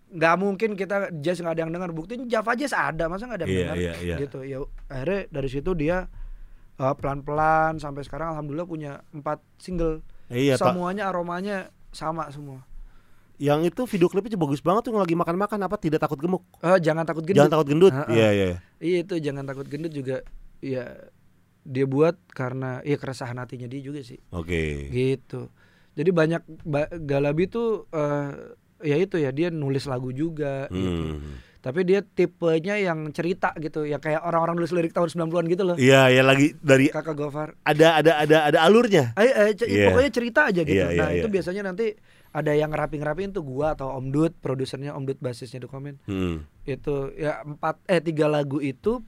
Nggak 0.07 0.35
mungkin 0.37 0.69
kita 0.75 0.95
jazz 1.17 1.39
nggak 1.39 1.55
ada 1.57 1.61
yang 1.65 1.73
dengar. 1.73 1.89
Buktinya 1.91 2.27
Java 2.27 2.53
Jazz 2.53 2.75
ada, 2.75 3.07
masa 3.07 3.25
nggak 3.25 3.39
ada 3.39 3.45
yang 3.47 3.55
Iya, 3.55 3.63
dengar? 3.63 3.77
iya, 3.79 3.93
iya. 4.03 4.15
Gitu. 4.19 4.39
Ya 4.43 4.57
akhirnya 4.87 5.21
dari 5.31 5.49
situ 5.49 5.71
dia 5.73 6.05
eh, 6.77 6.93
pelan-pelan 6.95 7.77
sampai 7.77 8.05
sekarang 8.05 8.33
alhamdulillah 8.33 8.69
punya 8.69 8.91
empat 9.11 9.41
single. 9.57 10.01
Iya. 10.29 10.55
Semuanya 10.59 11.09
aromanya 11.09 11.73
sama 11.89 12.29
semua. 12.29 12.63
Yang 13.37 13.69
itu 13.69 13.81
video 13.85 14.07
klipnya 14.09 14.33
bagus 14.33 14.65
banget 14.65 14.89
tuh 14.89 14.97
yang 14.97 15.05
lagi 15.05 15.13
makan-makan 15.13 15.61
apa 15.61 15.77
tidak 15.77 16.01
takut 16.01 16.17
gemuk. 16.17 16.41
Eh, 16.61 16.81
jangan 16.81 17.05
takut 17.05 17.21
gendut. 17.21 17.37
Jangan 17.45 17.53
takut 17.53 17.67
gendut. 17.69 17.93
Ah, 17.93 18.05
ah. 18.05 18.09
Iya, 18.09 18.29
iya. 18.33 18.47
Iya 18.81 18.97
itu 19.05 19.13
jangan 19.21 19.45
takut 19.45 19.65
gendut 19.69 19.93
juga 19.93 20.25
ya 20.57 20.89
dia 21.67 21.85
buat 21.85 22.15
karena 22.31 22.79
ya 22.81 22.95
keresahan 22.95 23.37
hatinya 23.37 23.67
dia 23.67 23.83
juga 23.83 23.99
sih 24.01 24.17
Oke. 24.31 24.87
gitu. 24.89 25.51
Jadi 25.93 26.09
banyak 26.15 26.41
ba- 26.63 26.89
Galabi 26.89 27.45
tuh 27.51 27.85
eh, 27.91 28.55
ya 28.87 28.95
itu 28.97 29.19
ya 29.19 29.29
dia 29.35 29.51
nulis 29.51 29.85
lagu 29.85 30.09
juga 30.09 30.65
gitu. 30.71 31.19
Tapi 31.57 31.83
dia 31.83 31.99
tipenya 31.99 32.77
yang 32.77 33.09
cerita 33.09 33.51
gitu 33.57 33.83
ya 33.83 33.97
kayak 33.97 34.21
orang-orang 34.21 34.55
nulis 34.55 34.71
lirik 34.71 34.91
tahun 34.91 35.09
90-an 35.09 35.45
gitu 35.47 35.63
loh. 35.65 35.75
Iya, 35.75 36.07
ya 36.09 36.21
lagi 36.21 36.53
dari 36.57 36.87
Kakak 36.87 37.13
Gofar. 37.13 37.57
ada 37.61 37.97
ada 37.97 38.11
ada 38.21 38.37
ada 38.47 38.59
alurnya. 38.61 39.11
Eh, 39.13 39.25
eh, 39.25 39.51
c- 39.51 39.65
Iya. 39.65 39.89
pokoknya 39.89 40.11
cerita 40.11 40.41
aja 40.47 40.61
gitu. 40.61 40.73
Iya, 40.73 40.87
iya, 40.93 40.99
nah, 40.99 41.09
itu 41.11 41.27
iya. 41.27 41.33
biasanya 41.33 41.63
nanti 41.65 41.97
ada 42.29 42.51
yang 42.51 42.69
ngerapin-ngerapin 42.69 43.31
tuh 43.31 43.41
gua 43.41 43.73
atau 43.73 43.89
Om 43.91 44.09
Dut, 44.09 44.37
produsernya 44.37 44.93
Om 44.93 45.03
Dut 45.03 45.19
basisnya 45.19 45.59
The 45.59 45.67
Comment. 45.67 45.97
Hmm. 46.05 46.45
Itu 46.63 47.11
ya 47.13 47.41
empat 47.41 47.81
eh 47.85 47.99
tiga 47.99 48.25
lagu 48.25 48.57
itu 48.57 49.01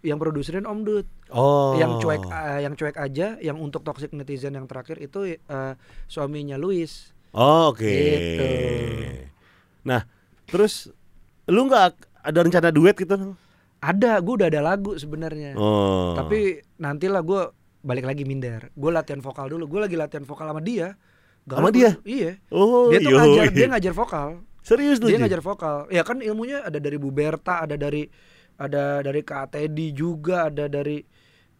yang 0.00 0.16
produserin 0.16 0.64
Om 0.64 0.80
Dut. 0.82 1.06
Oh. 1.26 1.74
yang 1.74 1.98
cuek 1.98 2.22
eh, 2.22 2.62
yang 2.62 2.74
cuek 2.74 2.94
aja 2.94 3.34
yang 3.36 3.58
untuk 3.58 3.82
toxic 3.82 4.14
netizen 4.14 4.54
yang 4.54 4.64
terakhir 4.64 4.94
itu 4.96 5.26
eh, 5.26 5.74
suaminya 6.06 6.54
Luis 6.54 7.10
Oh, 7.34 7.68
Oke. 7.68 7.84
Gitu. 7.84 8.46
Nah, 9.82 10.06
terus 10.46 10.88
lu 11.46 11.60
nggak 11.64 11.84
ada 12.20 12.38
rencana 12.40 12.68
duet 12.68 12.94
gitu? 12.94 13.34
Ada 13.76 14.18
gue 14.18 14.34
udah 14.34 14.48
ada 14.48 14.62
lagu 14.64 14.94
sebenarnya 14.94 15.54
Oh. 15.54 16.12
tapi 16.12 16.58
nantilah 16.74 17.20
gue 17.20 17.42
balik 17.80 18.02
lagi 18.04 18.22
minder 18.22 18.72
gue 18.72 18.90
latihan 18.90 19.20
vokal 19.20 19.46
dulu 19.46 19.68
gue 19.68 19.80
lagi 19.80 19.94
latihan 19.94 20.22
vokal 20.22 20.48
sama 20.48 20.58
dia 20.58 20.98
Sama 21.44 21.62
Galau 21.62 21.70
dia? 21.70 21.90
gua- 21.92 22.02
iya 22.04 22.30
oh, 22.48 22.90
dia 22.90 22.98
tuh 22.98 23.10
yoi. 23.10 23.18
ngajar 23.20 23.46
dia 23.52 23.66
ngajar 23.68 23.94
vokal 23.94 24.28
Serius 24.60 24.98
lu? 24.98 25.06
dia 25.06 25.18
ngajar 25.18 25.38
vokal 25.40 25.86
ya 25.86 26.02
kan 26.02 26.18
ilmunya 26.18 26.58
ada 26.60 26.76
dari 26.76 26.96
Bu 26.96 27.10
Berta 27.10 27.62
ada 27.62 27.76
dari 27.76 28.10
ada 28.56 28.98
dari 28.98 29.20
Kak 29.22 29.52
Teddy 29.52 29.92
juga 29.92 30.50
ada 30.50 30.66
dari 30.66 30.98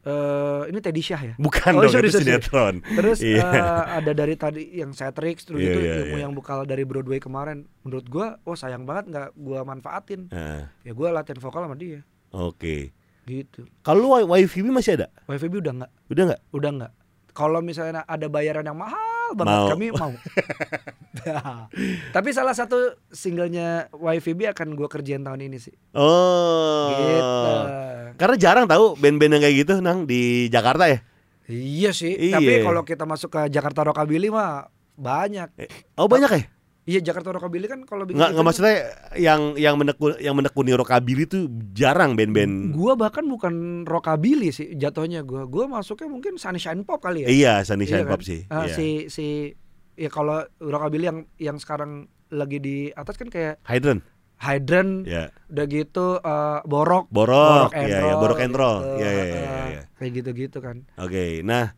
eh 0.06 0.62
ini 0.70 0.78
Teddy 0.78 1.02
Syah 1.02 1.18
ya 1.20 1.34
Bukan 1.36 1.70
Oh, 1.72 1.82
dong, 1.82 1.90
sorry, 1.90 2.06
itu 2.06 2.16
sorry. 2.16 2.26
sinetron. 2.30 2.74
Terus 2.80 3.18
Iya. 3.20 3.42
eh, 3.42 3.62
ada 3.98 4.12
dari 4.12 4.34
tadi 4.34 4.62
yang 4.72 4.90
Cetrix 4.90 5.42
terus 5.42 5.58
Iya, 5.58 5.68
itu 5.68 5.80
iya, 5.80 5.94
ilmu 6.00 6.14
iya. 6.14 6.22
yang 6.22 6.32
bekal 6.32 6.62
dari 6.62 6.82
Broadway 6.82 7.18
kemarin. 7.18 7.66
Menurut 7.82 8.06
gua, 8.06 8.38
wah 8.40 8.54
sayang 8.54 8.86
banget 8.86 9.10
nggak 9.10 9.28
gua 9.34 9.60
manfaatin. 9.62 10.30
Nah, 10.30 10.70
Ya 10.80 10.92
gua 10.92 11.10
latihan 11.10 11.36
vokal 11.36 11.66
sama 11.66 11.74
dia. 11.74 12.06
Oke. 12.30 12.94
Gitu. 13.24 13.66
Kalau 13.80 14.14
YFB 14.22 14.70
masih 14.70 14.94
ada? 14.94 15.10
WFB 15.26 15.58
udah 15.58 15.72
nggak, 15.76 15.90
Udah 16.06 16.22
nggak? 16.24 16.40
udah 16.52 16.70
nggak. 16.72 16.92
Kalau 17.32 17.58
misalnya 17.58 18.00
ada 18.02 18.26
bayaran 18.26 18.62
yang 18.62 18.78
mahal 18.78 19.15
banget 19.34 19.56
Mau. 19.56 19.68
kami 19.72 19.86
mau. 19.90 20.12
Tapi 22.16 22.28
salah 22.30 22.54
satu 22.54 22.94
singlenya 23.10 23.90
YFB 23.90 24.52
akan 24.54 24.78
gua 24.78 24.86
kerjain 24.86 25.24
tahun 25.24 25.48
ini 25.50 25.58
sih. 25.58 25.74
Oh. 25.96 26.92
Gitu. 26.92 27.52
Karena 28.16 28.36
jarang 28.38 28.66
tahu 28.70 28.94
band-band 28.96 29.38
yang 29.38 29.42
kayak 29.42 29.56
gitu 29.66 29.74
nang 29.82 30.06
di 30.06 30.46
Jakarta 30.46 30.86
ya. 30.86 31.02
Iya 31.46 31.90
sih. 31.94 32.14
Iya. 32.14 32.38
Tapi 32.38 32.52
kalau 32.62 32.82
kita 32.82 33.04
masuk 33.06 33.30
ke 33.30 33.40
Jakarta 33.50 33.86
Rockabilly 33.86 34.30
mah 34.30 34.70
banyak. 34.96 35.48
Eh, 35.60 35.68
Oh 35.94 36.08
banyak 36.08 36.30
ya? 36.30 36.42
Iya 36.86 37.02
Jakarta 37.02 37.34
Rockabilly 37.34 37.66
kan 37.66 37.82
kalau 37.82 38.06
bikin 38.06 38.14
Nggak 38.14 38.30
nggak 38.30 38.46
maksudnya 38.46 38.76
yang 39.18 39.58
yang 39.58 39.74
menekun 39.74 40.14
yang 40.22 40.38
menekuni 40.38 40.70
rockabilly 40.70 41.26
itu 41.26 41.50
jarang 41.74 42.14
band-band. 42.14 42.70
Gua 42.70 42.94
bahkan 42.94 43.26
bukan 43.26 43.82
rockabilly 43.82 44.54
sih 44.54 44.70
jatuhnya 44.72 45.26
gua. 45.26 45.50
Gua 45.50 45.66
masuknya 45.66 46.06
mungkin 46.06 46.38
sunshine 46.38 46.86
pop 46.86 47.02
kali 47.02 47.26
ya. 47.26 47.28
Iya, 47.28 47.52
Sunny 47.66 47.84
Iya 47.84 48.06
kan? 48.06 48.14
Pop 48.14 48.22
sih. 48.22 48.46
Ah, 48.46 48.70
Iya. 48.70 48.74
Si 48.78 48.86
si 49.10 49.26
ya 49.98 50.06
kalau 50.06 50.46
rockabilly 50.56 51.04
yang 51.04 51.18
yang 51.36 51.58
sekarang 51.58 52.06
lagi 52.30 52.62
di 52.62 52.76
atas 52.90 53.18
kan 53.18 53.26
kayak 53.26 53.58
Hydrant. 53.66 54.06
Hydrant, 54.36 55.08
Ya. 55.08 55.32
udah 55.48 55.64
gitu 55.64 56.20
eh, 56.20 56.58
borok, 56.62 57.08
Borok, 57.08 57.72
and 57.72 57.88
iya, 57.88 57.98
iya, 57.98 58.04
roll 58.04 58.16
borok 58.20 58.38
and 58.38 58.52
roll. 58.52 58.78
gitu. 58.84 59.00
Iya, 59.00 59.08
iya, 59.10 59.24
iya, 59.24 59.40
Eh, 59.40 59.66
iya. 59.66 59.82
Kayak 59.96 60.10
gitu-gitu 60.14 60.58
kan. 60.60 60.76
Oke, 61.00 61.40
nah 61.40 61.72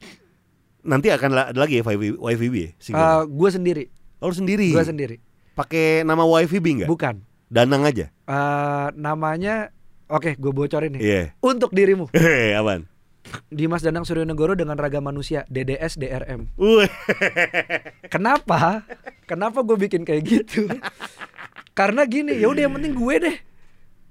nanti 0.81 1.09
akan 1.09 1.31
ada 1.47 1.55
lagi 1.55 1.79
ya 1.79 1.87
YFB 1.87 2.45
ya? 2.51 2.67
Eh, 2.67 2.71
single? 2.77 3.31
gue 3.31 3.49
sendiri, 3.49 3.85
lu 4.21 4.33
sendiri. 4.33 4.69
gue 4.69 4.83
sendiri. 4.83 5.17
Pakai 5.53 6.03
nama 6.03 6.23
YFB 6.23 6.67
enggak? 6.77 6.89
Bukan. 6.89 7.17
Danang 7.49 7.83
aja. 7.83 8.11
Eh, 8.11 8.87
namanya 8.95 9.71
Oke, 10.09 10.35
gue 10.35 10.49
bocorin 10.49 10.97
nih. 10.97 11.01
Iya. 11.01 11.23
Untuk 11.39 11.69
dirimu, 11.69 12.09
Hehe, 12.17 12.57
Apaan? 12.57 12.89
Dimas 13.47 13.85
Danang 13.85 14.09
Suryanegoro 14.09 14.57
dengan 14.57 14.73
ragam 14.75 15.05
manusia, 15.05 15.45
DDS 15.47 16.01
DRM. 16.01 16.49
Kenapa? 18.09 18.89
Kenapa 19.25 19.61
gue 19.61 19.77
bikin 19.79 20.03
kayak 20.03 20.23
gitu? 20.25 20.65
Karena 21.75 22.09
gini, 22.09 22.35
ya 22.35 22.49
udah 22.49 22.63
yang 22.65 22.75
penting 22.75 22.97
gue 22.97 23.15
deh. 23.21 23.37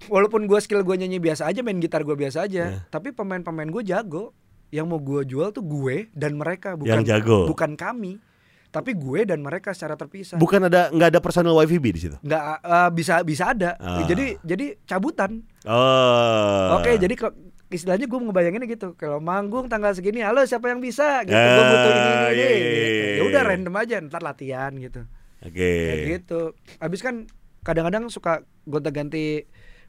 Walaupun 0.05 0.45
gue 0.45 0.59
skill 0.61 0.85
gue 0.85 0.95
nyanyi 0.95 1.17
biasa 1.17 1.49
aja, 1.49 1.65
main 1.65 1.81
gitar 1.81 2.05
gue 2.05 2.13
biasa 2.13 2.45
aja, 2.45 2.63
Nah. 2.69 2.81
tapi 2.87 3.09
pemain-pemain 3.09 3.67
gue 3.67 3.83
jago. 3.83 4.37
Yang 4.67 4.85
mau 4.85 4.99
gue 4.99 5.21
jual 5.25 5.49
tuh 5.49 5.63
gue 5.63 6.11
dan 6.11 6.35
mereka, 6.35 6.75
bukan 6.75 7.01
Yang 7.01 7.05
jago. 7.09 7.47
bukan 7.47 7.73
kami. 7.73 8.21
Tapi 8.67 8.91
gue 8.93 9.23
dan 9.23 9.39
mereka 9.39 9.71
secara 9.71 9.95
terpisah. 9.95 10.35
Bukan 10.37 10.67
ada 10.67 10.91
nggak 10.91 11.09
ada 11.15 11.19
personal 11.23 11.55
YFB 11.63 11.85
di 11.95 12.01
situ. 12.03 12.17
Nggak 12.19 12.41
eh, 12.61 12.89
bisa 12.93 13.13
bisa 13.23 13.43
ada. 13.55 13.79
Ah. 13.79 14.03
Jadi 14.03 14.35
jadi 14.43 14.75
cabutan. 14.83 15.41
Oh. 15.63 16.77
Oke, 16.77 16.99
jadi 16.99 17.13
kok 17.15 17.33
istilahnya 17.67 18.07
gue 18.07 18.19
ngebayanginnya 18.19 18.67
gitu. 18.67 18.95
Kalau 18.95 19.19
manggung 19.19 19.67
tanggal 19.67 19.91
segini, 19.91 20.23
halo 20.23 20.43
siapa 20.47 20.71
yang 20.71 20.79
bisa? 20.79 21.23
Gitu. 21.23 21.35
gue 21.35 21.63
butuh 21.63 21.91
ini 21.91 21.99
ini, 21.99 22.11
Ah, 22.11 22.29
ini. 22.31 22.39
iya, 22.39 22.47
iya, 22.47 22.57
gitu. 22.59 22.79
iya, 22.79 23.15
Ya 23.17 23.23
udah 23.27 23.41
random 23.43 23.75
aja, 23.75 23.95
ntar 24.03 24.21
latihan 24.23 24.71
gitu. 24.75 25.01
Oke. 25.43 25.71
Kayak 25.87 25.99
gitu. 26.07 26.41
Abis 26.79 26.99
kan 27.03 27.15
kadang-kadang 27.63 28.07
suka 28.07 28.47
gonta-ganti 28.63 29.43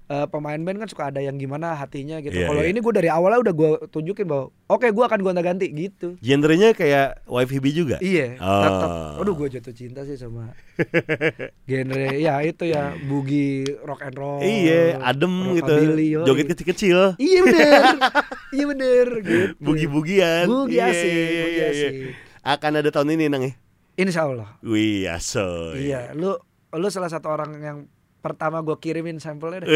eh, 0.08 0.26
pemain 0.26 0.56
band 0.56 0.80
kan 0.80 0.88
suka 0.88 1.08
ada 1.08 1.20
yang 1.20 1.36
gimana 1.36 1.72
hatinya 1.72 2.18
gitu. 2.18 2.32
Iya, 2.32 2.48
Kalau 2.48 2.62
iya. 2.64 2.70
ini 2.72 2.78
gue 2.78 2.92
dari 2.92 3.08
awalnya 3.08 3.40
udah 3.40 3.54
gue 3.54 3.70
tunjukin 3.88 4.24
bahwa 4.24 4.48
oke 4.66 4.88
gue 4.88 5.04
akan 5.04 5.20
gonta-ganti 5.20 5.68
gitu. 5.68 6.16
Genrenya 6.18 6.72
kayak 6.72 7.20
YFB 7.24 7.64
juga. 7.70 7.96
Iya, 8.00 8.40
Oh. 8.40 8.62
tetap. 8.64 8.90
Aduh 9.20 9.34
gue 9.34 9.48
jatuh 9.50 9.72
cinta 9.72 10.02
sih 10.02 10.16
sama 10.16 10.52
genre 11.68 12.08
ya 12.14 12.40
itu 12.40 12.64
ya 12.64 12.94
boogie 13.04 13.68
rock 13.82 14.02
and 14.02 14.16
roll. 14.16 14.40
Iya, 14.40 14.98
adem 15.02 15.54
gitu. 15.54 15.72
yoi. 15.72 16.24
Joget 16.24 16.46
kecil-kecil. 16.48 16.98
Iya 17.16 17.38
bener, 17.44 17.82
iya 18.56 18.64
bener 18.66 19.06
gitu. 19.20 19.54
Bugi-bugian. 19.60 20.44
Bugi 20.46 20.76
Iya, 20.78 20.86
asik, 20.88 21.10
iya, 21.10 21.20
bugi 21.20 21.36
iya, 21.52 21.66
iya. 21.68 21.68
asik. 21.68 21.92
Akan 22.40 22.72
ada 22.74 22.88
tahun 22.88 23.12
ini 23.12 23.28
nang 23.28 23.42
ya. 23.44 23.52
Insya 23.98 24.30
Allah. 24.30 24.56
Wih, 24.62 25.10
aso. 25.10 25.74
Iya, 25.74 26.14
lu 26.14 26.38
lu 26.70 26.88
salah 26.88 27.10
satu 27.10 27.28
orang 27.28 27.50
yang 27.58 27.78
pertama 28.18 28.60
gue 28.60 28.76
kirimin 28.76 29.16
sampelnya 29.16 29.62
deh. 29.62 29.70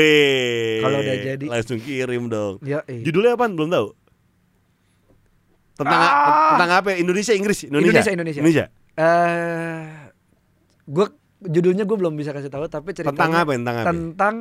Kalau 0.80 0.98
udah 0.98 1.16
jadi. 1.16 1.44
langsung 1.46 1.78
kirim 1.78 2.26
dong. 2.26 2.58
Ya, 2.60 2.82
iya. 2.84 3.02
Judulnya 3.02 3.34
apa? 3.34 3.46
Belum 3.46 3.68
tahu. 3.68 3.88
Tentang 5.72 5.98
Ah. 5.98 6.50
tentang 6.54 6.70
apa? 6.76 6.88
Indonesia, 6.94 7.32
Inggris, 7.32 7.64
Indonesia. 7.64 7.88
Indonesia, 8.04 8.12
Indonesia. 8.12 8.40
Indonesia. 8.40 8.66
Eh, 8.92 9.82
gue 10.84 11.06
judulnya 11.42 11.82
gue 11.82 11.96
belum 11.96 12.14
bisa 12.14 12.30
kasih 12.30 12.48
tahu, 12.48 12.68
tapi 12.68 12.92
ceritanya 12.92 13.16
Tentang 13.16 13.32
apa? 13.34 13.50
Tentang 13.52 13.76
apa? 13.76 13.86
tentang 13.88 14.34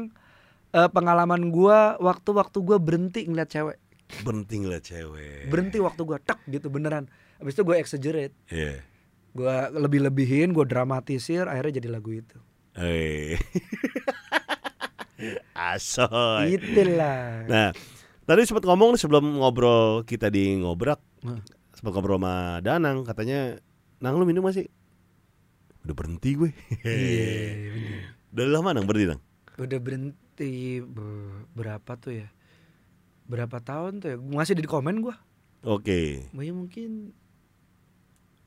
eh, 0.72 0.90
pengalaman 0.90 1.42
gue 1.50 1.78
waktu-waktu 1.98 2.58
gue 2.60 2.78
berhenti 2.78 3.22
ngeliat 3.26 3.50
cewek, 3.50 3.78
Berhenti 4.22 4.56
ngeliat 4.58 4.84
cewek. 4.84 5.48
berhenti 5.48 5.80
waktu 5.80 6.02
gue 6.02 6.18
tek 6.20 6.40
gitu 6.46 6.68
beneran. 6.68 7.08
Habis 7.38 7.54
itu 7.54 7.64
gue 7.64 7.76
exaggerate, 7.76 8.36
Iya. 8.48 8.84
gue 9.32 9.56
lebih-lebihin, 9.74 10.52
gue 10.52 10.64
dramatisir, 10.64 11.44
akhirnya 11.44 11.80
jadi 11.80 11.90
lagu 11.90 12.12
itu. 12.14 12.38
Eh. 12.78 13.42
Asoy. 15.54 16.58
Itulah. 16.58 17.46
Nah, 17.46 17.70
tadi 18.26 18.42
sempat 18.48 18.66
ngomong 18.66 18.96
nih 18.96 19.02
sebelum 19.02 19.26
ngobrol 19.38 20.02
kita 20.08 20.34
di 20.34 20.58
ngobrak, 20.58 20.98
sempat 21.76 21.92
ngobrol 21.94 22.18
sama 22.18 22.58
Danang, 22.64 23.06
katanya, 23.06 23.60
Nang 24.02 24.18
lu 24.18 24.26
minum 24.26 24.42
masih? 24.42 24.66
Udah 25.86 25.94
berhenti 25.94 26.34
gue. 26.34 26.50
Iya. 26.82 27.70
Udah 28.34 28.46
lama 28.50 28.74
Nang 28.74 28.90
berhenti 28.90 29.14
Nang? 29.14 29.22
Udah 29.62 29.78
berhenti 29.78 30.82
be- 30.82 31.46
berapa 31.54 31.92
tuh 32.00 32.26
ya? 32.26 32.28
Berapa 33.30 33.62
tahun 33.62 34.02
tuh 34.02 34.10
ya? 34.10 34.18
Masih 34.18 34.58
di 34.58 34.66
komen 34.66 35.06
gue. 35.06 35.14
Oke. 35.62 36.26
Ya 36.34 36.54
mungkin 36.56 37.14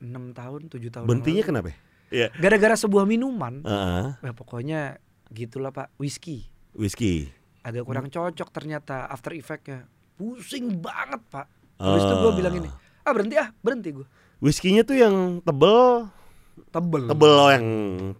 6 0.03 0.11
tahun, 0.35 0.67
7 0.67 0.91
tahun. 0.91 1.07
Berhentinya 1.07 1.43
kenapa? 1.47 1.71
Iya. 2.15 2.27
Gara-gara 2.39 2.79
sebuah 2.79 3.03
minuman. 3.03 3.59
Heeh. 3.67 4.05
Nah, 4.23 4.33
pokoknya 4.33 5.03
gitulah 5.35 5.75
Pak, 5.75 5.99
whisky. 5.99 6.47
Whisky. 6.71 7.27
Agak 7.59 7.83
kurang 7.83 8.07
cocok 8.07 8.49
ternyata 8.55 9.11
after 9.11 9.35
effectnya. 9.35 9.83
Pusing 10.15 10.79
banget 10.79 11.19
Pak. 11.27 11.51
Habis 11.75 12.07
itu 12.07 12.15
gue 12.23 12.31
bilang 12.39 12.55
ini, 12.55 12.71
ah 13.03 13.11
berhenti 13.11 13.35
ah, 13.35 13.51
berhenti 13.59 13.91
gue. 13.91 14.07
Whiskynya 14.39 14.87
tuh 14.87 14.95
yang 14.95 15.43
tebel, 15.43 16.07
Tebel. 16.71 17.03
tebel 17.11 17.31
loh 17.35 17.49
yang 17.51 17.67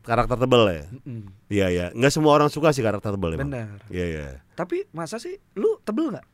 karakter 0.03 0.35
tebel 0.35 0.63
ya. 0.67 0.84
Mm-mm. 0.91 1.22
Iya 1.47 1.67
ya, 1.72 1.85
nggak 1.95 2.11
semua 2.11 2.35
orang 2.35 2.51
suka 2.51 2.76
sih 2.76 2.84
karakter 2.84 3.15
tebel 3.15 3.39
emang. 3.39 3.47
Benar. 3.47 3.80
Iya 3.88 4.05
iya. 4.11 4.27
Tapi 4.59 4.91
masa 4.91 5.23
sih 5.23 5.39
lu 5.55 5.80
tebel 5.88 6.11
nggak? 6.11 6.27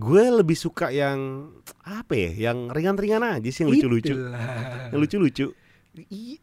Gue 0.00 0.24
lebih 0.32 0.56
suka 0.56 0.88
yang 0.88 1.48
apa 1.84 2.12
ya, 2.16 2.52
yang 2.52 2.72
ringan-ringan 2.72 3.40
aja 3.40 3.48
sih 3.52 3.64
yang 3.64 3.72
lucu-lucu. 3.72 4.12
Yang 4.92 5.00
lucu-lucu. 5.00 5.46
Ih, 6.12 6.40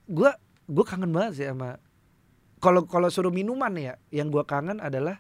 gua 0.66 0.86
kangen 0.86 1.12
banget 1.12 1.34
sih 1.36 1.48
sama 1.48 1.78
kalau 2.58 2.88
kalau 2.88 3.12
suruh 3.12 3.28
minuman 3.28 3.76
ya, 3.76 3.94
yang 4.08 4.32
gua 4.32 4.48
kangen 4.48 4.80
adalah 4.80 5.20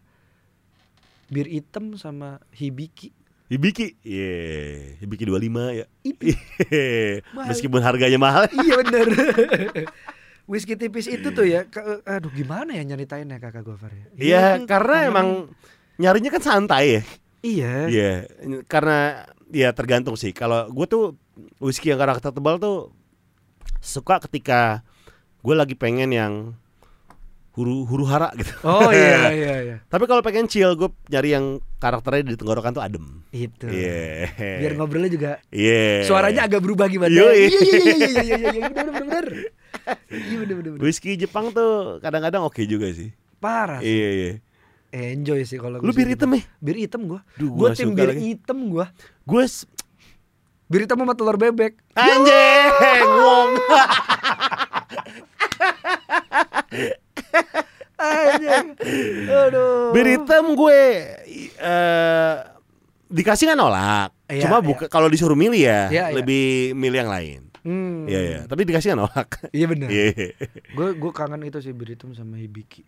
bir 1.28 1.44
hitam 1.44 1.95
sama 1.95 2.40
hibiki. 2.56 3.11
Hibiki, 3.52 3.99
iya, 4.02 4.95
Hibiki 4.98 5.28
25 5.28 5.44
ya. 5.76 5.86
Mahal. 7.36 7.48
Meskipun 7.52 7.84
harganya 7.84 8.15
mahal. 8.18 8.48
iya 8.49 8.74
bener. 8.80 9.07
Whisky 10.49 10.76
tipis 10.76 11.07
itu 11.07 11.32
tuh 11.32 11.44
ya, 11.44 11.68
ke- 11.68 12.03
aduh 12.03 12.32
gimana 12.32 12.76
ya 12.76 12.84
nyeritainnya 12.84 13.40
kakak 13.40 13.64
Gofar 13.64 13.91
ya? 13.91 14.06
Iya, 14.15 14.44
itu 14.57 14.68
karena 14.68 14.95
kangen. 14.98 15.11
emang 15.11 15.28
nyarinya 15.95 16.30
kan 16.32 16.44
santai 16.44 16.86
ya. 16.88 17.02
iya. 17.44 17.74
Iya, 17.88 18.11
karena 18.68 19.28
ya 19.52 19.76
tergantung 19.76 20.15
sih. 20.15 20.32
Kalau 20.32 20.72
gue 20.72 20.88
tuh 20.88 21.03
whisky 21.60 21.91
yang 21.91 21.99
karakter 21.99 22.32
tebal 22.32 22.56
tuh 22.56 22.91
suka 23.80 24.24
ketika 24.24 24.80
gue 25.44 25.53
lagi 25.53 25.76
pengen 25.76 26.10
yang 26.10 26.34
huru 27.52 27.86
huru 27.86 28.03
hara 28.03 28.32
gitu. 28.34 28.49
Oh 28.64 28.90
iya 28.90 29.30
iya 29.36 29.53
iya. 29.61 29.76
Tapi 29.86 30.07
kalau 30.07 30.20
pengen 30.20 30.48
chill, 30.48 30.74
gue 30.74 30.90
nyari 31.06 31.30
yang 31.32 31.45
karakternya 31.78 32.26
di 32.26 32.36
tenggorokan 32.36 32.72
tuh 32.72 32.82
adem. 32.82 33.22
Itu. 33.30 33.68
Iya. 33.68 34.32
Biar 34.57 34.74
ngobrolnya 34.74 35.11
juga 35.11 35.32
Iya. 35.48 36.02
suaranya 36.03 36.48
agak 36.48 36.60
berubah 36.60 36.88
gimana? 36.88 37.11
Iya 37.11 37.30
iya 37.30 37.48
iya 37.52 37.60
iya 37.60 37.94
iya 37.94 38.22
iya 38.24 38.49
iya 38.49 38.61
bener 38.64 38.88
bener 38.88 39.03
bener. 39.03 39.28
Iya 40.07 40.38
bener 40.40 40.56
bener 40.56 40.72
bener. 40.72 40.82
Whisky 40.82 41.14
Jepang 41.14 41.52
tuh 41.52 41.99
kadang-kadang 41.99 42.41
oke 42.41 42.64
juga 42.64 42.88
sih. 42.90 43.11
Parah. 43.38 43.84
sih. 43.84 43.91
Iya 43.91 44.10
iya. 44.10 44.32
Enjoy 44.94 45.41
sih 45.44 45.57
kalau 45.57 45.78
Lu 45.78 45.91
bir 45.91 46.07
hitam 46.07 46.30
ya? 46.32 46.41
Bir 46.57 46.78
hitam 46.80 47.03
gua. 47.03 47.20
Duh, 47.36 47.49
Gua 47.49 47.70
gua 47.70 47.76
tim 47.76 47.91
bir 47.91 48.10
lagi. 48.10 48.22
hitam 48.32 48.72
gua. 48.72 48.86
Gue 49.24 49.44
Bir 50.70 50.86
hitam 50.86 50.98
sama 50.98 51.14
telur 51.14 51.36
bebek. 51.36 51.76
anjing 51.94 52.70
ngomong. 53.03 53.49
Aduh. 59.47 59.95
Bir 59.95 60.07
hitam 60.07 60.55
gue 60.57 60.81
eh 61.61 62.35
dikasih 63.13 63.53
kan 63.53 63.57
nolak. 63.57 64.09
Iya, 64.25 64.49
Cuma 64.49 64.59
iya. 64.59 64.65
buka 64.65 64.85
kalau 64.89 65.07
disuruh 65.07 65.37
milih 65.37 65.61
ya, 65.61 65.81
iya. 65.93 66.09
lebih 66.09 66.73
milih 66.73 67.05
yang 67.05 67.11
lain. 67.13 67.41
Hmm. 67.63 68.09
Iya 68.09 68.19
iya, 68.19 68.39
tapi 68.49 68.65
dikasih 68.65 68.97
kan 68.97 69.05
nolak. 69.05 69.29
Iya 69.55 69.65
benar. 69.69 69.87
Iya. 69.87 70.33
Gue 70.73 70.97
gue 70.97 71.11
kangen 71.13 71.45
itu 71.45 71.61
sih 71.61 71.71
bir 71.71 71.93
hitam 71.93 72.11
sama 72.17 72.41
hibiki. 72.41 72.83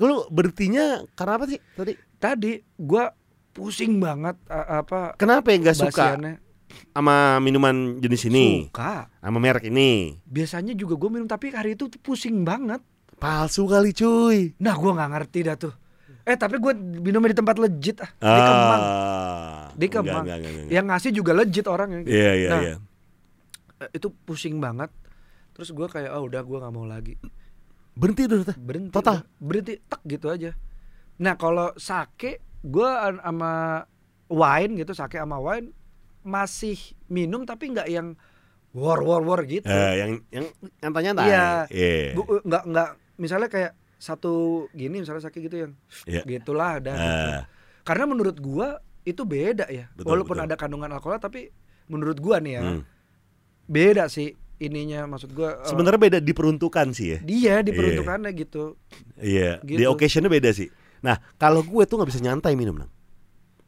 Lu 0.00 0.26
berhentinya 0.28 1.06
karena 1.14 1.32
apa 1.38 1.44
sih 1.46 1.60
tadi? 1.76 1.92
Tadi 2.20 2.60
gua 2.76 3.12
pusing 3.50 3.96
banget 3.98 4.36
apa 4.48 5.18
Kenapa 5.18 5.50
ya 5.50 5.56
nggak 5.58 5.78
suka 5.78 6.16
sama 6.94 7.42
minuman 7.42 7.98
jenis 7.98 8.30
ini, 8.30 8.70
Suka. 8.70 9.10
sama 9.18 9.38
merek 9.42 9.66
ini? 9.66 10.22
Biasanya 10.22 10.74
juga 10.78 10.94
gue 10.94 11.10
minum 11.10 11.26
tapi 11.26 11.50
hari 11.50 11.74
itu 11.74 11.90
pusing 11.98 12.46
banget. 12.46 12.78
Palsu 13.20 13.62
kali 13.64 13.92
cuy. 13.92 14.56
Nah 14.56 14.74
gua 14.74 14.92
nggak 14.94 15.10
ngerti 15.12 15.38
dah 15.42 15.56
tuh. 15.56 15.74
Eh 16.22 16.34
tapi 16.34 16.56
gue 16.56 16.72
minumnya 16.74 17.32
di 17.32 17.38
tempat 17.38 17.56
legit 17.56 17.96
ah. 17.98 18.10
Di 18.12 18.40
Kemang. 18.40 18.80
Ah, 18.80 19.64
Di 19.70 19.86
enggak, 19.86 19.92
Kemang. 19.94 20.22
enggak, 20.22 20.36
enggak, 20.38 20.52
enggak. 20.52 20.70
Yang 20.70 20.86
ngasih 20.86 21.10
juga 21.12 21.32
legit 21.34 21.66
orangnya. 21.66 21.98
Iya 22.02 22.32
iya 22.34 22.48
Nah, 22.48 22.60
iya. 22.60 22.74
Eh, 23.78 23.90
Itu 23.92 24.12
pusing 24.14 24.56
banget. 24.56 24.90
Terus 25.52 25.70
gue 25.70 25.86
kayak 25.86 26.10
oh 26.10 26.24
udah 26.24 26.40
gue 26.40 26.58
nggak 26.58 26.72
mau 26.72 26.84
lagi. 26.84 27.14
Berhenti 27.92 28.24
dulu 28.24 28.42
teh. 28.42 28.56
berhenti 28.56 28.90
Total? 28.90 29.18
udah. 29.18 29.26
berhenti 29.38 29.74
tek 29.78 30.00
gitu 30.06 30.26
aja 30.26 30.52
nah 31.14 31.36
kalau 31.36 31.68
sake 31.74 32.40
gua 32.62 33.04
an- 33.04 33.20
sama 33.20 33.84
wine 34.26 34.72
gitu 34.74 34.96
sake 34.96 35.20
sama 35.20 35.36
wine 35.36 35.68
masih 36.22 36.80
minum 37.06 37.44
tapi 37.44 37.68
nggak 37.68 37.84
yang 37.86 38.16
war 38.72 38.96
war 38.98 39.20
war 39.20 39.44
gitu 39.44 39.66
Eh, 39.66 39.94
yang 39.98 40.10
yang 40.30 40.46
nyantai-nyantai. 40.80 41.26
Iya. 41.26 41.44
Iya. 41.68 42.14
Bu- 42.14 42.40
nggak 42.40 42.62
nggak 42.64 42.88
misalnya 43.20 43.46
kayak 43.46 43.72
satu 43.94 44.32
gini 44.72 44.98
misalnya 44.98 45.20
sake 45.20 45.38
gitu 45.38 45.60
yang 45.60 45.72
Iya. 46.04 46.24
gitulah 46.24 46.80
ada 46.80 46.90
gitu. 46.90 47.28
Ah, 47.30 47.42
karena 47.82 48.04
menurut 48.06 48.36
gua 48.36 48.68
itu 49.02 49.22
beda 49.22 49.68
ya 49.68 49.92
Betul, 49.92 50.08
walaupun 50.10 50.36
betul. 50.36 50.46
ada 50.46 50.54
kandungan 50.56 50.90
alkohol 50.90 51.16
tapi 51.18 51.52
menurut 51.86 52.16
gua 52.16 52.36
nih 52.38 52.52
ya 52.54 52.62
hmm. 52.66 52.82
beda 53.66 54.08
sih 54.08 54.32
ininya 54.58 55.04
maksud 55.06 55.30
gua 55.30 55.56
eh, 55.58 55.66
Sebenarnya 55.66 56.00
beda 56.00 56.18
diperuntukkan 56.18 56.86
sih 56.90 57.06
ya. 57.10 57.18
dia 57.20 57.54
diperuntukannya 57.60 58.32
gitu 58.34 58.76
Iya, 59.16 59.60
di 59.60 59.76
Gitu. 59.76 59.84
occasionnya 59.86 60.28
beda 60.28 60.48
sih. 60.50 60.72
Nah, 61.00 61.16
kalau 61.34 61.60
gue 61.60 61.84
tuh 61.84 61.96
nggak 61.96 62.08
bisa 62.08 62.20
nyantai 62.20 62.52
minum, 62.54 62.72
Nang. 62.74 62.88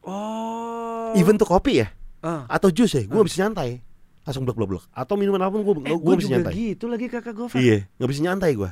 oh 0.03 1.13
Even 1.13 1.37
tuh 1.37 1.45
kopi 1.47 1.81
ya, 1.81 1.93
Ah. 2.21 2.45
atau 2.47 2.69
jus 2.69 2.89
ya, 2.91 3.03
gue 3.03 3.11
nggak 3.11 3.25
bisa 3.27 3.41
nyantai. 3.43 3.81
Langsung 4.23 4.45
blek 4.45 4.55
blek 4.55 4.69
blek. 4.71 4.85
Atau 4.91 5.17
minuman 5.17 5.43
apa 5.43 5.53
pun 5.55 5.63
gue 5.63 5.75
Eh, 5.83 5.91
gue 5.91 5.99
gue 5.99 6.15
bisa 6.15 6.31
nyantai. 6.31 6.53
gitu 6.55 6.85
lagi 6.87 7.07
kakak 7.07 7.35
Gofar. 7.35 7.59
Iya, 7.59 7.85
nggak 7.97 8.09
bisa 8.09 8.21
nyantai 8.23 8.51
gue. 8.55 8.71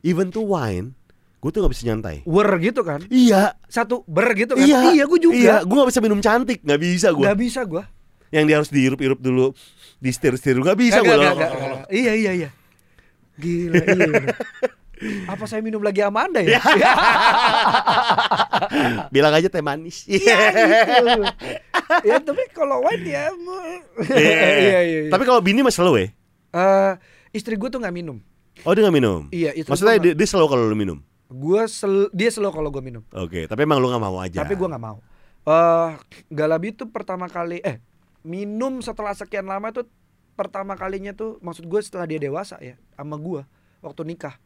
Even 0.00 0.30
tuh 0.30 0.46
wine, 0.46 0.94
gue 1.42 1.50
tuh 1.50 1.58
nggak 1.62 1.72
bisa 1.72 1.84
nyantai. 1.90 2.16
Wer 2.22 2.50
gitu 2.62 2.80
kan? 2.86 3.02
Iya, 3.10 3.58
Satu 3.66 4.06
ber 4.06 4.30
gitu 4.34 4.54
kan? 4.54 4.64
iya, 4.64 5.04
gue 5.04 5.20
juga. 5.20 5.36
Iya, 5.36 5.56
gue 5.66 5.76
nggak 5.76 5.90
bisa 5.90 6.02
minum 6.02 6.20
cantik, 6.22 6.58
nggak 6.62 6.80
bisa 6.80 7.08
gue. 7.10 7.26
Gak 7.26 7.38
bisa 7.38 7.60
gue. 7.66 7.82
Yang 8.30 8.44
dia 8.46 8.56
harus 8.62 8.70
dihirup-hirup 8.70 9.18
dulu, 9.18 9.46
di 9.98 10.10
setir 10.14 10.38
setir 10.38 10.56
nggak 10.58 10.78
bisa 10.78 11.02
gue. 11.02 11.14
Iya 11.90 12.12
iya 12.14 12.32
iya. 12.34 12.50
Gila 13.40 13.82
iya. 13.82 14.06
Apa 15.32 15.48
saya 15.48 15.64
minum 15.64 15.80
lagi 15.80 16.04
sama 16.04 16.28
anda 16.28 16.44
ya? 16.44 16.60
Bilang 19.14 19.32
aja 19.32 19.48
teh 19.48 19.64
manis. 19.64 20.04
Iya 20.04 20.36
gitu. 20.52 21.24
ya 22.04 22.20
tapi 22.20 22.44
kalau 22.52 22.84
wine 22.84 23.08
ya. 23.08 23.32
Iya. 23.32 24.12
Iya 24.20 24.48
iya. 24.60 24.80
iya. 24.84 25.00
Tapi 25.08 25.24
kalau 25.24 25.40
bini 25.40 25.64
mah 25.64 25.72
slow 25.72 25.96
ya. 25.96 26.12
Eh, 26.52 26.92
istri 27.32 27.56
gue 27.56 27.72
tuh 27.72 27.80
nggak 27.80 27.96
minum. 27.96 28.20
Oh 28.62 28.72
dia 28.72 28.82
nggak 28.82 28.94
minum. 28.94 29.20
Iya 29.28 29.50
istri 29.52 29.68
Maksudnya 29.68 29.96
dia, 29.98 30.12
dia 30.12 30.26
slow 30.26 30.44
kalau 30.44 30.64
lu 30.64 30.74
minum. 30.74 30.98
Gua 31.26 31.64
sel- 31.64 32.10
dia 32.10 32.28
slow 32.28 32.48
kalau 32.48 32.68
gue 32.68 32.80
minum. 32.80 33.06
Oke, 33.08 33.44
tapi 33.44 33.62
emang 33.62 33.78
lu 33.78 33.86
nggak 33.86 34.02
mau 34.02 34.18
aja. 34.18 34.38
Tapi 34.38 34.52
gue 34.52 34.66
nggak 34.66 34.82
mau. 34.82 34.98
Eh 35.42 35.90
Galabi 36.28 36.70
itu 36.70 36.84
pertama 36.86 37.26
kali 37.26 37.58
eh 37.60 37.78
minum 38.20 38.78
setelah 38.78 39.10
sekian 39.10 39.44
lama 39.44 39.70
tuh 39.70 39.86
pertama 40.32 40.72
kalinya 40.72 41.10
tuh 41.10 41.36
maksud 41.38 41.64
gue 41.64 41.80
setelah 41.80 42.04
dia 42.04 42.18
dewasa 42.18 42.56
ya 42.58 42.74
sama 42.92 43.14
gue 43.14 43.42
waktu 43.78 44.02
nikah 44.04 44.36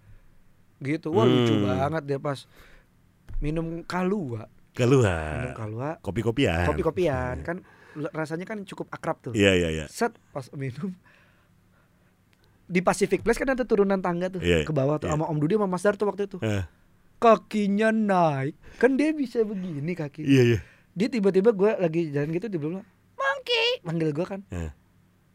gitu. 0.79 1.11
Wah 1.11 1.25
lucu 1.25 1.51
Hmm. 1.53 1.65
banget 1.65 2.03
dia 2.05 2.19
pas 2.19 2.45
minum 3.39 3.83
kalua, 3.83 4.47
minum 4.47 4.71
keluar. 4.73 5.55
kalua, 5.55 5.91
Kopi-kopian. 6.01 6.65
kopi-kopian 6.65 7.37
kan 7.43 7.57
l- 7.95 8.11
rasanya 8.11 8.45
kan 8.45 8.63
cukup 8.63 8.87
akrab 8.89 9.19
tuh. 9.21 9.33
Iya 9.33 9.53
iya 9.55 9.69
iya. 9.73 9.85
Set 9.87 10.15
pas 10.31 10.47
minum 10.53 10.95
di 12.65 12.81
Pacific 12.81 13.21
Place 13.21 13.37
kan 13.37 13.49
ada 13.49 13.63
turunan 13.63 13.99
tangga 13.99 14.29
tuh 14.29 14.41
Iya, 14.41 14.63
ke 14.63 14.71
bawah 14.71 14.97
tuh 14.97 15.07
iya. 15.07 15.15
sama 15.15 15.25
Om 15.27 15.39
Dudi 15.39 15.55
sama 15.55 15.67
Mas 15.67 15.81
Dar 15.81 15.95
tuh 15.95 16.07
waktu 16.07 16.25
itu. 16.25 16.39
Eh, 16.41 16.65
Kakinya 17.17 17.89
naik. 17.89 18.57
Kan 18.77 18.95
dia 18.95 19.11
bisa 19.11 19.41
begini 19.43 19.93
kaki. 19.93 20.23
Iya 20.23 20.43
iya. 20.47 20.59
dia 20.93 21.09
tiba-tiba 21.09 21.51
gue 21.51 21.71
lagi 21.75 22.01
jalan 22.09 22.31
gitu 22.31 22.47
dia 22.47 22.55
bilang 22.57 22.87
monkey 23.15 23.69
manggil 23.83 24.11
gue 24.11 24.23
kan 24.23 24.41
Eh. 24.49 24.71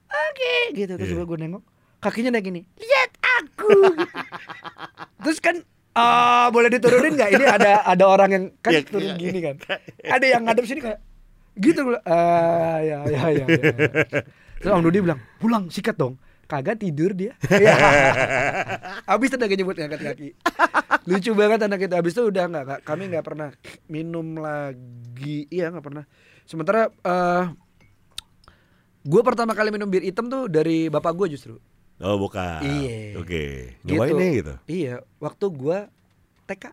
monkey 0.05 0.59
gitu 0.73 0.95
terus 0.95 1.11
Iya. 1.11 1.21
gue 1.21 1.37
nengok 1.37 1.63
kakinya 1.99 2.31
naik 2.31 2.45
gini 2.45 2.61
lihat 2.73 3.11
aku 3.19 3.67
terus 5.21 5.39
kan 5.39 5.59
ah 5.91 6.47
boleh 6.47 6.69
diturunin 6.69 7.11
nggak 7.11 7.31
ini 7.33 7.43
ada 7.43 7.83
ada 7.83 8.05
orang 8.05 8.29
yang 8.31 8.43
kan 8.57 8.71
Iya, 8.71 8.81
turun 8.83 9.03
iya, 9.03 9.15
gini 9.17 9.39
kan 9.41 9.55
ada 10.07 10.25
yang 10.25 10.41
ngadep 10.43 10.63
sini 10.63 10.79
kayak 10.79 10.99
gitu 11.57 11.79
gue 11.83 11.99
ah 12.05 12.79
ya 12.79 12.97
ya 13.03 13.21
ya, 13.33 13.43
ya. 13.43 13.47
terus 14.55 14.71
Om 14.71 14.79
Dudi 14.81 15.03
bilang 15.03 15.19
pulang 15.37 15.67
sikat 15.67 15.99
dong 15.99 16.15
kagak 16.49 16.81
tidur 16.81 17.13
dia 17.13 17.37
ya. 17.55 17.75
habis 19.05 19.29
tenaga 19.29 19.53
nyebut 19.53 19.77
ngangkat 19.77 20.01
kaki 20.01 20.29
lucu 21.05 21.31
banget 21.31 21.59
anak 21.61 21.79
itu 21.79 21.93
habis 21.93 22.11
itu 22.11 22.25
udah 22.25 22.43
nggak 22.43 22.81
kami 22.81 23.05
nggak 23.07 23.21
pernah 23.21 23.49
minum 23.85 24.33
lagi 24.35 25.45
iya 25.47 25.69
nggak 25.69 25.85
pernah 25.85 26.03
sementara 26.43 26.89
eh 26.89 27.43
gue 29.01 29.21
pertama 29.21 29.53
kali 29.53 29.69
minum 29.69 29.87
bir 29.87 30.01
hitam 30.01 30.27
tuh 30.27 30.45
dari 30.45 30.89
bapak 30.89 31.13
gue 31.15 31.29
justru 31.31 31.55
Oh 31.99 32.15
bukan. 32.15 32.63
Iya. 32.63 33.19
Oke. 33.19 33.75
Gitu. 33.83 33.91
Nyobain 33.91 34.15
nih 34.15 34.31
gitu. 34.39 34.53
iya 34.71 35.03
waktu 35.19 35.45
gue 35.51 35.77
TK 36.47 36.63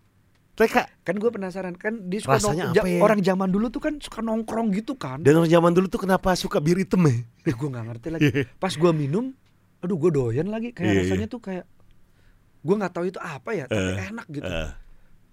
TK. 0.54 0.76
kan 1.02 1.14
gue 1.18 1.28
penasaran 1.28 1.74
kan 1.74 1.98
dia 2.06 2.22
suka 2.22 2.38
Rasanya 2.38 2.70
apa 2.70 2.86
ya? 2.86 3.02
orang 3.02 3.18
zaman 3.20 3.50
dulu 3.50 3.66
tuh 3.68 3.82
kan 3.82 3.98
suka 3.98 4.22
nongkrong 4.22 4.70
gitu 4.70 4.94
kan 4.94 5.20
Dan 5.20 5.36
orang 5.36 5.50
zaman 5.50 5.74
dulu 5.74 5.90
tuh 5.90 5.98
kenapa 5.98 6.30
suka 6.32 6.62
bir 6.62 6.78
hitam 6.78 7.02
ya? 7.04 7.26
eh, 7.42 7.50
gue 7.50 7.68
nggak 7.68 7.84
ngerti 7.84 8.08
lagi 8.08 8.26
pas 8.62 8.70
gue 8.70 8.92
minum 8.94 9.34
aduh 9.86 9.96
gue 9.96 10.10
doyan 10.10 10.46
lagi 10.46 10.70
kayak 10.70 10.90
Iya, 10.90 11.00
rasanya 11.04 11.26
tuh 11.26 11.40
kayak 11.40 11.64
gue 12.60 12.74
nggak 12.74 12.92
tahu 12.92 13.04
itu 13.06 13.18
apa 13.18 13.50
ya 13.52 13.64
tapi 13.64 13.90
Eh, 13.94 14.06
enak 14.08 14.26
gitu 14.28 14.44
Eh, 14.44 14.70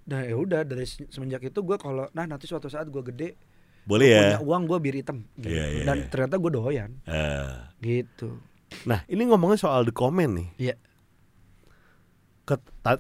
nah 0.04 0.20
ya 0.22 0.36
udah 0.36 0.62
dari 0.62 0.84
se- 0.84 1.08
semenjak 1.08 1.42
itu 1.42 1.60
gue 1.60 1.76
kalau 1.76 2.06
nah 2.12 2.24
nanti 2.24 2.46
suatu 2.46 2.68
saat 2.68 2.86
gue 2.86 3.02
gede 3.04 3.34
boleh 3.84 4.06
ya. 4.06 4.20
punya 4.22 4.42
uang 4.42 4.64
gue 4.66 4.78
bir 4.80 4.96
hitam 4.96 5.26
gitu. 5.36 5.50
Iya, 5.50 5.66
iya, 5.74 5.84
dan 5.84 5.98
iya. 5.98 6.08
ternyata 6.08 6.36
gue 6.38 6.52
doyan 6.52 6.92
Eh. 7.04 7.52
gitu 7.82 8.38
Nah 8.84 9.02
ini 9.06 9.24
ngomongin 9.24 9.56
soal 9.56 9.82
the 9.82 9.92
comment 9.92 10.34
nih. 10.34 10.50
Iya. 10.60 10.76
Ke, 12.44 12.58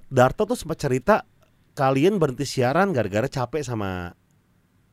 Darto 0.08 0.46
tuh 0.46 0.54
sempat 0.54 0.78
cerita 0.78 1.26
kalian 1.74 2.16
berhenti 2.16 2.46
siaran 2.48 2.90
gara-gara 2.90 3.26
capek 3.28 3.60
sama 3.60 4.14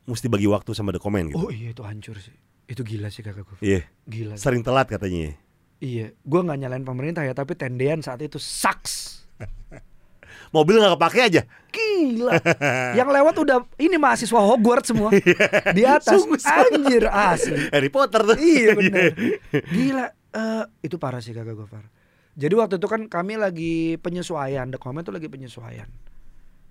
mesti 0.03 0.27
bagi 0.27 0.45
waktu 0.45 0.71
sama 0.71 0.89
the 0.89 0.97
comment 0.97 1.29
gitu. 1.29 1.37
oh 1.39 1.47
iya 1.47 1.71
itu 1.71 1.79
hancur 1.81 2.17
sih 2.17 2.33
itu 2.65 2.81
gila 2.81 3.07
sih 3.07 3.21
kakak 3.21 3.45
gue 3.45 3.57
Iya. 3.61 3.81
gila 4.03 4.33
sih. 4.33 4.41
Sering 4.41 4.61
telat 4.61 4.87
katanya. 4.87 5.37
Iya 5.81 6.13
gue 6.13 6.39
nggak 6.45 6.59
nyalain 6.61 6.85
pemerintah 6.85 7.25
ya 7.25 7.33
tapi 7.33 7.57
tendean 7.57 7.99
saat 8.05 8.21
itu 8.21 8.37
sucks. 8.37 9.25
Mobil 10.55 10.77
nggak 10.77 10.95
kepake 10.95 11.19
aja. 11.25 11.41
gila. 11.71 12.35
Yang 12.99 13.09
lewat 13.09 13.35
udah 13.39 13.57
ini 13.79 13.95
mahasiswa 13.97 14.39
Hogwarts 14.39 14.91
semua. 14.93 15.09
Di 15.77 15.83
atas. 15.87 16.11
Sungguh-sungguh. 16.11 16.87
anjir 16.87 17.05
asli. 17.07 17.71
Harry 17.71 17.89
Potter 17.89 18.21
tuh. 18.23 18.37
iya 18.37 18.75
bener. 18.75 19.15
Gila 19.51 20.05
eh, 20.11 20.63
itu 20.85 20.95
parah 20.99 21.23
sih 21.23 21.33
kakak 21.35 21.55
gue 21.55 21.67
parah 21.67 21.91
jadi 22.31 22.53
waktu 22.55 22.79
itu 22.79 22.87
kan 22.87 23.11
kami 23.11 23.35
lagi 23.35 23.99
penyesuaian 23.99 24.71
The 24.71 24.79
Comment 24.79 25.03
tuh 25.03 25.11
lagi 25.11 25.27
penyesuaian. 25.27 25.87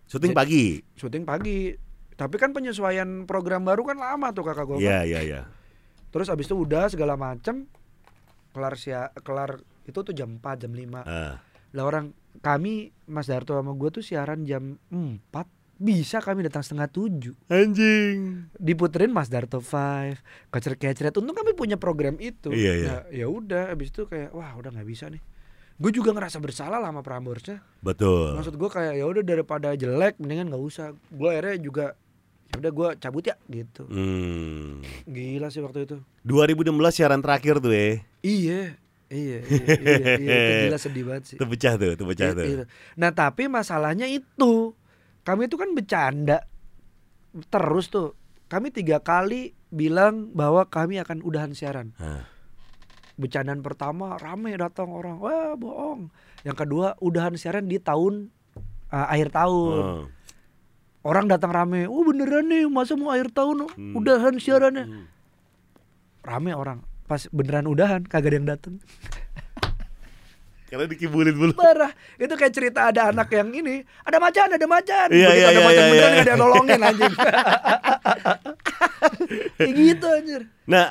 Syuting 0.09 0.33
pagi. 0.33 0.81
syuting 0.97 1.29
pagi. 1.29 1.77
Tapi 2.17 2.37
kan 2.37 2.53
penyesuaian 2.53 3.25
program 3.25 3.65
baru 3.65 3.85
kan 3.89 3.97
lama 3.97 4.29
tuh 4.37 4.45
kakak 4.45 4.65
gue 4.69 4.77
Iya 4.85 5.09
iya 5.09 5.21
iya. 5.25 5.41
terus 6.11 6.29
abis 6.29 6.51
itu 6.51 6.59
udah 6.59 6.91
segala 6.91 7.15
macem 7.17 7.65
kelar 8.51 8.75
sia 8.75 9.01
kelar 9.19 9.57
itu 9.83 9.97
tuh 9.97 10.11
jam 10.11 10.35
4 10.35 10.43
jam 10.59 10.71
5 10.71 11.03
Ah. 11.03 11.39
lah 11.71 11.85
orang 11.85 12.11
kami 12.39 12.91
Mas 13.05 13.27
Darto 13.27 13.53
sama 13.53 13.73
gue 13.73 13.91
tuh 13.91 14.01
siaran 14.01 14.43
jam 14.43 14.79
4 14.89 15.19
bisa 15.77 16.19
kami 16.19 16.43
datang 16.43 16.61
setengah 16.61 16.87
tujuh 16.87 17.33
Anjing. 17.49 18.47
diputerin 18.53 19.09
Mas 19.09 19.27
Darto 19.27 19.59
Five 19.59 20.21
keceret 20.49 20.77
keceret 20.77 21.15
untung 21.15 21.33
kami 21.33 21.53
punya 21.53 21.75
program 21.75 22.19
itu 22.19 22.51
Iya, 22.51 22.73
iya. 22.75 22.87
Nah, 22.87 23.03
ya 23.09 23.27
udah 23.27 23.71
abis 23.71 23.89
itu 23.89 24.05
kayak 24.05 24.31
wah 24.31 24.53
udah 24.53 24.71
nggak 24.71 24.85
bisa 24.85 25.07
nih 25.07 25.23
gue 25.77 25.91
juga 25.91 26.13
ngerasa 26.13 26.37
bersalah 26.39 26.77
lah 26.77 26.91
sama 26.91 27.01
Prambors 27.01 27.49
Betul. 27.81 28.37
maksud 28.37 28.53
gue 28.53 28.69
kayak 28.69 28.95
ya 28.95 29.05
udah 29.07 29.23
daripada 29.23 29.73
jelek 29.73 30.21
mendingan 30.21 30.53
nggak 30.53 30.61
usah 30.63 30.87
gue 30.93 31.29
akhirnya 31.31 31.57
juga 31.57 31.87
udah 32.53 32.71
gue 32.71 32.89
cabut 32.99 33.23
ya 33.23 33.37
gitu 33.47 33.87
Hmm. 33.87 34.83
gila 35.05 35.49
sih 35.49 35.59
waktu 35.59 35.85
itu 35.85 35.97
2016 36.23 36.67
siaran 36.93 37.21
terakhir 37.21 37.59
tuh 37.59 37.71
eh. 37.71 38.03
iya 38.21 38.75
iya 39.07 39.39
iya, 39.41 39.67
iya, 39.81 40.17
iya, 40.17 40.39
gila 40.65 40.79
sedih 40.79 41.05
banget 41.05 41.23
sih 41.25 41.37
Itu 41.37 41.45
pecah 41.45 41.75
tuh, 41.75 41.91
itu 41.93 42.05
pecah 42.05 42.27
I- 42.27 42.37
tuh. 42.37 42.45
itu. 42.45 42.65
nah 42.95 43.11
tapi 43.11 43.47
masalahnya 43.47 44.07
itu 44.07 44.75
kami 45.21 45.47
itu 45.47 45.55
kan 45.55 45.71
bercanda 45.71 46.43
terus 47.47 47.87
tuh 47.87 48.19
kami 48.47 48.69
tiga 48.69 48.99
kali 48.99 49.51
bilang 49.69 50.31
bahwa 50.33 50.65
kami 50.65 50.99
akan 50.99 51.23
udahan 51.23 51.53
siaran 51.53 51.95
Hah. 51.97 52.27
bercandaan 53.15 53.61
pertama 53.61 54.15
rame 54.17 54.51
datang 54.55 54.91
orang 54.91 55.17
wah 55.17 55.55
bohong 55.55 56.11
yang 56.43 56.55
kedua 56.55 56.99
udahan 56.99 57.35
siaran 57.35 57.65
di 57.65 57.79
tahun 57.79 58.35
uh, 58.89 59.07
akhir 59.07 59.31
tahun 59.31 59.79
Oh. 59.79 60.05
Orang 61.03 61.25
datang 61.27 61.51
rame 61.51 61.85
oh 61.85 62.03
beneran 62.03 62.45
nih 62.45 62.65
masa 62.67 62.93
mau 62.95 63.09
akhir 63.09 63.31
tahun 63.31 63.69
Hmm. 63.69 63.95
udahan 63.95 64.37
siarannya 64.37 64.85
Hmm. 64.85 65.05
rame 66.21 66.53
orang 66.53 66.81
pas 67.05 67.25
beneran 67.29 67.67
udahan 67.67 68.03
kagak 68.03 68.31
ada 68.31 68.37
yang 68.37 68.49
datang 68.49 68.75
Karena 70.67 70.87
dikibulin 70.87 71.35
dulu. 71.35 71.53
parah 71.53 71.91
itu 72.15 72.31
kayak 72.31 72.55
cerita 72.55 72.87
ada 72.87 73.11
anak 73.11 73.27
yang 73.29 73.51
ini 73.51 73.83
ada 74.01 74.17
macan 74.17 74.47
ada 74.49 74.67
macan 74.69 75.09
Iya, 75.09 75.27
Begitu 75.27 75.35
iya, 75.35 75.49
ada 75.49 75.51
iya, 75.53 75.67
macan 75.67 75.75
iya, 75.77 75.91
beneran 75.91 75.99
iya. 75.99 76.11
nggak 76.13 76.23
ada 76.23 76.31
yang 76.31 76.41
nolongin 76.41 76.81
anjing 76.81 77.15
kayak 79.57 79.73
gitu 79.75 80.07
anjir 80.09 80.43
Nah, 80.65 80.87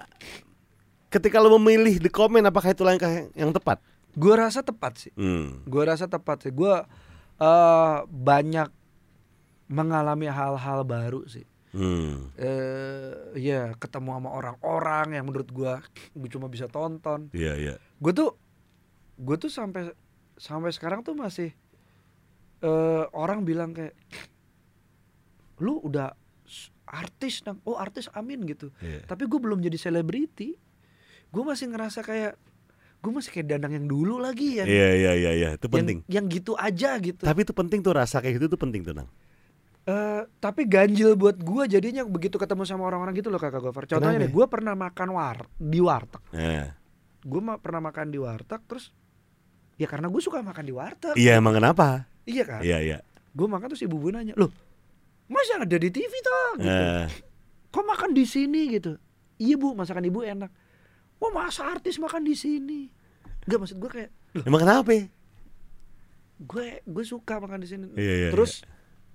ketika 1.07 1.40
lo 1.40 1.56
memilih 1.56 1.95
the 1.98 2.11
comment 2.11 2.44
apakah 2.44 2.69
itu 2.69 2.84
langkah 2.84 3.07
yang, 3.31 3.52
tepat? 3.52 3.80
gua 4.11 4.36
rasa 4.41 4.60
tepat 4.60 4.99
sih 4.99 5.11
Hmm. 5.15 5.64
gua 5.64 5.84
rasa 5.88 6.06
tepat 6.06 6.44
sih 6.44 6.52
gua 6.52 6.84
eh, 7.38 7.95
banyak 8.03 8.68
mengalami 9.69 10.27
hal-hal 10.27 10.81
baru 10.83 11.23
sih 11.25 11.45
Hmm. 11.69 12.33
eh 12.33 13.13
ya 13.37 13.77
ketemu 13.77 14.17
sama 14.17 14.29
orang-orang 14.33 15.13
yang 15.13 15.29
menurut 15.29 15.53
gua 15.53 15.85
gua 16.11 16.29
cuma 16.33 16.49
bisa 16.49 16.65
tonton 16.65 17.29
Iya, 17.29 17.53
iya. 17.55 17.73
gue 18.01 18.09
tuh 18.09 18.33
gue 19.15 19.37
tuh 19.37 19.53
sampai 19.53 19.93
sampai 20.33 20.73
sekarang 20.73 21.05
tuh 21.05 21.13
masih 21.13 21.53
eh 22.59 23.05
orang 23.13 23.45
bilang 23.45 23.77
kayak 23.77 23.93
lu 25.63 25.77
udah 25.77 26.09
artis 26.89 27.45
nang 27.45 27.61
oh 27.63 27.77
artis 27.77 28.09
amin 28.17 28.49
gitu 28.49 28.73
Iya. 28.81 29.05
tapi 29.05 29.29
gue 29.29 29.37
belum 29.37 29.61
jadi 29.61 29.77
selebriti 29.77 30.57
gue 31.29 31.43
masih 31.45 31.69
ngerasa 31.69 32.01
kayak 32.01 32.33
gue 32.99 33.11
masih 33.13 33.29
kayak 33.29 33.45
danang 33.45 33.77
yang 33.77 33.85
dulu 33.85 34.17
lagi 34.17 34.57
ya 34.57 34.65
Iya, 34.65 34.89
iya, 34.97 35.11
iya, 35.13 35.31
iya. 35.31 35.49
Itu 35.53 35.69
yang, 35.69 35.85
penting. 35.85 35.99
yang 36.09 36.25
gitu 36.27 36.57
aja 36.57 36.97
gitu 36.97 37.23
Tapi 37.23 37.45
itu 37.45 37.53
penting 37.53 37.79
tuh 37.79 37.93
rasa 37.93 38.19
kayak 38.19 38.41
gitu 38.41 38.51
tuh 38.51 38.59
penting 38.59 38.81
tuh, 38.81 38.91
Nang. 38.91 39.07
Eh, 39.88 40.22
tapi 40.38 40.68
ganjil 40.69 41.15
buat 41.18 41.39
gue 41.39 41.64
jadinya 41.65 42.06
begitu 42.06 42.35
ketemu 42.38 42.61
sama 42.68 42.85
orang-orang 42.85 43.15
gitu 43.18 43.31
loh 43.34 43.41
kakak 43.41 43.64
Gofar. 43.64 43.89
Contohnya 43.89 44.19
Kenapa? 44.19 44.26
nih 44.27 44.31
gue 44.35 44.45
pernah 44.45 44.73
makan 44.77 45.10
war 45.15 45.38
di 45.57 45.80
warteg. 45.80 46.23
Nah. 46.35 46.68
gue 47.19 47.41
ma- 47.43 47.60
pernah 47.60 47.84
makan 47.84 48.15
di 48.15 48.19
warteg 48.22 48.64
terus 48.64 48.95
ya 49.76 49.91
karena 49.91 50.07
gue 50.07 50.22
suka 50.23 50.39
makan 50.39 50.64
di 50.64 50.73
warteg. 50.76 51.15
Iya, 51.19 51.39
emang 51.41 51.57
kenapa? 51.57 52.07
iya 52.30 52.43
kan? 52.45 52.61
Iya, 52.61 52.77
iya. 52.80 52.97
gue 53.30 53.47
makan 53.47 53.72
terus 53.72 53.84
ibu-ibu 53.85 54.10
nanya 54.14 54.34
loh 54.38 54.49
masa 55.30 55.61
ada 55.61 55.77
di 55.77 55.89
TV 55.93 56.10
toh? 56.26 56.51
Gitu. 56.57 56.69
Eh, 56.69 57.06
kok 57.69 57.85
makan 57.85 58.11
di 58.18 58.26
sini? 58.26 58.73
Gitu. 58.73 58.97
Iya 59.38 59.56
bu 59.56 59.77
masakan 59.77 60.03
ibu 60.06 60.26
enak. 60.26 60.49
Wah 61.22 61.31
masa 61.31 61.69
artis 61.69 62.01
makan 62.01 62.26
di 62.26 62.34
sini? 62.34 62.89
Gak 63.45 63.61
maksud 63.61 63.77
gue 63.77 63.89
kayak 63.89 64.10
loh. 64.35 64.43
Emang 64.45 64.61
kenapa? 64.65 64.91
gue 66.39 66.68
gue 66.81 67.03
suka 67.06 67.38
makan 67.38 67.60
di 67.60 67.68
sini. 67.68 67.85
Iya, 67.99 68.14
iya, 68.15 68.30
terus 68.31 68.64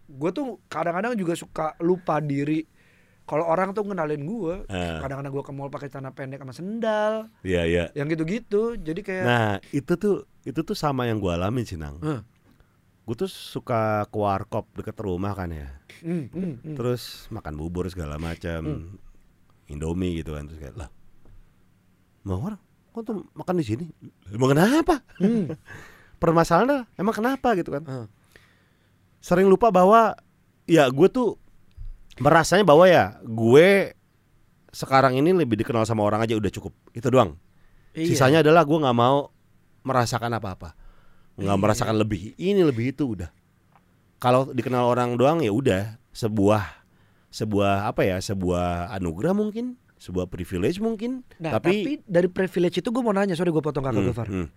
gue 0.06 0.30
tuh 0.30 0.46
kadang-kadang 0.66 1.14
juga 1.14 1.32
suka 1.32 1.72
lupa 1.78 2.18
diri 2.18 2.64
kalau 3.24 3.44
orang 3.44 3.72
tuh 3.72 3.82
ngenalin 3.82 4.20
gue 4.20 4.54
Eh. 4.68 4.98
kadang-kadang 5.00 5.32
gue 5.32 5.42
ke 5.42 5.50
mall 5.50 5.68
pakai 5.68 5.88
celana 5.88 6.10
pendek 6.10 6.38
sama 6.38 6.52
sendal 6.52 7.32
Iya, 7.40 7.62
iya. 7.64 7.84
yang 7.92 8.06
gitu-gitu 8.06 8.76
jadi 8.76 9.00
kayak 9.00 9.24
Nah, 9.24 9.50
itu 9.70 9.92
tuh 9.94 10.16
itu 10.42 10.60
tuh 10.60 10.76
sama 10.76 11.04
yang 11.04 11.16
gua 11.16 11.36
alamin 11.36 11.64
sih, 11.64 11.74
Nang. 11.74 11.96
Hah. 11.98 12.20
gue 13.04 13.14
tuh 13.14 13.28
suka 13.28 14.04
ke 14.04 14.16
warkop 14.16 14.64
deket 14.72 14.96
rumah 14.96 15.32
kan 15.32 15.48
ya. 15.48 15.68
Hmm, 16.00 16.24
hmm, 16.28 16.52
hmm. 16.60 16.74
Terus 16.74 17.28
makan 17.28 17.52
bubur 17.54 17.84
segala 17.86 18.16
macam, 18.16 18.92
Indomie 19.66 20.16
gitu 20.16 20.32
kan 20.32 20.44
terus 20.44 20.56
kayak 20.58 20.76
lah, 20.76 20.88
mau 22.22 22.40
orang, 22.40 22.60
kok 22.90 23.04
tuh 23.04 23.24
makan 23.32 23.56
di 23.56 23.64
sini? 23.64 23.84
Emang 24.28 24.52
kenapa? 24.52 25.04
Hmm. 25.16 25.52
Permasalahannya 26.20 26.88
emang 26.96 27.12
kenapa 27.12 27.52
gitu 27.54 27.72
kan? 27.72 27.84
Ah. 27.84 28.06
Sering 29.24 29.48
lupa 29.48 29.72
bahwa 29.72 30.12
ya 30.68 30.84
gue 30.92 31.08
tuh 31.08 31.40
merasanya 32.20 32.60
bahwa 32.60 32.84
ya 32.84 33.16
gue 33.24 33.96
sekarang 34.68 35.16
ini 35.16 35.32
lebih 35.32 35.56
dikenal 35.64 35.88
sama 35.88 36.04
orang 36.04 36.20
aja 36.28 36.36
udah 36.36 36.52
cukup 36.52 36.76
itu 36.92 37.08
doang. 37.08 37.40
Iya. 37.96 38.12
Sisanya 38.12 38.44
adalah 38.44 38.68
gue 38.68 38.76
nggak 38.76 38.92
mau 38.92 39.32
merasakan 39.80 40.28
apa-apa, 40.36 40.76
nggak 41.40 41.56
Iya. 41.56 41.62
merasakan 41.64 41.96
lebih 41.96 42.36
ini 42.36 42.60
lebih 42.60 42.92
itu 42.92 43.16
udah. 43.16 43.32
Kalau 44.20 44.52
dikenal 44.52 44.84
orang 44.92 45.16
doang 45.16 45.40
ya 45.40 45.56
udah 45.56 45.96
sebuah 46.12 46.84
sebuah 47.32 47.88
apa 47.88 48.04
ya 48.04 48.20
sebuah 48.20 48.92
anugerah 48.92 49.32
mungkin, 49.32 49.80
sebuah 49.96 50.28
privilege 50.28 50.84
mungkin. 50.84 51.24
Nah, 51.40 51.56
tapi, 51.56 52.04
dari 52.04 52.28
privilege 52.28 52.84
itu 52.84 52.92
gue 52.92 53.00
mau 53.00 53.16
nanya, 53.16 53.32
sorry 53.32 53.48
gue 53.48 53.64
potong 53.64 53.88
kakak 53.88 54.04
Hmm, 54.04 54.44
hmm. 54.44 54.48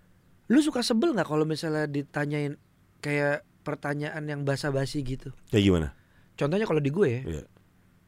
Lu 0.52 0.60
suka 0.60 0.84
sebel 0.84 1.16
nggak 1.16 1.24
kalau 1.24 1.48
misalnya 1.48 1.88
ditanyain 1.88 2.60
kayak 3.00 3.47
pertanyaan 3.68 4.24
yang 4.24 4.40
basa-basi 4.42 5.04
gitu? 5.04 5.28
kayak 5.52 5.60
gimana? 5.62 5.88
Contohnya 6.34 6.64
kalau 6.64 6.80
di 6.80 6.88
gue 6.88 7.08
ya, 7.10 7.20
Iya. 7.28 7.44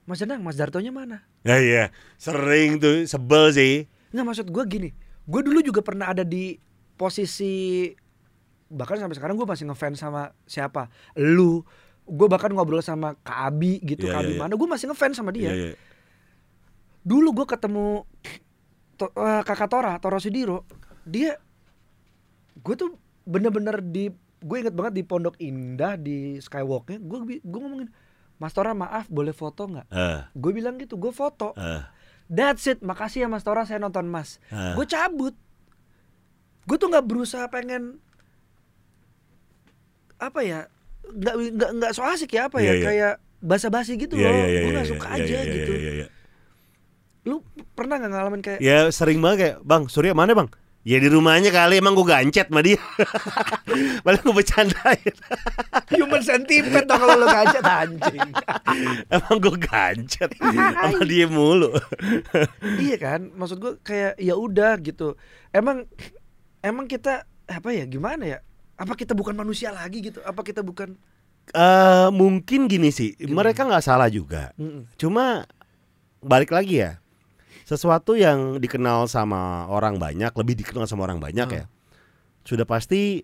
Mas 0.08 0.18
Danang, 0.18 0.40
Mas 0.40 0.56
Dartonya 0.56 0.88
mana? 0.88 1.20
Ya 1.44 1.60
iya, 1.60 1.84
sering 2.16 2.80
tuh 2.80 3.04
sebel 3.04 3.52
sih. 3.52 3.74
Nggak 4.10 4.24
maksud 4.24 4.46
gue 4.48 4.64
gini, 4.64 4.88
gue 5.22 5.40
dulu 5.40 5.60
juga 5.60 5.84
pernah 5.84 6.08
ada 6.08 6.24
di 6.24 6.56
posisi 6.96 7.86
bahkan 8.66 8.96
sampai 8.96 9.18
sekarang 9.18 9.34
gue 9.34 9.44
masih 9.44 9.66
ngefans 9.66 9.98
sama 9.98 10.30
siapa, 10.46 10.88
lu, 11.18 11.60
gue 12.06 12.26
bahkan 12.26 12.48
ngobrol 12.48 12.80
sama 12.80 13.18
Kak 13.20 13.50
Abi 13.50 13.82
gitu, 13.82 14.06
Iya, 14.06 14.14
Kak 14.14 14.20
iya, 14.22 14.26
Abi 14.26 14.34
iya. 14.34 14.40
mana, 14.40 14.52
gue 14.54 14.68
masih 14.70 14.86
ngefans 14.88 15.14
sama 15.18 15.30
dia. 15.30 15.50
Iya, 15.50 15.54
iya. 15.54 15.74
Dulu 17.02 17.34
gue 17.34 17.46
ketemu 17.46 18.06
to- 18.94 19.10
eh, 19.10 19.42
kakak 19.42 19.68
Tora, 19.68 19.98
Toro 19.98 20.18
Sidiro, 20.18 20.68
dia, 21.02 21.34
gue 22.56 22.74
tuh 22.76 22.94
bener-bener 23.24 23.80
di, 23.80 24.12
gue 24.40 24.56
inget 24.58 24.72
banget 24.72 24.92
di 24.96 25.02
Pondok 25.02 25.36
Indah 25.38 25.94
di 25.94 26.36
Skywalknya, 26.36 26.96
gue 26.98 27.18
gue 27.38 27.60
ngomongin, 27.60 27.88
Mas 28.36 28.50
Tora 28.50 28.72
maaf 28.72 29.04
boleh 29.06 29.30
foto 29.30 29.64
nggak? 29.64 29.86
Eh, 29.86 30.20
Gue 30.32 30.50
bilang 30.50 30.74
gitu, 30.76 30.96
gue 30.96 31.12
foto. 31.12 31.52
eh, 31.54 31.84
That's 32.26 32.64
it, 32.64 32.80
makasih 32.80 33.24
ya 33.24 33.28
Mas 33.28 33.42
Tora 33.42 33.62
saya 33.62 33.76
nonton 33.76 34.06
Mas. 34.06 34.40
eh. 34.48 34.72
Gue 34.72 34.84
cabut. 34.84 35.36
Gue 36.64 36.76
tuh 36.76 36.88
nggak 36.88 37.04
berusaha 37.04 37.44
pengen 37.46 37.98
apa 40.16 40.40
ya? 40.40 40.60
Nggak 41.06 41.34
nggak 41.56 41.70
nggak 41.76 41.92
so 41.92 42.02
asik 42.02 42.30
ya 42.32 42.46
apa 42.46 42.60
Iya, 42.60 42.64
ya? 42.64 42.72
iya. 42.72 42.84
Kayak 42.84 43.14
basa-basi 43.40 43.96
gitu 43.96 44.14
Iya, 44.14 44.28
loh. 44.28 44.36
iya, 44.36 44.46
iya, 44.46 44.60
gue 44.60 44.70
nggak 44.70 44.86
iya, 44.86 44.92
suka 44.92 45.06
iya, 45.08 45.16
aja 45.16 45.32
iya, 45.34 45.42
gitu. 45.50 45.72
iya, 45.72 45.80
iya, 45.80 45.92
iya. 45.96 46.06
Lu 47.24 47.36
pernah 47.74 47.96
nggak 47.96 48.12
ngalamin 48.12 48.40
kayak 48.40 48.60
Ya 48.60 48.88
sering 48.90 49.20
banget 49.20 49.38
kayak 49.38 49.56
Bang 49.60 49.88
Surya 49.88 50.12
mana 50.12 50.32
bang? 50.32 50.48
Ya 50.80 50.96
di 50.96 51.12
rumahnya 51.12 51.52
kali 51.52 51.76
emang 51.76 51.92
gue 51.92 52.08
gancet 52.08 52.48
sama 52.48 52.64
dia 52.64 52.80
Malah 54.04 54.20
gue 54.24 54.32
bercandain 54.32 55.14
human 55.92 56.24
centipede 56.24 56.88
dong 56.88 57.04
kalau 57.04 57.20
lu 57.20 57.26
ngajak 57.28 57.60
anjing. 57.68 58.30
Emang 59.14 59.36
gue 59.44 59.56
gancet 59.60 60.30
Sama 60.40 61.04
dia 61.04 61.28
mulu 61.28 61.68
iya 62.80 62.96
kan? 62.96 63.28
Maksud 63.36 63.60
gue 63.60 63.72
kayak 63.84 64.16
ya 64.16 64.32
udah 64.40 64.80
gitu. 64.80 65.20
Emang 65.52 65.84
emang 66.64 66.88
kita 66.88 67.28
apa 67.44 67.68
ya? 67.76 67.84
Gimana 67.84 68.24
ya? 68.24 68.38
Apa 68.80 68.96
kita 68.96 69.12
bukan 69.12 69.36
manusia 69.36 69.68
lagi 69.76 70.00
gitu? 70.00 70.24
Apa 70.24 70.40
kita 70.40 70.64
bukan 70.64 70.96
Eh 71.52 72.08
Mungkin 72.08 72.72
gini 72.72 72.88
sih 72.88 73.20
Mereka 73.20 73.68
nggak 73.68 73.84
salah 73.84 74.08
juga 74.08 74.56
Mm-mm. 74.56 74.88
Cuma 74.96 75.44
Balik 76.24 76.56
lagi 76.56 76.80
ya 76.80 77.00
Sesuatu 77.70 78.18
yang 78.18 78.58
dikenal 78.58 79.06
sama 79.06 79.70
orang 79.70 80.02
banyak 80.02 80.34
Lebih 80.34 80.58
dikenal 80.66 80.90
sama 80.90 81.06
orang 81.06 81.22
banyak 81.22 81.46
Hmm. 81.46 81.58
ya 81.62 81.64
Sudah 82.42 82.66
pasti 82.66 83.22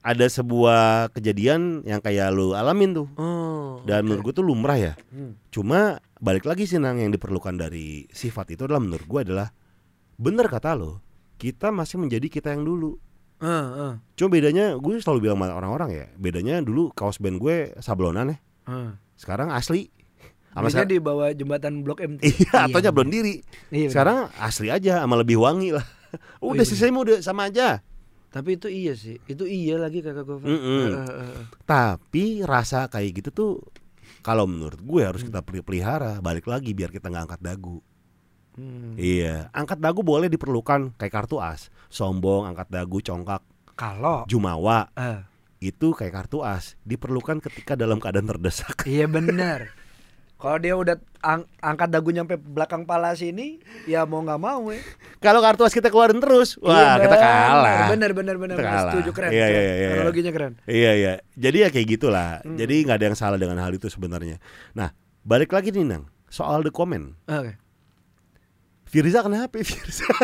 Ada 0.00 0.32
sebuah 0.32 1.12
kejadian 1.12 1.84
Yang 1.84 2.00
kayak 2.08 2.32
lu 2.32 2.56
alamin 2.56 2.96
tuh 2.96 3.08
Oh. 3.20 3.84
Dan 3.84 4.08
menurut 4.08 4.32
gue 4.32 4.34
tuh 4.40 4.46
lumrah 4.48 4.80
ya 4.80 4.92
Hmm. 5.12 5.36
Cuma 5.52 6.00
balik 6.16 6.48
lagi 6.48 6.64
sih 6.64 6.80
Nang 6.80 6.96
yang 6.96 7.12
diperlukan 7.12 7.60
dari 7.60 8.08
sifat 8.08 8.56
itu 8.56 8.64
adalah 8.64 8.80
menurut 8.80 9.04
gue 9.04 9.20
adalah 9.28 9.52
bener 10.16 10.48
kata 10.48 10.72
lo 10.72 11.04
kita 11.36 11.72
masih 11.72 11.96
menjadi 11.96 12.28
kita 12.28 12.52
yang 12.52 12.68
dulu. 12.68 13.00
Ah, 13.40 13.48
ah, 13.72 13.94
Cuma 14.12 14.28
bedanya 14.28 14.76
gue 14.76 15.00
selalu 15.00 15.24
bilang 15.24 15.40
sama 15.40 15.56
orang-orang 15.56 15.90
ya 15.96 16.06
bedanya 16.20 16.60
dulu 16.60 16.92
kaos 16.92 17.16
band 17.16 17.40
gue 17.40 17.72
sablonan 17.80 18.36
ya 18.36 18.38
ah. 18.68 18.92
sekarang 19.16 19.48
asli. 19.48 19.88
Sama 20.50 20.66
sekarang- 20.68 20.90
di 20.90 20.98
bawah 20.98 21.28
jembatan 21.30 21.72
Blok 21.80 22.00
M. 22.00 22.18
iya 22.20 22.66
atau 22.66 22.78
nyablon 22.80 23.08
diri. 23.08 23.38
Iya, 23.68 23.88
Sekarang 23.88 24.26
asli 24.36 24.66
aja 24.66 25.00
sama 25.00 25.14
lebih 25.14 25.38
wangi 25.38 25.70
lah. 25.70 25.86
Oh, 26.38 26.50
Udah 26.50 26.62
iya. 26.62 26.68
selesai 26.68 26.90
mah 26.90 27.02
udah 27.02 27.18
sama 27.20 27.46
aja. 27.46 27.86
Tapi 28.28 28.54
itu 28.54 28.66
iya 28.66 28.92
sih. 28.92 29.22
Itu 29.24 29.42
iya 29.42 29.74
lagi 29.74 30.00
kakak 30.00 30.22
gue. 30.22 30.42
Mm-mm. 30.42 30.86
Tapi 31.62 32.42
rasa 32.42 32.86
kayak 32.86 33.10
gitu 33.16 33.30
tuh 33.30 33.50
kalau 34.20 34.44
menurut 34.44 34.78
gue 34.78 35.02
harus 35.02 35.22
kita 35.22 35.40
peli- 35.40 35.62
pelihara 35.62 36.18
balik 36.18 36.44
lagi 36.44 36.70
biar 36.70 36.90
kita 36.90 37.06
nggak 37.06 37.24
angkat 37.28 37.42
dagu. 37.44 37.78
Hmm. 38.52 38.92
Iya, 38.94 39.48
angkat 39.50 39.78
dagu 39.78 40.02
boleh 40.02 40.26
diperlukan 40.26 40.92
kayak 40.94 41.14
kartu 41.14 41.38
as, 41.38 41.70
sombong, 41.86 42.44
angkat 42.44 42.66
dagu, 42.68 42.98
congkak, 42.98 43.40
Kalau 43.72 44.26
jumawa 44.26 44.90
eh, 44.92 45.22
itu 45.62 45.94
kayak 45.94 46.12
kartu 46.12 46.42
as 46.42 46.74
diperlukan 46.82 47.38
ketika 47.40 47.72
dalam 47.72 47.96
keadaan 47.96 48.26
terdesak. 48.28 48.84
iya 48.84 49.06
benar. 49.06 49.70
Kalau 50.40 50.56
dia 50.56 50.72
udah 50.72 50.96
ang- 51.20 51.44
angkat 51.60 51.92
dagu 51.92 52.08
nyampe 52.08 52.40
belakang 52.40 52.88
pala 52.88 53.12
sini, 53.12 53.60
ya 53.84 54.08
mau 54.08 54.24
nggak 54.24 54.40
mau 54.40 54.72
ya. 54.72 54.80
Kalau 55.20 55.44
kartu 55.44 55.62
as 55.62 55.76
kita 55.76 55.92
keluarin 55.92 56.16
terus, 56.16 56.56
wah 56.58 56.96
Iya, 56.96 57.04
kita 57.04 57.12
benar. 57.12 57.20
kalah. 57.20 57.76
Benar. 57.92 58.10
Kita 58.10 58.22
benar. 58.40 58.56
kalah. 58.56 58.92
Setuju 58.96 59.10
keren. 59.12 59.30
Iya, 59.30 59.44
keren. 59.44 59.52
iya, 59.52 59.60
iya, 59.60 59.74
iya. 59.76 59.88
Analoginya 59.94 60.32
keren. 60.32 60.52
Iya 60.64 60.90
iya. 60.96 61.12
Jadi 61.36 61.56
ya 61.60 61.68
kayak 61.68 61.86
gitulah. 61.86 62.30
Hmm. 62.40 62.56
Jadi 62.56 62.74
nggak 62.82 62.96
ada 62.96 63.06
yang 63.06 63.18
salah 63.20 63.36
dengan 63.36 63.60
hal 63.60 63.68
itu 63.70 63.92
sebenarnya. 63.92 64.40
Nah 64.72 64.96
balik 65.20 65.52
lagi 65.52 65.68
nih 65.70 65.84
nang 65.84 66.08
soal 66.26 66.64
the 66.64 66.72
comment. 66.72 67.12
Oke. 67.28 67.60
Firza 68.88 69.20
kenapa 69.20 69.60
Firza? 69.60 70.08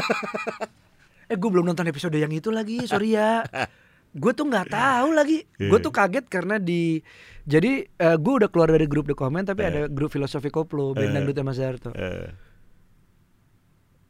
Eh 1.26 1.34
gue 1.34 1.50
belum 1.50 1.66
nonton 1.66 1.90
episode 1.90 2.14
yang 2.14 2.30
itu 2.30 2.54
lagi, 2.54 2.86
sorry 2.86 3.18
ya. 3.18 3.42
gue 4.16 4.32
tuh 4.32 4.44
nggak 4.44 4.66
tahu 4.68 5.08
lagi. 5.12 5.44
Iya. 5.56 5.68
Gue 5.68 5.78
tuh 5.78 5.92
kaget 5.92 6.24
karena 6.26 6.56
di 6.56 7.04
jadi 7.44 7.84
eh, 7.86 8.16
gue 8.16 8.32
udah 8.34 8.48
keluar 8.48 8.72
dari 8.72 8.84
grup 8.84 9.04
The 9.04 9.14
Comment 9.14 9.44
tapi 9.44 9.60
Eh. 9.60 9.68
ada 9.68 9.80
grup 9.86 10.08
filosofi 10.08 10.48
koplo 10.48 10.90
band 10.90 11.10
Eh. 11.10 11.14
dangdut 11.14 11.36
Mas 11.40 11.56
Darto. 11.56 11.92
Eh, 11.92 12.32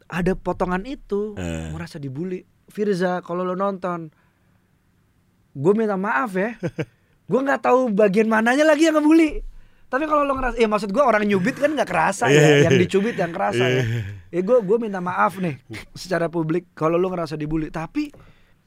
Ada 0.07 0.33
potongan 0.33 0.87
itu 0.87 1.35
Eh. 1.35 1.75
merasa 1.75 1.99
dibully. 1.99 2.47
Firza 2.67 3.19
kalau 3.21 3.43
lo 3.43 3.55
nonton, 3.55 4.11
gue 5.53 5.73
minta 5.73 5.95
maaf 5.95 6.31
ya. 6.33 6.55
gue 7.31 7.41
nggak 7.43 7.59
tahu 7.61 7.91
bagian 7.91 8.27
mananya 8.27 8.63
lagi 8.63 8.87
yang 8.87 8.95
ngebully. 8.97 9.43
Tapi 9.87 10.03
kalau 10.05 10.23
lo 10.23 10.35
ngerasa, 10.35 10.57
ya 10.57 10.67
maksud 10.67 10.91
gue 10.91 10.99
orang 10.99 11.23
nyubit 11.23 11.59
kan 11.59 11.71
nggak 11.71 11.87
kerasa 11.87 12.27
Iya, 12.27 12.35
ya, 12.35 12.43
iya, 12.43 12.57
yang 12.67 12.75
iya. 12.75 12.81
dicubit 12.81 13.15
yang 13.15 13.31
kerasa 13.31 13.65
ya. 13.67 13.83
Ya 14.29 14.41
gue 14.43 14.59
gue 14.61 14.77
minta 14.77 14.99
maaf 14.99 15.39
nih 15.39 15.59
secara 15.93 16.27
publik 16.27 16.71
kalau 16.73 16.95
lo 16.95 17.07
ngerasa 17.07 17.35
dibully. 17.35 17.71
Tapi 17.71 18.11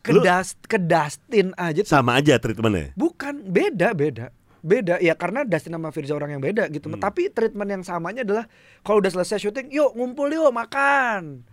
Lu- 0.08 0.24
kedas 0.24 0.56
kedastin 0.64 1.52
aja 1.56 1.84
tuh 1.84 1.92
sama 1.92 2.16
aja 2.16 2.40
treatmentnya. 2.40 2.96
bukan 2.96 3.44
beda 3.44 3.92
beda 3.92 4.32
beda 4.60 5.00
ya 5.00 5.16
karena 5.16 5.44
Dustin 5.44 5.72
sama 5.72 5.90
Firza 5.90 6.12
orang 6.12 6.36
yang 6.36 6.44
beda 6.44 6.68
gitu. 6.68 6.88
Hmm. 6.88 7.00
Tapi 7.00 7.32
treatment 7.32 7.70
yang 7.70 7.84
samanya 7.84 8.24
adalah 8.24 8.46
kalau 8.82 9.00
udah 9.00 9.08
selesai 9.10 9.40
syuting, 9.40 9.72
yuk 9.72 9.96
ngumpul 9.96 10.28
yuk 10.28 10.52
makan. 10.52 11.48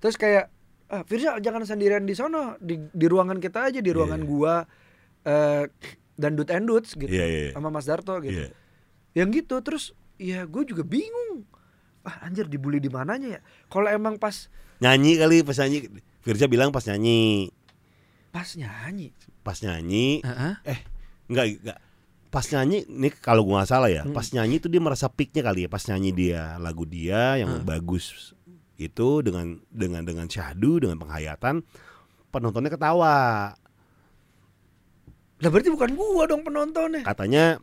Terus 0.00 0.16
kayak 0.16 0.48
ah, 0.88 1.04
Firza 1.04 1.36
jangan 1.38 1.64
sendirian 1.64 2.04
di 2.04 2.16
sono 2.16 2.56
di 2.56 2.80
di 2.88 3.04
ruangan 3.04 3.36
kita 3.36 3.68
aja 3.68 3.80
di 3.80 3.92
ruangan 3.92 4.20
Iya. 4.20 4.28
gua 4.28 4.54
eh 5.22 5.64
dan 6.16 6.34
Dut 6.34 6.48
and 6.48 6.64
Duts 6.64 6.96
gitu 6.96 7.06
Iya, 7.06 7.24
iya, 7.24 7.40
iya. 7.46 7.52
sama 7.52 7.68
Mas 7.68 7.84
Darto 7.84 8.16
gitu. 8.20 8.32
Iya. 8.32 8.48
Yang 9.14 9.28
gitu 9.44 9.56
terus 9.60 9.84
ya 10.16 10.44
gue 10.44 10.64
juga 10.64 10.82
bingung. 10.82 11.44
Ah 12.00 12.24
anjir 12.24 12.48
dibully 12.48 12.80
di 12.80 12.88
mananya 12.88 13.36
ya? 13.36 13.40
Kalau 13.66 13.86
emang 13.86 14.16
pas 14.16 14.48
Nyanyi 14.78 15.18
kali 15.18 15.36
pas 15.42 15.58
nyanyi. 15.58 15.90
Firza 16.18 16.46
bilang 16.46 16.70
pas 16.70 16.82
nyanyi, 16.82 17.50
pas 18.38 18.50
nyanyi. 18.54 19.08
pas 19.42 19.58
nyanyi. 19.58 20.22
Heeh. 20.22 20.54
Eh 20.62 20.78
enggak 21.26 21.46
enggak. 21.58 21.78
Pas 22.28 22.44
nyanyi 22.52 22.84
nih 22.86 23.12
kalau 23.18 23.42
gua 23.42 23.64
nggak 23.64 23.70
salah 23.72 23.88
ya, 23.88 24.04
Hmm. 24.04 24.12
pas 24.12 24.28
nyanyi 24.30 24.60
tuh 24.60 24.68
dia 24.68 24.78
merasa 24.78 25.08
peaknya 25.08 25.42
kali 25.42 25.64
ya. 25.64 25.68
Pas 25.68 25.82
nyanyi 25.88 26.10
dia 26.12 26.54
lagu 26.60 26.84
dia 26.84 27.40
yang 27.40 27.60
Hmm. 27.60 27.66
bagus 27.66 28.36
itu 28.78 29.08
dengan 29.26 29.58
dengan 29.72 30.06
dengan 30.06 30.28
syahdu 30.28 30.78
dengan 30.78 31.00
penghayatan 31.00 31.64
penontonnya 32.30 32.70
ketawa. 32.70 33.56
Lah 35.38 35.48
berarti 35.50 35.70
bukan 35.70 35.90
gua 35.94 36.28
dong 36.28 36.42
penontonnya. 36.44 37.02
Katanya 37.02 37.58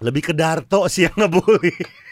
lebih 0.00 0.26
ke 0.26 0.32
Darto 0.32 0.88
sih 0.88 1.06
yang 1.06 1.16
ngebully. 1.16 1.70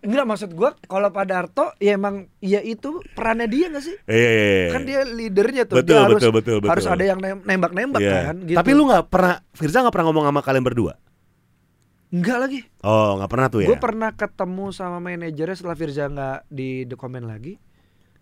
Enggak 0.00 0.24
maksud 0.24 0.50
gua 0.50 0.72
kalau 0.82 1.12
Pak 1.12 1.24
Darto 1.24 1.76
ya 1.76 1.94
emang 1.94 2.32
ya 2.38 2.58
itu 2.58 3.04
perannya 3.12 3.44
dia 3.44 3.68
gak 3.68 3.84
sih? 3.84 3.96
Iya, 4.04 4.16
iya, 4.30 4.44
iya. 4.56 4.68
Kan 4.72 4.82
dia 4.82 5.00
leadernya 5.04 5.62
tuh. 5.64 5.76
Betul, 5.76 5.92
dia 5.92 6.00
harus 6.00 6.16
betul, 6.16 6.32
betul, 6.32 6.56
betul. 6.58 6.70
harus 6.72 6.86
ada 6.86 7.04
yang 7.04 7.20
nem- 7.20 7.44
nembak-nembak 7.44 8.00
Iya. 8.00 8.20
kan 8.24 8.36
gitu. 8.42 8.56
Tapi 8.56 8.70
lu 8.72 8.88
nggak 8.88 9.04
pernah 9.06 9.44
Firza 9.52 9.84
nggak 9.84 9.92
pernah 9.92 10.06
ngomong 10.08 10.24
sama 10.24 10.40
kalian 10.40 10.64
berdua? 10.64 10.94
enggak 12.08 12.38
lagi. 12.38 12.60
Oh, 12.80 13.18
nggak 13.18 13.26
pernah 13.26 13.46
tuh 13.50 13.60
ya? 13.60 13.68
Gue 13.68 13.78
pernah 13.78 14.10
ketemu 14.14 14.70
sama 14.70 15.02
manajernya 15.02 15.56
setelah 15.58 15.74
Firza 15.74 16.06
nggak 16.06 16.38
di 16.46 16.86
The 16.86 16.94
Comment 16.94 17.26
lagi. 17.26 17.58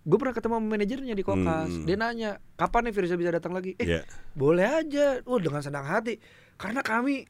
Gue 0.00 0.16
pernah 0.16 0.32
ketemu 0.32 0.52
sama 0.56 0.66
manajernya 0.66 1.12
di 1.12 1.22
Kokas. 1.22 1.70
Hmm. 1.70 1.84
Dia 1.84 1.94
nanya, 1.94 2.30
kapan 2.56 2.88
nih 2.88 2.94
Firza 2.96 3.14
bisa 3.14 3.30
datang 3.30 3.52
lagi? 3.52 3.76
Eh, 3.76 3.86
Iya. 3.86 4.00
boleh 4.32 4.64
aja. 4.64 5.20
Oh, 5.22 5.36
dengan 5.36 5.60
senang 5.60 5.84
hati. 5.84 6.16
Karena 6.56 6.80
kami, 6.80 7.28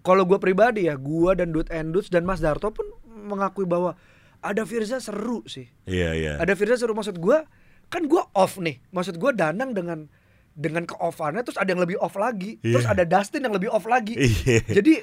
kalau 0.00 0.22
gue 0.22 0.38
pribadi 0.38 0.86
ya, 0.86 0.94
gue 0.94 1.30
dan 1.34 1.50
Dut 1.50 1.68
Endus 1.68 2.06
dan 2.06 2.22
Mas 2.22 2.38
Darto 2.38 2.70
pun 2.70 2.86
mengakui 3.14 3.64
bahwa 3.64 3.94
ada 4.40 4.62
Firza 4.62 4.98
seru 4.98 5.40
sih. 5.44 5.70
Iya, 5.84 6.10
iya. 6.12 6.32
Ada 6.36 6.52
Firza 6.52 6.76
seru 6.76 6.92
maksud 6.92 7.16
gue, 7.16 7.38
kan 7.86 8.02
gue 8.04 8.22
off 8.32 8.58
nih. 8.58 8.82
Maksud 8.90 9.16
gue 9.16 9.30
Danang 9.32 9.72
dengan 9.72 10.10
dengan 10.52 10.84
ke-offannya 10.84 11.42
terus 11.42 11.56
ada 11.56 11.66
yang 11.66 11.80
lebih 11.80 11.98
off 11.98 12.14
lagi. 12.14 12.60
Terus 12.60 12.84
Iya. 12.84 12.92
ada 12.92 13.04
Dustin 13.04 13.42
yang 13.42 13.50
lebih 13.52 13.70
off 13.70 13.84
lagi. 13.84 14.14
Iya. 14.14 14.62
Jadi 14.68 14.94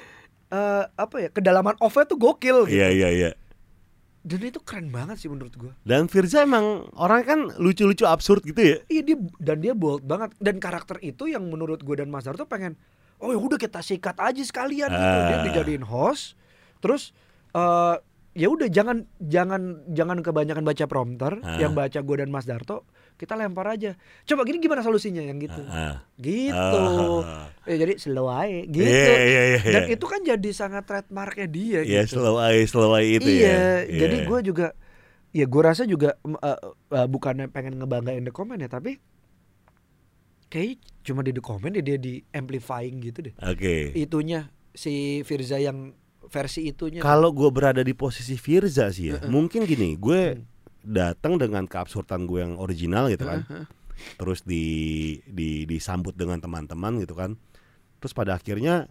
eh, 0.48 0.84
apa 0.86 1.16
ya 1.18 1.28
kedalaman 1.28 1.74
offnya 1.78 2.04
tuh 2.04 2.16
gokil 2.16 2.68
gitu. 2.68 2.76
Iya, 2.76 2.88
iya, 2.88 3.08
iya. 3.10 3.30
Dan 4.22 4.38
itu 4.46 4.62
keren 4.62 4.88
banget 4.88 5.18
sih 5.18 5.26
menurut 5.26 5.50
gua. 5.56 5.74
Dan 5.82 6.06
Firza 6.06 6.46
emang 6.46 6.86
orang 6.94 7.20
kan 7.22 7.40
lucu-lucu 7.58 8.06
absurd 8.06 8.44
gitu 8.44 8.60
ya. 8.60 8.76
Iya 8.86 9.02
dia 9.02 9.16
dan 9.36 9.58
dia 9.58 9.74
bold 9.74 10.06
banget 10.06 10.30
dan 10.38 10.56
karakter 10.56 11.02
itu 11.02 11.26
yang 11.26 11.42
menurut 11.42 11.82
gua 11.82 11.98
dan 11.98 12.06
Mas 12.06 12.22
Darto 12.22 12.46
pengen 12.46 12.78
oh 13.18 13.28
ya 13.28 13.38
udah 13.38 13.58
kita 13.58 13.82
sikat 13.82 14.14
aja 14.16 14.38
sekalian 14.40 14.86
gitu. 14.86 15.18
Dia 15.26 15.36
Ah. 15.36 15.42
dijadiin 15.42 15.82
host. 15.82 16.38
Terus 16.78 17.10
eh 17.52 17.96
ya 18.32 18.48
udah 18.48 18.64
jangan 18.66 19.04
jangan 19.20 19.84
jangan 19.92 20.24
kebanyakan 20.24 20.64
baca 20.64 20.84
prompter, 20.88 21.36
Ah. 21.44 21.60
yang 21.60 21.76
baca 21.76 22.00
gua 22.00 22.24
dan 22.24 22.32
Mas 22.32 22.48
Darto 22.48 22.88
kita 23.20 23.36
lempar 23.36 23.68
aja. 23.68 23.94
Coba 24.24 24.42
gini 24.42 24.56
gimana 24.58 24.80
solusinya 24.80 25.20
yang 25.20 25.36
gitu. 25.36 25.60
Ah. 25.68 26.00
Gitu. 26.16 26.56
Ah. 27.22 27.52
Ya 27.68 27.76
jadi 27.78 27.94
slow 28.00 28.26
aja 28.26 28.64
gitu. 28.64 28.82
Iya, 28.82 29.16
iya, 29.20 29.42
iya, 29.46 29.58
Dan 29.62 29.82
iya. 29.84 29.94
itu 29.94 30.04
kan 30.08 30.20
jadi 30.22 30.50
sangat 30.50 30.88
trademarknya 30.88 31.46
dia 31.46 31.80
Iya, 31.84 32.02
gitu. 32.02 32.24
slow 32.24 32.40
eye 32.40 32.64
itu 33.20 33.28
iya, 33.28 33.84
ya. 33.84 34.00
jadi 34.00 34.16
Iya. 34.16 34.26
gue 34.26 34.38
juga 34.42 34.66
ya 35.30 35.44
gue 35.44 35.62
rasa 35.62 35.84
juga 35.84 36.16
eh, 36.18 36.58
eh, 36.90 37.06
bukannya 37.06 37.46
pengen 37.48 37.78
ngebanggain 37.78 38.20
the 38.20 38.32
comment 38.32 38.58
ya 38.58 38.66
tapi 38.66 38.96
kayak 40.48 40.76
cuma 41.02 41.20
di 41.20 41.32
the 41.32 41.40
comment 41.40 41.72
ya 41.72 41.80
dia 41.80 41.96
di 41.96 42.20
amplifying 42.30 43.00
gitu 43.00 43.28
deh 43.28 43.34
Oke. 43.40 43.92
itunya 43.94 44.52
si 44.72 45.20
Firza 45.22 45.56
yang 45.56 45.96
versi 46.32 46.66
itunya 46.66 46.98
Kalau 46.98 47.28
gue 47.30 47.46
berada 47.48 47.84
di 47.84 47.92
posisi 47.92 48.34
Firza 48.34 48.88
sih 48.88 49.12
ya, 49.12 49.20
Heeh. 49.20 49.28
mungkin 49.28 49.62
gini, 49.62 49.94
gue 49.94 50.20
Hmm. 50.34 50.42
datang 50.82 51.36
dengan 51.36 51.62
keabsurdan 51.62 52.24
gue 52.24 52.40
yang 52.40 52.56
original 52.56 53.06
gitu 53.06 53.22
kan, 53.22 53.44
Heeh. 53.44 53.66
terus 54.16 54.40
di, 54.42 54.64
di 55.28 55.62
disambut 55.62 56.16
dengan 56.16 56.40
teman-teman 56.40 56.98
gitu 56.98 57.12
kan, 57.12 57.36
terus 58.00 58.10
pada 58.10 58.34
akhirnya 58.34 58.88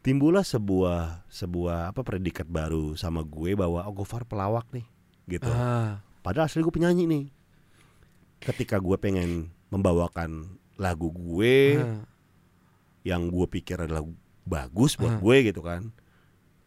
timbullah 0.00 0.42
sebuah 0.42 1.28
sebuah 1.28 1.92
apa 1.92 2.00
predikat 2.00 2.48
baru 2.48 2.96
sama 2.96 3.20
gue 3.20 3.52
bahwa 3.52 3.84
oh 3.84 3.94
Gofar 3.94 4.24
pelawak 4.24 4.64
nih, 4.72 4.86
gitu. 5.28 5.46
ah 5.46 6.00
Padahal 6.18 6.48
asli 6.48 6.60
gue 6.60 6.72
penyanyi 6.72 7.04
nih. 7.06 7.24
Ketika 8.38 8.76
gue 8.76 8.94
pengen 8.96 9.48
membawakan 9.68 10.46
lagu 10.76 11.10
gue 11.10 11.78
ah. 11.78 12.02
yang 13.02 13.26
gue 13.26 13.46
pikir 13.48 13.80
adalah 13.80 14.02
bagus 14.42 14.94
buat 14.94 15.16
Ah. 15.16 15.20
gue 15.20 15.36
gitu 15.44 15.60
kan 15.60 15.90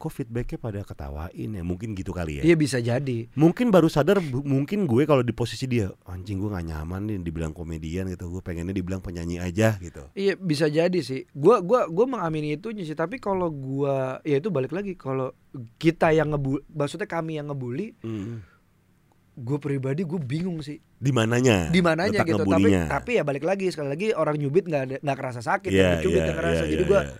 kok 0.01 0.09
feedbacknya 0.09 0.57
pada 0.57 0.81
ketawain 0.81 1.49
ya? 1.53 1.61
Mungkin 1.61 1.93
gitu 1.93 2.09
kali 2.09 2.41
ya? 2.41 2.43
Iya 2.43 2.55
bisa 2.57 2.81
jadi. 2.81 3.29
Mungkin 3.37 3.69
baru 3.69 3.85
sadar 3.85 4.17
mungkin 4.25 4.89
gue 4.89 5.05
kalau 5.05 5.21
di 5.21 5.29
posisi 5.29 5.69
dia 5.69 5.93
anjing 6.09 6.41
gue 6.41 6.49
gak 6.49 6.65
nyaman 6.65 7.05
nih 7.05 7.17
dibilang 7.21 7.53
komedian 7.53 8.09
gitu 8.09 8.33
gue 8.33 8.41
pengennya 8.41 8.73
dibilang 8.73 9.05
penyanyi 9.05 9.37
aja 9.37 9.77
gitu. 9.77 10.09
Iya 10.17 10.33
bisa 10.33 10.65
jadi 10.65 10.97
sih. 11.05 11.29
Gua 11.31 11.61
gua 11.61 11.85
gua 11.85 12.09
mengamini 12.09 12.57
itunya 12.57 12.81
sih. 12.81 12.97
Tapi 12.97 13.21
kalau 13.21 13.53
gua 13.53 14.17
ya 14.25 14.41
itu 14.41 14.49
balik 14.49 14.73
lagi 14.73 14.97
kalau 14.97 15.29
kita 15.77 16.09
yang 16.09 16.33
ngebully 16.33 16.63
maksudnya 16.71 17.05
kami 17.05 17.37
yang 17.37 17.51
ngebully 17.51 17.93
Hmm. 18.01 18.39
gue 19.31 19.57
pribadi 19.57 20.03
gue 20.03 20.19
bingung 20.19 20.59
sih. 20.59 20.79
Di 20.99 21.09
mananya? 21.11 21.71
Di 21.71 21.79
mananya 21.79 22.21
gitu. 22.23 22.43
Tapi 22.43 22.51
ngebulinya. 22.51 22.85
tapi 22.87 23.11
ya 23.17 23.23
balik 23.23 23.43
lagi 23.47 23.71
sekali 23.71 23.89
lagi 23.91 24.07
orang 24.11 24.35
nyubit 24.37 24.67
nggak 24.67 25.01
nggak 25.01 25.17
kerasa 25.17 25.41
sakit 25.41 25.71
yang 25.71 25.97
dicubit 25.99 26.19
iya, 26.19 26.25
nggak 26.29 26.39
kerasa. 26.39 26.63
iya, 26.63 26.71
jadi 26.71 26.83
iya, 26.83 26.91
gua 26.91 27.01
iya. 27.03 27.13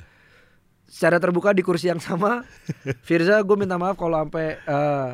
Secara 0.91 1.17
terbuka 1.17 1.55
di 1.55 1.63
kursi 1.63 1.87
yang 1.87 1.97
sama 1.97 2.43
Firza 3.07 3.39
gue 3.39 3.55
minta 3.55 3.79
maaf 3.79 3.95
kalau 3.95 4.19
sampai 4.19 4.59
eh, 4.59 5.11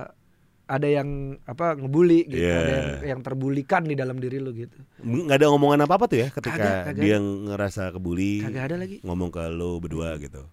ada 0.68 0.84
yang 0.84 1.08
apa 1.46 1.78
ngebully 1.78 2.28
gitu 2.28 2.44
Iya. 2.44 2.58
ada 2.58 2.72
yang, 2.74 2.90
yang 3.08 3.20
terbulikan 3.22 3.86
di 3.86 3.94
dalam 3.94 4.18
diri 4.18 4.36
lu 4.36 4.52
gitu 4.52 4.76
nggak 5.00 5.38
ada 5.38 5.48
omongan 5.48 5.86
apa 5.86 5.96
apa 5.96 6.06
tuh 6.06 6.20
ya 6.20 6.28
ketika 6.28 6.58
Kagak, 6.58 6.78
kagak 6.92 7.04
dia 7.06 7.18
ngerasa 7.22 7.84
kebuli 7.94 8.42
kagak 8.42 8.64
ada 8.68 8.76
lagi 8.76 8.98
ngomong 9.00 9.30
ke 9.30 9.48
lo 9.48 9.78
berdua 9.78 10.18
gitu 10.18 10.44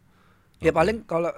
ya 0.60 0.70
Oke. 0.70 0.76
paling 0.76 1.02
kalau 1.02 1.32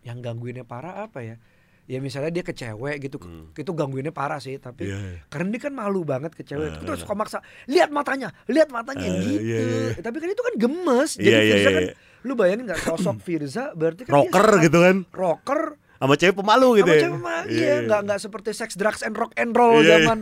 yang 0.00 0.20
gangguinnya 0.20 0.62
parah 0.62 1.02
apa 1.02 1.20
ya 1.20 1.36
ya 1.84 1.98
misalnya 1.98 2.30
dia 2.30 2.44
ke 2.46 2.54
cewek 2.54 3.02
gitu 3.02 3.18
Hmm. 3.18 3.50
itu 3.50 3.72
gangguinnya 3.74 4.14
parah 4.14 4.38
sih 4.38 4.54
tapi 4.56 4.86
Iya. 4.86 5.26
karena 5.26 5.50
dia 5.50 5.60
kan 5.60 5.74
malu 5.74 6.06
banget 6.06 6.30
ke 6.30 6.46
cewek 6.46 6.70
Ah, 6.70 6.78
itu 6.78 6.92
ah. 6.94 6.94
suka 6.94 7.14
maksa 7.18 7.38
lihat 7.66 7.90
matanya 7.90 8.30
lihat 8.46 8.70
matanya 8.70 9.02
Ah, 9.02 9.18
gitu 9.18 9.42
iya, 9.42 9.58
iya. 9.58 9.98
tapi 9.98 10.22
kan 10.22 10.30
itu 10.30 10.38
kan 10.38 10.54
gemes 10.54 11.10
jadi 11.18 11.26
iya, 11.34 11.40
Firza 11.42 11.58
iya, 11.58 11.74
kan 11.74 11.82
iya. 11.82 11.94
Lu 12.26 12.32
bayangin 12.36 12.68
nggak 12.68 12.82
sosok 12.84 13.16
Firza 13.26 13.72
berarti 13.72 14.04
kan 14.08 14.12
rocker 14.20 14.46
gitu 14.64 14.78
kan 14.80 14.96
rocker 15.12 15.60
sama 16.00 16.14
cewek 16.16 16.36
pemalu 16.36 16.68
gitu 16.80 16.90
sama 16.90 16.96
ya 16.96 17.02
cewek 17.04 17.20
mah 17.20 17.42
Iya, 17.44 17.60
iya 17.60 17.74
nggak 17.84 18.00
nggak 18.08 18.20
seperti 18.20 18.50
sex 18.56 18.70
drugs 18.76 19.04
and 19.04 19.14
rock 19.16 19.32
and 19.36 19.52
roll 19.52 19.80
Iya, 19.80 19.84
iya. 19.84 19.92
zaman 20.00 20.18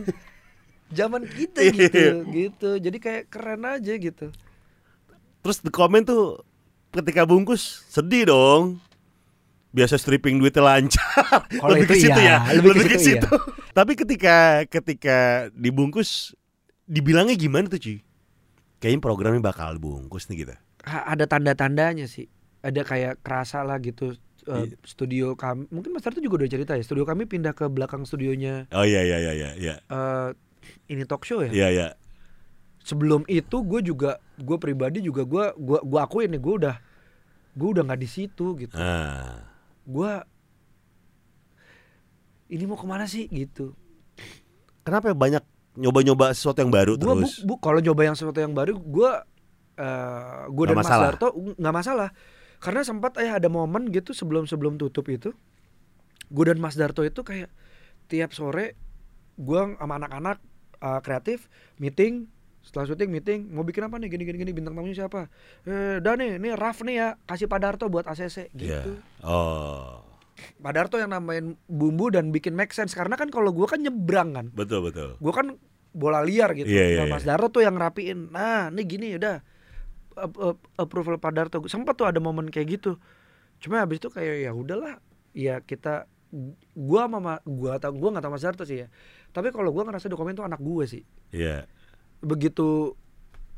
zaman 0.89 1.21
kita 1.27 1.59
Iya, 1.63 1.71
gitu 1.71 2.05
gitu 2.31 2.69
jadi 2.83 2.97
kayak 2.99 3.23
keren 3.31 3.63
aja 3.63 3.93
gitu 3.95 4.31
Terus 5.39 5.57
di 5.63 5.71
komen 5.71 6.03
tuh 6.03 6.43
ketika 6.91 7.23
bungkus 7.23 7.85
sedih 7.87 8.29
dong. 8.29 8.81
Biasa 9.69 10.01
stripping 10.01 10.41
duitnya 10.41 10.65
lancar. 10.65 11.45
Kalau 11.61 11.77
lebih 11.77 11.93
ke 11.93 11.95
situ 12.01 12.19
iya, 12.19 12.41
ya. 12.41 12.57
lebih 12.57 12.89
ke 12.89 12.97
situ 12.97 13.29
iya. 13.29 13.69
Tapi 13.69 13.93
ketika 13.93 14.65
ketika 14.65 15.17
dibungkus 15.53 16.33
dibilangnya 16.89 17.37
gimana 17.37 17.69
tuh, 17.69 17.77
Ci? 17.77 18.01
Kayaknya 18.81 18.99
programnya 19.05 19.41
bakal 19.45 19.77
bungkus 19.77 20.25
nih 20.25 20.41
gitu. 20.41 20.55
Ada 20.81 21.25
tanda-tandanya 21.25 22.05
sih 22.05 22.27
ada 22.59 22.81
kayak 22.81 23.19
kerasa 23.19 23.61
lah 23.61 23.77
gitu 23.77 24.15
eh, 24.45 24.65
Iya. 24.65 24.75
studio 24.81 25.25
kami 25.33 25.67
mungkin 25.69 25.91
Mas 25.91 26.01
Tarto 26.01 26.19
juga 26.19 26.39
udah 26.39 26.49
cerita 26.49 26.73
ya 26.73 26.81
studio 26.81 27.03
kami 27.03 27.23
pindah 27.23 27.51
ke 27.51 27.67
belakang 27.67 28.03
studionya 28.03 28.67
Oh 28.71 28.83
iya 28.83 28.99
iya 29.01 29.17
iya 29.19 29.33
iya 29.33 29.49
iya. 29.55 29.75
eh, 29.81 30.29
ini 30.87 31.03
talk 31.03 31.23
show 31.23 31.39
ya 31.39 31.47
Iya 31.49 31.67
iya. 31.69 31.87
sebelum 32.79 33.23
itu 33.25 33.59
gue 33.61 33.79
juga 33.81 34.17
gue 34.35 34.57
pribadi 34.57 34.99
juga 34.99 35.23
gue 35.23 35.45
gua 35.53 35.79
gua 35.81 35.99
akuin 36.03 36.29
nih 36.29 36.39
gue 36.39 36.53
udah 36.57 36.75
gue 37.53 37.69
udah 37.69 37.83
nggak 37.85 37.99
di 37.99 38.09
situ 38.09 38.55
gitu 38.57 38.73
Ah. 38.73 39.43
gue 39.83 40.11
ini 42.49 42.63
mau 42.65 42.75
ke 42.75 42.85
mana 42.85 43.05
sih 43.05 43.27
gitu 43.27 43.75
Kenapa 44.81 45.11
ya 45.11 45.15
banyak 45.15 45.43
nyoba-nyoba 45.77 46.33
sesuatu 46.33 46.59
yang 46.59 46.73
baru 46.73 46.97
gue 46.97 47.05
bu, 47.05 47.21
terus? 47.21 47.45
bu 47.45 47.55
kalau 47.55 47.77
coba 47.79 48.01
yang 48.03 48.15
sesuatu 48.17 48.39
yang 48.39 48.51
baru 48.51 48.73
gue 48.75 49.11
eh 49.79 50.43
gue 50.45 50.65
dan 50.67 50.75
Mas? 50.75 50.91
Darto 50.91 51.27
nggak 51.31 51.71
masalah 51.73 52.09
karena 52.59 52.83
sempat 52.83 53.15
ya 53.17 53.39
ada 53.39 53.47
momen 53.47 53.87
gitu 53.87 54.11
sebelum 54.11 54.43
sebelum 54.43 54.75
tutup 54.75 55.07
itu 55.07 55.31
gue 56.27 56.43
dan 56.43 56.59
Mas 56.59 56.75
Darto 56.75 57.01
itu 57.01 57.23
kayak 57.23 57.47
tiap 58.05 58.29
sore 58.29 58.75
gue 59.35 59.59
sama 59.73 59.95
anak-anak 59.95 60.37
eh, 60.77 60.99
kreatif 60.99 61.47
meeting 61.77 62.27
setelah 62.59 62.85
syuting 62.85 63.07
meeting 63.07 63.47
mau 63.47 63.63
bikin 63.63 63.81
apa 63.81 63.95
nih 63.95 64.11
gini 64.11 64.23
gini 64.25 64.37
gini 64.37 64.51
bintang 64.51 64.75
tamunya 64.75 64.93
siapa 64.97 65.31
eh 65.63 65.97
dah 65.97 66.13
nih 66.13 66.35
ini 66.35 66.51
Raf 66.53 66.83
nih 66.83 66.95
ya 66.97 67.07
kasih 67.23 67.47
Pak 67.47 67.59
Darto 67.59 67.87
buat 67.87 68.03
ACC 68.03 68.51
Iya. 68.51 68.83
gitu 68.83 68.91
Oh. 69.23 70.03
Pak 70.57 70.71
Darto 70.71 70.95
yang 70.95 71.09
namain 71.09 71.55
bumbu 71.65 72.07
dan 72.07 72.29
bikin 72.29 72.51
make 72.51 72.71
sense 72.71 72.91
karena 72.91 73.15
kan 73.15 73.27
kalau 73.27 73.49
gue 73.49 73.63
kan 73.63 73.79
nyebrang 73.79 74.31
kan 74.33 74.45
Betul 74.51 74.83
betul. 74.83 75.15
gue 75.15 75.33
kan 75.33 75.55
bola 75.89 76.21
liar 76.21 76.53
gitu. 76.53 76.69
Iya, 76.69 76.85
iya, 76.85 76.97
Nah, 77.01 77.09
Mas 77.09 77.25
Darto 77.25 77.49
tuh 77.49 77.59
yang 77.59 77.73
rapiin. 77.73 78.29
Nah, 78.29 78.69
ini 78.69 78.81
gini 78.85 79.07
udah 79.17 79.41
approval 80.75 81.15
Pak 81.15 81.31
Darto. 81.31 81.57
Sempat 81.65 81.93
tuh 81.93 82.05
ada 82.05 82.17
momen 82.17 82.47
kayak 82.47 82.67
gitu. 82.75 82.91
Cuma 83.57 83.79
habis 83.79 83.97
itu 83.97 84.07
kayak 84.07 84.35
ya 84.41 84.51
udahlah. 84.51 84.99
Ya 85.31 85.59
kita 85.59 86.05
gua 86.71 87.05
sama 87.05 87.19
Ma- 87.19 87.43
gua 87.43 87.75
atau 87.75 87.89
gua 87.91 88.11
nggak 88.11 88.23
tahu 88.23 88.33
Mas 88.33 88.43
Darto 88.43 88.63
sih 88.63 88.83
ya. 88.83 88.87
Tapi 89.29 89.49
kalau 89.49 89.69
gua 89.69 89.83
ngerasa 89.83 90.07
dokumen 90.07 90.33
tuh 90.33 90.43
anak 90.43 90.57
gue 90.57 90.85
sih. 90.85 91.03
Iya. 91.29 91.65
Begitu 92.19 92.93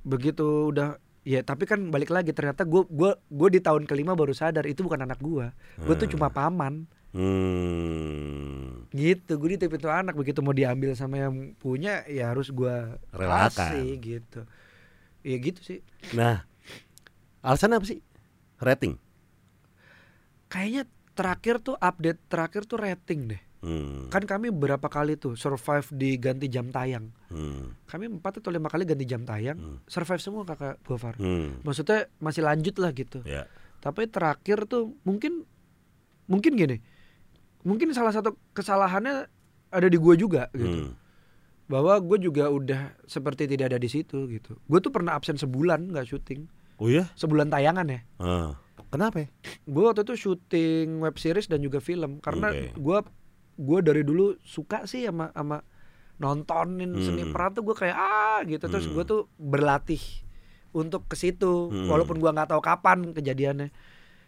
begitu 0.01 0.43
udah 0.67 0.97
ya 1.21 1.39
tapi 1.39 1.63
kan 1.63 1.77
balik 1.87 2.09
lagi 2.09 2.31
ternyata 2.31 2.63
gua 2.63 2.81
gua 2.87 3.13
gua 3.27 3.47
di 3.47 3.59
tahun 3.59 3.85
kelima 3.85 4.13
baru 4.13 4.31
sadar 4.31 4.65
itu 4.65 4.81
bukan 4.81 5.03
anak 5.03 5.17
gua. 5.17 5.53
Gua 5.77 5.93
tuh 5.93 6.05
Hmm. 6.05 6.13
cuma 6.15 6.27
paman. 6.27 6.85
Hmm. 7.71 8.87
gitu 8.89 9.35
gue 9.35 9.49
dititip 9.51 9.75
itu 9.75 9.87
anak 9.87 10.15
begitu 10.15 10.39
mau 10.39 10.51
diambil 10.51 10.95
sama 10.95 11.19
yang 11.19 11.55
punya 11.55 12.07
ya 12.07 12.31
harus 12.31 12.51
gua 12.51 12.95
Relakan. 13.11 13.51
kasih 13.51 13.89
gitu 13.99 14.41
ya 15.21 15.35
gitu 15.37 15.59
sih 15.61 15.79
Nah, 16.11 16.43
alasannya 17.41 17.77
apa 17.77 17.87
sih? 17.87 17.99
Rating. 18.61 18.95
kayaknya 20.47 20.83
terakhir 21.15 21.63
tuh 21.63 21.79
update 21.79 22.19
terakhir 22.27 22.67
tuh 22.67 22.75
rating 22.75 23.31
deh. 23.31 23.41
Hmm. 23.61 24.09
Kan 24.09 24.25
kami 24.25 24.49
berapa 24.49 24.83
kali 24.89 25.15
tuh 25.15 25.37
survive 25.37 25.85
di 25.93 26.17
ganti 26.17 26.49
jam 26.49 26.73
tayang. 26.73 27.07
Hmm. 27.29 27.77
Kami 27.85 28.09
empat 28.09 28.41
atau 28.41 28.49
lima 28.49 28.67
kali 28.67 28.83
ganti 28.83 29.05
jam 29.05 29.21
tayang, 29.23 29.55
Hmm. 29.55 29.77
survive 29.85 30.19
semua 30.19 30.43
kakak 30.43 30.81
Gofar. 30.83 31.15
Hmm. 31.21 31.61
Maksudnya 31.63 32.09
masih 32.17 32.41
lanjut 32.43 32.75
lah 32.81 32.91
gitu. 32.91 33.21
Ya. 33.23 33.45
Tapi 33.79 34.09
terakhir 34.09 34.65
tuh 34.65 34.97
mungkin 35.07 35.45
mungkin 36.25 36.57
gini. 36.57 36.81
Mungkin 37.61 37.93
salah 37.93 38.11
satu 38.11 38.33
kesalahannya 38.51 39.29
ada 39.69 39.87
di 39.87 39.97
gua 40.01 40.17
juga 40.17 40.49
gitu. 40.51 40.89
Hmm. 40.89 40.91
Bahwa 41.71 41.95
gue 42.03 42.17
juga 42.19 42.51
udah 42.51 42.99
seperti 43.07 43.47
tidak 43.47 43.71
ada 43.71 43.79
di 43.79 43.87
situ 43.87 44.27
gitu. 44.27 44.59
Gue 44.67 44.83
tuh 44.83 44.91
pernah 44.91 45.15
absen 45.15 45.39
sebulan 45.39 45.95
nggak 45.95 46.03
syuting. 46.03 46.43
Oh 46.81 46.89
ya? 46.89 47.05
Sebulan 47.13 47.47
tayangan 47.47 47.85
ya. 47.85 48.01
Ah. 48.17 48.57
Kenapa? 48.89 49.21
ya? 49.21 49.27
Gue 49.63 49.85
waktu 49.85 50.01
itu 50.01 50.17
syuting 50.19 50.99
web 50.99 51.15
series 51.15 51.45
dan 51.45 51.61
juga 51.61 51.77
film 51.77 52.17
karena 52.19 52.49
Oke. 52.49 52.73
gua 52.75 52.97
gua 53.55 53.79
dari 53.79 54.01
dulu 54.01 54.33
suka 54.41 54.83
sih 54.83 55.05
sama 55.05 55.29
sama 55.29 55.61
nontonin 56.17 56.91
Hmm. 56.91 57.01
seni 57.01 57.23
peran 57.25 57.51
tuh 57.51 57.63
gue 57.63 57.75
kayak 57.75 57.93
ah 57.93 58.39
gitu 58.43 58.61
terus 58.63 58.83
Hmm. 58.83 58.93
gue 58.93 59.03
tuh 59.03 59.21
berlatih 59.35 60.01
untuk 60.71 61.05
ke 61.05 61.13
situ 61.13 61.67
Hmm. 61.67 61.85
walaupun 61.85 62.17
gua 62.17 62.31
nggak 62.31 62.49
tahu 62.49 62.59
kapan 62.59 63.11
kejadiannya. 63.11 63.69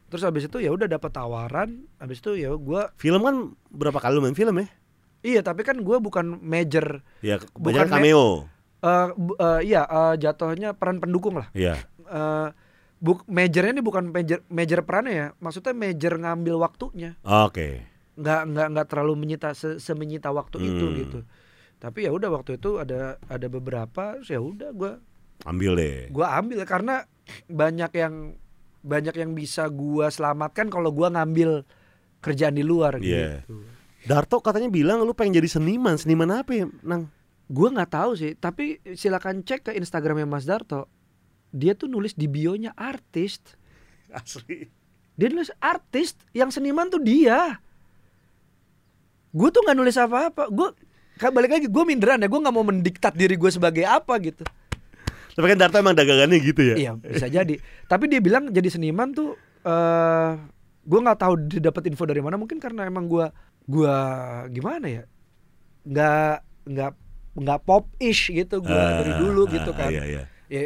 Terus 0.05 0.23
habis 0.23 0.45
itu 0.45 0.57
ya 0.59 0.69
udah 0.69 0.85
dapat 0.85 1.09
tawaran, 1.09 1.89
habis 1.97 2.19
itu 2.19 2.37
ya 2.37 2.53
gua 2.53 2.93
Film 2.95 3.21
kan 3.21 3.35
berapa 3.67 3.97
kali 3.97 4.13
lu 4.13 4.21
main 4.21 4.33
film 4.33 4.53
ya? 4.55 4.67
iya 5.21 5.39
tapi 5.39 5.63
kan 5.63 5.79
gua 5.79 5.97
bukan 5.97 6.37
major 6.37 6.99
Ya, 7.19 7.39
Bukan 7.53 7.87
cameo. 7.87 8.51
eh 8.79 9.07
bu- 9.15 9.37
eh, 9.37 9.61
iya 9.65 9.81
eh, 9.83 10.13
jatuhnya 10.17 10.71
peran 10.73 10.99
pendukung 10.99 11.35
lah. 11.35 11.47
Iya. 11.51 11.79
Eh 12.13 12.49
buk 12.97 13.27
majornya 13.27 13.73
ini 13.73 13.81
bukan 13.81 14.07
major 14.07 14.39
major 14.47 14.79
perannya 14.81 15.13
ya, 15.13 15.27
maksudnya 15.37 15.73
major 15.73 16.13
ngambil 16.15 16.55
waktunya. 16.57 17.17
Oke. 17.21 17.89
nggak 18.13 18.41
nggak 18.45 18.67
nggak 18.69 18.87
terlalu 18.87 19.13
menyita 19.17 19.51
se, 19.51 19.81
semenyita 19.81 20.29
waktu 20.29 20.61
itu 20.61 20.85
Hmm. 20.85 20.95
gitu 20.95 21.19
tapi 21.75 22.05
ya 22.05 22.13
udah 22.13 22.29
waktu 22.29 22.55
itu 22.55 22.77
ada 22.77 23.17
ada 23.25 23.47
beberapa 23.49 24.21
ya 24.21 24.37
udah 24.37 24.69
gua 24.69 25.01
Ambil 25.43 25.73
deh. 25.73 25.97
gua 26.07 26.37
ambil 26.37 26.61
karena 26.63 27.09
banyak 27.43 27.89
yang 27.91 28.37
banyak 28.79 29.17
yang 29.17 29.33
bisa 29.33 29.65
gua 29.65 30.07
selamatkan 30.07 30.69
kalau 30.69 30.93
gua 30.93 31.09
ngambil 31.09 31.65
kerjaan 32.21 32.53
di 32.53 32.61
luar 32.61 33.01
Iya. 33.01 33.41
gitu 33.41 33.65
Darto 34.05 34.37
katanya 34.39 34.69
bilang 34.69 35.01
lu 35.01 35.11
pengen 35.11 35.41
jadi 35.41 35.49
seniman. 35.49 35.97
Seniman 35.97 36.29
apa 36.29 36.53
ya, 36.53 36.69
Nang? 36.81 37.09
gua 37.49 37.73
nggak 37.73 37.91
tahu 37.91 38.13
sih 38.13 38.37
tapi 38.37 38.77
silakan 38.93 39.41
cek 39.41 39.65
ke 39.65 39.71
instagramnya 39.73 40.23
Mas 40.23 40.45
Darto 40.45 40.85
dia 41.53 41.77
tuh 41.77 41.85
nulis 41.85 42.17
di 42.17 42.25
bionya 42.25 42.73
artis. 42.73 43.37
Asli. 44.09 44.67
dia 45.13 45.29
nulis 45.29 45.53
artis 45.61 46.17
yang 46.33 46.49
seniman 46.49 46.89
tuh 46.89 46.97
dia. 46.97 47.61
Gue 49.29 49.49
tuh 49.53 49.61
nggak 49.61 49.77
nulis 49.77 49.97
apa-apa. 49.97 50.49
Gue 50.49 50.73
balik 51.21 51.53
lagi 51.53 51.67
gue 51.69 51.83
minderan 51.85 52.17
ya. 52.17 52.27
Gue 52.27 52.41
nggak 52.41 52.53
mau 52.53 52.65
mendiktat 52.65 53.13
diri 53.13 53.37
gue 53.37 53.49
sebagai 53.53 53.85
apa 53.85 54.17
gitu. 54.17 54.41
Tapi 55.33 55.45
kan 55.49 55.57
Darto 55.57 55.81
emang 55.81 55.97
dagangannya 55.97 56.37
gitu 56.41 56.61
ya? 56.61 56.75
iya 56.77 56.91
bisa 56.93 57.25
jadi. 57.25 57.57
Tapi 57.89 58.05
dia 58.05 58.21
bilang 58.21 58.53
jadi 58.53 58.69
seniman 58.69 59.13
tuh 59.13 59.37
eh 59.65 60.31
gue 60.83 60.99
nggak 60.99 61.19
tahu 61.21 61.33
dapat 61.61 61.89
info 61.89 62.05
dari 62.09 62.21
mana. 62.21 62.37
Mungkin 62.37 62.57
karena 62.57 62.85
emang 62.85 63.05
gue 63.05 63.29
gua 63.69 63.95
gimana 64.49 64.89
ya? 64.89 65.03
Nggak 65.85 66.35
nggak 66.69 66.91
nggak 67.33 67.59
pop 67.65 67.89
ish 67.97 68.29
gitu 68.29 68.61
gue 68.61 68.77
Ah, 68.77 69.01
dari 69.01 69.13
dulu 69.17 69.49
ah, 69.49 69.49
gitu 69.49 69.71
kan. 69.73 69.89
Iya, 69.89 70.03
iya. 70.05 70.23
ya 70.49 70.61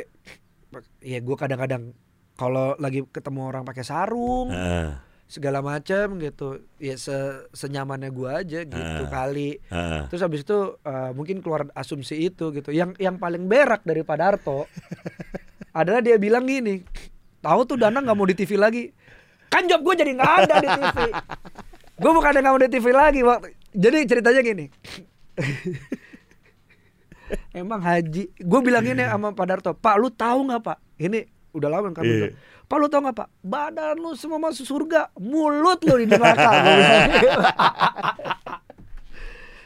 ya 1.00 1.18
gue 1.18 1.36
kadang-kadang 1.36 1.94
kalau 2.34 2.78
lagi 2.78 3.02
ketemu 3.08 3.40
orang 3.46 3.64
pakai 3.64 3.82
sarung 3.82 4.50
Ah, 4.50 5.02
segala 5.26 5.60
macam 5.60 6.16
gitu 6.18 6.62
ya 6.78 6.96
se 6.96 7.12
senyamannya 7.52 8.08
gua 8.10 8.40
aja 8.40 8.62
gitu 8.62 9.04
Ah. 9.04 9.10
kali. 9.10 9.58
Ah. 9.68 10.06
terus 10.06 10.22
habis 10.22 10.42
itu 10.42 10.58
eh, 10.80 11.12
mungkin 11.12 11.42
keluar 11.42 11.68
asumsi 11.74 12.16
itu 12.24 12.50
gitu. 12.52 12.70
Yang 12.70 12.96
yang 12.98 13.18
paling 13.18 13.44
berak 13.44 13.82
dari 13.82 14.02
Pak 14.02 14.18
Darto 14.18 14.70
adalah 15.80 16.00
dia 16.00 16.16
bilang 16.16 16.46
gini 16.46 16.86
tahu 17.38 17.66
tuh 17.66 17.78
Dana 17.78 18.00
nggak 18.00 18.14
mau 18.14 18.24
di 18.24 18.34
TV 18.34 18.56
lagi? 18.56 18.90
Kan 19.48 19.66
job 19.66 19.80
gue 19.82 19.96
jadi 19.96 20.12
nggak 20.14 20.34
ada 20.44 20.56
di 20.58 20.68
TV 20.70 20.98
gue 22.02 22.12
bukan 22.14 22.32
nggak 22.32 22.48
mau 22.48 22.60
di 22.60 22.70
TV 22.70 22.86
lagi 22.92 23.22
waktu 23.22 23.50
jadi 23.74 23.98
ceritanya 24.06 24.42
gini 24.42 24.66
emang 27.52 27.80
haji 27.80 28.30
gue 28.32 28.60
bilang 28.62 28.84
ini 28.84 29.02
sama 29.02 29.32
Pak 29.32 29.46
Darto 29.46 29.72
Pak 29.74 29.96
lu 29.96 30.10
tahu 30.10 30.46
nggak 30.46 30.62
Pak 30.62 30.78
ini 30.98 31.24
udah 31.52 31.70
lama 31.70 31.90
kan 31.90 32.04
Iya. 32.04 32.32
Pak 32.64 32.78
lu 32.78 32.86
tau 32.86 33.00
gak 33.00 33.16
pak 33.16 33.30
Badan 33.40 33.96
lu 33.96 34.12
semua 34.14 34.36
masuk 34.38 34.68
surga 34.68 35.08
Mulut 35.16 35.80
lu 35.82 35.96
di 35.96 36.06
neraka. 36.06 36.52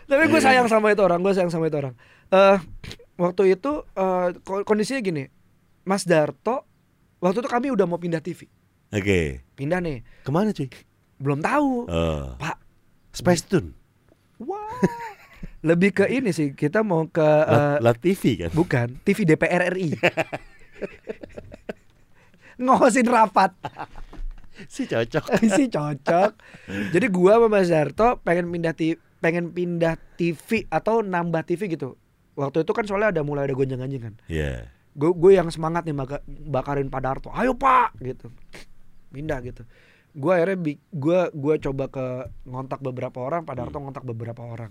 Tapi 0.06 0.24
gue 0.24 0.38
sayang 0.40 0.68
sama 0.68 0.92
itu 0.92 1.02
orang 1.02 1.18
Gue 1.20 1.32
sayang 1.32 1.50
sama 1.50 1.66
itu 1.66 1.78
orang 1.78 1.96
eh 2.30 2.58
Waktu 3.16 3.54
itu 3.54 3.82
ko- 4.40 4.62
Kondisinya 4.62 5.00
gini 5.00 5.24
Mas 5.82 6.04
Darto 6.04 6.68
Waktu 7.18 7.40
itu 7.40 7.50
kami 7.50 7.68
udah 7.70 7.86
mau 7.86 7.98
pindah 7.98 8.20
TV 8.20 8.46
Oke. 8.92 9.42
Pindah 9.56 9.80
nih 9.80 10.06
Ke 10.22 10.30
mana 10.30 10.52
cuy? 10.52 10.70
Belum 11.18 11.40
tahu 11.40 11.88
Oh. 11.88 12.36
Pak 12.36 12.58
Space 13.12 13.44
Tune. 13.44 13.74
Wah 14.38 14.72
Lebih 15.62 15.94
ke 15.94 16.06
ini 16.08 16.30
sih 16.30 16.52
Kita 16.52 16.82
mau 16.82 17.06
ke 17.06 17.22
eh, 17.22 17.78
La, 17.78 17.92
La 17.92 17.94
TV 17.94 18.38
kan? 18.38 18.52
Bukan 18.52 18.88
TV 19.02 19.26
DPR 19.26 19.70
RI 19.70 19.94
Ngosin 22.58 23.08
rapat 23.08 23.54
Si 24.70 24.86
cocok. 24.86 25.42
sih 25.58 25.66
cocok. 25.68 26.32
Jadi 26.94 27.08
gua 27.10 27.42
sama 27.42 27.50
Mas 27.50 27.74
Darto 27.74 28.22
pengen 28.22 28.46
pindah 28.46 28.78
ti- 28.78 29.00
pengen 29.18 29.50
pindah 29.50 29.98
TV 30.14 30.70
atau 30.70 31.02
nambah 31.02 31.42
TV 31.42 31.66
gitu. 31.66 31.98
Waktu 32.38 32.62
itu 32.62 32.70
kan 32.70 32.86
soalnya 32.86 33.10
ada 33.10 33.22
mulai 33.26 33.50
ada 33.50 33.58
gonjang-ganjing 33.58 34.02
kan. 34.02 34.14
Iya. 34.30 34.70
Gue 34.94 35.18
gue 35.18 35.32
yang 35.34 35.50
semangat 35.50 35.82
nih 35.82 35.98
baka- 35.98 36.22
bakarin 36.28 36.94
Pak 36.94 37.02
Darto. 37.02 37.30
Ayo 37.34 37.58
Pak 37.58 37.98
gitu. 37.98 38.30
Pindah 39.10 39.42
gitu. 39.42 39.66
Gua 40.14 40.38
akhirnya 40.38 40.62
gua 40.92 41.34
gua 41.34 41.56
coba 41.58 41.90
ke 41.90 42.06
ngontak 42.46 42.86
beberapa 42.86 43.18
orang, 43.18 43.42
Pak 43.42 43.56
Darto 43.58 43.82
ngontak 43.82 44.06
beberapa 44.06 44.46
orang. 44.46 44.70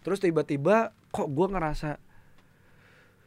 Terus 0.00 0.18
tiba-tiba 0.18 0.76
kok 1.08 1.28
gua 1.28 1.46
ngerasa 1.48 2.00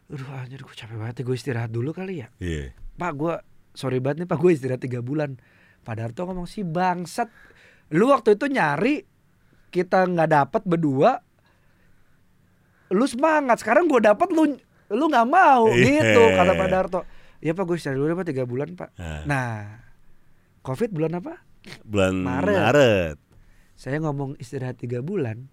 Aduh 0.06 0.30
anjir 0.32 0.60
gue 0.60 0.70
capek 0.70 0.94
banget 0.94 1.16
ya 1.18 1.24
gue 1.24 1.34
istirahat 1.34 1.70
dulu 1.70 1.90
kali 1.90 2.22
ya 2.22 2.28
Iya. 2.38 2.76
Pak 2.94 3.12
gue 3.14 3.34
sorry 3.72 3.98
banget 3.98 4.22
nih 4.22 4.30
pak 4.30 4.38
gue 4.38 4.52
istirahat 4.52 4.78
tiga 4.80 5.00
bulan 5.00 5.40
Pak 5.82 5.96
Darto 5.96 6.24
ngomong 6.24 6.46
sih 6.46 6.62
bangsat 6.62 7.32
lu 7.90 8.08
waktu 8.08 8.34
itu 8.34 8.46
nyari 8.46 9.02
kita 9.68 10.06
nggak 10.06 10.30
dapat 10.30 10.62
berdua 10.64 11.18
lu 12.90 13.06
semangat 13.06 13.58
sekarang 13.58 13.88
gue 13.88 13.98
dapat 14.00 14.30
lu 14.30 14.54
lu 14.92 15.06
nggak 15.08 15.26
mau 15.26 15.66
Iya. 15.68 15.82
gitu 16.04 16.22
kata 16.32 16.52
Pak 16.54 16.68
Darto 16.70 17.02
ya 17.40 17.52
pak 17.52 17.64
gue 17.64 17.76
istirahat 17.76 17.98
dulu 17.98 18.08
ya, 18.08 18.16
pak 18.16 18.28
tiga 18.28 18.44
bulan 18.46 18.70
pak 18.72 18.90
Ah. 18.96 19.24
nah 19.26 19.50
covid 20.62 20.90
bulan 20.90 21.18
apa 21.18 21.42
Bulan 21.82 22.20
Maret. 22.20 22.60
Maret. 22.60 23.18
saya 23.74 23.98
ngomong 23.98 24.36
istirahat 24.38 24.78
tiga 24.78 25.00
bulan 25.00 25.48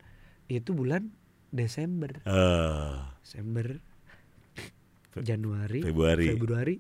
itu 0.53 0.73
bulan 0.73 1.07
Desember 1.49 2.11
Eh, 2.21 2.95
Desember 3.21 3.79
Januari 5.17 5.81
Februari. 5.81 6.27
Februari 6.29 6.77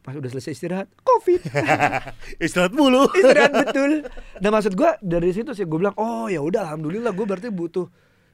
pas 0.00 0.12
udah 0.12 0.28
selesai 0.28 0.52
istirahat 0.54 0.88
covid 0.98 1.44
Istirahat 2.44 2.72
mulu. 2.72 3.04
istirahat 3.14 3.52
betul. 3.54 4.08
Nah 4.38 4.48
maksud 4.50 4.72
gua 4.72 4.96
dari 4.98 5.28
situ 5.30 5.52
sih 5.52 5.62
gue 5.62 5.78
bilang 5.78 5.92
oh 5.94 6.24
ya 6.26 6.40
udah 6.40 6.64
alhamdulillah 6.66 7.10
gue 7.10 7.26
berarti 7.26 7.48
butuh 7.50 7.84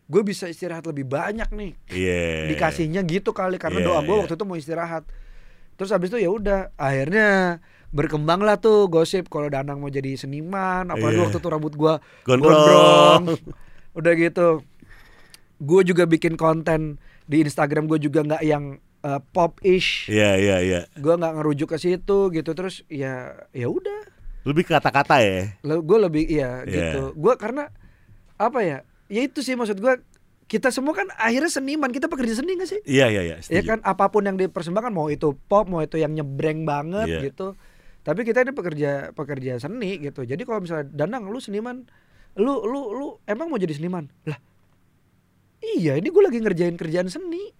gue 0.04 0.22
bisa 0.22 0.46
istirahat 0.46 0.82
lebih 0.84 1.02
banyak 1.04 1.50
nih 1.50 1.72
Iya. 1.88 2.46
dikasihnya 2.48 3.02
gitu 3.02 3.30
kali 3.32 3.56
karena 3.56 3.80
Iya, 3.80 3.86
doa 3.88 4.00
gue 4.00 4.12
iya. 4.12 4.20
waktu 4.20 4.34
itu 4.34 4.44
mau 4.44 4.54
istirahat 4.54 5.02
terus 5.74 5.90
habis 5.90 6.08
itu 6.08 6.18
ya 6.18 6.30
udah 6.30 6.70
akhirnya 6.72 7.58
berkembang 7.88 8.38
lah 8.40 8.56
tuh 8.56 8.86
gosip 8.86 9.26
kalau 9.26 9.46
Danang 9.46 9.76
mau 9.76 9.88
jadi 9.88 10.14
seniman 10.14 10.86
apalagi 10.86 11.16
Iya. 11.16 11.24
waktu 11.24 11.36
itu 11.36 11.48
rambut 11.48 11.74
gua 11.74 11.98
Gondrong. 12.22 13.34
udah 13.92 14.12
gitu 14.14 14.62
gue 15.56 15.80
juga 15.82 16.04
bikin 16.04 16.34
konten 16.34 17.00
di 17.24 17.40
Instagram 17.40 17.86
gue 17.86 17.98
juga 17.98 18.22
nggak 18.22 18.42
yang 18.42 18.76
uh, 19.00 19.20
pop 19.26 19.56
ish 19.60 20.06
Iya, 20.06 20.36
iya, 20.36 20.56
iya. 20.60 20.80
gue 20.92 21.14
nggak 21.14 21.32
ngerujuk 21.34 21.68
ke 21.68 21.78
situ 21.78 22.28
gitu 22.28 22.50
terus 22.52 22.84
ya 22.86 23.32
ya 23.50 23.66
udah 23.66 24.14
Lebih 24.42 24.62
kata-kata 24.64 25.18
ya. 25.18 25.58
gue 25.62 25.98
lebih 25.98 26.22
iya 26.24 26.62
Iya. 26.62 26.70
gitu 26.92 27.02
gue 27.14 27.34
karena 27.34 27.72
apa 28.36 28.60
ya 28.60 28.78
ya 29.06 29.20
itu 29.22 29.40
sih 29.40 29.54
maksud 29.54 29.76
gue 29.76 29.94
kita 30.46 30.70
semua 30.70 30.94
kan 30.94 31.10
akhirnya 31.12 31.50
seniman 31.50 31.90
kita 31.90 32.06
pekerja 32.06 32.36
seni 32.36 32.54
gak 32.54 32.68
sih 32.68 32.80
Iya, 32.84 33.10
iya, 33.10 33.22
iya. 33.24 33.36
ya 33.42 33.62
kan 33.64 33.82
apa 33.82 34.06
pun 34.06 34.22
yang 34.22 34.36
dipersembahkan 34.36 34.92
mau 34.92 35.08
itu 35.08 35.34
pop 35.46 35.66
mau 35.66 35.80
itu 35.80 35.96
yang 35.96 36.12
nyebreng 36.12 36.62
banget 36.62 37.06
Iya. 37.08 37.20
gitu 37.24 37.58
tapi 38.00 38.22
kita 38.22 38.40
ini 38.40 38.54
pekerja 38.54 38.90
pekerja 39.10 39.58
seni 39.58 39.98
gitu 40.00 40.22
jadi 40.22 40.38
kalau 40.40 40.62
misalnya 40.62 40.86
danang 40.94 41.26
lu 41.26 41.42
seniman 41.42 41.82
lu 42.36 42.62
lu 42.62 42.92
lu 42.92 43.06
emang 43.24 43.48
mau 43.48 43.58
jadi 43.58 43.74
seniman 43.74 44.06
lah 44.22 44.38
iya 45.74 45.92
ini 45.94 46.06
gue 46.06 46.22
lagi 46.22 46.38
ngerjain 46.38 46.74
kerjaan 46.74 47.06
seni 47.06 47.50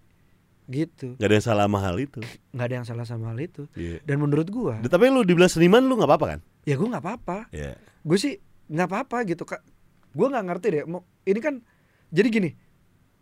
gitu 0.66 1.14
Gak 1.14 1.26
ada 1.26 1.34
yang 1.34 1.44
salah 1.44 1.64
sama 1.64 1.78
hal 1.80 1.96
itu. 1.96 2.18
nggak 2.50 2.64
ada 2.64 2.74
yang 2.74 2.84
salah 2.84 3.04
sama 3.04 3.24
hal 3.30 3.38
itu 3.38 3.70
Iya. 3.72 4.02
dan 4.02 4.18
menurut 4.18 4.46
gue 4.46 4.74
Tapi 4.82 5.04
lu 5.08 5.22
dibilang 5.22 5.46
seniman 5.46 5.80
lu 5.80 5.94
nggak 5.94 6.06
apa-apa 6.08 6.26
kan? 6.28 6.40
ya 6.62 6.74
gue 6.74 6.84
nggak 6.84 7.00
apa-apa 7.00 7.38
Iya. 7.50 7.78
gue 7.78 8.16
sih 8.16 8.34
nggak 8.66 8.88
apa-apa 8.88 9.18
gitu 9.24 9.42
kak 9.42 9.62
gue 10.10 10.26
nggak 10.26 10.44
ngerti 10.44 10.66
deh 10.72 10.82
mau 10.84 11.06
ini 11.22 11.38
kan 11.38 11.62
jadi 12.08 12.28
gini 12.28 12.50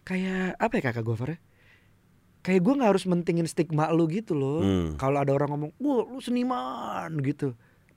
kayak 0.03 0.57
apa 0.57 0.73
ya 0.75 0.83
kakak 0.83 1.03
gue 1.03 1.15
Far, 1.15 1.31
ya? 1.31 1.39
kayak 2.41 2.61
gue 2.61 2.75
nggak 2.75 2.91
harus 2.91 3.05
mentingin 3.05 3.45
stigma 3.45 3.89
lu 3.89 4.05
gitu 4.07 4.33
loh 4.33 4.61
Hmm. 4.61 4.89
kalau 4.95 5.19
ada 5.19 5.33
orang 5.33 5.49
ngomong 5.51 5.73
wah 5.79 6.01
lu 6.03 6.21
seniman 6.21 7.13
gitu 7.21 7.53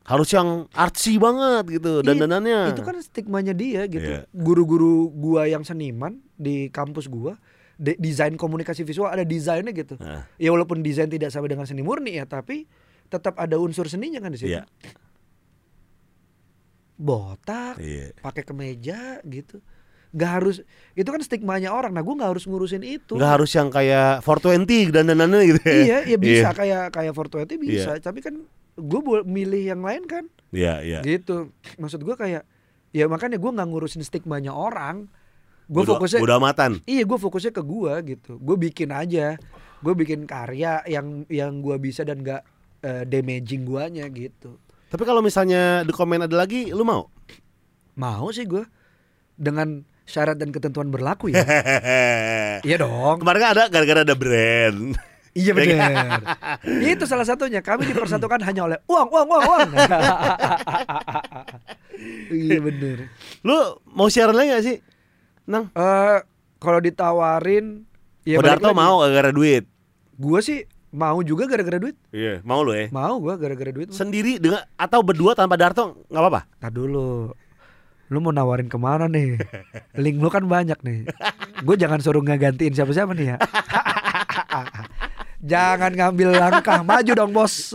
Harus 0.07 0.31
yang 0.31 0.71
artsy 0.71 1.19
banget 1.19 1.67
gitu 1.73 1.99
Iya, 1.99 2.07
dandanannya. 2.07 2.71
itu 2.71 2.81
kan 2.81 2.95
stigmanya 2.97 3.51
dia 3.51 3.83
gitu 3.85 4.07
Iya. 4.09 4.23
guru-guru 4.31 5.11
gua 5.11 5.45
yang 5.45 5.61
seniman 5.61 6.17
di 6.33 6.67
kampus 6.69 7.05
gua 7.05 7.35
de- 7.75 7.97
desain 7.97 8.31
komunikasi 8.33 8.81
visual 8.81 9.05
ada 9.05 9.21
desainnya 9.21 9.69
gitu 9.69 9.95
Nah, 9.97 10.23
ya 10.33 10.49
walaupun 10.49 10.79
desain 10.79 11.05
tidak 11.05 11.27
sama 11.27 11.45
dengan 11.45 11.63
seni 11.63 11.81
murni 11.81 12.15
ya 12.15 12.25
tapi 12.25 12.65
tetap 13.05 13.35
ada 13.35 13.55
unsur 13.55 13.85
seninya 13.85 14.17
kan 14.17 14.31
di 14.31 14.39
situ 14.39 14.51
Iya. 14.53 14.63
botak 16.97 17.77
iya. 17.77 18.09
pakai 18.17 18.41
kemeja 18.41 19.21
gitu 19.23 19.61
nggak 20.09 20.31
harus 20.33 20.63
itu 20.93 21.05
kan 21.05 21.19
stigmanya 21.19 21.69
orang 21.69 21.91
nah 21.91 21.99
gua 21.99 22.15
nggak 22.15 22.31
harus 22.31 22.45
ngurusin 22.45 22.81
itu 22.81 23.13
Nggak 23.13 23.31
harus 23.33 23.51
yang 23.51 23.67
kayak 23.67 24.23
420 24.23 24.89
dandanannya 24.89 25.41
gitu 25.45 25.59
ya. 25.61 25.75
iya 25.77 25.97
ya 26.05 26.17
bisa 26.17 26.47
Iya. 26.47 26.51
kayak 26.53 26.83
kayak 26.89 27.13
Fortuity 27.13 27.55
bisa 27.55 27.99
tapi 27.99 28.19
kan 28.19 28.39
gue 28.77 29.01
milih 29.25 29.73
yang 29.73 29.81
lain 29.81 30.05
kan? 30.05 30.25
Iya, 30.53 30.79
iya. 30.83 30.99
gitu. 31.03 31.51
Maksud 31.75 32.01
gua 32.07 32.15
kayak 32.15 32.47
ya 32.95 33.05
makanya 33.11 33.35
gua 33.35 33.51
nggak 33.51 33.67
ngurusin 33.67 34.03
stigmanya 34.05 34.55
orang. 34.55 35.11
Gue 35.67 35.83
fokusnya 35.83 36.23
bodo 36.23 36.39
amatan. 36.39 36.79
iya 36.87 37.03
gue 37.03 37.19
fokusnya 37.19 37.51
ke 37.51 37.59
gua 37.59 37.99
gitu. 37.99 38.39
Gue 38.39 38.55
bikin 38.55 38.95
aja. 38.95 39.35
Gue 39.83 39.93
bikin 39.93 40.23
karya 40.23 40.79
yang 40.87 41.27
yang 41.27 41.59
gua 41.59 41.75
bisa 41.75 42.07
dan 42.07 42.23
gak 42.23 42.47
eh, 42.87 43.03
damaging 43.03 43.67
guanya 43.67 44.07
gitu. 44.07 44.55
Tapi 44.87 45.03
kalau 45.03 45.19
misalnya 45.19 45.83
di 45.83 45.91
komen 45.91 46.23
ada 46.23 46.31
lagi, 46.39 46.71
lu 46.71 46.87
mau? 46.87 47.11
mau 47.99 48.31
sih 48.31 48.47
gua. 48.47 48.63
Dengan 49.35 49.83
syarat 50.07 50.39
dan 50.39 50.55
ketentuan 50.55 50.87
berlaku 50.87 51.35
ya. 51.35 51.43
Iya 52.65 52.81
dong. 52.81 53.21
Kemarin 53.21 53.39
kan 53.43 53.51
ada 53.53 53.63
gara-gara 53.67 54.01
ada 54.07 54.15
brand. 54.15 54.95
Iya 55.37 55.51
benar 55.53 56.17
itu 56.89 57.05
salah 57.05 57.21
satunya 57.23 57.61
kami 57.61 57.85
dipersatukan 57.85 58.41
hanya 58.41 58.65
oleh 58.65 58.77
uang 58.83 59.07
uang 59.07 59.27
uang 59.27 59.43
uang 59.45 59.69
iya 62.33 62.57
benar 62.59 62.97
Lu 63.41 63.57
mau 63.87 64.07
siaran 64.07 64.33
lagi 64.33 64.49
gak 64.51 64.65
sih? 64.65 64.77
Nang. 65.45 65.69
eh 65.71 66.19
kalau 66.57 66.79
ditawarin 66.79 67.85
ya 68.23 68.37
Podarto 68.37 68.67
lagi. 68.67 68.75
mau 68.75 68.99
gara-gara 68.99 69.31
duit. 69.31 69.63
gua 70.13 70.41
sih 70.41 70.65
mau 70.89 71.21
juga 71.21 71.45
gara-gara 71.45 71.77
duit 71.77 71.93
Iya, 72.09 72.41
mau 72.41 72.59
lu 72.59 72.73
ya. 72.73 72.89
mau 72.89 73.15
gua 73.17 73.37
gara-gara 73.37 73.69
duit 73.69 73.93
Sendiri 73.93 74.35
dengan 74.35 74.65
atau 74.73 74.99
berdua 74.99 75.31
tanpa 75.33 75.55
Darto 75.55 76.01
nggak 76.07 76.19
apa-apa. 76.19 76.41
Tar 76.57 76.71
dulu 76.71 77.31
Lu 78.07 78.17
mau 78.17 78.31
nawarin 78.31 78.65
ke 78.65 78.75
mana 78.75 79.05
nih 79.05 79.35
Link 79.93 80.17
lu 80.17 80.27
kan 80.27 80.43
banyak 80.43 80.79
nih 80.79 81.11
Gue 81.59 81.75
jangan 81.75 81.99
suruh 81.99 82.19
ngegantiin 82.19 82.71
siapa-siapa 82.71 83.11
nih 83.11 83.27
ya 83.29 83.37
Jangan 85.39 85.91
ngambil 85.91 86.29
langkah 86.33 86.81
Maju 86.81 87.11
dong 87.13 87.31
bos 87.31 87.73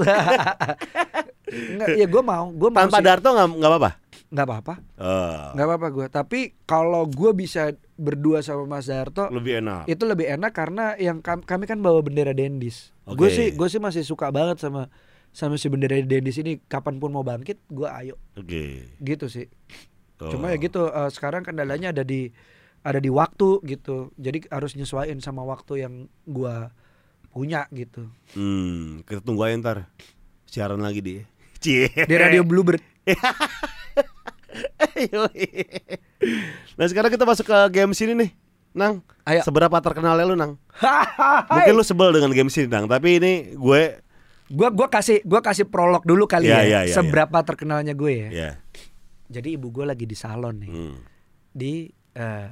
Nggak, 1.47 1.89
Ya 1.95 2.07
gue 2.07 2.23
mau 2.23 2.51
Gue 2.51 2.69
mau 2.69 2.83
Tanpa 2.83 2.99
sih 2.99 3.05
Darto 3.05 3.29
nggak 3.29 3.49
nggak 3.55 3.71
apa-apa. 3.71 3.91
Nggak 4.29 4.47
apa-apa 4.47 4.75
Oh, 4.97 5.43
Nggak 5.53 5.67
apa-apa 5.67 5.87
gue 5.91 6.07
Tapi 6.09 6.41
kalau 6.65 7.05
gue 7.05 7.31
bisa 7.33 7.71
berdua 7.95 8.41
sama 8.41 8.67
Mas 8.67 8.87
Darto 8.87 9.29
lebih 9.29 9.61
enak. 9.61 9.87
Itu 9.87 10.05
lebih 10.05 10.27
enak 10.29 10.51
karena 10.51 10.97
yang 10.97 11.21
kam- 11.21 11.45
kami 11.45 11.65
kan 11.65 11.79
bawa 11.79 12.01
bendera 12.01 12.33
Dendis 12.33 12.91
Oke. 13.05 13.17
Gue 13.17 13.29
sih 13.31 13.47
gue 13.51 13.69
sih 13.69 13.79
masih 13.79 14.03
suka 14.03 14.29
banget 14.29 14.59
sama 14.59 14.89
sama 15.31 15.55
si 15.55 15.69
bendera 15.69 15.97
Dendis 15.99 16.37
ini 16.37 16.61
kapan 16.63 16.97
pun 16.97 17.09
mau 17.09 17.23
bangkit 17.23 17.63
gue 17.67 17.89
ayo 17.89 18.17
Oke. 18.35 18.91
gitu 18.99 19.29
sih 19.29 19.47
Oh. 20.19 20.31
Cuma 20.31 20.51
ya 20.51 20.57
gitu 20.57 20.87
eh, 20.87 21.11
sekarang 21.11 21.43
kendalanya 21.43 21.91
ada 21.91 22.07
di 22.07 22.31
ada 22.83 22.99
di 22.99 23.11
waktu 23.11 23.59
gitu. 23.65 24.15
Jadi 24.15 24.47
harus 24.49 24.79
nyesuaiin 24.79 25.19
sama 25.19 25.43
waktu 25.43 25.83
yang 25.83 25.95
gua 26.23 26.71
punya 27.33 27.65
gitu. 27.73 28.07
Hmm, 28.37 29.01
kita 29.09 29.25
tunggu 29.25 29.43
aja 29.43 29.57
ntar 29.59 29.79
siaran 30.45 30.85
lagi 30.85 31.01
di. 31.01 31.15
Cie. 31.63 31.89
Di 31.89 32.15
Radio 32.19 32.45
Bluebird. 32.45 32.83
nah 36.77 36.87
sekarang 36.87 37.11
kita 37.11 37.25
masuk 37.25 37.47
ke 37.49 37.59
games 37.73 37.99
ini 38.03 38.13
nih, 38.15 38.31
Nang. 38.77 39.01
Ayo. 39.25 39.41
Seberapa 39.47 39.79
terkenalnya 39.81 40.27
lu, 40.27 40.35
Nang? 40.35 40.59
Mungkin 41.49 41.73
lu 41.73 41.85
sebel 41.87 42.13
dengan 42.13 42.35
games 42.35 42.53
ini, 42.59 42.69
Nang. 42.69 42.91
Tapi 42.91 43.23
ini 43.23 43.33
gue, 43.57 43.83
Gua 44.53 44.69
gua 44.69 44.85
kasih 44.93 45.25
gua 45.25 45.41
kasih 45.41 45.65
prolog 45.65 46.05
dulu 46.05 46.29
kali 46.29 46.53
Ya, 46.53 46.61
ya. 46.61 46.85
ya, 46.85 46.93
ya, 46.93 46.93
seberapa 46.93 47.41
terkenalnya 47.41 47.97
gue 47.97 48.13
ya. 48.13 48.29
ya. 48.29 48.51
Jadi 49.33 49.57
ibu 49.57 49.73
gue 49.73 49.89
lagi 49.89 50.05
di 50.05 50.13
salon 50.13 50.61
nih. 50.61 50.69
Hmm, 50.69 50.97
Di 51.57 51.89
eh, 52.13 52.49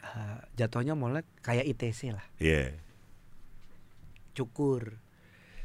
eh, 0.00 0.38
jatuhnya 0.56 0.96
mulai 0.96 1.20
kayak 1.44 1.68
ITC 1.76 2.16
lah. 2.16 2.24
Iya. 2.40 2.72
Cukur 4.34 4.98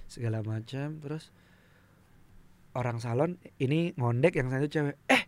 segala 0.06 0.46
macam 0.46 1.02
terus 1.02 1.34
orang 2.76 3.00
salon 3.00 3.40
ini 3.58 3.96
ngondek 3.96 4.36
yang 4.36 4.52
satu 4.52 4.68
cewek. 4.68 4.96
Eh, 5.08 5.24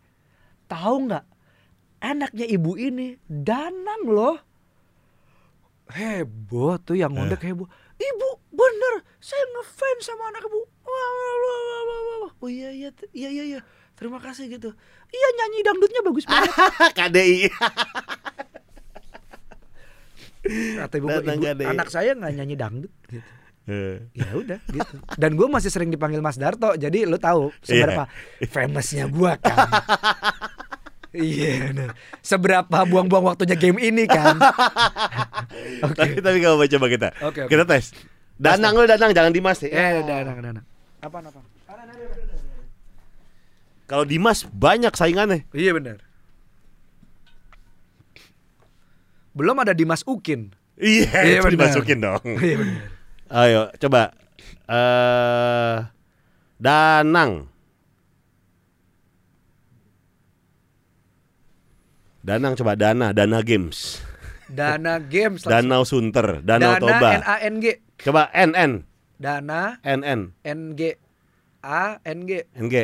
tahu 0.68 1.08
nggak? 1.08 1.26
Anaknya 2.04 2.46
ibu 2.46 2.78
ini 2.78 3.18
Danang 3.26 4.06
loh. 4.06 4.38
Heboh 5.88 6.76
tuh 6.84 7.00
yang 7.00 7.16
ngondek 7.16 7.48
heboh. 7.48 7.66
Ibu, 7.98 8.30
bener, 8.54 9.02
saya 9.18 9.42
ngefans 9.58 10.04
sama 10.06 10.30
anak 10.30 10.46
ibu. 10.46 10.60
Wah, 10.86 11.10
wah, 11.16 11.36
wah, 11.42 11.60
wah, 11.64 11.82
wah, 11.88 12.18
wah. 12.28 12.32
Oh 12.44 12.52
iya 12.52 12.70
iya 12.70 12.90
iya 13.16 13.30
iya 13.32 13.44
iya. 13.56 13.60
Terima 13.98 14.22
kasih 14.22 14.46
gitu. 14.52 14.70
Iya 15.10 15.28
nyanyi 15.42 15.60
dangdutnya 15.66 16.02
bagus 16.06 16.26
banget. 16.30 16.54
KDI. 17.00 17.50
Kata 20.78 20.94
ibu, 20.98 21.08
ibu 21.08 21.42
KDI. 21.44 21.66
anak 21.68 21.88
saya 21.88 22.12
nggak 22.16 22.34
nyanyi 22.34 22.56
dangdut 22.56 22.94
gitu. 23.08 23.30
Eh, 23.68 24.00
Ya 24.16 24.32
udah 24.32 24.60
gitu. 24.64 24.96
Dan 25.20 25.36
gue 25.36 25.48
masih 25.52 25.68
sering 25.68 25.92
dipanggil 25.92 26.24
Mas 26.24 26.40
Darto, 26.40 26.72
jadi 26.80 27.04
lu 27.04 27.20
tahu 27.20 27.52
seberapa 27.60 28.08
famousnya 28.48 29.12
gua 29.12 29.36
kan. 29.36 29.68
Iya, 31.12 31.72
bener. 31.72 31.90
seberapa 32.22 32.78
buang-buang 32.86 33.34
waktunya 33.34 33.58
game 33.58 33.80
ini 33.82 34.08
kan. 34.08 34.38
Oke. 35.88 36.00
Tapi 36.00 36.20
tapi 36.24 36.38
gak 36.40 36.54
apa 36.56 36.66
coba 36.78 36.86
kita. 36.88 37.08
Oke, 37.26 37.40
oke. 37.44 37.52
Kita 37.52 37.64
tes. 37.68 37.92
Danang 38.38 38.78
lu 38.78 38.86
Danang 38.86 39.12
jangan 39.12 39.34
Dimas 39.34 39.58
ya. 39.66 39.72
Eh, 39.72 39.92
udah, 40.06 40.16
udah. 40.24 40.64
Apa 41.02 41.18
apa? 41.20 41.42
Kalau 43.88 44.04
Dimas 44.04 44.44
banyak 44.48 44.92
saingannya. 44.94 45.48
Iya 45.56 45.72
benar. 45.76 46.07
Belum 49.38 49.54
ada 49.56 49.72
Dimas 49.72 50.02
Ukin. 50.02 50.50
Iya, 50.74 51.10
Iya, 51.22 51.38
itu 51.38 51.46
benar. 51.46 51.54
dimasukin 51.54 52.00
dong. 52.02 52.26
Iya 52.42 52.56
benar. 52.58 52.78
Ayo, 53.28 53.62
coba. 53.78 54.02
Eh 54.66 55.76
Danang. 56.58 57.46
Danang 62.20 62.54
coba 62.56 62.76
Dana, 62.76 63.16
Dana 63.16 63.40
Games. 63.40 64.04
Dana 64.48 65.00
Games. 65.00 65.44
langsung. 65.44 65.52
Danau 65.54 65.84
Sunter, 65.84 66.28
Danau 66.42 66.76
Dana 66.76 66.82
Toba. 66.82 67.10
N 67.14 67.24
A 67.24 67.36
N 67.44 67.56
G. 67.60 67.66
Coba 67.98 68.30
NN, 68.32 68.72
Dana 69.18 69.80
NN, 69.82 70.32
N 70.44 70.62
G 70.76 70.96
A 71.62 72.00
N 72.04 72.20
G. 72.24 72.32
NG. 72.56 72.76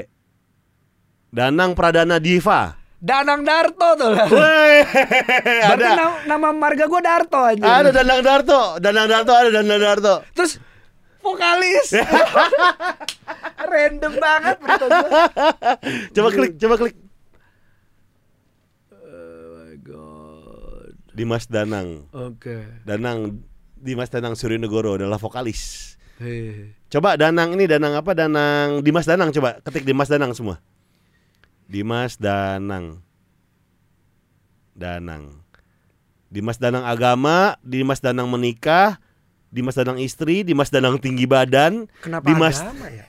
Danang 1.29 1.73
Pradana 1.73 2.19
Diva. 2.19 2.77
Danang 3.03 3.43
Darto 3.43 3.99
tuh. 3.99 4.15
Weh, 4.15 4.79
Berarti 4.87 5.83
ada. 5.83 5.99
nama, 5.99 6.15
nama 6.23 6.47
marga 6.55 6.87
gue 6.87 7.01
Darto 7.03 7.35
aja. 7.35 7.83
Ada 7.83 7.91
Danang 7.91 8.23
Darto, 8.23 8.79
Danang 8.79 9.11
Darto 9.11 9.33
ada 9.35 9.49
Danang 9.51 9.81
Darto. 9.83 10.13
Terus 10.31 10.55
vokalis. 11.19 11.99
Random 13.75 14.13
banget. 14.15 14.55
Coba 16.15 16.29
klik, 16.31 16.55
coba 16.55 16.75
klik. 16.79 16.95
Oh 18.95 19.51
my 19.51 19.75
god. 19.83 20.95
Dimas 21.11 21.51
Danang. 21.51 22.07
Oke. 22.15 22.87
Danang 22.87 23.43
Dimas 23.75 24.07
Danang 24.07 24.39
Surinegoro 24.39 24.95
adalah 24.95 25.19
vokalis. 25.19 25.99
Hei. 26.23 26.71
Coba 26.87 27.19
Danang 27.19 27.51
ini 27.51 27.67
Danang 27.67 27.99
apa? 27.99 28.15
Danang 28.15 28.79
Dimas 28.79 29.03
Danang 29.03 29.35
coba 29.35 29.59
ketik 29.59 29.83
Dimas 29.83 30.07
Danang 30.07 30.31
semua. 30.31 30.63
Dimas 31.67 32.19
Danang. 32.19 33.01
Danang. 34.73 35.43
Dimas 36.33 36.57
Danang 36.57 36.81
agama, 36.89 37.61
Dimas 37.61 38.01
Danang 38.01 38.25
menikah, 38.25 38.97
Dimas 39.53 39.77
Danang 39.77 40.01
istri, 40.01 40.41
Dimas 40.41 40.73
Danang 40.73 40.97
tinggi 40.97 41.29
badan, 41.29 41.85
Kenapa 42.01 42.25
Dimas 42.25 42.57
agama 42.57 42.89
ya? 42.89 43.05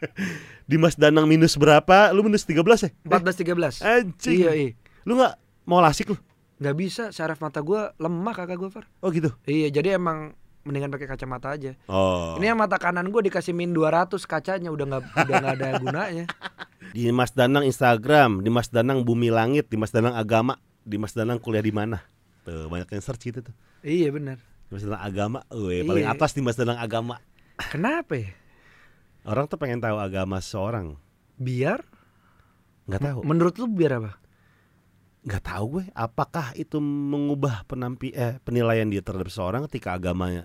Dimas 0.70 0.96
Danang 0.96 1.28
minus 1.28 1.60
berapa? 1.60 2.08
Lu 2.16 2.24
minus 2.24 2.48
13 2.48 2.88
ya? 2.88 2.90
14 3.04 3.84
13. 3.84 3.84
Anjing. 3.84 4.38
Iya, 4.40 4.50
iya. 4.56 4.70
Lu 5.04 5.20
nggak 5.20 5.34
mau 5.68 5.84
lasik 5.84 6.16
lu? 6.16 6.16
Nggak 6.56 6.76
bisa 6.80 7.04
saraf 7.12 7.36
mata 7.44 7.60
gua 7.60 7.92
lemah 8.00 8.32
kakak 8.32 8.56
gua, 8.56 8.70
Far. 8.72 8.88
Oh 9.04 9.12
gitu. 9.12 9.28
Iya, 9.44 9.68
jadi 9.68 10.00
emang 10.00 10.32
mendingan 10.64 10.90
pakai 10.90 11.06
kacamata 11.06 11.52
aja. 11.52 11.76
Oh. 11.86 12.34
Ini 12.36 12.52
yang 12.52 12.58
mata 12.58 12.76
kanan 12.76 13.08
gua 13.08 13.20
dikasih 13.20 13.52
min 13.52 13.70
200 13.70 14.16
kacanya 14.24 14.68
udah 14.68 14.84
nggak 14.84 15.02
udah 15.14 15.34
nggak 15.38 15.54
ada 15.60 15.68
gunanya. 15.78 16.24
Dimas 16.96 17.32
Danang 17.32 17.64
Instagram, 17.64 18.40
Dimas 18.40 18.68
Danang 18.68 19.04
Bumi 19.04 19.28
Langit, 19.28 19.68
Dimas 19.68 19.90
Danang 19.90 20.14
Agama, 20.14 20.56
Dimas 20.80 21.12
Danang 21.12 21.38
kuliah 21.38 21.64
di 21.64 21.72
mana? 21.72 22.00
Tuh 22.44 22.68
banyak 22.68 22.86
yang 22.88 23.02
search 23.02 23.24
gitu 23.24 23.40
tuh. 23.40 23.54
Iya 23.82 24.08
benar. 24.10 24.38
Dimas 24.68 24.84
Danang 24.84 25.02
Agama, 25.02 25.38
paling 25.48 26.06
Iya. 26.06 26.12
atas 26.12 26.32
Dimas 26.32 26.54
Danang 26.54 26.78
Agama. 26.78 27.18
Kenapa 27.70 28.14
ya? 28.14 28.30
Orang 29.30 29.48
tuh 29.48 29.56
pengen 29.56 29.80
tahu 29.80 29.96
agama 29.96 30.36
seseorang. 30.38 31.00
Biar 31.34 31.80
Nggak 32.84 33.00
tahu. 33.00 33.18
menurut 33.24 33.54
lu 33.56 33.66
biar 33.66 33.96
apa? 33.96 34.12
nggak 35.24 35.40
tahu 35.40 35.64
gue 35.80 35.84
apakah 35.96 36.52
itu 36.52 36.76
mengubah 36.84 37.64
penampi 37.64 38.12
eh 38.12 38.36
penilaian 38.44 38.84
dia 38.84 39.00
terhadap 39.00 39.32
seseorang 39.32 39.64
ketika 39.64 39.96
agamanya 39.96 40.44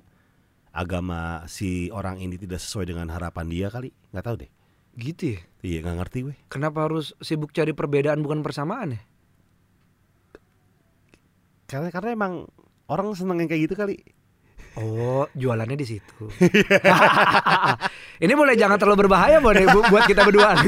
agama 0.79 1.43
si 1.45 1.89
orang 1.89 2.17
ini 2.17 2.35
tidak 2.35 2.57
sesuai 2.57 2.87
dengan 2.87 3.05
harapan 3.09 3.45
dia 3.45 3.67
kali 3.67 3.89
nggak 4.09 4.23
tahu 4.23 4.35
deh 4.39 4.49
Gitu 4.95 5.21
ya. 5.29 5.37
iya 5.61 5.77
nggak 5.81 5.95
ngerti 5.97 6.17
gue 6.21 6.33
Kenapa 6.47 6.81
harus 6.81 7.11
sibuk 7.19 7.49
cari 7.49 7.71
perbedaan 7.71 8.19
bukan 8.19 8.39
persamaan 8.39 8.93
ya? 8.93 8.99
karena 11.65 11.87
karena 11.89 12.09
emang 12.11 12.33
orang 12.87 13.13
seneng 13.13 13.37
yang 13.37 13.47
kayak 13.47 13.61
gitu 13.67 13.75
kali 13.75 13.95
Oh, 14.71 15.25
jualannya 15.33 15.73
di 15.73 15.83
situ. 15.83 16.29
Ini 18.23 18.31
boleh 18.31 18.53
jangan 18.53 18.77
terlalu 18.77 19.03
berbahaya 19.03 19.35
boleh 19.37 19.65
bu- 19.65 19.83
buat 19.83 20.05
kita 20.05 20.23
berdua. 20.23 20.55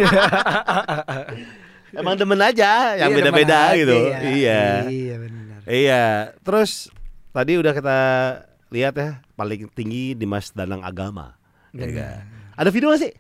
emang 1.94 2.16
demen 2.16 2.38
aja 2.38 2.98
yang 2.98 3.08
Iya, 3.08 3.16
beda-beda 3.16 3.58
demen 3.62 3.78
gitu 3.78 3.96
aja, 4.02 4.18
iya 4.26 4.62
Iya 4.84 5.14
benar. 5.22 5.60
iya 5.64 6.04
terus 6.40 6.90
tadi 7.30 7.56
udah 7.56 7.72
kita 7.72 7.98
lihat 8.70 8.94
ya 8.96 9.10
paling 9.42 9.66
tinggi 9.74 10.14
di 10.14 10.30
Mas 10.30 10.54
Danang 10.54 10.86
Agama 10.86 11.34
Ya 11.74 11.90
kan? 11.90 12.22
ada 12.54 12.70
video 12.70 12.94
gak 12.94 13.02
sih 13.02 13.14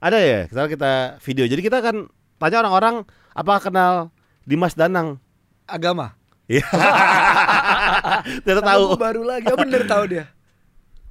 ada 0.00 0.16
ya 0.16 0.48
kita 0.48 0.72
kita 0.72 0.92
video 1.20 1.44
jadi 1.44 1.60
kita 1.60 1.76
akan 1.78 2.08
tanya 2.40 2.64
orang-orang 2.64 3.04
apa 3.30 3.54
kenal 3.58 4.08
Dimas 4.42 4.72
Danang 4.72 5.16
Agama. 5.64 6.12
Iya. 6.44 6.60
Ternyata 8.44 8.62
tahu. 8.62 8.84
Aku 8.92 9.00
baru 9.00 9.24
lagi. 9.24 9.48
Oh 9.48 9.56
bener 9.56 9.88
tahu 9.88 10.04
dia. 10.06 10.28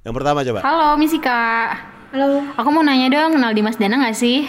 Yang 0.06 0.14
pertama 0.14 0.46
coba. 0.46 0.60
Halo, 0.62 0.88
Misi 0.94 1.18
Kak. 1.18 1.68
Halo, 2.14 2.46
Aku 2.54 2.70
mau 2.70 2.86
nanya 2.86 3.10
dong, 3.10 3.34
kenal 3.34 3.50
Dimas 3.50 3.74
Danang 3.74 4.06
nggak 4.06 4.14
sih? 4.14 4.46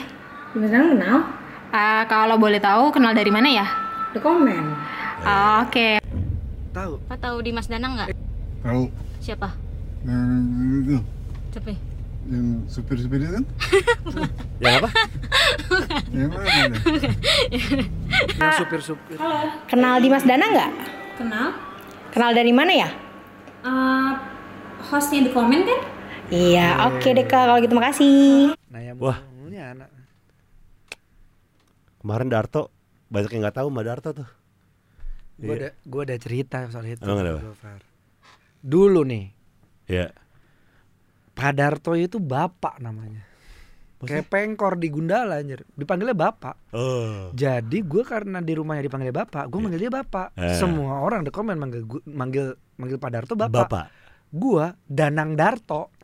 beneran 0.54 0.94
kenal? 0.94 1.26
Ah, 1.74 2.06
kalau 2.06 2.38
boleh 2.38 2.62
tahu, 2.62 2.94
kenal 2.94 3.18
dari 3.18 3.34
mana 3.34 3.50
ya? 3.50 3.66
Di 4.14 4.22
komen. 4.22 4.62
Ah, 5.26 5.66
Oke. 5.66 5.98
Tahu. 6.70 7.02
Pak 7.10 7.18
tahu 7.18 7.42
Dimas 7.42 7.66
Danang 7.66 7.98
nggak? 7.98 8.14
Tahu 8.62 8.94
Siapa? 9.18 9.50
Yang 10.06 10.42
itu 10.86 10.94
ya? 10.96 11.78
yang 12.26 12.46
supir-supir 12.66 13.22
itu 13.22 13.32
kan? 13.38 13.46
Yang 14.64 14.74
apa? 14.82 14.90
Yang 16.10 16.30
mana? 16.34 16.76
Yang 18.34 18.54
supir-supir. 18.66 19.18
Kenal 19.70 20.02
Dimas 20.02 20.26
Danang 20.26 20.52
nggak? 20.58 20.72
Kenal? 21.22 21.48
Kenal 22.10 22.32
dari 22.34 22.50
mana 22.50 22.74
ya? 22.74 22.90
Eh, 23.62 24.12
hostnya 24.90 25.22
di 25.22 25.30
komen 25.30 25.70
kan? 25.70 25.80
Iya, 26.34 26.90
oke 26.90 27.14
deh 27.14 27.26
kak. 27.30 27.46
Kalau 27.46 27.62
gitu 27.62 27.78
makasih. 27.78 28.58
Nah, 28.74 28.82
yang 28.82 28.98
Wah. 28.98 29.22
anak. 29.54 29.90
Kemarin 32.02 32.30
Darto 32.30 32.74
banyak 33.10 33.30
yang 33.38 33.42
nggak 33.46 33.58
tahu 33.62 33.68
Mbak 33.70 33.86
Darto 33.86 34.10
tuh. 34.14 34.30
Gue 35.36 35.56
Iya. 35.56 35.60
ada 35.60 35.70
gue 35.84 36.02
ada 36.02 36.16
cerita 36.16 36.58
soal 36.72 36.86
itu. 36.88 37.04
Emang 37.04 37.20
ada 37.22 37.32
apa? 37.38 37.42
Gofar. 37.52 37.82
Dulu 38.66 39.02
nih, 39.04 39.35
Ya. 39.86 40.14
Pak 41.36 41.52
Darto 41.56 41.94
itu 41.94 42.18
bapak 42.18 42.80
namanya. 42.80 43.26
Kayak 44.06 44.30
pengkor 44.30 44.78
di 44.78 44.94
Gundala 44.94 45.42
anjir. 45.42 45.66
Dipanggilnya 45.74 46.14
bapak. 46.14 46.56
Oh. 46.78 47.34
Jadi 47.34 47.82
gue 47.82 48.04
karena 48.06 48.38
di 48.38 48.54
rumahnya 48.54 48.86
dipanggilnya 48.86 49.16
bapak, 49.26 49.50
gue 49.50 49.60
manggil 49.60 49.82
dia 49.88 49.92
bapak. 49.92 50.38
Eh. 50.38 50.56
Semua 50.62 51.02
orang 51.02 51.26
di 51.26 51.34
komen 51.34 51.58
manggil 51.58 51.82
manggil 52.06 52.54
manggil 52.78 52.98
Pak 53.02 53.12
Darto 53.12 53.34
bapak. 53.34 53.66
Bapak. 53.68 53.86
Gua 54.36 54.76
Danang 54.84 55.34
Darto. 55.34 55.96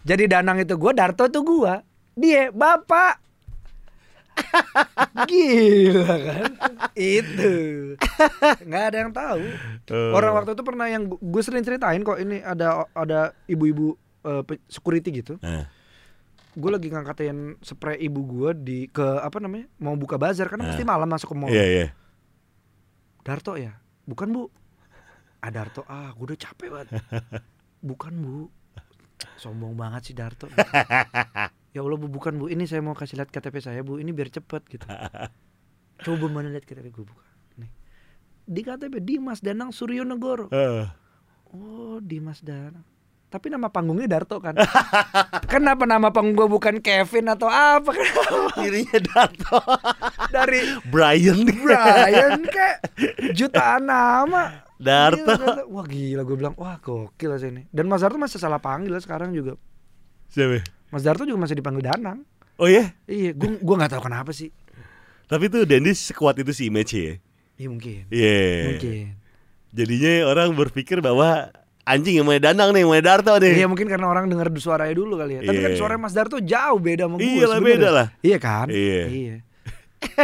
Jadi 0.00 0.24
Danang 0.26 0.64
itu 0.64 0.80
gua, 0.80 0.96
Darto 0.96 1.28
itu 1.28 1.40
gua. 1.44 1.84
Dia 2.16 2.48
bapak. 2.50 3.29
Gila 5.22 6.14
kan? 6.16 6.52
itu. 6.92 7.52
nggak 8.60 8.84
ada 8.84 8.96
yang 8.98 9.10
tahu. 9.10 9.42
Oh. 9.90 10.12
Orang 10.12 10.34
waktu 10.34 10.52
itu 10.52 10.62
pernah 10.62 10.86
yang 10.86 11.06
gue 11.06 11.42
sering 11.42 11.62
ceritain 11.62 12.00
kok 12.00 12.16
ini 12.16 12.40
ada 12.40 12.84
ada 12.92 13.32
ibu-ibu 13.44 13.94
eh, 14.22 14.42
pe- 14.42 14.62
security 14.66 15.10
gitu. 15.14 15.34
Eh. 15.40 15.64
Gue 16.52 16.70
lagi 16.70 16.88
ngangkatin 16.88 17.56
spray 17.60 18.00
ibu 18.00 18.20
gua 18.22 18.50
di 18.50 18.84
ke 18.86 19.02
apa 19.02 19.38
namanya? 19.38 19.70
Mau 19.76 19.94
buka 19.94 20.16
bazar 20.16 20.46
karena 20.46 20.66
Eh. 20.66 20.68
pasti 20.70 20.84
malam 20.84 21.06
masuk 21.06 21.30
ke 21.30 21.36
mall. 21.36 21.48
Iya 21.48 21.64
iya. 21.64 21.86
Darto 23.20 23.54
ya? 23.54 23.76
Bukan 24.02 24.28
bu 24.28 24.50
Ah 25.38 25.48
Darto, 25.48 25.86
ah 25.86 26.12
gue 26.12 26.24
udah 26.26 26.38
capek 26.38 26.68
banget 26.68 27.00
Bukan 27.88 28.12
bu 28.12 28.52
Sombong 29.36 29.72
banget 29.72 30.02
sih 30.04 30.14
Darto 30.14 30.48
Ya 31.70 31.80
Allah 31.80 31.94
bu, 31.94 32.10
bukan 32.10 32.34
bu 32.34 32.50
Ini 32.50 32.66
saya 32.66 32.82
mau 32.82 32.92
kasih 32.92 33.14
lihat 33.14 33.30
KTP 33.30 33.62
saya 33.62 33.80
bu 33.80 34.02
Ini 34.02 34.10
biar 34.10 34.26
cepet 34.26 34.62
gitu 34.66 34.86
Coba 36.04 36.26
mana 36.26 36.50
lihat 36.50 36.66
KTP 36.66 36.90
gue 36.90 37.04
buka 37.06 37.26
Nih 37.56 37.70
Di 38.42 38.60
KTP 38.60 38.98
Dimas 38.98 39.38
Danang 39.38 39.70
Suryo 39.70 40.02
Negoro 40.02 40.50
Eh. 40.50 40.86
Oh 41.54 42.02
Dimas 42.02 42.42
Danang 42.42 42.82
Tapi 43.30 43.46
nama 43.46 43.70
panggungnya 43.70 44.10
Darto 44.10 44.42
kan 44.42 44.58
Kenapa 45.52 45.86
nama 45.86 46.10
panggung 46.10 46.34
gue 46.34 46.48
bukan 46.50 46.82
Kevin 46.82 47.30
atau 47.30 47.46
apa 47.46 47.94
Kenapa? 47.94 48.58
Dirinya 48.58 48.98
Darto. 48.98 49.62
Dari 50.34 50.74
Brian. 50.90 51.46
Brian 51.46 52.42
kayak 52.50 52.82
jutaan 53.30 53.86
nama 53.86 54.66
Darto. 54.74 55.22
Gila, 55.22 55.38
Darto. 55.38 55.62
Wah 55.70 55.86
gila 55.86 56.22
gue 56.26 56.34
bilang 56.34 56.58
Wah 56.58 56.82
gokil 56.82 57.38
sih 57.38 57.54
ini 57.54 57.70
Dan 57.70 57.86
Mas 57.86 58.02
Darto 58.02 58.18
masih 58.18 58.42
salah 58.42 58.58
panggil 58.58 58.98
sekarang 58.98 59.30
juga 59.30 59.54
Siapa? 60.26 60.79
Mas 60.90 61.02
Darto 61.02 61.22
juga 61.22 61.38
masih 61.38 61.56
dipanggil 61.56 61.86
Danang 61.86 62.22
Oh 62.60 62.68
iya. 62.68 62.92
Iya 63.06 63.32
gue 63.32 63.56
gua 63.58 63.80
gak 63.80 63.96
tahu 63.96 64.04
kenapa 64.04 64.30
sih 64.30 64.52
Tapi 65.24 65.46
tuh 65.46 65.64
Dendi 65.64 65.90
sekuat 65.90 66.36
itu 66.36 66.50
si 66.50 66.66
image 66.66 66.92
ya. 66.92 67.14
Iya 67.56 67.68
mungkin 67.70 68.02
Iya. 68.10 68.42
Mungkin 68.74 69.06
Jadinya 69.70 70.12
orang 70.26 70.50
berpikir 70.52 70.98
bahwa 70.98 71.48
anjing 71.86 72.18
yang 72.18 72.26
main 72.26 72.42
Danang 72.42 72.74
nih, 72.74 72.82
yang 72.82 72.90
main 72.90 73.00
Darto 73.00 73.32
nih. 73.38 73.54
Iya 73.54 73.66
mungkin 73.70 73.86
karena 73.86 74.06
orang 74.06 74.26
dengar 74.26 74.50
suaranya 74.58 74.92
dulu 74.92 75.14
kali 75.16 75.38
ya 75.38 75.46
Tapi 75.46 75.58
kan 75.58 75.70
Iya. 75.72 75.78
suara 75.78 75.94
Mas 75.96 76.12
Darto 76.12 76.36
jauh 76.36 76.76
beda 76.76 77.06
sama 77.06 77.16
gue 77.16 77.24
Iya 77.24 77.46
lah, 77.46 77.58
beda 77.58 77.88
lah. 77.88 78.06
Iya 78.20 78.38
kan 78.38 78.66
Iya. 78.68 79.02
Iya 79.08 79.36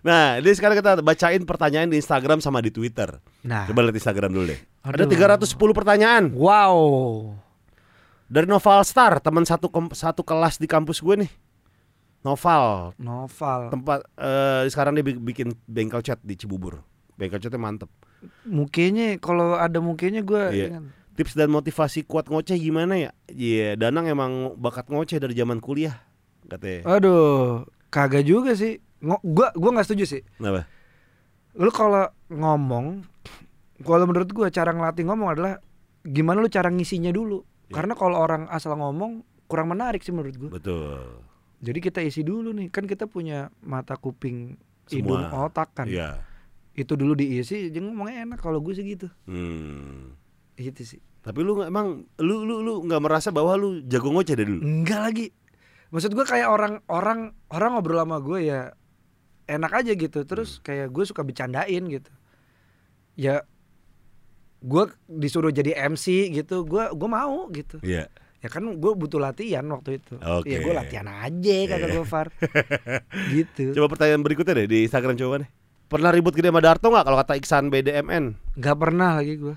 Nah, 0.00 0.40
ini 0.40 0.48
sekarang 0.56 0.80
kita 0.80 1.04
bacain 1.04 1.44
pertanyaan 1.44 1.92
di 1.92 2.00
Instagram 2.00 2.40
sama 2.40 2.64
di 2.64 2.72
Twitter. 2.72 3.20
Nah 3.44 3.68
Coba 3.68 3.84
lihat 3.84 4.00
Instagram 4.00 4.32
dulu 4.32 4.48
deh. 4.48 4.60
Ada 4.80 5.04
Aduh. 5.04 5.12
310 5.44 5.76
pertanyaan 5.76 6.24
Wow 6.32 6.76
dari 8.30 8.46
Noval 8.46 8.80
Star, 8.82 9.18
teman 9.18 9.42
satu 9.42 9.66
satu 9.90 10.22
kelas 10.22 10.56
di 10.56 10.64
kampus 10.64 11.02
gue 11.02 11.26
nih. 11.26 11.32
Noval, 12.20 12.92
Noval 12.96 13.72
tempat 13.72 14.04
eh, 14.14 14.68
sekarang 14.68 14.92
dia 14.92 15.02
bi- 15.02 15.16
bikin 15.18 15.56
bengkel 15.64 15.98
cat 16.00 16.20
di 16.20 16.36
Cibubur. 16.36 16.84
Bengkel 17.16 17.40
catnya 17.40 17.56
mantep. 17.56 17.88
Mukanya 18.44 19.16
kalau 19.16 19.56
ada 19.56 19.80
mukanya 19.80 20.20
gue 20.20 20.42
Iya. 20.52 20.84
Tips 21.10 21.32
dan 21.32 21.48
motivasi 21.48 22.04
kuat 22.04 22.28
ngoceh 22.28 22.54
gimana 22.54 22.96
ya? 22.96 23.10
Iya, 23.26 23.72
Danang 23.74 24.04
emang 24.04 24.52
bakat 24.54 24.86
ngoceh 24.86 25.16
dari 25.16 25.32
zaman 25.32 25.58
kuliah, 25.58 25.96
katanya. 26.46 26.86
Aduh 26.86 27.64
Kagak 27.88 28.22
juga 28.22 28.54
sih 28.54 28.78
Ngo- 29.00 29.24
Gua 29.24 29.48
gua 29.56 29.70
nggak 29.74 29.86
setuju 29.88 30.04
sih 30.06 30.22
Kenapa? 30.36 30.68
lu 31.50 31.72
kalau 31.72 32.04
ngomong 32.28 33.02
kalau 33.80 34.04
menurut 34.04 34.30
gua 34.30 34.46
cara 34.48 34.70
ngelatih 34.70 35.02
ngomong 35.02 35.34
adalah 35.34 35.58
gimana 36.00 36.38
lu 36.38 36.46
cara 36.46 36.70
ngisinya 36.70 37.10
dulu 37.10 37.42
Iya. 37.70 37.74
karena 37.76 37.94
kalau 37.94 38.18
orang 38.18 38.50
asal 38.50 38.74
ngomong 38.74 39.22
kurang 39.46 39.70
menarik 39.70 40.00
sih 40.00 40.10
menurut 40.10 40.34
gua 40.36 40.50
Betul. 40.52 41.22
jadi 41.58 41.78
kita 41.80 42.00
isi 42.00 42.20
dulu 42.20 42.50
nih 42.50 42.66
kan 42.66 42.82
kita 42.82 43.06
punya 43.06 43.38
mata 43.60 43.94
kuping 43.94 44.58
Semua. 44.84 44.98
hidung 45.22 45.22
otak 45.30 45.70
kan 45.72 45.86
Iya. 45.86 46.18
itu 46.72 46.92
dulu 46.92 47.14
diisi 47.14 47.66
jadi 47.66 47.78
ngomongnya 47.80 48.26
enak 48.26 48.38
kalau 48.38 48.58
gue 48.58 48.72
sih 48.72 48.82
gitu 48.84 49.06
Hmm. 49.24 50.18
itu 50.54 50.82
sih 50.84 51.00
Tapi 51.20 51.40
lu 51.40 51.54
nggak- 51.54 51.68
emang 51.68 51.86
lu 52.16 52.42
lu 52.42 52.58
lu 52.58 52.82
nggak 52.82 52.98
merasa 52.98 53.28
bahwa 53.28 53.54
lu 53.54 53.84
jago 53.84 54.08
ngoceh 54.08 54.34
dari 54.34 54.48
dulu? 54.48 54.62
enggak 54.62 55.00
lagi 55.00 55.26
maksud 55.88 56.10
gua 56.10 56.24
kayak 56.24 56.48
orang 56.48 56.82
orang 56.86 57.20
orang 57.48 57.70
ngobrol 57.72 57.98
sama 57.98 58.18
gue 58.18 58.40
ya 58.42 58.72
enak 59.44 59.72
aja 59.74 59.92
gitu 59.92 60.22
terus 60.22 60.58
kayak 60.58 60.88
gue 60.88 61.04
suka 61.04 61.20
bercandain 61.20 61.82
gitu 61.84 62.10
ya 63.14 63.42
gue 64.60 64.82
disuruh 65.06 65.48
jadi 65.48 65.72
MC 65.86 66.04
gitu 66.30 66.62
gue 66.62 66.84
gue 66.90 67.08
mau 67.08 67.48
gitu 67.48 67.80
Iya. 67.80 68.12
ya 68.38 68.48
kan 68.48 68.64
gue 68.70 68.92
butuh 68.94 69.16
latihan 69.16 69.64
waktu 69.66 69.96
itu 69.96 70.16
Oke. 70.18 70.46
ya 70.46 70.58
gue 70.58 70.72
latihan 70.72 71.06
aja 71.06 71.56
kata 71.66 71.80
Iya. 71.82 71.94
gue 71.94 72.04
Far 72.04 72.28
gitu 73.34 73.72
Coba 73.72 73.86
pertanyaan 73.90 74.20
berikutnya 74.20 74.54
deh 74.54 74.66
di 74.66 74.78
Instagram 74.82 75.16
coba 75.16 75.36
nih. 75.38 75.50
Pernah 75.86 76.10
ribut 76.10 76.32
gede 76.32 76.48
sama 76.48 76.60
Darto 76.60 76.86
nggak 76.86 77.02
kalau 77.02 77.18
kata 77.18 77.34
Iksan 77.34 77.66
BDMN? 77.66 78.24
nggak 78.54 78.76
pernah 78.76 79.16
lagi 79.16 79.34
gue 79.34 79.56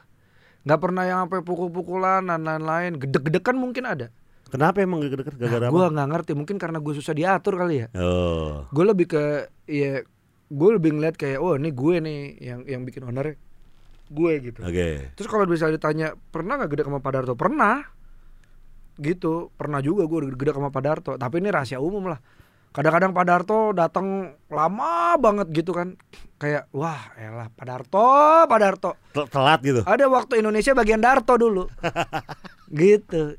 nggak 0.63 0.79
pernah 0.79 1.03
yang 1.03 1.19
sampai 1.21 1.39
pukul-pukulan 1.41 2.23
dan 2.23 2.41
lain-lain 2.41 2.95
gede-gedekan 2.97 3.53
mungkin 3.53 3.83
ada 3.83 4.07
Kenapa 4.47 4.79
emang 4.79 5.01
deket-deket 5.01 5.33
gara-gara 5.35 5.67
gue 5.67 5.81
apa? 5.81 5.91
nggak 5.91 6.09
ngerti 6.09 6.31
mungkin 6.33 6.55
karena 6.55 6.77
gue 6.77 6.93
susah 6.93 7.11
diatur 7.11 7.57
kali 7.57 7.83
ya 7.83 7.87
Oh. 7.93 8.63
gue 8.65 8.83
lebih 8.85 9.07
ke 9.09 9.23
ya 9.65 9.99
gue 10.47 10.69
lebih 10.71 10.93
ngeliat 10.93 11.13
kayak 11.13 11.37
oh 11.37 11.53
ini 11.53 11.69
gue 11.69 11.95
nih 11.99 12.19
yang 12.39 12.59
yang 12.63 12.81
bikin 12.81 13.03
owner 13.03 13.35
gue 14.07 14.33
gitu. 14.43 14.59
Oke. 14.59 15.13
terus 15.15 15.27
kalau 15.27 15.45
misalnya 15.45 15.75
ditanya 15.75 16.07
pernah 16.29 16.59
nggak 16.59 16.71
gede 16.71 16.83
sama 16.85 16.99
Pak 16.99 17.11
Darto? 17.13 17.33
Pernah. 17.33 17.83
Gitu. 18.95 19.49
Pernah 19.55 19.79
juga 19.79 20.05
gue 20.05 20.31
gede 20.31 20.51
sama 20.53 20.69
Pak 20.69 20.83
Darto. 20.83 21.11
Tapi 21.15 21.35
ini 21.39 21.49
rahasia 21.49 21.79
umum 21.79 22.11
lah. 22.11 22.19
Kadang-kadang 22.73 23.13
Pak 23.13 23.25
Darto 23.25 23.59
datang 23.69 24.07
lama 24.49 25.13
banget 25.17 25.47
gitu 25.53 25.71
kan. 25.71 25.93
Kayak 26.37 26.65
wah 26.73 27.13
elah 27.15 27.47
Pak 27.47 27.65
Darto 27.65 28.09
Pak 28.49 28.59
Darto. 28.59 28.91
Tel- 29.13 29.29
Telat 29.29 29.59
gitu. 29.61 29.81
ada 29.85 30.05
waktu 30.09 30.41
Indonesia 30.41 30.73
bagian 30.73 30.97
Darto 30.99 31.37
dulu. 31.37 31.69
Gitu. 32.73 33.37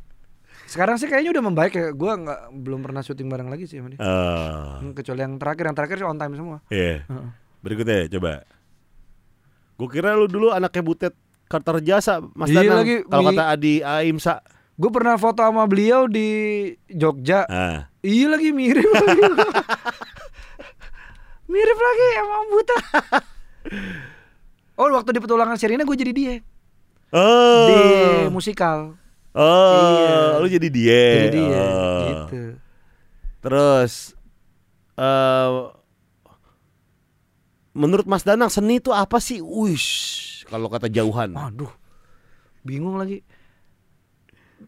Sekarang 0.71 0.95
sih 0.95 1.11
kayaknya 1.11 1.35
udah 1.35 1.45
membaik 1.45 1.75
ya. 1.75 1.91
Gue 1.91 2.07
nggak 2.15 2.55
belum 2.55 2.87
pernah 2.87 3.03
syuting 3.03 3.27
bareng 3.27 3.51
lagi 3.51 3.67
sih 3.67 3.83
sama 3.83 3.91
dia. 3.91 3.99
Hmm, 3.99 4.95
kecuali 4.95 5.21
yang 5.27 5.35
terakhir. 5.43 5.65
Yang 5.67 5.77
terakhir 5.83 5.97
sih 5.99 6.07
on 6.07 6.19
time 6.19 6.35
semua. 6.39 6.59
Iya. 6.71 7.03
Heeh. 7.03 7.29
Berikutnya 7.59 8.07
coba. 8.15 8.47
Gue 9.75 9.89
kira 9.89 10.13
lu 10.13 10.25
dulu 10.25 10.49
anaknya 10.49 10.81
butet 10.81 11.15
Kartar 11.45 11.79
Jasa 11.79 12.23
Mas 12.33 12.49
Iya 12.49 12.63
Danang. 12.63 12.79
lagi, 12.81 12.97
Kalau 13.05 13.23
kata 13.29 13.45
Adi 13.49 13.75
Aimsa. 13.81 14.41
gue 14.73 14.91
pernah 14.91 15.15
foto 15.15 15.39
sama 15.39 15.63
beliau 15.65 16.05
di 16.05 16.27
Jogja 16.89 17.45
Ah. 17.45 17.87
Iya 18.01 18.27
lagi 18.29 18.51
mirip 18.51 18.83
lagi. 18.85 19.21
mirip 21.47 21.79
lagi 21.79 22.07
emang 22.17 22.45
buta. 22.49 22.77
oh 24.75 24.89
waktu 24.91 25.11
di 25.11 25.21
petualangan 25.21 25.55
Sherina 25.55 25.83
gue 25.83 25.95
jadi 25.97 26.13
dia 26.13 26.35
Oh. 27.11 27.67
di 27.71 27.79
musikal. 28.29 28.99
Oh, 29.31 29.95
Iya. 29.95 30.19
lu 30.37 30.49
jadi 30.49 30.69
dia. 30.69 31.03
Jadi 31.21 31.31
dia 31.33 31.63
Oh. 31.63 32.03
gitu. 32.05 32.43
Terus 33.41 33.93
eh 34.95 35.49
menurut 37.75 38.07
Mas 38.07 38.23
Danang 38.23 38.49
seni 38.49 38.79
itu 38.81 38.95
apa 38.95 39.19
sih? 39.21 39.43
Wish, 39.43 40.47
kalau 40.49 40.71
kata 40.71 40.89
jauhan. 40.89 41.35
Waduh. 41.35 41.71
Bingung 42.65 42.97
lagi. 42.97 43.21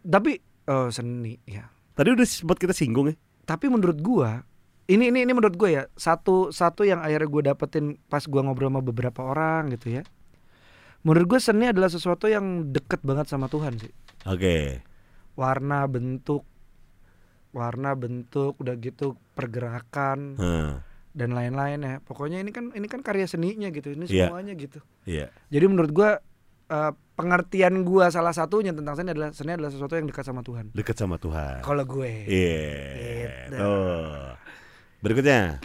Tapi 0.04 0.42
oh, 0.68 0.92
seni 0.92 1.40
ya. 1.48 1.70
Tadi 1.96 2.12
udah 2.12 2.26
sempat 2.28 2.60
kita 2.60 2.76
singgung 2.76 3.08
ya. 3.08 3.16
Tapi 3.46 3.70
menurut 3.72 3.96
gua 4.02 4.44
ini 4.86 5.10
ini 5.10 5.26
ini 5.26 5.32
menurut 5.34 5.58
gue 5.58 5.70
ya 5.74 5.90
satu 5.98 6.54
satu 6.54 6.86
yang 6.86 7.02
akhirnya 7.02 7.26
gue 7.26 7.42
dapetin 7.50 7.98
pas 8.06 8.22
gua 8.22 8.46
ngobrol 8.46 8.70
sama 8.70 8.82
beberapa 8.86 9.20
orang 9.26 9.74
gitu 9.74 9.98
ya. 9.98 10.02
Menurut 11.02 11.38
gue 11.38 11.40
seni 11.42 11.70
adalah 11.70 11.90
sesuatu 11.90 12.26
yang 12.30 12.70
deket 12.70 13.02
banget 13.02 13.30
sama 13.30 13.46
Tuhan 13.50 13.78
sih. 13.78 13.90
Oke. 14.26 14.82
warna 15.36 15.84
bentuk 15.84 16.48
warna 17.52 17.92
bentuk 17.92 18.56
udah 18.56 18.72
gitu 18.80 19.20
pergerakan 19.36 20.40
Hah, 20.40 20.80
dan 21.16 21.32
lain-lain 21.32 21.80
ya 21.80 21.94
pokoknya 21.98 22.38
ini 22.38 22.52
kan 22.52 22.68
ini 22.70 22.84
kan 22.84 23.00
karya 23.00 23.24
seninya 23.24 23.66
gitu 23.68 23.88
ini 23.90 24.04
Iya. 24.04 24.28
semuanya 24.28 24.52
gitu 24.52 24.84
Iya. 25.02 25.32
jadi 25.48 25.64
menurut 25.64 25.90
gua 25.90 26.20
eh, 26.66 26.92
pengertian 27.14 27.80
gua 27.82 28.10
salah 28.10 28.30
satunya 28.30 28.70
tentang 28.70 28.92
seni 28.94 29.10
adalah 29.10 29.32
seni 29.32 29.50
adalah 29.50 29.72
sesuatu 29.72 29.94
yang 29.94 30.04
dekat 30.04 30.22
sama 30.22 30.40
Tuhan 30.40 30.70
Dekat 30.70 30.94
sama 30.94 31.16
Tuhan. 31.16 31.64
kalau 31.64 31.82
gue 31.82 32.12
Iya. 32.22 33.48
Gitu. 33.48 33.56
Tuh. 33.56 34.36
Berikutnya. 34.98 35.58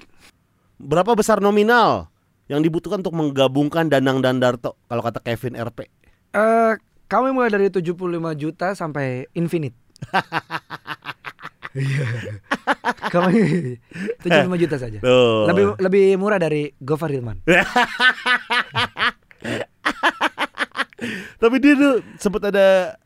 Berapa 0.77 1.11
besar 1.13 1.37
nominal 1.37 2.07
yang 2.47 2.59
dibutuhkan 2.59 2.99
untuk 2.99 3.13
menggabungkan 3.13 3.85
Danang 3.85 4.19
dan 4.19 4.37
Darto 4.37 4.79
kalau 4.85 5.01
kata 5.01 5.19
Kevin 5.19 5.53
RP? 5.53 5.85
Eh, 6.31 6.73
kami 7.05 7.29
mulai 7.29 7.49
dari 7.49 7.67
75 7.67 7.91
juta 8.33 8.71
sampai 8.71 9.27
infinite 9.31 9.75
Iya. 11.71 12.05
Kami 13.07 13.33
75 14.19 14.61
juta 14.61 14.75
saja. 14.75 14.99
Tuh. 14.99 15.47
Lebih 15.47 15.79
lebih 15.79 16.05
murah 16.19 16.35
dari 16.35 16.75
Gofar 16.77 17.07
Hilman. 17.07 17.39
Tapi 21.41 21.55
dia 21.57 21.73
tuh 21.73 22.05
sempet 22.21 22.41
ada 22.53 22.99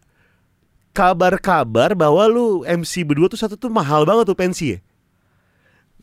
kabar-kabar 0.91 1.95
bahwa 1.95 2.23
lu 2.27 2.63
MC 2.67 3.07
berdua 3.07 3.27
tuh 3.31 3.39
satu 3.39 3.55
tuh 3.55 3.71
mahal 3.71 4.03
banget 4.03 4.27
tuh 4.27 4.37
pensi 4.37 4.75
ya. 4.75 4.79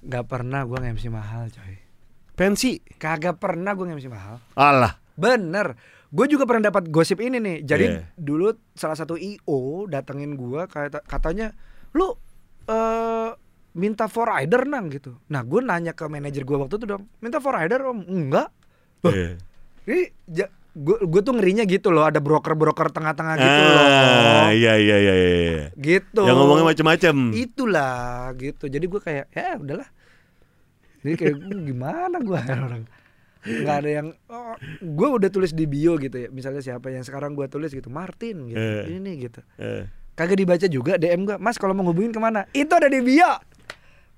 Gak 0.02 0.26
pernah 0.26 0.66
gua 0.66 0.82
nge-MC 0.82 1.14
mahal 1.14 1.46
coy 1.54 1.78
Pensi. 2.34 2.82
Kagak 2.98 3.38
pernah 3.38 3.70
gua 3.70 3.86
nge-MC 3.86 4.10
mahal 4.10 4.42
Alah. 4.58 4.98
Bener 5.14 5.78
Gue 6.10 6.26
juga 6.26 6.42
pernah 6.44 6.68
dapat 6.68 6.90
gosip 6.90 7.22
ini 7.22 7.38
nih 7.38 7.56
Jadi 7.62 7.86
Iya. 7.86 8.02
dulu 8.18 8.50
salah 8.74 8.98
satu 8.98 9.14
IO 9.14 9.86
datengin 9.86 10.34
gua 10.34 10.66
kata 10.66 11.06
katanya 11.06 11.54
Lu 11.94 12.18
eh 12.64 13.30
minta 13.72 14.04
for 14.04 14.26
rider 14.26 14.62
nang 14.64 14.86
gitu 14.86 15.16
Nah 15.26 15.40
gue 15.40 15.60
nanya 15.60 15.90
ke 15.90 16.04
manajer 16.04 16.42
gua 16.42 16.60
waktu 16.60 16.76
itu 16.76 16.86
dong 16.86 17.08
Minta 17.18 17.38
for 17.38 17.52
rider 17.52 17.80
om? 17.84 18.02
Enggak 18.02 18.52
Loh, 19.00 19.10
Iya. 19.10 19.40
Ini 19.82 20.00
gue 20.72 20.96
gue 21.02 21.20
tuh 21.20 21.32
ngerinya 21.32 21.64
gitu 21.64 21.88
loh 21.88 22.04
Ada 22.04 22.18
broker-broker 22.18 22.88
tengah-tengah 22.90 23.34
gitu 23.34 23.60
loh 23.66 23.84
Ah, 24.42 24.50
iya 24.50 24.76
iya 24.76 24.96
iya 24.98 25.14
iya. 25.16 25.64
Gitu 25.72 26.20
Yang 26.20 26.36
ngomongnya 26.36 26.66
macem-macem. 26.66 27.16
itulah 27.34 27.96
gitu 28.34 28.64
jadi 28.66 28.84
gue 28.84 29.00
kayak 29.00 29.26
ya 29.28 29.56
udahlah 29.56 29.88
jadi 31.00 31.14
kayak 31.18 31.34
"Hmm, 31.34 31.60
gimana 31.62 32.16
gue 32.18 32.38
orang 32.68 32.82
nggak 33.42 33.76
ada 33.76 33.90
yang 33.92 34.08
oh, 34.28 34.54
gue 34.78 35.08
udah 35.10 35.26
tulis 35.26 35.50
di 35.50 35.66
bio 35.66 35.98
gitu 35.98 36.14
ya 36.16 36.28
misalnya 36.28 36.62
siapa 36.62 36.88
yang 36.88 37.02
sekarang 37.02 37.34
gue 37.34 37.42
tulis 37.46 37.68
gitu 37.68 37.88
Martin 37.88 38.46
gitu 38.46 38.54
Eh. 38.54 38.86
ini 38.86 39.02
nih 39.02 39.14
gitu 39.24 39.40
Eh. 39.56 39.90
Kagak 40.12 40.38
dibaca 40.38 40.66
juga 40.68 41.00
DM 41.00 41.28
gue 41.28 41.36
mas 41.40 41.56
kalau 41.56 41.72
mau 41.72 41.88
ngubungin 41.88 42.12
ke 42.12 42.20
mana? 42.20 42.44
Itu 42.52 42.76
ada 42.76 42.88
di 42.88 43.00
bio. 43.00 43.32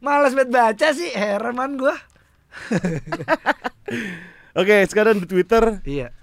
Malas 0.05 0.37
banget 0.37 0.53
baca 0.53 0.89
sih 0.93 1.11
heran 1.17 1.57
man 1.57 1.81
gue 1.81 1.95
Oke, 4.61 4.87
sekarang 4.87 5.19
di 5.19 5.27
Twitter. 5.27 5.83
Iya. 5.83 6.15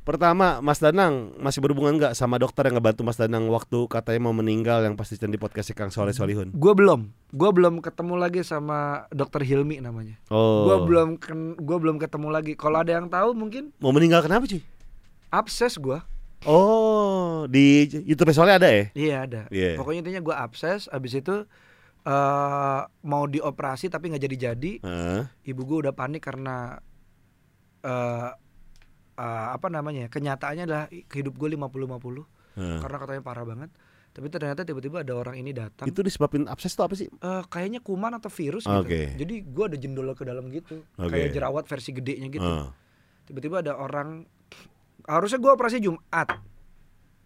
Pertama 0.00 0.64
Mas 0.64 0.80
Danang 0.80 1.36
masih 1.36 1.60
berhubungan 1.60 2.00
nggak 2.00 2.16
sama 2.16 2.40
dokter 2.40 2.64
yang 2.64 2.80
ngebantu 2.80 3.04
Mas 3.04 3.20
Danang 3.20 3.52
waktu 3.52 3.84
katanya 3.84 4.20
mau 4.24 4.32
meninggal 4.32 4.80
yang 4.80 4.96
pasti 4.96 5.20
di 5.20 5.36
podcast 5.36 5.76
Kang 5.76 5.92
Soleh 5.92 6.16
Solihun. 6.16 6.56
gue 6.56 6.72
belum. 6.72 7.12
Gue 7.36 7.50
belum 7.52 7.84
ketemu 7.84 8.16
lagi 8.16 8.40
sama 8.40 9.04
dokter 9.12 9.44
Hilmi 9.44 9.84
namanya. 9.84 10.16
Oh. 10.32 10.64
gue 10.66 10.76
belum 10.88 11.20
gue 11.60 11.78
belum 11.78 11.96
ketemu 12.00 12.28
lagi. 12.32 12.52
Kalau 12.56 12.80
ada 12.80 12.96
yang 12.96 13.12
tahu 13.12 13.36
mungkin 13.36 13.76
mau 13.76 13.92
meninggal 13.92 14.24
kenapa 14.24 14.48
cuy? 14.48 14.64
abses 15.30 15.78
gue 15.78 15.98
Oh, 16.48 17.44
di 17.52 17.84
YouTube 18.08 18.32
Soleh 18.32 18.56
ada 18.56 18.68
ya? 18.68 18.84
Iya 18.96 19.16
ada. 19.28 19.42
Iya. 19.52 19.76
Pokoknya 19.76 20.00
intinya 20.08 20.22
gue 20.24 20.36
abses, 20.36 20.88
abis 20.88 21.20
itu 21.20 21.44
eh 22.00 22.80
mau 23.04 23.28
dioperasi 23.28 23.92
tapi 23.92 24.08
nggak 24.08 24.24
jadi-jadi. 24.24 24.72
Heeh. 24.80 25.22
Ibu 25.52 25.60
gue 25.68 25.78
udah 25.88 25.92
panik 25.92 26.24
karena 26.24 26.80
eh 27.84 28.30
eh, 29.20 29.46
apa 29.52 29.68
namanya? 29.68 30.06
ya, 30.06 30.08
Kenyataannya 30.08 30.64
adalah 30.64 30.84
hidup 30.88 31.36
gue 31.36 31.48
50-50 31.52 32.56
Heeh. 32.56 32.78
karena 32.80 32.96
katanya 32.96 33.22
parah 33.22 33.44
banget. 33.44 33.70
Tapi 34.10 34.26
ternyata 34.26 34.66
tiba-tiba 34.66 35.06
ada 35.06 35.12
orang 35.14 35.38
ini 35.38 35.54
datang. 35.54 35.86
Itu 35.86 36.02
disebabin 36.02 36.48
abses 36.50 36.72
itu 36.74 36.82
apa 36.82 36.94
sih? 36.96 37.06
Eh, 37.06 37.42
kayaknya 37.52 37.78
kuman 37.84 38.16
atau 38.16 38.32
virus 38.32 38.64
gitu. 38.64 38.80
Oke. 38.80 39.12
Jadi 39.14 39.34
gue 39.44 39.64
ada 39.68 39.76
jendol 39.76 40.08
ke 40.16 40.24
dalam 40.24 40.48
gitu, 40.50 40.82
Oke. 40.96 41.14
kayak 41.14 41.36
jerawat 41.36 41.68
versi 41.68 41.92
gedenya 41.92 42.32
gitu. 42.32 42.42
Heeh. 42.42 42.68
Tiba-tiba 43.28 43.60
ada 43.62 43.76
orang 43.76 44.24
harusnya 45.04 45.38
gue 45.38 45.50
operasi 45.50 45.78
Jumat. 45.78 46.28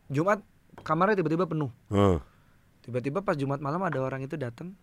Jumat 0.06 0.42
kamarnya 0.80 1.16
tiba-tiba 1.16 1.44
penuh. 1.44 1.70
Heeh. 1.88 2.18
Tiba-tiba 2.82 3.20
pas 3.20 3.34
Jumat 3.34 3.58
malam 3.58 3.80
ada 3.80 3.98
orang 3.98 4.20
itu 4.20 4.34
datang 4.34 4.76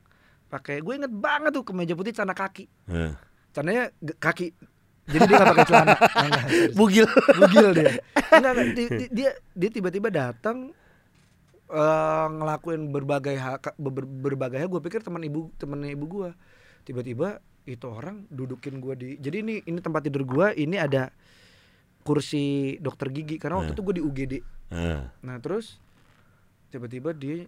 pakai 0.47 0.79
gue 0.79 0.93
inget 0.93 1.13
banget 1.13 1.53
tuh 1.53 1.63
kemeja 1.63 1.93
putih 1.93 2.11
celana 2.11 2.33
kaki. 2.33 2.65
Heeh. 2.87 3.13
Celananya 3.51 3.83
kaki. 4.17 4.51
Jadi 5.01 5.23
dia 5.25 5.35
gak 5.37 5.49
pakai 5.51 5.65
celana. 5.65 5.93
Serius. 6.15 6.73
Bugil. 6.73 7.05
Bugil 7.35 7.67
dia. 7.73 7.91
Enggak, 8.31 8.51
enggak. 8.53 8.67
Di- 8.73 8.89
di- 8.95 9.11
dia 9.11 9.29
dia 9.51 9.69
tiba-tiba 9.69 10.07
datang 10.07 10.71
eh, 11.67 12.27
ngelakuin 12.31 12.89
berbagai 12.89 13.35
hal 13.35 13.55
ber- 13.77 14.07
berbagai 14.07 14.57
hal 14.57 14.67
gue 14.67 14.81
pikir 14.81 14.99
teman 14.99 15.21
ibu 15.21 15.51
teman 15.55 15.83
ibu 15.83 16.05
gue 16.05 16.29
tiba-tiba 16.81 17.39
itu 17.61 17.85
orang 17.85 18.25
dudukin 18.27 18.81
gue 18.81 18.93
di 18.95 19.09
jadi 19.15 19.39
ini 19.39 19.61
ini 19.63 19.79
tempat 19.79 20.01
tidur 20.01 20.25
gue 20.25 20.47
ini 20.55 20.75
ada 20.75 21.13
kursi 22.01 22.43
dokter 22.77 23.09
gigi 23.09 23.37
karena 23.37 23.59
waktu 23.59 23.71
Nah. 23.71 23.75
itu 23.75 23.83
gue 23.83 23.95
di 23.95 24.03
UGD 24.03 24.33
Heeh. 24.69 25.01
Nah 25.21 25.37
terus 25.37 25.77
tiba-tiba 26.67 27.11
dia 27.11 27.45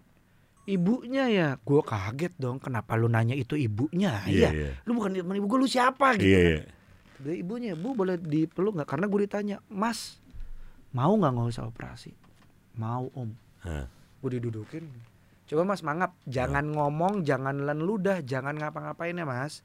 ibunya 0.64 1.28
ya, 1.28 1.48
gue 1.58 1.82
kaget 1.82 2.36
dong. 2.36 2.56
Kenapa 2.56 2.96
lu 2.96 3.08
nanya 3.08 3.32
itu 3.32 3.56
ibunya? 3.56 4.24
Iya, 4.24 4.28
Iya, 4.28 4.50
iya. 4.52 4.72
lu 4.84 4.96
bukan 4.96 5.12
teman 5.12 5.36
ibu 5.36 5.48
gue, 5.48 5.60
lu 5.60 5.68
siapa 5.68 6.16
gitu? 6.16 6.28
Iya, 6.28 6.40
kan. 6.40 6.48
iya. 6.48 6.60
Tiba-tiba 7.14 7.36
ibunya, 7.38 7.72
bu 7.74 7.90
boleh 7.94 8.16
dipeluk 8.16 8.76
nggak? 8.76 8.88
Karena 8.88 9.06
gue 9.06 9.20
ditanya, 9.22 9.58
mas 9.68 10.20
mau 10.92 11.12
nggak 11.12 11.32
nggak 11.32 11.50
usah 11.50 11.66
operasi? 11.66 12.12
Mau 12.76 13.08
om. 13.12 13.32
Heeh. 13.64 13.88
Gue 14.20 14.30
didudukin. 14.34 14.88
Coba 15.44 15.64
mas 15.66 15.80
mangap, 15.80 16.16
jangan 16.24 16.64
ngomong, 16.66 17.24
jangan 17.24 17.60
len 17.60 17.80
ludah, 17.80 18.20
jangan 18.20 18.56
ngapa-ngapain 18.56 19.16
ya 19.16 19.24
mas. 19.24 19.64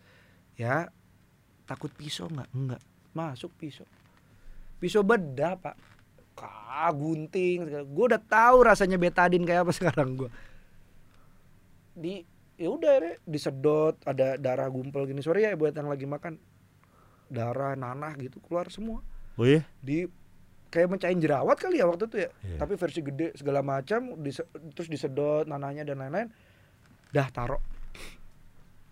Ya 0.55 0.90
takut 1.65 1.90
pisau 1.90 2.27
nggak? 2.27 2.51
Enggak. 2.51 2.82
Masuk 3.10 3.55
pisau. 3.55 3.86
Pisau 4.79 5.03
bedah 5.03 5.55
pak. 5.55 5.75
Kah, 6.33 6.91
gunting. 6.91 7.63
Gue 7.85 8.05
udah 8.07 8.21
tahu 8.21 8.63
rasanya 8.63 8.95
betadin 8.95 9.43
kayak 9.43 9.63
apa 9.63 9.73
sekarang 9.79 10.17
gue. 10.17 10.31
di 11.93 12.23
ya 12.55 12.69
udah 12.69 12.95
deh, 13.01 13.15
disedot 13.25 13.99
ada 14.03 14.35
darah 14.35 14.67
gumpal 14.67 15.03
gini 15.03 15.19
sorry 15.19 15.43
ya 15.43 15.55
buat 15.55 15.71
yang 15.73 15.87
lagi 15.87 16.07
makan 16.07 16.39
darah 17.27 17.75
nanah 17.75 18.15
gitu 18.17 18.39
keluar 18.41 18.67
semua 18.69 19.03
Oh 19.35 19.43
iya? 19.43 19.67
di 19.77 20.07
kayak 20.69 20.89
mencain 20.89 21.15
jerawat 21.17 21.55
kali 21.57 21.77
ya 21.77 21.87
waktu 21.87 22.07
itu 22.07 22.17
ya 22.21 22.31
Iya. 22.41 22.57
tapi 22.57 22.75
versi 22.75 23.01
gede 23.01 23.35
segala 23.35 23.61
macam 23.61 24.15
dise- 24.17 24.47
terus 24.73 24.87
disedot 24.87 25.43
nanahnya 25.45 25.83
dan 25.83 25.99
lain-lain 25.99 26.31
dah 27.11 27.27
taruh 27.29 27.59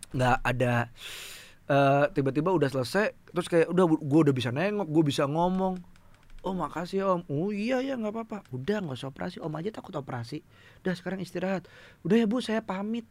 nggak 0.08 0.36
ada 0.40 0.90
eh, 1.66 2.04
tiba-tiba 2.14 2.50
udah 2.54 2.70
selesai 2.70 3.12
terus 3.30 3.46
kayak 3.50 3.68
udah 3.70 3.84
gue 3.86 4.20
udah 4.30 4.34
bisa 4.34 4.50
nengok 4.50 4.88
gue 4.88 5.04
bisa 5.06 5.24
ngomong. 5.26 5.78
Oh 6.46 6.54
makasih 6.54 7.02
om. 7.02 7.20
Oh 7.26 7.50
iya 7.50 7.82
ya 7.82 7.98
nggak 7.98 8.14
apa-apa. 8.14 8.38
Udah 8.54 8.78
nggak 8.78 8.96
usah 9.02 9.10
operasi. 9.10 9.42
Om 9.42 9.50
aja 9.58 9.74
takut 9.74 9.90
operasi. 9.98 10.46
Udah 10.86 10.94
sekarang 10.94 11.18
istirahat. 11.18 11.66
Udah 12.06 12.22
ya 12.22 12.26
bu 12.30 12.38
saya 12.38 12.62
pamit. 12.62 13.02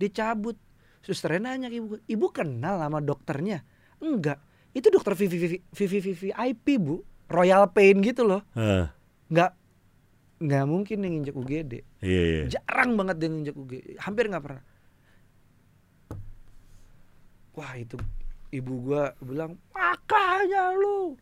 Dicabut. 0.00 0.56
Susternya 1.04 1.52
nanya 1.52 1.68
ibu 1.68 2.00
ibu 2.08 2.26
kenal 2.32 2.80
sama 2.80 3.04
dokternya? 3.04 3.60
Enggak. 4.00 4.40
Itu 4.72 4.88
dokter 4.88 5.12
VVVVIP 5.12 6.66
bu. 6.80 7.04
Royal 7.28 7.68
Pain 7.70 8.00
gitu 8.00 8.24
loh. 8.24 8.42
Hah, 8.56 8.90
nggak 9.30 9.50
nggak 10.40 10.64
mungkin 10.64 11.04
yang 11.04 11.12
nginjek 11.20 11.36
UGD 11.36 11.72
iya 12.00 12.22
iya. 12.24 12.44
jarang 12.48 12.96
banget 12.96 13.20
dia 13.20 13.28
nginjek 13.28 13.56
UGD 13.56 14.00
hampir 14.00 14.24
nggak 14.32 14.40
pernah 14.40 14.64
wah 17.60 17.76
itu 17.76 18.00
ibu 18.50 18.72
gua 18.82 19.12
bilang 19.20 19.60
makanya 19.70 20.72
lu 20.72 21.12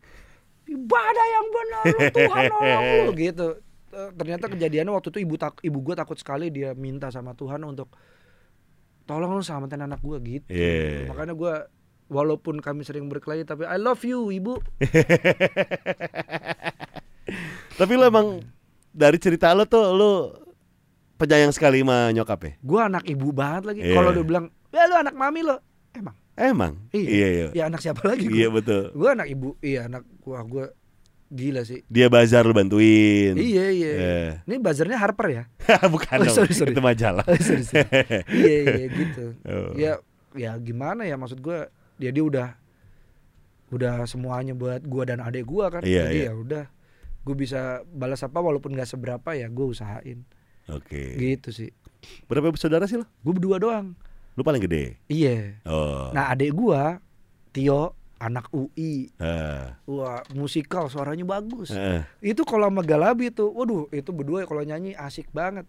ibadah 0.65 1.27
yang 1.29 1.47
benar 1.49 1.83
lu 1.85 1.99
Tuhan 2.09 2.43
nolong 2.55 2.83
lu 3.03 3.13
gitu 3.13 3.49
Eh, 3.89 4.13
ternyata 4.13 4.45
kejadiannya 4.47 4.93
waktu 4.93 5.09
itu 5.09 5.19
ibu 5.19 5.33
tak 5.33 5.57
ibu 5.59 5.81
gua 5.81 5.97
takut 5.97 6.13
sekali 6.13 6.47
dia 6.47 6.77
minta 6.77 7.09
sama 7.09 7.33
Tuhan 7.33 7.57
untuk 7.63 7.89
tolong 9.03 9.33
lu 9.33 9.41
selamatin 9.41 9.81
anak 9.81 9.97
gua 9.99 10.21
gitu 10.21 10.45
Iya. 10.45 11.09
makanya 11.09 11.33
gua 11.33 11.53
walaupun 12.05 12.61
kami 12.61 12.85
sering 12.85 13.09
berkelahi 13.09 13.43
tapi 13.43 13.65
I 13.65 13.75
love 13.75 13.99
you 14.03 14.29
ibu 14.29 14.61
Tapi 17.75 17.93
lo 17.95 18.05
emang 18.05 18.45
dari 18.89 19.17
cerita 19.17 19.53
lo 19.53 19.65
tuh 19.65 19.89
lo 19.89 20.11
penyayang 21.17 21.49
sekali 21.49 21.81
sama 21.81 22.09
nyokap 22.11 22.39
ya? 22.39 22.51
gua 22.61 22.81
anak 22.85 23.05
ibu 23.05 23.29
banget 23.31 23.63
lagi 23.65 23.81
Iya. 23.83 23.95
kalau 23.95 24.09
dia 24.11 24.21
bilang 24.21 24.45
ya 24.69 24.85
lu 24.85 24.95
anak 24.97 25.13
mami 25.13 25.41
lo 25.41 25.57
emang 25.91 26.13
Emang? 26.39 26.79
Iya. 26.95 27.09
Iya, 27.11 27.27
iya. 27.27 27.45
ya 27.51 27.63
anak 27.67 27.83
siapa 27.83 27.99
lagi 28.07 28.31
gua? 28.31 28.37
Iya 28.39 28.47
betul. 28.47 28.83
Gue 28.95 29.09
anak 29.11 29.27
ibu, 29.27 29.59
iya 29.59 29.91
anak 29.91 30.07
gua 30.23 30.39
gua 30.47 30.65
gila 31.27 31.61
sih. 31.67 31.83
Dia 31.91 32.07
bazar 32.07 32.47
lo 32.47 32.55
bantuin. 32.55 33.35
Iya 33.35 33.65
iya. 33.75 33.91
Eh. 33.91 34.29
Ini 34.47 34.55
buzzernya 34.63 34.95
Harper 34.97 35.27
ya? 35.29 35.43
Bukan 35.93 36.23
Oh, 36.23 36.25
dong, 36.25 36.35
sorry, 36.39 36.55
sorry. 36.55 36.71
itu 36.71 36.79
majalah. 36.79 37.27
Oh, 37.27 37.35
sorry, 37.37 37.67
sorry. 37.67 37.83
iya 38.39 38.57
iya 38.65 38.85
gitu. 38.87 39.25
Oh. 39.43 39.71
Ya 39.75 39.91
ya 40.31 40.55
gimana 40.57 41.03
ya 41.03 41.19
maksud 41.19 41.43
gua 41.43 41.67
dia 41.99 42.09
dia 42.15 42.23
udah 42.23 42.47
udah 43.69 44.07
semuanya 44.09 44.55
buat 44.57 44.81
gua 44.87 45.03
dan 45.05 45.19
adik 45.21 45.43
gua 45.45 45.69
kan. 45.69 45.83
Iya, 45.83 46.07
Jadi 46.09 46.17
iya. 46.23 46.31
ya 46.31 46.33
udah 46.33 46.63
gue 47.19 47.35
bisa 47.35 47.83
balas 47.91 48.23
apa 48.23 48.39
walaupun 48.39 48.73
nggak 48.73 48.89
seberapa 48.89 49.35
ya 49.35 49.51
gue 49.51 49.65
usahain 49.67 50.23
Oke. 50.71 51.13
gitu 51.19 51.51
sih. 51.51 51.69
Berapa 52.25 52.49
bersaudara 52.49 52.87
sih 52.87 52.95
lo? 52.97 53.05
Gue 53.21 53.37
berdua 53.37 53.59
doang. 53.59 53.93
Lo 54.33 54.41
paling 54.41 54.61
gede. 54.61 54.97
Iya. 55.05 55.59
Oh. 55.63 56.11
Nah 56.11 56.29
adik 56.29 56.51
gua 56.51 56.99
Tio 57.49 57.95
anak 58.19 58.51
UI, 58.51 59.07
Ah. 59.15 59.79
wah 59.87 60.19
musikal 60.31 60.85
suaranya 60.85 61.23
bagus. 61.23 61.71
Ah. 61.71 62.03
itu 62.19 62.43
kalau 62.43 62.67
sama 62.67 62.83
Galabi 62.83 63.31
tuh 63.31 63.47
waduh 63.49 63.87
itu 63.89 64.11
berdua 64.11 64.43
kalau 64.43 64.59
nyanyi 64.59 64.91
asik 64.91 65.31
banget 65.31 65.63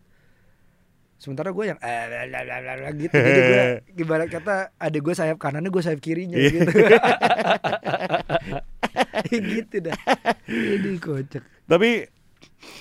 sementara 1.15 1.53
gue 1.53 1.63
yang 1.63 1.77
eh, 1.79 2.05
la, 2.09 2.25
la, 2.27 2.41
la, 2.43 2.57
la, 2.59 2.75
la, 2.81 2.89
gitu 2.91 3.13
jadi 3.13 3.41
gue 3.45 3.63
gimana 3.95 4.25
kata 4.35 4.73
ada 4.75 4.99
gue 4.99 5.13
sayap 5.13 5.37
kanannya 5.37 5.69
gue 5.69 5.79
sayap 5.79 6.01
kirinya 6.01 6.35
Iya. 6.35 6.49
gitu 6.51 6.71
gitu 9.55 9.77
dah 9.81 9.97
ini 10.49 10.97
kocak 10.97 11.45
Tapi 11.69 12.09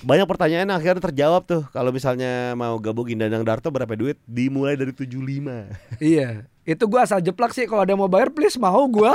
banyak 0.01 0.27
pertanyaan 0.27 0.69
akhirnya 0.69 0.99
terjawab 1.01 1.43
tuh 1.43 1.63
kalau 1.71 1.89
misalnya 1.89 2.51
mau 2.53 2.75
gabungin 2.77 3.19
Danang 3.19 3.43
Darto 3.43 3.71
berapa 3.71 3.95
duit? 3.95 4.19
Dimulai 4.23 4.75
dari 4.75 4.91
75 4.91 5.15
iya. 6.03 6.43
Itu 6.63 6.85
gue 6.85 7.01
asal 7.01 7.19
jeplak 7.19 7.49
sih 7.51 7.65
kalau 7.65 7.81
ada 7.81 7.97
mau 7.97 8.05
bayar 8.05 8.29
please 8.29 8.55
mau 8.55 8.85
gue 8.85 9.09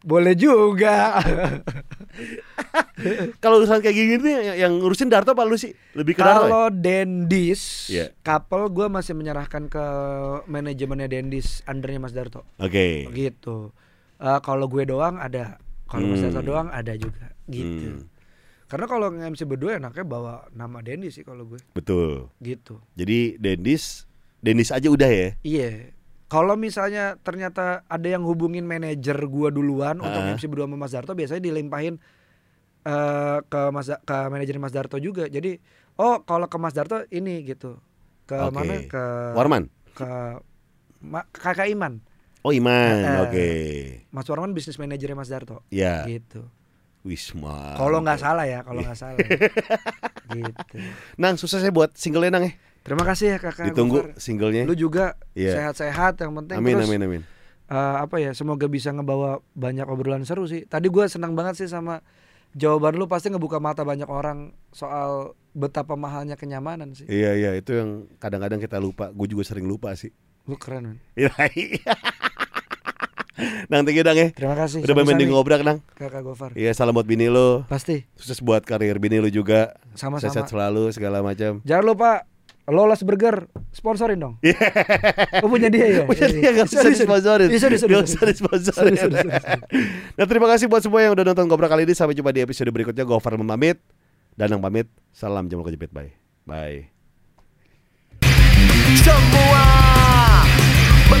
boleh 0.00 0.32
juga. 0.32 1.18
Kalau 3.42 3.60
urusan 3.60 3.84
kayak 3.84 3.92
gini 3.92 4.14
nih 4.16 4.56
yang, 4.64 4.80
ngurusin 4.80 5.12
Darto 5.12 5.36
apa 5.36 5.44
lu 5.44 5.60
sih? 5.60 5.76
Lebih 5.92 6.16
ke 6.16 6.22
ya? 6.24 6.32
kalau 6.32 6.72
Dendis 6.72 7.92
Iya. 7.92 8.06
couple 8.24 8.72
gue 8.72 8.88
masih 8.88 9.12
menyerahkan 9.12 9.68
ke 9.68 9.84
manajemennya 10.48 11.08
Dendis 11.10 11.60
undernya 11.68 12.00
Mas 12.00 12.16
Darto. 12.16 12.48
Oke. 12.56 13.04
Gitu. 13.12 13.72
Eh, 14.16 14.40
kalau 14.40 14.64
gue 14.64 14.88
doang 14.88 15.20
ada 15.20 15.60
kalau 15.84 16.08
Mas 16.08 16.24
Hmm. 16.24 16.32
Darto 16.32 16.42
doang 16.42 16.68
ada 16.72 16.92
juga. 16.96 17.36
Gitu. 17.44 18.00
Hmm, 18.00 18.08
karena 18.66 18.86
kalau 18.86 19.06
nge-MC 19.08 19.42
berdua 19.44 19.78
enaknya 19.78 20.02
bawa 20.02 20.34
nama 20.50 20.78
Dendi 20.80 21.08
sih 21.08 21.22
kalau 21.22 21.46
gue. 21.46 21.58
Betul. 21.70 22.30
Gitu. 22.38 22.82
Jadi 22.94 23.36
Dendis 23.36 24.04
Dendis 24.38 24.70
aja 24.70 24.86
udah 24.86 25.06
ya? 25.06 25.28
Iya. 25.40 25.94
Kalau 26.26 26.54
misalnya 26.54 27.14
ternyata 27.16 27.86
ada 27.86 28.04
yang 28.04 28.22
hubungin 28.22 28.62
manajer 28.62 29.14
gua 29.24 29.48
duluan 29.48 29.98
untuk 29.98 30.18
Ah. 30.18 30.34
MC 30.34 30.46
berdua 30.46 30.66
sama 30.66 30.76
Mas 30.76 30.90
Darto 30.90 31.14
biasanya 31.14 31.38
dilimpahin 31.40 32.02
eh, 32.82 33.38
ke 33.42 33.60
Mas 33.70 33.86
ke 33.88 34.16
manajer 34.26 34.56
Mas 34.56 34.70
Darto 34.70 34.98
juga. 34.98 35.26
Jadi 35.26 35.58
oh 35.96 36.22
kalau 36.22 36.46
ke 36.46 36.56
Mas 36.56 36.74
Darto 36.74 37.06
ini 37.08 37.42
gitu. 37.42 37.78
Ke 38.24 38.34
Oke. 38.42 38.52
mana? 38.52 38.74
Ke 38.84 39.04
Warman? 39.32 39.62
Ke 39.92 40.42
Ma- 41.00 41.26
kakak 41.28 41.70
Iman. 41.70 42.02
Oh 42.42 42.50
Iman. 42.50 42.94
Eh, 42.96 43.18
oke. 43.22 43.48
Mas 44.10 44.26
Warman 44.26 44.50
bisnis 44.50 44.76
manajernya 44.76 45.14
Mas 45.14 45.30
Darto. 45.30 45.62
Ya 45.68 46.02
gitu 46.04 46.42
Wisma 47.06 47.78
Kalau 47.78 48.02
nggak 48.02 48.18
salah 48.18 48.44
ya, 48.44 48.60
kalau 48.60 48.82
nggak 48.82 48.98
salah. 48.98 49.16
gitu. 50.34 50.76
Nang 51.14 51.38
sukses 51.38 51.60
ya 51.60 51.70
buat 51.70 51.94
singlenya 51.94 52.34
Nang 52.34 52.44
ya 52.44 52.54
Terima 52.82 53.02
kasih 53.02 53.34
ya 53.34 53.38
kakak. 53.38 53.70
ditunggu 53.70 54.14
singlenya 54.14 54.62
Lu 54.62 54.74
juga 54.74 55.14
Iya. 55.32 55.70
sehat-sehat 55.70 56.18
yang 56.18 56.34
penting. 56.36 56.58
amin 56.58 56.74
Terus 56.76 56.88
amin 56.88 57.00
amin 57.02 57.22
eh, 57.66 57.74
apa 57.96 58.18
ya? 58.18 58.30
Semoga 58.30 58.66
bisa 58.66 58.90
ngebawa 58.90 59.38
banyak 59.52 59.82
obrolan 59.84 60.22
seru 60.22 60.46
sih. 60.46 60.62
Tadi 60.64 60.86
gue 60.86 61.06
senang 61.06 61.34
banget 61.34 61.58
sih 61.58 61.66
sama 61.66 61.98
jawaban 62.52 62.94
lu 62.94 63.04
pasti 63.04 63.28
ngebuka 63.28 63.58
mata 63.58 63.82
banyak 63.82 64.06
orang 64.06 64.54
soal 64.70 65.34
betapa 65.52 65.92
mahalnya 65.92 66.34
kenyamanan 66.34 66.92
sih. 66.92 67.04
iya 67.04 67.32
iya 67.32 67.50
itu 67.52 67.72
yang 67.72 67.90
kadang-kadang 68.16 68.56
kita 68.56 68.76
lupa 68.76 69.08
gue 69.10 69.26
juga 69.26 69.44
sering 69.44 69.64
lupa 69.64 69.92
sih 69.92 70.08
Lu 70.44 70.54
keren 70.54 70.94
man. 70.94 70.98
Iya. 73.36 73.68
Nang 73.70 73.84
you 73.84 74.02
Nang 74.02 74.16
ya 74.16 74.28
Terima 74.32 74.56
kasih. 74.56 74.80
Udah 74.82 74.94
main 75.04 75.16
di 75.20 75.28
ngobrak 75.28 75.60
Nang 75.60 75.78
Kakak 75.92 76.24
Gofar. 76.24 76.50
Iya 76.56 76.72
salam 76.72 76.96
buat 76.96 77.04
bini 77.04 77.28
lo 77.28 77.68
Pasti. 77.68 78.08
Sukses 78.16 78.40
buat 78.40 78.64
karir 78.64 78.96
bini 78.96 79.20
lo 79.20 79.28
juga 79.28 79.76
Sama-sama. 79.92 80.32
Sehat 80.32 80.48
selalu 80.48 80.90
segala 80.96 81.20
macam 81.20 81.60
Jangan 81.62 81.84
lupa 81.84 82.10
Lolas 82.66 82.98
Burger 83.06 83.46
sponsorin 83.70 84.18
dong. 84.18 84.34
Oh 85.44 85.46
punya 85.46 85.70
dia 85.70 85.86
ya. 85.86 86.02
Punya 86.02 86.26
dia 86.26 86.50
gak 86.50 86.66
usah 86.66 86.82
disponsorin 86.82 87.48
Iya, 87.52 87.58
sorry. 87.62 87.76
usah 87.78 88.26
disponsorin. 88.26 88.96
Nah 90.18 90.26
terima 90.26 90.50
kasih 90.50 90.66
buat 90.66 90.82
semua 90.82 91.06
yang 91.06 91.14
udah 91.14 91.24
nonton 91.30 91.46
Gobrak 91.46 91.70
kali 91.70 91.86
ini 91.86 91.94
Sampai 91.94 92.18
jumpa 92.18 92.34
di 92.34 92.42
episode 92.42 92.66
berikutnya 92.74 93.06
Gofar 93.06 93.38
pamit 93.38 93.78
Danang 94.34 94.58
pamit 94.58 94.90
Salam 95.14 95.46
Jamal 95.46 95.62
Kejepit 95.70 95.94
Bye 95.94 96.18
Bye 96.42 96.90
Semua 99.06 99.85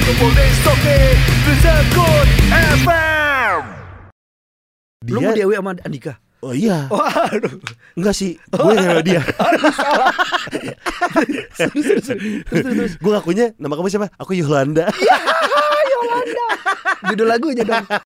Sekut 0.06 0.38
FM 2.54 3.62
Lu 5.10 5.18
mau 5.18 5.34
Dewi 5.34 5.58
sama 5.58 5.74
Andika? 5.82 6.22
Oh 6.46 6.54
iya 6.54 6.86
Waduh. 6.86 7.58
Enggak 7.98 8.14
sih 8.14 8.38
Gue 8.54 8.78
yang 8.78 9.02
dia 9.02 9.18
Gue 13.02 13.10
ngakunya 13.18 13.50
Nama 13.58 13.74
kamu 13.74 13.90
siapa? 13.90 14.06
Aku 14.22 14.30
Yolanda 14.30 14.86
Judul 17.06 17.26
lagunya 17.30 17.62
dong. 17.62 17.86